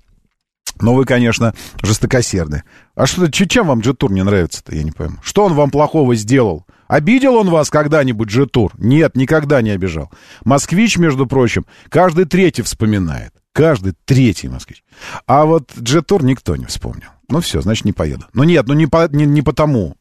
ну 0.81 0.95
вы, 0.95 1.05
конечно, 1.05 1.53
жестокосерды. 1.83 2.63
А 2.95 3.05
что, 3.05 3.31
чем 3.31 3.67
вам 3.67 3.81
Джетур 3.81 4.11
не 4.11 4.23
нравится-то, 4.23 4.73
я 4.73 4.81
не 4.81 4.91
пойму. 4.91 5.17
Что 5.21 5.45
он 5.45 5.53
вам 5.53 5.69
плохого 5.69 6.15
сделал? 6.15 6.65
Обидел 6.87 7.35
он 7.35 7.51
вас 7.51 7.69
когда-нибудь, 7.69 8.29
Джетур? 8.29 8.71
Нет, 8.79 9.15
никогда 9.15 9.61
не 9.61 9.69
обижал. 9.69 10.09
Москвич, 10.45 10.97
между 10.97 11.27
прочим, 11.27 11.67
каждый 11.89 12.25
третий 12.25 12.63
вспоминает. 12.63 13.35
Каждый 13.53 13.93
третий 14.05 14.47
москвич. 14.47 14.83
А 15.27 15.45
вот 15.45 15.71
Джетур 15.77 16.23
никто 16.23 16.55
не 16.55 16.65
вспомнил. 16.65 17.09
Ну 17.29 17.41
все, 17.41 17.61
значит, 17.61 17.85
не 17.85 17.93
поеду. 17.93 18.25
Ну 18.33 18.43
нет, 18.43 18.67
ну 18.67 18.73
не, 18.73 18.87
по, 18.87 19.07
не, 19.09 19.25
не 19.25 19.41
потому. 19.41 19.95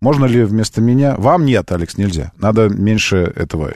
Можно 0.00 0.26
ли 0.26 0.44
вместо 0.44 0.80
меня? 0.80 1.16
Вам 1.16 1.44
нет, 1.44 1.70
Алекс, 1.72 1.96
нельзя. 1.96 2.32
Надо 2.36 2.68
меньше 2.68 3.32
этого 3.34 3.74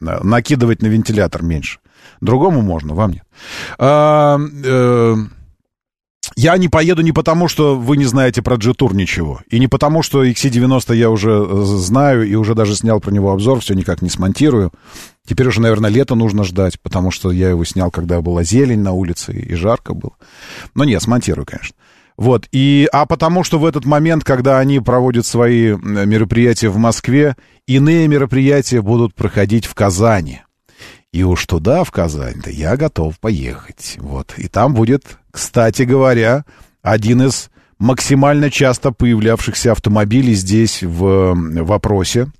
накидывать 0.00 0.82
на 0.82 0.86
вентилятор 0.86 1.42
меньше. 1.42 1.80
Другому 2.20 2.62
можно, 2.62 2.94
вам 2.94 3.12
нет. 3.12 3.24
А, 3.78 4.38
э, 4.38 5.16
Я 6.36 6.56
не 6.56 6.68
поеду 6.68 7.02
не 7.02 7.12
потому, 7.12 7.48
что 7.48 7.76
вы 7.76 7.96
не 7.96 8.04
знаете 8.04 8.42
про 8.42 8.56
G-Tour 8.56 8.94
ничего. 8.94 9.40
И 9.48 9.58
не 9.58 9.68
потому, 9.68 10.02
что 10.02 10.24
XC90 10.24 10.94
я 10.96 11.10
уже 11.10 11.30
э, 11.30 11.62
знаю 11.64 12.26
и 12.26 12.34
уже 12.34 12.54
даже 12.54 12.74
снял 12.74 13.00
про 13.00 13.10
него 13.10 13.32
обзор, 13.32 13.60
все 13.60 13.74
никак 13.74 14.02
не 14.02 14.08
смонтирую. 14.08 14.72
Теперь 15.26 15.48
уже, 15.48 15.60
наверное, 15.60 15.90
лето 15.90 16.14
нужно 16.14 16.44
ждать, 16.44 16.80
потому 16.80 17.10
что 17.10 17.32
я 17.32 17.50
его 17.50 17.64
снял, 17.64 17.90
когда 17.90 18.20
была 18.20 18.44
зелень 18.44 18.80
на 18.80 18.92
улице 18.92 19.32
и 19.32 19.54
жарко 19.54 19.94
было. 19.94 20.12
Но 20.74 20.84
нет, 20.84 21.02
смонтирую, 21.02 21.46
конечно. 21.46 21.74
Вот, 22.16 22.46
и, 22.52 22.88
а 22.92 23.06
потому 23.06 23.42
что 23.42 23.58
в 23.58 23.64
этот 23.64 23.84
момент, 23.84 24.22
когда 24.22 24.58
они 24.58 24.78
проводят 24.78 25.26
свои 25.26 25.74
мероприятия 25.74 26.68
в 26.68 26.76
Москве, 26.76 27.36
иные 27.66 28.06
мероприятия 28.06 28.82
будут 28.82 29.14
проходить 29.14 29.66
в 29.66 29.74
Казани. 29.74 30.42
И 31.14 31.22
уж 31.22 31.46
туда, 31.46 31.84
в 31.84 31.92
Казань-то, 31.92 32.50
я 32.50 32.76
готов 32.76 33.20
поехать. 33.20 33.98
Вот. 34.00 34.34
И 34.36 34.48
там 34.48 34.74
будет, 34.74 35.18
кстати 35.30 35.82
говоря, 35.82 36.44
один 36.82 37.22
из 37.22 37.50
максимально 37.78 38.50
часто 38.50 38.90
появлявшихся 38.90 39.70
автомобилей 39.70 40.34
здесь 40.34 40.82
в 40.82 41.36
вопросе, 41.62 42.32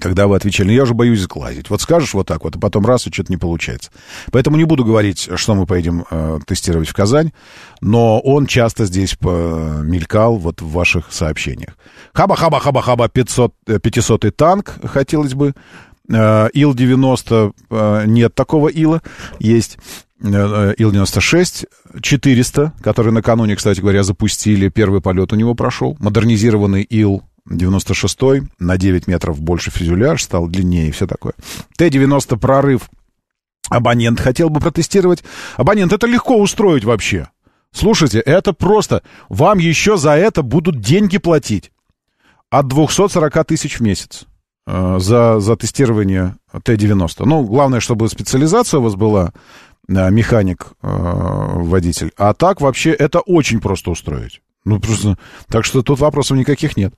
когда 0.00 0.26
вы 0.26 0.36
отвечали, 0.36 0.68
ну, 0.68 0.72
я 0.72 0.84
уже 0.84 0.94
боюсь 0.94 1.20
сглазить. 1.20 1.68
Вот 1.68 1.82
скажешь 1.82 2.14
вот 2.14 2.26
так 2.26 2.44
вот, 2.44 2.56
а 2.56 2.58
потом 2.58 2.86
раз, 2.86 3.06
и 3.06 3.12
что-то 3.12 3.30
не 3.30 3.36
получается. 3.36 3.90
Поэтому 4.30 4.56
не 4.56 4.64
буду 4.64 4.86
говорить, 4.86 5.28
что 5.34 5.54
мы 5.54 5.66
поедем 5.66 6.06
э, 6.10 6.38
тестировать 6.46 6.88
в 6.88 6.94
Казань, 6.94 7.32
но 7.82 8.20
он 8.20 8.46
часто 8.46 8.86
здесь 8.86 9.18
мелькал 9.20 10.38
вот 10.38 10.62
в 10.62 10.68
ваших 10.70 11.12
сообщениях. 11.12 11.76
Хаба-хаба-хаба-хаба 12.14 13.10
500, 13.10 13.52
500 13.82 14.34
Tank, 14.34 14.76
хотелось 14.82 15.34
бы. 15.34 15.52
Э, 16.12 16.48
Ил-90 16.52 17.54
э, 17.70 18.04
нет 18.06 18.34
такого 18.34 18.68
Ила, 18.68 19.02
есть 19.38 19.78
э, 20.22 20.74
Ил-96, 20.76 21.66
400, 22.00 22.72
который 22.82 23.12
накануне, 23.12 23.56
кстати 23.56 23.80
говоря, 23.80 24.02
запустили, 24.02 24.68
первый 24.68 25.00
полет 25.00 25.32
у 25.32 25.36
него 25.36 25.54
прошел, 25.54 25.96
модернизированный 26.00 26.82
Ил 26.82 27.22
96 27.46 28.18
на 28.58 28.76
9 28.76 29.06
метров 29.06 29.40
больше 29.40 29.70
фюзеляж, 29.70 30.22
стал 30.22 30.48
длиннее 30.48 30.88
и 30.88 30.92
все 30.92 31.06
такое. 31.06 31.32
Т-90 31.76 32.38
прорыв. 32.38 32.90
Абонент 33.68 34.20
хотел 34.20 34.50
бы 34.50 34.60
протестировать. 34.60 35.24
Абонент, 35.56 35.92
это 35.92 36.06
легко 36.06 36.38
устроить 36.38 36.84
вообще. 36.84 37.28
Слушайте, 37.72 38.20
это 38.20 38.52
просто. 38.52 39.02
Вам 39.28 39.58
еще 39.58 39.96
за 39.96 40.12
это 40.12 40.42
будут 40.42 40.80
деньги 40.80 41.16
платить. 41.18 41.72
От 42.50 42.68
240 42.68 43.46
тысяч 43.46 43.78
в 43.78 43.82
месяц. 43.82 44.26
Э, 44.66 44.98
за, 45.00 45.40
за 45.40 45.56
тестирование 45.56 46.36
Т-90. 46.62 47.24
Ну, 47.24 47.42
главное, 47.44 47.80
чтобы 47.80 48.08
специализация 48.08 48.78
у 48.78 48.84
вас 48.84 48.94
была, 48.94 49.32
э, 49.88 50.10
механик, 50.10 50.72
э. 50.82 52.08
А 52.16 52.34
так 52.34 52.60
вообще 52.60 52.90
это 52.90 53.20
очень 53.20 53.60
просто 53.60 53.90
устроить. 53.90 54.40
Ну, 54.64 54.78
просто... 54.78 55.18
Так 55.48 55.64
что 55.64 55.82
тут 55.82 55.98
вопросов 55.98 56.36
никаких 56.36 56.76
нет. 56.76 56.94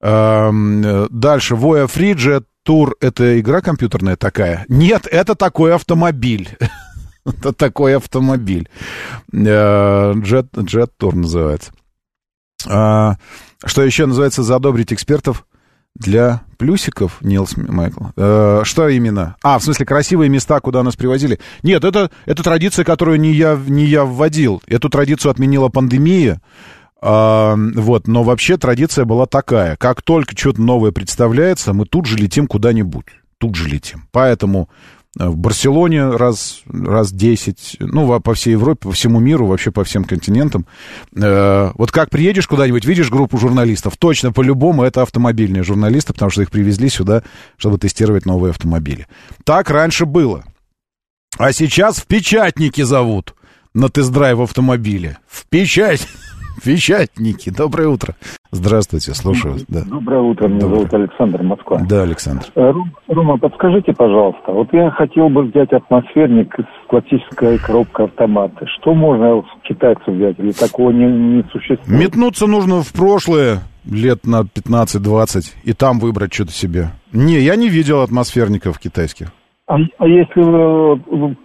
Эм, 0.00 1.08
дальше. 1.10 1.54
Free 1.54 2.14
Jet 2.14 2.44
Tour— 2.66 2.92
это 3.00 3.40
игра 3.40 3.60
компьютерная 3.60 4.16
такая? 4.16 4.64
Нет, 4.68 5.08
это 5.10 5.34
такой 5.34 5.74
автомобиль. 5.74 6.56
это 7.26 7.52
такой 7.52 7.96
автомобиль. 7.96 8.68
Jet 9.32 10.48
Tour 11.00 11.16
называется. 11.16 11.72
А, 12.68 13.16
что 13.64 13.82
еще 13.82 14.06
называется 14.06 14.44
задобрить 14.44 14.92
экспертов? 14.92 15.44
Для 15.96 16.42
плюсиков, 16.56 17.18
Нилс 17.20 17.56
Майкл. 17.56 18.04
Э, 18.16 18.62
что 18.64 18.88
именно? 18.88 19.36
А, 19.42 19.58
в 19.58 19.64
смысле, 19.64 19.86
красивые 19.86 20.28
места, 20.28 20.60
куда 20.60 20.82
нас 20.82 20.96
привозили? 20.96 21.40
Нет, 21.62 21.84
это, 21.84 22.10
это 22.26 22.42
традиция, 22.42 22.84
которую 22.84 23.20
не 23.20 23.32
я, 23.32 23.58
не 23.66 23.84
я 23.84 24.04
вводил. 24.04 24.62
Эту 24.66 24.88
традицию 24.88 25.30
отменила 25.30 25.68
пандемия. 25.68 26.40
А, 27.02 27.54
вот, 27.56 28.06
но 28.06 28.22
вообще 28.22 28.56
традиция 28.56 29.04
была 29.04 29.26
такая. 29.26 29.76
Как 29.76 30.02
только 30.02 30.36
что-то 30.36 30.62
новое 30.62 30.92
представляется, 30.92 31.72
мы 31.72 31.86
тут 31.86 32.06
же 32.06 32.16
летим 32.16 32.46
куда-нибудь. 32.46 33.06
Тут 33.38 33.56
же 33.56 33.68
летим. 33.68 34.06
Поэтому 34.12 34.68
в 35.16 35.36
Барселоне 35.36 36.08
раз, 36.08 36.62
раз 36.66 37.12
10, 37.12 37.78
ну, 37.80 38.20
по 38.20 38.34
всей 38.34 38.52
Европе, 38.52 38.82
по 38.82 38.92
всему 38.92 39.18
миру, 39.18 39.46
вообще 39.46 39.72
по 39.72 39.82
всем 39.82 40.04
континентам. 40.04 40.66
Э, 41.16 41.72
вот 41.74 41.90
как 41.90 42.10
приедешь 42.10 42.46
куда-нибудь, 42.46 42.84
видишь 42.84 43.10
группу 43.10 43.36
журналистов, 43.36 43.96
точно 43.98 44.32
по-любому 44.32 44.84
это 44.84 45.02
автомобильные 45.02 45.64
журналисты, 45.64 46.12
потому 46.12 46.30
что 46.30 46.42
их 46.42 46.50
привезли 46.50 46.88
сюда, 46.88 47.24
чтобы 47.56 47.78
тестировать 47.78 48.24
новые 48.24 48.50
автомобили. 48.50 49.08
Так 49.44 49.70
раньше 49.70 50.06
было. 50.06 50.44
А 51.38 51.52
сейчас 51.52 51.98
в 51.98 52.06
печатники 52.06 52.82
зовут 52.82 53.34
на 53.74 53.88
тест-драйв 53.88 54.40
автомобиля. 54.40 55.18
В 55.26 55.46
печать. 55.46 56.06
Печатники. 56.64 57.50
Доброе 57.50 57.88
утро. 57.88 58.14
Здравствуйте, 58.52 59.14
слушаю. 59.14 59.56
Да. 59.68 59.82
Доброе 59.84 60.20
утро, 60.22 60.48
меня 60.48 60.60
Доброе. 60.60 60.78
зовут 60.78 60.94
Александр 60.94 61.42
Москва. 61.42 61.80
Да, 61.88 62.02
Александр. 62.02 62.46
Э, 62.56 62.72
Рома, 63.08 63.38
подскажите, 63.38 63.92
пожалуйста, 63.92 64.52
вот 64.52 64.72
я 64.72 64.90
хотел 64.90 65.28
бы 65.28 65.44
взять 65.44 65.72
атмосферник 65.72 66.54
с 66.58 66.88
классической 66.88 67.58
коробкой 67.58 68.06
автомата. 68.06 68.66
Что 68.80 68.94
можно 68.94 69.36
в 69.42 69.46
китайцев 69.62 70.08
взять? 70.08 70.38
Или 70.38 70.52
такого 70.52 70.90
не, 70.90 71.06
не 71.06 71.42
существует? 71.52 71.88
Метнуться 71.88 72.46
нужно 72.46 72.82
в 72.82 72.92
прошлое 72.92 73.60
лет 73.84 74.26
на 74.26 74.42
15-20 74.42 75.52
и 75.64 75.72
там 75.72 75.98
выбрать 76.00 76.32
что-то 76.34 76.52
себе. 76.52 76.90
Не, 77.12 77.38
я 77.40 77.56
не 77.56 77.68
видел 77.68 78.00
атмосферников 78.02 78.78
китайских. 78.78 79.28
А, 79.70 79.76
а 79.98 80.08
если 80.08 80.40
вы 80.40 81.36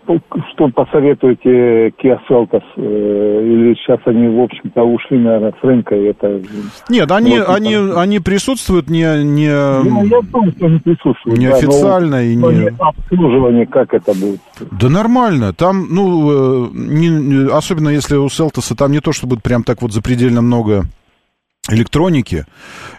что 0.52 0.68
посоветуете 0.70 1.90
Kia 1.90 2.18
Seltos? 2.28 2.64
Э, 2.76 3.42
или 3.46 3.76
сейчас 3.76 4.00
они, 4.06 4.28
в 4.28 4.42
общем-то, 4.42 4.82
ушли, 4.82 5.20
наверное, 5.20 5.54
с 5.62 5.64
рынка? 5.64 5.94
Это... 5.94 6.42
Нет, 6.90 7.12
они, 7.12 7.38
вот, 7.38 7.50
они, 7.50 7.76
там... 7.76 8.00
они 8.00 8.20
присутствуют 8.20 8.90
не... 8.90 9.24
не... 9.24 9.48
Ну, 9.48 10.06
я 10.06 10.22
думаю, 10.22 10.52
что 10.58 10.66
они 10.66 10.80
присутствуют. 10.80 11.38
Неофициально 11.38 12.18
да, 12.18 12.24
и 12.24 12.36
не... 12.36 12.70
Обслуживание, 12.80 13.68
как 13.68 13.94
это 13.94 14.12
будет? 14.16 14.40
Да 14.72 14.90
нормально. 14.90 15.54
Там, 15.54 15.86
ну, 15.92 16.66
э, 16.66 16.70
не, 16.74 17.48
особенно 17.52 17.90
если 17.90 18.16
у 18.16 18.28
Селтоса, 18.28 18.76
там 18.76 18.92
не 18.92 19.02
то, 19.02 19.14
что 19.14 19.28
будет 19.28 19.44
прям 19.44 19.62
так 19.62 19.84
вот 19.84 19.94
запредельно 19.94 20.42
много 20.42 20.86
электроники 21.70 22.46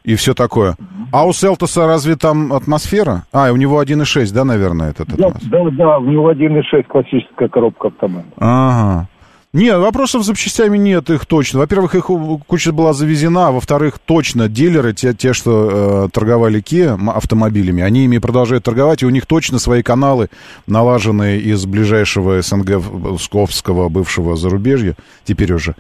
и 0.05 0.15
все 0.15 0.35
такое. 0.35 0.77
А 1.13 1.27
у 1.27 1.33
Селтоса 1.33 1.87
разве 1.87 2.17
там 2.17 2.53
атмосфера? 2.53 3.25
А, 3.33 3.53
у 3.53 3.57
него 3.57 3.83
1.6, 3.83 4.33
да, 4.33 4.45
наверное, 4.45 4.91
этот 4.91 5.09
да, 5.09 5.31
да, 5.43 5.71
да, 5.71 5.99
у 5.99 6.05
него 6.05 6.33
1.6 6.33 6.83
классическая 6.85 7.49
коробка 7.49 7.89
автомата. 7.89 8.29
Ага. 8.39 9.09
Нет, 9.57 9.79
вопросов 9.79 10.23
с 10.23 10.27
запчастями 10.27 10.77
нет, 10.77 11.09
их 11.09 11.25
точно. 11.25 11.61
Во-первых, 11.61 11.95
их 11.95 12.11
куча 12.47 12.73
была 12.73 12.93
завезена, 12.93 13.49
а 13.49 13.53
во-вторых, 13.53 13.99
точно 13.99 14.51
дилеры, 14.51 14.93
те, 14.93 15.15
те 15.15 15.33
что 15.33 16.09
э, 16.09 16.09
торговали 16.13 16.61
Kia 16.61 16.99
автомобилями, 17.11 17.83
они 17.83 18.05
ими 18.05 18.19
продолжают 18.19 18.65
торговать, 18.65 19.03
и 19.03 19.07
у 19.07 19.09
них 19.09 19.25
точно 19.25 19.59
свои 19.59 19.83
каналы, 19.83 20.29
налаженные 20.67 21.41
из 21.41 21.65
ближайшего 21.65 22.43
СНГ, 22.43 23.19
Сковского, 23.19 23.89
бывшего 23.89 24.37
зарубежья, 24.37 24.95
теперь 25.25 25.55
уже, 25.55 25.75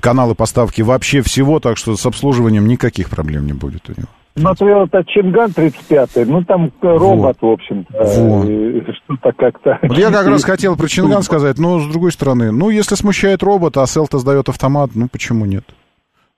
каналы 0.00 0.34
поставки 0.34 0.82
вообще 0.82 1.22
всего, 1.22 1.60
так 1.60 1.76
что 1.76 1.96
с 1.96 2.06
обслуживанием 2.06 2.66
никаких 2.66 3.10
проблем 3.10 3.46
не 3.46 3.52
будет 3.52 3.88
у 3.88 3.92
него. 3.92 4.08
Смотрел 4.38 4.84
это 4.84 5.02
Чинган 5.04 5.50
35-й, 5.50 6.26
ну 6.26 6.44
там 6.44 6.70
робот, 6.82 7.38
вот. 7.40 7.48
в 7.48 7.52
общем-то, 7.52 8.92
что-то 8.92 9.32
как-то... 9.32 9.78
Вот 9.82 9.96
я 9.96 10.10
как 10.10 10.26
раз 10.26 10.44
хотел 10.44 10.76
про 10.76 10.88
Чинган 10.88 11.22
сказать, 11.22 11.58
но 11.58 11.80
с 11.80 11.86
другой 11.86 12.12
стороны, 12.12 12.52
ну 12.52 12.68
если 12.68 12.96
смущает 12.96 13.42
робот, 13.42 13.78
а 13.78 13.86
Селтос 13.86 14.24
дает 14.24 14.50
автомат, 14.50 14.90
ну 14.94 15.08
почему 15.08 15.46
нет? 15.46 15.64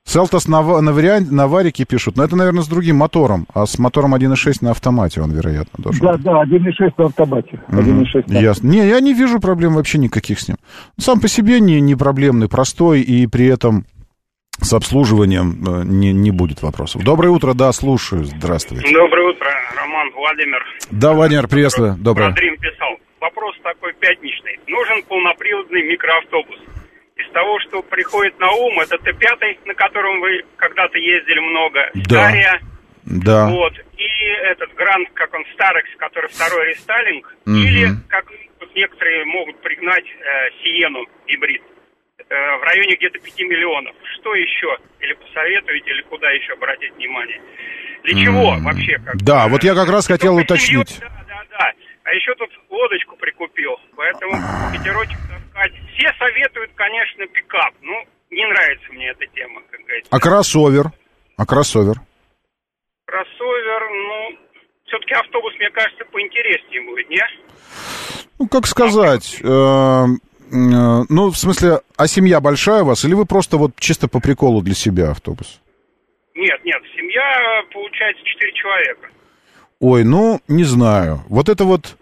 Селтос 0.09 0.49
на, 0.49 0.63
на, 0.81 0.93
вариант, 0.93 1.31
на 1.31 1.49
варике 1.49 1.85
пишут, 1.85 2.17
но 2.17 2.25
это, 2.25 2.35
наверное, 2.35 2.63
с 2.63 2.69
другим 2.69 2.97
мотором, 2.97 3.47
а 3.53 3.67
с 3.67 3.79
мотором 3.79 4.15
1.6 4.15 4.55
на 4.63 4.71
автомате 4.71 5.21
он, 5.21 5.33
вероятно, 5.33 5.85
должен 5.85 6.01
Да, 6.01 6.17
да, 6.17 6.45
1.6 6.45 6.95
на 6.97 7.05
автомате. 7.05 7.61
1.6 7.69 8.33
на... 8.33 8.39
Ясно. 8.39 8.69
Не, 8.69 8.89
я 8.89 9.01
не 9.01 9.13
вижу 9.13 9.39
проблем 9.39 9.75
вообще 9.75 9.99
никаких 9.99 10.41
с 10.41 10.49
ним. 10.49 10.57
Сам 10.97 11.21
по 11.21 11.29
себе 11.29 11.61
не, 11.61 11.83
не 11.83 11.95
проблемный, 11.95 12.49
простой 12.49 13.03
и 13.03 13.27
при 13.27 13.47
этом 13.49 13.85
с 14.63 14.73
обслуживанием 14.73 15.63
э, 15.67 15.85
не, 15.85 16.15
не 16.15 16.31
будет 16.31 16.63
вопросов. 16.63 17.05
Доброе 17.05 17.29
утро, 17.29 17.53
да, 17.53 17.71
слушаю. 17.73 18.25
Здравствуйте. 18.25 18.91
Доброе 18.91 19.29
утро, 19.29 19.47
Роман 19.77 20.11
Владимир. 20.17 20.65
Да, 20.91 21.13
Владимир, 21.13 21.49
приветствую. 21.49 21.97
Доброе. 21.99 22.29
Андрей 22.29 22.57
писал. 22.57 22.97
Вопрос 23.21 23.55
такой 23.63 23.93
пятничный. 24.01 24.59
Нужен 24.69 25.03
полноприводный 25.07 25.83
микроавтобус. 25.83 26.57
Из 27.29 27.33
того, 27.33 27.59
что 27.61 27.83
приходит 27.83 28.39
на 28.39 28.51
ум, 28.51 28.81
это 28.81 28.97
Т-5, 28.99 29.67
на 29.67 29.75
котором 29.75 30.21
вы 30.21 30.43
когда-то 30.57 30.99
ездили 30.99 31.41
много. 31.41 31.91
Да. 32.09 32.29
Стария. 32.29 32.61
Да. 33.05 33.49
Вот. 33.49 33.73
И 33.97 34.09
этот 34.51 34.75
Гранд, 34.75 35.09
как 35.15 35.33
он, 35.35 35.45
Старекс, 35.55 35.91
который 35.99 36.29
второй 36.31 36.69
рестайлинг. 36.69 37.27
Угу. 37.47 37.55
Или, 37.55 37.89
как 38.09 38.25
некоторые 38.75 39.25
могут 39.27 39.61
пригнать, 39.61 40.05
э, 40.05 40.51
Сиену 40.63 41.05
гибрид. 41.27 41.63
Э, 42.19 42.57
в 42.59 42.63
районе 42.63 42.97
где-то 42.97 43.19
5 43.19 43.41
миллионов. 43.41 43.95
Что 44.19 44.35
еще? 44.35 44.77
Или 45.01 45.15
посоветуете, 45.15 45.91
или 45.91 46.03
куда 46.03 46.31
еще 46.31 46.53
обратить 46.53 46.95
внимание? 46.97 47.41
Для 48.05 48.15
чего 48.25 48.55
mm. 48.55 48.61
вообще? 48.63 48.99
Как 49.05 49.17
да, 49.23 49.49
вот 49.49 49.65
я 49.65 49.75
как 49.75 49.89
раз 49.89 50.07
хотел 50.07 50.37
уточнить. 50.37 50.89
Семью, 50.89 51.11
да, 51.11 51.25
да, 51.29 51.59
да. 51.59 51.73
А 52.09 52.15
еще 52.15 52.35
тут 52.37 52.49
лодочку 52.71 53.17
прикупил, 53.17 53.77
поэтому 53.95 54.33
ветерочек 54.73 55.19
таскать. 55.29 55.73
Все 55.93 56.11
советуют, 56.19 56.71
конечно, 56.75 57.27
пикап. 57.27 57.75
Ну, 57.83 57.93
не 58.31 58.47
нравится 58.47 58.91
мне 58.93 59.11
эта 59.11 59.27
тема, 59.27 59.61
как 59.71 59.79
говорится. 59.81 60.09
А 60.11 60.19
кроссовер? 60.19 60.87
А 61.37 61.45
кроссовер? 61.45 62.01
Кроссовер, 63.05 63.91
ну, 63.91 64.39
все-таки 64.87 65.13
автобус, 65.13 65.53
мне 65.59 65.69
кажется, 65.69 66.05
поинтереснее 66.07 66.81
будет, 66.87 67.11
не? 67.11 67.23
Ну, 68.39 68.49
как 68.49 68.67
сказать, 68.67 69.43
э, 69.43 69.47
э, 69.47 71.05
ну, 71.11 71.31
в 71.31 71.37
смысле, 71.37 71.81
а 71.99 72.07
семья 72.07 72.41
большая 72.41 72.85
у 72.85 72.87
вас, 72.87 73.05
или 73.05 73.13
вы 73.13 73.27
просто 73.27 73.59
вот 73.59 73.73
чисто 73.79 74.09
по 74.09 74.19
приколу 74.21 74.63
для 74.63 74.75
себя 74.75 75.11
автобус? 75.11 75.61
Нет, 76.35 76.59
нет, 76.65 76.81
семья, 76.97 77.63
получается, 77.71 78.25
четыре 78.25 78.53
человека. 78.55 79.09
Ой, 79.81 80.05
ну, 80.05 80.41
не 80.49 80.65
знаю. 80.65 81.21
Вот 81.29 81.49
это 81.49 81.65
вот 81.65 81.98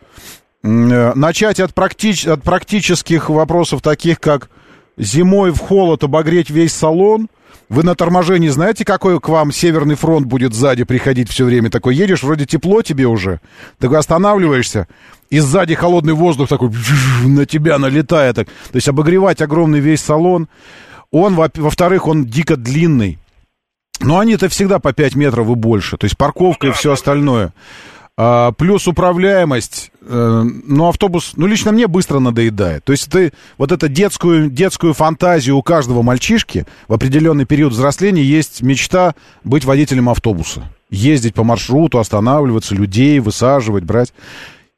начать 0.67 1.61
от, 1.61 1.75
практич, 1.75 2.27
от 2.27 2.43
практических 2.43 3.31
вопросов, 3.31 3.83
таких 3.83 4.21
как 4.21 4.51
зимой 4.99 5.53
в 5.53 5.59
холод 5.59 6.03
обогреть 6.05 6.51
весь 6.51 6.75
салон. 6.75 7.29
Вы 7.69 7.83
на 7.83 7.95
торможении 7.95 8.49
знаете, 8.49 8.85
какой 8.85 9.19
к 9.21 9.29
вам 9.29 9.51
Северный 9.51 9.97
фронт 9.97 10.27
будет 10.27 10.55
сзади 10.55 10.85
приходить 10.85 11.29
все 11.29 11.45
время? 11.45 11.69
Такой 11.71 11.97
едешь, 11.97 12.23
вроде 12.23 12.47
тепло 12.47 12.83
тебе 12.83 13.07
уже, 13.07 13.41
такой 13.79 13.99
останавливаешься, 13.99 14.87
и 15.31 15.41
сзади 15.41 15.75
холодный 15.75 16.13
воздух 16.13 16.49
такой 16.49 16.71
на 17.25 17.45
тебя 17.47 17.79
налетает. 17.79 18.37
Так. 18.37 18.49
То 18.49 18.77
есть 18.77 18.89
обогревать 18.89 19.43
огромный 19.43 19.81
весь 19.81 20.01
салон. 20.01 20.49
Он, 21.11 21.35
во-вторых, 21.35 22.07
он 22.07 22.27
дико 22.27 22.57
длинный. 22.57 23.19
Но 24.01 24.19
они-то 24.19 24.49
всегда 24.49 24.79
по 24.79 24.93
5 24.93 25.15
метров 25.15 25.49
и 25.49 25.55
больше. 25.55 25.97
То 25.97 26.05
есть 26.05 26.17
парковка 26.17 26.69
и 26.69 26.73
все 26.73 26.93
остальное. 26.93 27.53
А, 28.19 28.53
плюс 28.53 28.89
управляемость. 28.89 29.93
А, 30.03 30.43
ну, 30.43 30.89
автобус, 30.89 31.33
ну, 31.37 31.47
лично 31.47 31.73
мне 31.73 31.87
быстро 31.87 32.19
надоедает. 32.19 32.85
То 32.85 32.93
есть 32.93 33.11
ты 33.11 33.33
вот 33.59 33.73
эту 33.73 33.89
детскую, 33.89 34.51
детскую 34.51 34.95
фантазию 34.95 35.57
у 35.57 35.63
каждого 35.63 36.03
мальчишки 36.03 36.67
в 36.89 36.95
определенный 36.95 37.45
период 37.45 37.73
взросления 37.73 38.23
есть 38.23 38.63
мечта 38.63 39.15
быть 39.45 39.65
водителем 39.65 40.09
автобуса. 40.09 40.71
Ездить 40.89 41.35
по 41.35 41.45
маршруту, 41.45 41.99
останавливаться, 41.99 42.75
людей 42.75 43.19
высаживать, 43.21 43.85
брать. 43.85 44.15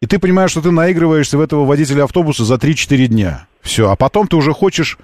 И 0.01 0.07
ты 0.07 0.19
понимаешь, 0.19 0.51
что 0.51 0.63
ты 0.63 0.71
наигрываешься 0.71 1.39
в 1.39 1.41
этого 1.41 1.65
водителя 1.65 2.05
автобуса 2.05 2.45
за 2.45 2.55
3-4 2.55 3.07
дня. 3.07 3.47
Все. 3.61 3.91
А 3.91 3.97
потом 3.97 4.27
ты 4.27 4.37
уже 4.37 4.53
хочешь 4.53 4.99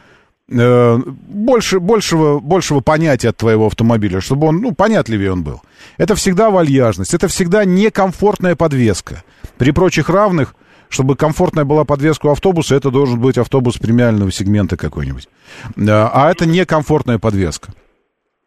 Э, 0.50 0.98
больше, 1.06 1.80
большего, 1.80 2.38
большего 2.38 2.80
понятия 2.80 3.30
от 3.30 3.36
твоего 3.38 3.66
автомобиля, 3.66 4.20
чтобы 4.20 4.48
он, 4.48 4.58
ну, 4.58 4.72
понятливее 4.72 5.32
он 5.32 5.42
был. 5.42 5.62
Это 5.96 6.14
всегда 6.14 6.50
вальяжность, 6.50 7.14
это 7.14 7.28
всегда 7.28 7.64
некомфортная 7.64 8.54
подвеска. 8.54 9.24
При 9.56 9.70
прочих 9.70 10.10
равных, 10.10 10.54
чтобы 10.90 11.16
комфортная 11.16 11.64
была 11.64 11.84
подвеска 11.84 12.26
у 12.26 12.30
автобуса, 12.30 12.74
это 12.74 12.90
должен 12.90 13.20
быть 13.20 13.38
автобус 13.38 13.78
премиального 13.78 14.30
сегмента 14.30 14.76
какой-нибудь. 14.76 15.28
Э, 15.76 15.82
а 15.88 16.30
это 16.30 16.44
некомфортная 16.44 17.18
подвеска. 17.18 17.72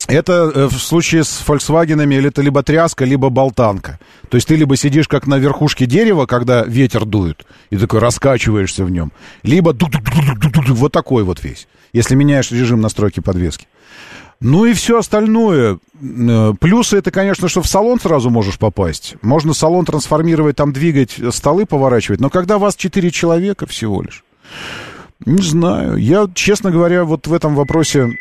Это 0.08 0.52
э, 0.56 0.66
в 0.68 0.78
случае 0.78 1.24
с 1.24 1.44
Volkswagen 1.46 2.02
или 2.04 2.30
это 2.30 2.42
либо 2.42 2.64
тряска, 2.64 3.04
либо 3.04 3.30
болтанка. 3.30 4.00
То 4.30 4.36
есть 4.36 4.48
ты 4.48 4.56
либо 4.56 4.78
сидишь 4.78 5.08
как 5.08 5.28
на 5.28 5.38
верхушке 5.38 5.86
дерева, 5.86 6.26
когда 6.26 6.64
ветер 6.64 7.06
дует, 7.06 7.46
и 7.70 7.78
такой 7.78 8.00
раскачиваешься 8.00 8.86
в 8.86 8.90
нем, 8.90 9.12
либо 9.44 9.76
вот 10.70 10.92
такой 10.92 11.24
вот 11.24 11.44
весь, 11.44 11.68
если 11.92 12.16
меняешь 12.16 12.52
режим 12.52 12.80
настройки 12.80 13.20
подвески. 13.20 13.68
Ну 14.40 14.66
и 14.66 14.74
все 14.74 15.00
остальное. 15.00 15.80
Э, 16.02 16.54
плюсы 16.60 16.98
это, 16.98 17.12
конечно, 17.12 17.50
что 17.50 17.62
в 17.62 17.68
салон 17.68 18.00
сразу 18.00 18.30
можешь 18.30 18.58
попасть. 18.58 19.16
Можно 19.22 19.54
салон 19.54 19.84
трансформировать, 19.84 20.56
там 20.56 20.72
двигать, 20.72 21.20
столы 21.32 21.66
поворачивать. 21.66 22.22
Но 22.22 22.30
когда 22.30 22.60
вас 22.60 22.76
четыре 22.76 23.12
человека 23.12 23.66
всего 23.66 24.02
лишь, 24.04 24.24
не 25.26 25.42
знаю. 25.42 25.98
Я, 25.98 26.28
честно 26.34 26.72
говоря, 26.72 27.04
вот 27.04 27.28
в 27.28 27.34
этом 27.34 27.56
вопросе 27.56 28.18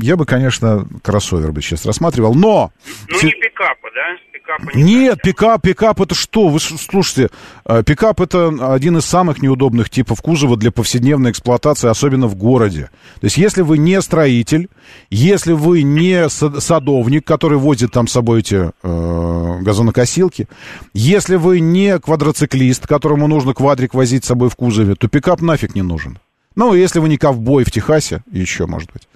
я 0.00 0.16
бы, 0.16 0.26
конечно, 0.26 0.86
кроссовер 1.02 1.52
бы 1.52 1.62
сейчас 1.62 1.86
рассматривал, 1.86 2.34
но... 2.34 2.72
Ну, 3.08 3.16
не 3.22 3.32
пикапа, 3.32 3.88
да? 3.94 4.16
Пикапа 4.32 4.76
не 4.76 4.82
Нет, 4.82 5.20
пикап, 5.22 5.62
пикап 5.62 6.00
это 6.00 6.14
что? 6.14 6.48
Вы 6.48 6.60
слушайте, 6.60 7.30
э, 7.64 7.82
пикап 7.84 8.20
это 8.20 8.48
один 8.72 8.98
из 8.98 9.04
самых 9.04 9.42
неудобных 9.42 9.90
типов 9.90 10.20
кузова 10.20 10.56
для 10.56 10.72
повседневной 10.72 11.30
эксплуатации, 11.30 11.88
особенно 11.88 12.26
в 12.26 12.34
городе. 12.34 12.90
То 13.20 13.26
есть, 13.26 13.36
если 13.36 13.62
вы 13.62 13.78
не 13.78 14.00
строитель, 14.02 14.68
если 15.10 15.52
вы 15.52 15.82
не 15.82 16.28
садовник, 16.28 17.26
который 17.26 17.58
возит 17.58 17.92
там 17.92 18.06
с 18.08 18.12
собой 18.12 18.40
эти 18.40 18.70
э, 18.82 19.58
газонокосилки, 19.62 20.48
если 20.94 21.36
вы 21.36 21.60
не 21.60 21.98
квадроциклист, 21.98 22.86
которому 22.86 23.28
нужно 23.28 23.54
квадрик 23.54 23.94
возить 23.94 24.24
с 24.24 24.28
собой 24.28 24.48
в 24.48 24.56
кузове, 24.56 24.94
то 24.94 25.08
пикап 25.08 25.40
нафиг 25.40 25.74
не 25.74 25.82
нужен. 25.82 26.18
Ну, 26.54 26.74
если 26.74 26.98
вы 26.98 27.08
не 27.08 27.16
ковбой 27.16 27.64
в 27.64 27.70
Техасе, 27.70 28.22
еще, 28.30 28.66
может 28.66 28.90
быть, 28.92 29.08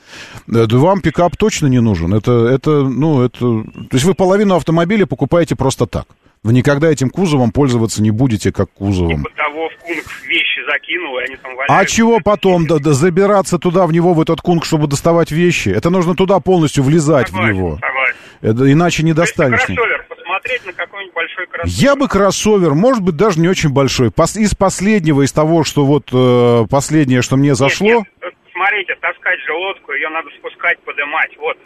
э, 0.48 0.66
вам 0.76 1.00
пикап 1.00 1.36
точно 1.36 1.66
не 1.66 1.80
нужен. 1.80 2.14
Это, 2.14 2.46
это, 2.46 2.82
ну, 2.82 3.22
это... 3.22 3.38
То 3.38 3.92
есть 3.92 4.04
вы 4.04 4.14
половину 4.14 4.56
автомобиля 4.56 5.06
покупаете 5.06 5.56
просто 5.56 5.86
так. 5.86 6.06
Вы 6.42 6.52
никогда 6.52 6.88
этим 6.88 7.10
кузовом 7.10 7.50
пользоваться 7.50 8.02
не 8.02 8.10
будете, 8.10 8.52
как 8.52 8.70
кузовом. 8.70 9.24
Типа 9.24 9.30
того, 9.36 9.68
в 9.68 9.82
кунг 9.82 10.04
вещи 10.28 10.60
закинул, 10.70 11.18
и 11.18 11.24
они 11.24 11.36
там 11.36 11.56
валяются. 11.56 11.76
А 11.76 11.84
чего 11.86 12.20
потом 12.20 12.66
да, 12.66 12.78
да, 12.78 12.92
забираться 12.92 13.58
туда, 13.58 13.86
в 13.86 13.92
него, 13.92 14.14
в 14.14 14.20
этот 14.20 14.40
кунг, 14.42 14.64
чтобы 14.64 14.86
доставать 14.86 15.32
вещи? 15.32 15.70
Это 15.70 15.90
нужно 15.90 16.14
туда 16.14 16.38
полностью 16.38 16.84
влезать 16.84 17.28
согласен, 17.28 17.52
в 17.52 17.56
него. 17.56 17.78
Согласен. 17.80 18.16
Это, 18.42 18.72
иначе 18.72 19.02
не 19.02 19.12
достанешь. 19.12 19.64
Кроссовер, 19.64 19.95
посмотреть 20.46 20.66
на 20.66 20.72
какой-нибудь 20.72 21.14
большой 21.14 21.46
кроссовер. 21.46 21.84
Я 21.84 21.96
бы 21.96 22.08
кроссовер, 22.08 22.74
может 22.74 23.02
быть, 23.02 23.16
даже 23.16 23.40
не 23.40 23.48
очень 23.48 23.70
большой. 23.70 24.08
Из 24.08 24.54
последнего, 24.54 25.22
из 25.22 25.32
того, 25.32 25.64
что 25.64 25.84
вот 25.84 26.08
э, 26.12 26.66
последнее, 26.70 27.22
что 27.22 27.36
мне 27.36 27.54
зашло... 27.54 27.86
Нет, 27.86 28.04
нет, 28.22 28.34
смотрите, 28.52 28.94
таскать 29.00 29.40
же 29.40 29.52
лодку, 29.52 29.92
ее 29.92 30.08
надо 30.10 30.28
спускать, 30.38 30.78
подымать. 30.80 31.36
Вот, 31.38 31.56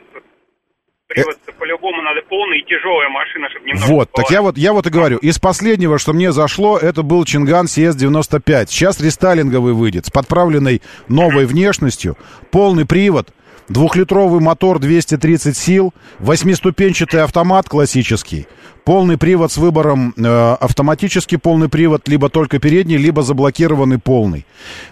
привод 1.08 1.36
э... 1.46 1.52
по-любому 1.52 2.02
надо 2.02 2.22
полная 2.28 2.58
и 2.58 2.62
тяжелая 2.62 3.08
машина, 3.10 3.48
чтобы 3.50 3.66
немного... 3.66 3.90
Вот, 3.92 4.12
так 4.12 4.30
я 4.30 4.42
вот, 4.42 4.56
я 4.56 4.72
вот 4.72 4.86
и 4.86 4.90
говорю, 4.90 5.18
из 5.18 5.38
последнего, 5.38 5.98
что 5.98 6.12
мне 6.12 6.32
зашло, 6.32 6.78
это 6.78 7.02
был 7.02 7.24
Чинган 7.24 7.66
CS-95. 7.66 8.66
Сейчас 8.68 9.00
рестайлинговый 9.00 9.74
выйдет, 9.74 10.06
с 10.06 10.10
подправленной 10.10 10.82
новой 11.08 11.46
внешностью, 11.46 12.16
полный 12.50 12.86
привод, 12.86 13.28
Двухлитровый 13.70 14.40
мотор 14.40 14.80
230 14.80 15.56
сил, 15.56 15.94
восьмиступенчатый 16.18 17.22
автомат 17.22 17.68
классический, 17.68 18.48
полный 18.84 19.16
привод 19.16 19.52
с 19.52 19.58
выбором 19.58 20.12
э, 20.16 20.56
автоматический 20.58 21.36
полный 21.36 21.68
привод, 21.68 22.08
либо 22.08 22.28
только 22.30 22.58
передний, 22.58 22.96
либо 22.96 23.22
заблокированный 23.22 24.00
полный. 24.00 24.44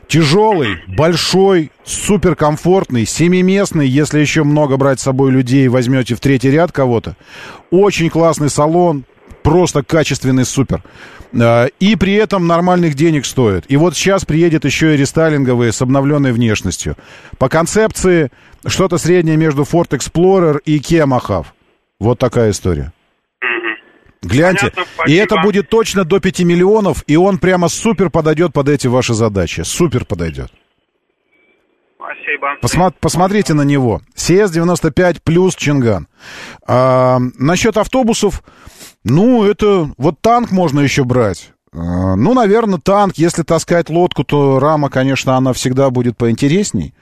Тяжелый, 0.07 0.77
большой, 0.87 1.73
суперкомфортный, 1.85 3.05
семиместный, 3.05 3.89
если 3.89 4.21
еще 4.21 4.45
много 4.45 4.77
брать 4.77 5.01
с 5.01 5.03
собой 5.03 5.33
людей, 5.33 5.67
возьмете 5.67 6.15
в 6.15 6.21
третий 6.21 6.53
ряд 6.53 6.71
кого-то. 6.71 7.17
Очень 7.73 8.11
классный 8.11 8.49
салон, 8.49 9.03
просто 9.43 9.83
качественный 9.83 10.45
супер. 10.45 10.85
Э, 11.33 11.69
и 11.81 11.97
при 11.97 12.15
этом 12.15 12.47
нормальных 12.47 12.95
денег 12.95 13.27
стоит. 13.27 13.65
И 13.69 13.77
вот 13.77 13.97
сейчас 13.97 14.25
приедет 14.25 14.65
еще 14.65 14.95
и 14.95 14.97
рестайлинговые 14.97 15.73
с 15.73 15.83
обновленной 15.83 16.33
внешностью. 16.33 16.97
По 17.39 17.49
концепции 17.49 18.31
что-то 18.67 18.99
среднее 18.99 19.37
между 19.37 19.63
Ford 19.63 19.91
Explorer 19.91 20.61
и 20.65 20.79
Kia 20.79 21.07
Mahav. 21.07 21.47
Вот 22.01 22.19
такая 22.19 22.51
история. 22.51 22.93
Гляньте, 24.21 24.73
Понятно, 24.75 25.11
и 25.13 25.15
это 25.15 25.37
будет 25.43 25.69
точно 25.69 26.05
до 26.05 26.19
5 26.19 26.41
миллионов, 26.41 27.05
и 27.07 27.17
он 27.17 27.39
прямо 27.39 27.69
супер 27.69 28.11
подойдет 28.11 28.53
под 28.53 28.69
эти 28.69 28.89
ваши 28.89 29.15
задачи. 29.15 29.61
Супер 29.61 30.05
подойдет. 30.05 30.51
Спасибо. 32.29 32.57
Посма- 32.63 32.95
посмотрите 33.01 33.55
на 33.55 33.63
него. 33.63 34.03
CS-95 34.17 35.21
плюс 35.25 35.55
Чинган. 35.57 36.09
А, 36.67 37.19
насчет 37.39 37.77
автобусов, 37.77 38.43
ну, 39.05 39.45
это... 39.45 39.91
Вот 39.97 40.21
танк 40.21 40.51
можно 40.51 40.81
еще 40.81 41.05
брать. 41.05 41.53
А, 41.73 42.17
ну, 42.17 42.35
наверное, 42.35 42.79
танк. 42.79 43.15
Если 43.17 43.43
таскать 43.43 43.89
лодку, 43.91 44.25
то 44.25 44.59
рама, 44.59 44.91
конечно, 44.91 45.37
она 45.37 45.53
всегда 45.53 45.91
будет 45.91 46.17
поинтересней. 46.17 46.95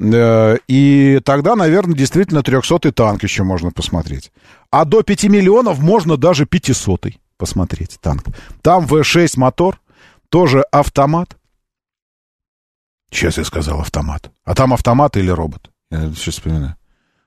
И 0.00 1.20
тогда, 1.24 1.54
наверное, 1.54 1.94
действительно 1.94 2.40
300-й 2.40 2.90
танк 2.92 3.22
еще 3.22 3.44
можно 3.44 3.70
посмотреть. 3.70 4.32
А 4.70 4.84
до 4.84 5.02
5 5.02 5.24
миллионов 5.24 5.78
можно 5.78 6.16
даже 6.16 6.44
500-й 6.44 7.20
посмотреть 7.36 7.98
танк. 8.00 8.24
Там 8.62 8.86
V6 8.86 9.34
мотор, 9.36 9.78
тоже 10.28 10.62
автомат. 10.72 11.36
Сейчас 13.12 13.38
я 13.38 13.44
сказал 13.44 13.80
автомат. 13.80 14.30
А 14.44 14.54
там 14.54 14.72
автомат 14.72 15.16
или 15.16 15.30
робот? 15.30 15.70
Я 15.90 16.10
сейчас 16.12 16.34
вспоминаю. 16.34 16.76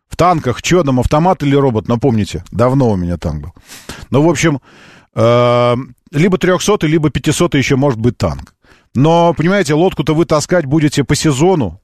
В 0.07 0.17
танках 0.17 0.59
что 0.63 0.83
там, 0.83 0.99
автомат 0.99 1.43
или 1.43 1.55
робот? 1.55 1.87
Напомните, 1.87 2.43
давно 2.51 2.89
у 2.91 2.95
меня 2.95 3.17
танк 3.17 3.43
был. 3.43 3.53
Ну, 4.09 4.21
в 4.21 4.29
общем, 4.29 4.61
э, 5.13 5.75
либо 6.11 6.37
300 6.37 6.87
либо 6.87 7.09
500 7.09 7.55
еще 7.55 7.75
может 7.75 7.99
быть 7.99 8.17
танк. 8.17 8.55
Но, 8.93 9.33
понимаете, 9.33 9.73
лодку-то 9.73 10.15
вы 10.15 10.25
таскать 10.25 10.65
будете 10.65 11.03
по 11.03 11.15
сезону, 11.15 11.81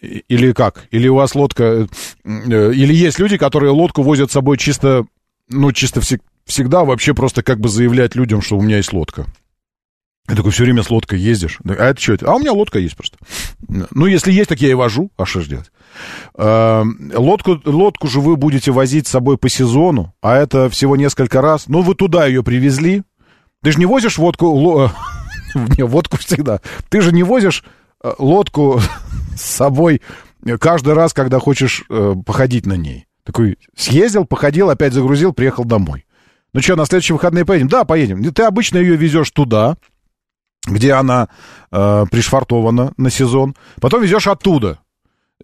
или 0.00 0.52
как? 0.52 0.86
Или 0.90 1.08
у 1.08 1.16
вас 1.16 1.34
лодка... 1.34 1.88
Э, 2.24 2.72
или 2.72 2.94
есть 2.94 3.18
люди, 3.18 3.36
которые 3.36 3.72
лодку 3.72 4.02
возят 4.02 4.30
с 4.30 4.34
собой 4.34 4.58
чисто... 4.58 5.06
Ну, 5.48 5.72
чисто 5.72 6.00
всегда 6.44 6.84
вообще 6.84 7.14
просто 7.14 7.42
как 7.42 7.60
бы 7.60 7.68
заявлять 7.68 8.14
людям, 8.14 8.42
что 8.42 8.56
у 8.56 8.62
меня 8.62 8.78
есть 8.78 8.92
лодка. 8.92 9.26
Я 10.28 10.34
такой, 10.34 10.50
все 10.50 10.64
время 10.64 10.82
с 10.82 10.90
лодкой 10.90 11.20
ездишь. 11.20 11.58
А 11.64 11.90
это 11.90 12.00
что? 12.00 12.16
А 12.22 12.34
у 12.34 12.38
меня 12.40 12.52
лодка 12.52 12.78
есть 12.78 12.96
просто. 12.96 13.16
Ну, 13.68 14.06
если 14.06 14.32
есть, 14.32 14.48
так 14.48 14.60
я 14.60 14.70
и 14.70 14.74
вожу. 14.74 15.10
А 15.16 15.24
что 15.24 15.40
ж 15.40 15.46
делать? 15.46 15.70
Э, 16.36 16.82
лодку, 17.14 17.60
лодку 17.64 18.08
же 18.08 18.20
вы 18.20 18.36
будете 18.36 18.72
возить 18.72 19.06
с 19.06 19.10
собой 19.10 19.38
по 19.38 19.48
сезону, 19.48 20.14
а 20.20 20.36
это 20.36 20.68
всего 20.68 20.96
несколько 20.96 21.40
раз. 21.40 21.68
Ну, 21.68 21.82
вы 21.82 21.94
туда 21.94 22.26
ее 22.26 22.42
привезли. 22.42 23.02
Ты 23.62 23.72
же 23.72 23.78
не 23.78 23.86
возишь 23.86 24.18
водку... 24.18 24.46
Ло... 24.46 24.92
Не, 25.54 25.84
водку 25.84 26.18
всегда. 26.18 26.60
Ты 26.90 27.00
же 27.00 27.12
не 27.12 27.22
возишь 27.22 27.64
э, 28.02 28.12
лодку 28.18 28.80
с 29.36 29.42
собой 29.42 30.02
каждый 30.60 30.94
раз, 30.94 31.14
когда 31.14 31.38
хочешь 31.38 31.84
э, 31.88 32.14
походить 32.26 32.66
на 32.66 32.74
ней. 32.74 33.06
Такой 33.24 33.58
съездил, 33.76 34.24
походил, 34.24 34.70
опять 34.70 34.92
загрузил, 34.92 35.32
приехал 35.32 35.64
домой. 35.64 36.04
Ну 36.52 36.60
что, 36.62 36.76
на 36.76 36.86
следующие 36.86 37.14
выходные 37.14 37.44
поедем? 37.44 37.68
Да, 37.68 37.84
поедем. 37.84 38.22
Ты 38.32 38.42
обычно 38.42 38.78
ее 38.78 38.96
везешь 38.96 39.30
туда, 39.30 39.76
где 40.66 40.92
она 40.92 41.28
э, 41.70 42.04
пришвартована 42.10 42.92
на 42.96 43.10
сезон, 43.10 43.54
потом 43.80 44.02
везешь 44.02 44.26
оттуда. 44.26 44.80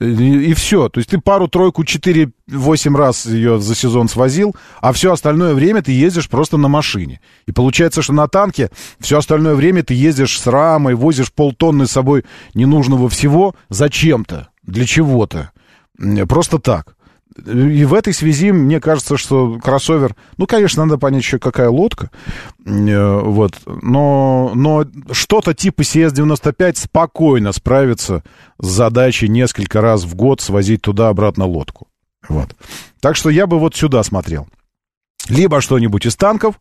И, 0.00 0.04
и 0.04 0.54
все. 0.54 0.88
То 0.88 0.98
есть 0.98 1.10
ты 1.10 1.18
пару, 1.18 1.48
тройку, 1.48 1.84
четыре, 1.84 2.32
восемь 2.48 2.96
раз 2.96 3.26
ее 3.26 3.60
за 3.60 3.74
сезон 3.74 4.08
свозил, 4.08 4.56
а 4.80 4.92
все 4.92 5.12
остальное 5.12 5.54
время 5.54 5.82
ты 5.82 5.92
ездишь 5.92 6.28
просто 6.28 6.56
на 6.56 6.68
машине. 6.68 7.20
И 7.46 7.52
получается, 7.52 8.02
что 8.02 8.12
на 8.12 8.26
танке 8.26 8.70
все 8.98 9.18
остальное 9.18 9.54
время 9.54 9.82
ты 9.82 9.94
ездишь 9.94 10.40
с 10.40 10.46
рамой, 10.46 10.94
возишь 10.94 11.32
полтонны 11.32 11.86
с 11.86 11.92
собой 11.92 12.24
ненужного 12.54 13.08
всего 13.08 13.54
зачем-то, 13.68 14.48
для 14.62 14.86
чего-то. 14.86 15.52
Просто 16.26 16.58
так. 16.58 16.96
И 17.46 17.84
в 17.84 17.94
этой 17.94 18.12
связи 18.12 18.52
мне 18.52 18.80
кажется, 18.80 19.16
что 19.16 19.58
кроссовер, 19.58 20.14
ну, 20.36 20.46
конечно, 20.46 20.84
надо 20.84 20.98
понять 20.98 21.22
еще, 21.22 21.38
какая 21.38 21.68
лодка, 21.68 22.10
э, 22.64 23.20
вот, 23.20 23.58
но, 23.66 24.52
но 24.54 24.84
что-то 25.10 25.54
типа 25.54 25.82
CS-95 25.82 26.76
спокойно 26.76 27.52
справится 27.52 28.22
с 28.58 28.66
задачей 28.66 29.28
несколько 29.28 29.80
раз 29.80 30.04
в 30.04 30.14
год 30.14 30.40
свозить 30.40 30.82
туда-обратно 30.82 31.46
лодку. 31.46 31.88
Вот. 32.28 32.54
Так 33.00 33.16
что 33.16 33.30
я 33.30 33.46
бы 33.46 33.58
вот 33.58 33.74
сюда 33.74 34.02
смотрел. 34.02 34.48
Либо 35.28 35.60
что-нибудь 35.60 36.06
из 36.06 36.16
танков, 36.16 36.60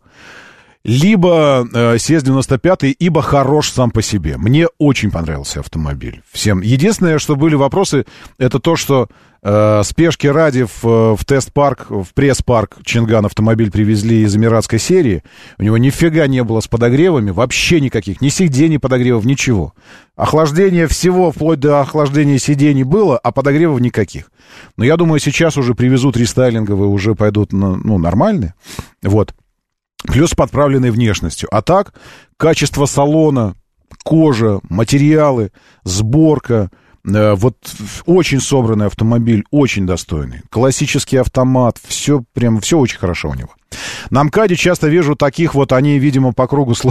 либо 0.84 1.68
э, 1.72 1.96
CS-95, 1.96 2.96
ибо 2.98 3.22
хорош 3.22 3.70
сам 3.70 3.92
по 3.92 4.02
себе. 4.02 4.38
Мне 4.38 4.68
очень 4.80 5.12
понравился 5.12 5.60
автомобиль. 5.60 6.22
Всем. 6.32 6.62
Единственное, 6.62 7.20
что 7.20 7.36
были 7.36 7.56
вопросы, 7.56 8.06
это 8.40 8.60
то, 8.60 8.76
что 8.76 9.08
э, 9.44 9.82
спешки 9.84 10.26
ради 10.26 10.64
в, 10.64 11.16
в 11.16 11.26
тест-парк, 11.26 11.88
в 11.90 12.08
пресс-парк 12.16 12.78
Чинган 12.84 13.28
автомобиль 13.28 13.72
привезли 13.72 14.24
из 14.24 14.36
эмиратской 14.36 14.80
серии. 14.80 15.24
У 15.60 15.64
него 15.64 15.78
нифига 15.78 16.26
не 16.26 16.44
было 16.44 16.62
с 16.62 16.68
подогревами, 16.68 17.30
вообще 17.30 17.80
никаких. 17.80 18.20
Ни 18.20 18.30
сидений 18.30 18.80
подогревов, 18.80 19.24
ничего. 19.24 19.74
Охлаждение 20.16 20.88
всего, 20.88 21.32
вплоть 21.32 21.60
до 21.60 21.82
охлаждения 21.82 22.40
сидений 22.40 22.84
было, 22.84 23.20
а 23.20 23.32
подогревов 23.32 23.80
никаких. 23.82 24.32
Но 24.78 24.84
я 24.84 24.98
думаю, 24.98 25.20
сейчас 25.20 25.58
уже 25.58 25.76
привезут 25.76 26.18
рестайлинговые, 26.18 26.90
уже 26.90 27.14
пойдут 27.14 27.54
ну, 27.54 27.98
нормальные. 28.00 28.56
Вот 29.04 29.34
плюс 30.04 30.34
подправленной 30.34 30.92
внешностью. 30.92 31.50
А 31.52 31.62
так, 31.62 31.94
качество 32.38 32.86
салона, 32.86 33.56
кожа, 34.04 34.60
материалы, 34.70 35.52
сборка, 35.84 36.70
э, 37.06 37.34
вот 37.34 37.58
очень 38.06 38.40
собранный 38.40 38.88
автомобиль, 38.88 39.44
очень 39.52 39.86
достойный. 39.86 40.42
Классический 40.50 41.18
автомат, 41.18 41.78
все 41.86 42.24
прям, 42.34 42.60
все 42.60 42.78
очень 42.78 43.00
хорошо 43.00 43.30
у 43.30 43.36
него. 43.36 43.50
На 44.10 44.24
МКАДе 44.24 44.56
часто 44.56 44.88
вижу 44.88 45.16
таких 45.16 45.56
вот, 45.56 45.72
они, 45.72 45.98
видимо, 45.98 46.34
по 46.34 46.48
кругу 46.48 46.76
с, 46.76 46.84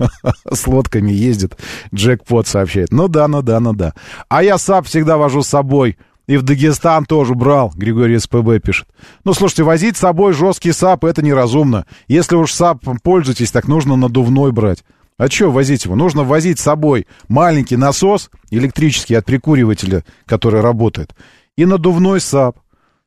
с 0.52 0.66
лодками 0.66 1.10
ездят. 1.10 1.58
Джекпот 1.92 2.46
сообщает. 2.46 2.92
Ну 2.92 3.08
да, 3.08 3.26
ну 3.28 3.42
да, 3.42 3.58
ну 3.60 3.72
да. 3.72 3.94
А 4.28 4.42
я 4.42 4.58
САП 4.58 4.86
всегда 4.86 5.16
вожу 5.16 5.42
с 5.42 5.48
собой. 5.48 5.98
И 6.28 6.36
в 6.36 6.42
Дагестан 6.42 7.06
тоже 7.06 7.34
брал, 7.34 7.72
Григорий 7.74 8.18
СПБ 8.18 8.60
пишет. 8.62 8.86
Ну, 9.24 9.32
слушайте, 9.32 9.62
возить 9.62 9.96
с 9.96 10.00
собой 10.00 10.34
жесткий 10.34 10.72
САП, 10.72 11.06
это 11.06 11.22
неразумно. 11.22 11.86
Если 12.06 12.36
уж 12.36 12.52
САП 12.52 12.84
пользуетесь, 13.02 13.50
так 13.50 13.66
нужно 13.66 13.96
надувной 13.96 14.52
брать. 14.52 14.84
А 15.16 15.28
что 15.28 15.50
возить 15.50 15.86
его? 15.86 15.96
Нужно 15.96 16.24
возить 16.24 16.58
с 16.58 16.62
собой 16.62 17.06
маленький 17.28 17.76
насос 17.76 18.30
электрический 18.50 19.14
от 19.14 19.24
прикуривателя, 19.24 20.04
который 20.26 20.60
работает, 20.60 21.14
и 21.56 21.64
надувной 21.64 22.20
САП. 22.20 22.58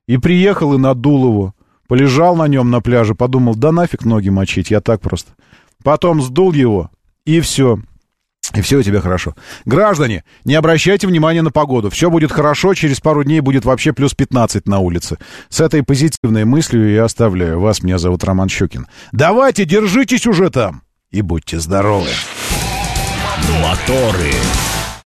И 0.08 0.18
приехал 0.18 0.74
и 0.74 0.80
надул 0.80 1.28
его. 1.28 1.54
Полежал 1.88 2.36
на 2.36 2.48
нем 2.48 2.72
на 2.72 2.82
пляже, 2.82 3.14
подумал, 3.14 3.54
да 3.54 3.72
нафиг 3.72 4.04
ноги 4.04 4.30
мочить, 4.30 4.72
я 4.72 4.82
так 4.82 5.00
просто. 5.00 5.34
Потом 5.84 6.24
сдул 6.24 6.54
его, 6.54 6.90
и 7.26 7.40
все. 7.40 7.78
И 8.54 8.62
все 8.62 8.78
у 8.78 8.84
тебя 8.84 9.02
хорошо. 9.02 9.36
Граждане, 9.66 10.24
не 10.44 10.56
обращайте 10.56 11.08
внимания 11.08 11.42
на 11.42 11.52
погоду. 11.52 11.90
Все 11.90 12.10
будет 12.10 12.32
хорошо, 12.32 12.74
через 12.74 13.00
пару 13.00 13.24
дней 13.24 13.40
будет 13.40 13.66
вообще 13.66 13.94
плюс 13.94 14.14
15 14.14 14.68
на 14.68 14.80
улице. 14.80 15.18
С 15.50 15.62
этой 15.62 15.84
позитивной 15.84 16.46
мыслью 16.46 16.92
я 16.92 17.06
оставляю 17.06 17.60
вас. 17.60 17.82
Меня 17.82 17.98
зовут 17.98 18.24
Роман 18.24 18.50
Щукин. 18.50 18.88
Давайте, 19.12 19.66
держитесь 19.66 20.28
уже 20.28 20.50
там 20.50 20.84
и 21.12 21.22
будьте 21.22 21.60
здоровы. 21.60 22.10
Моторы. 23.62 24.32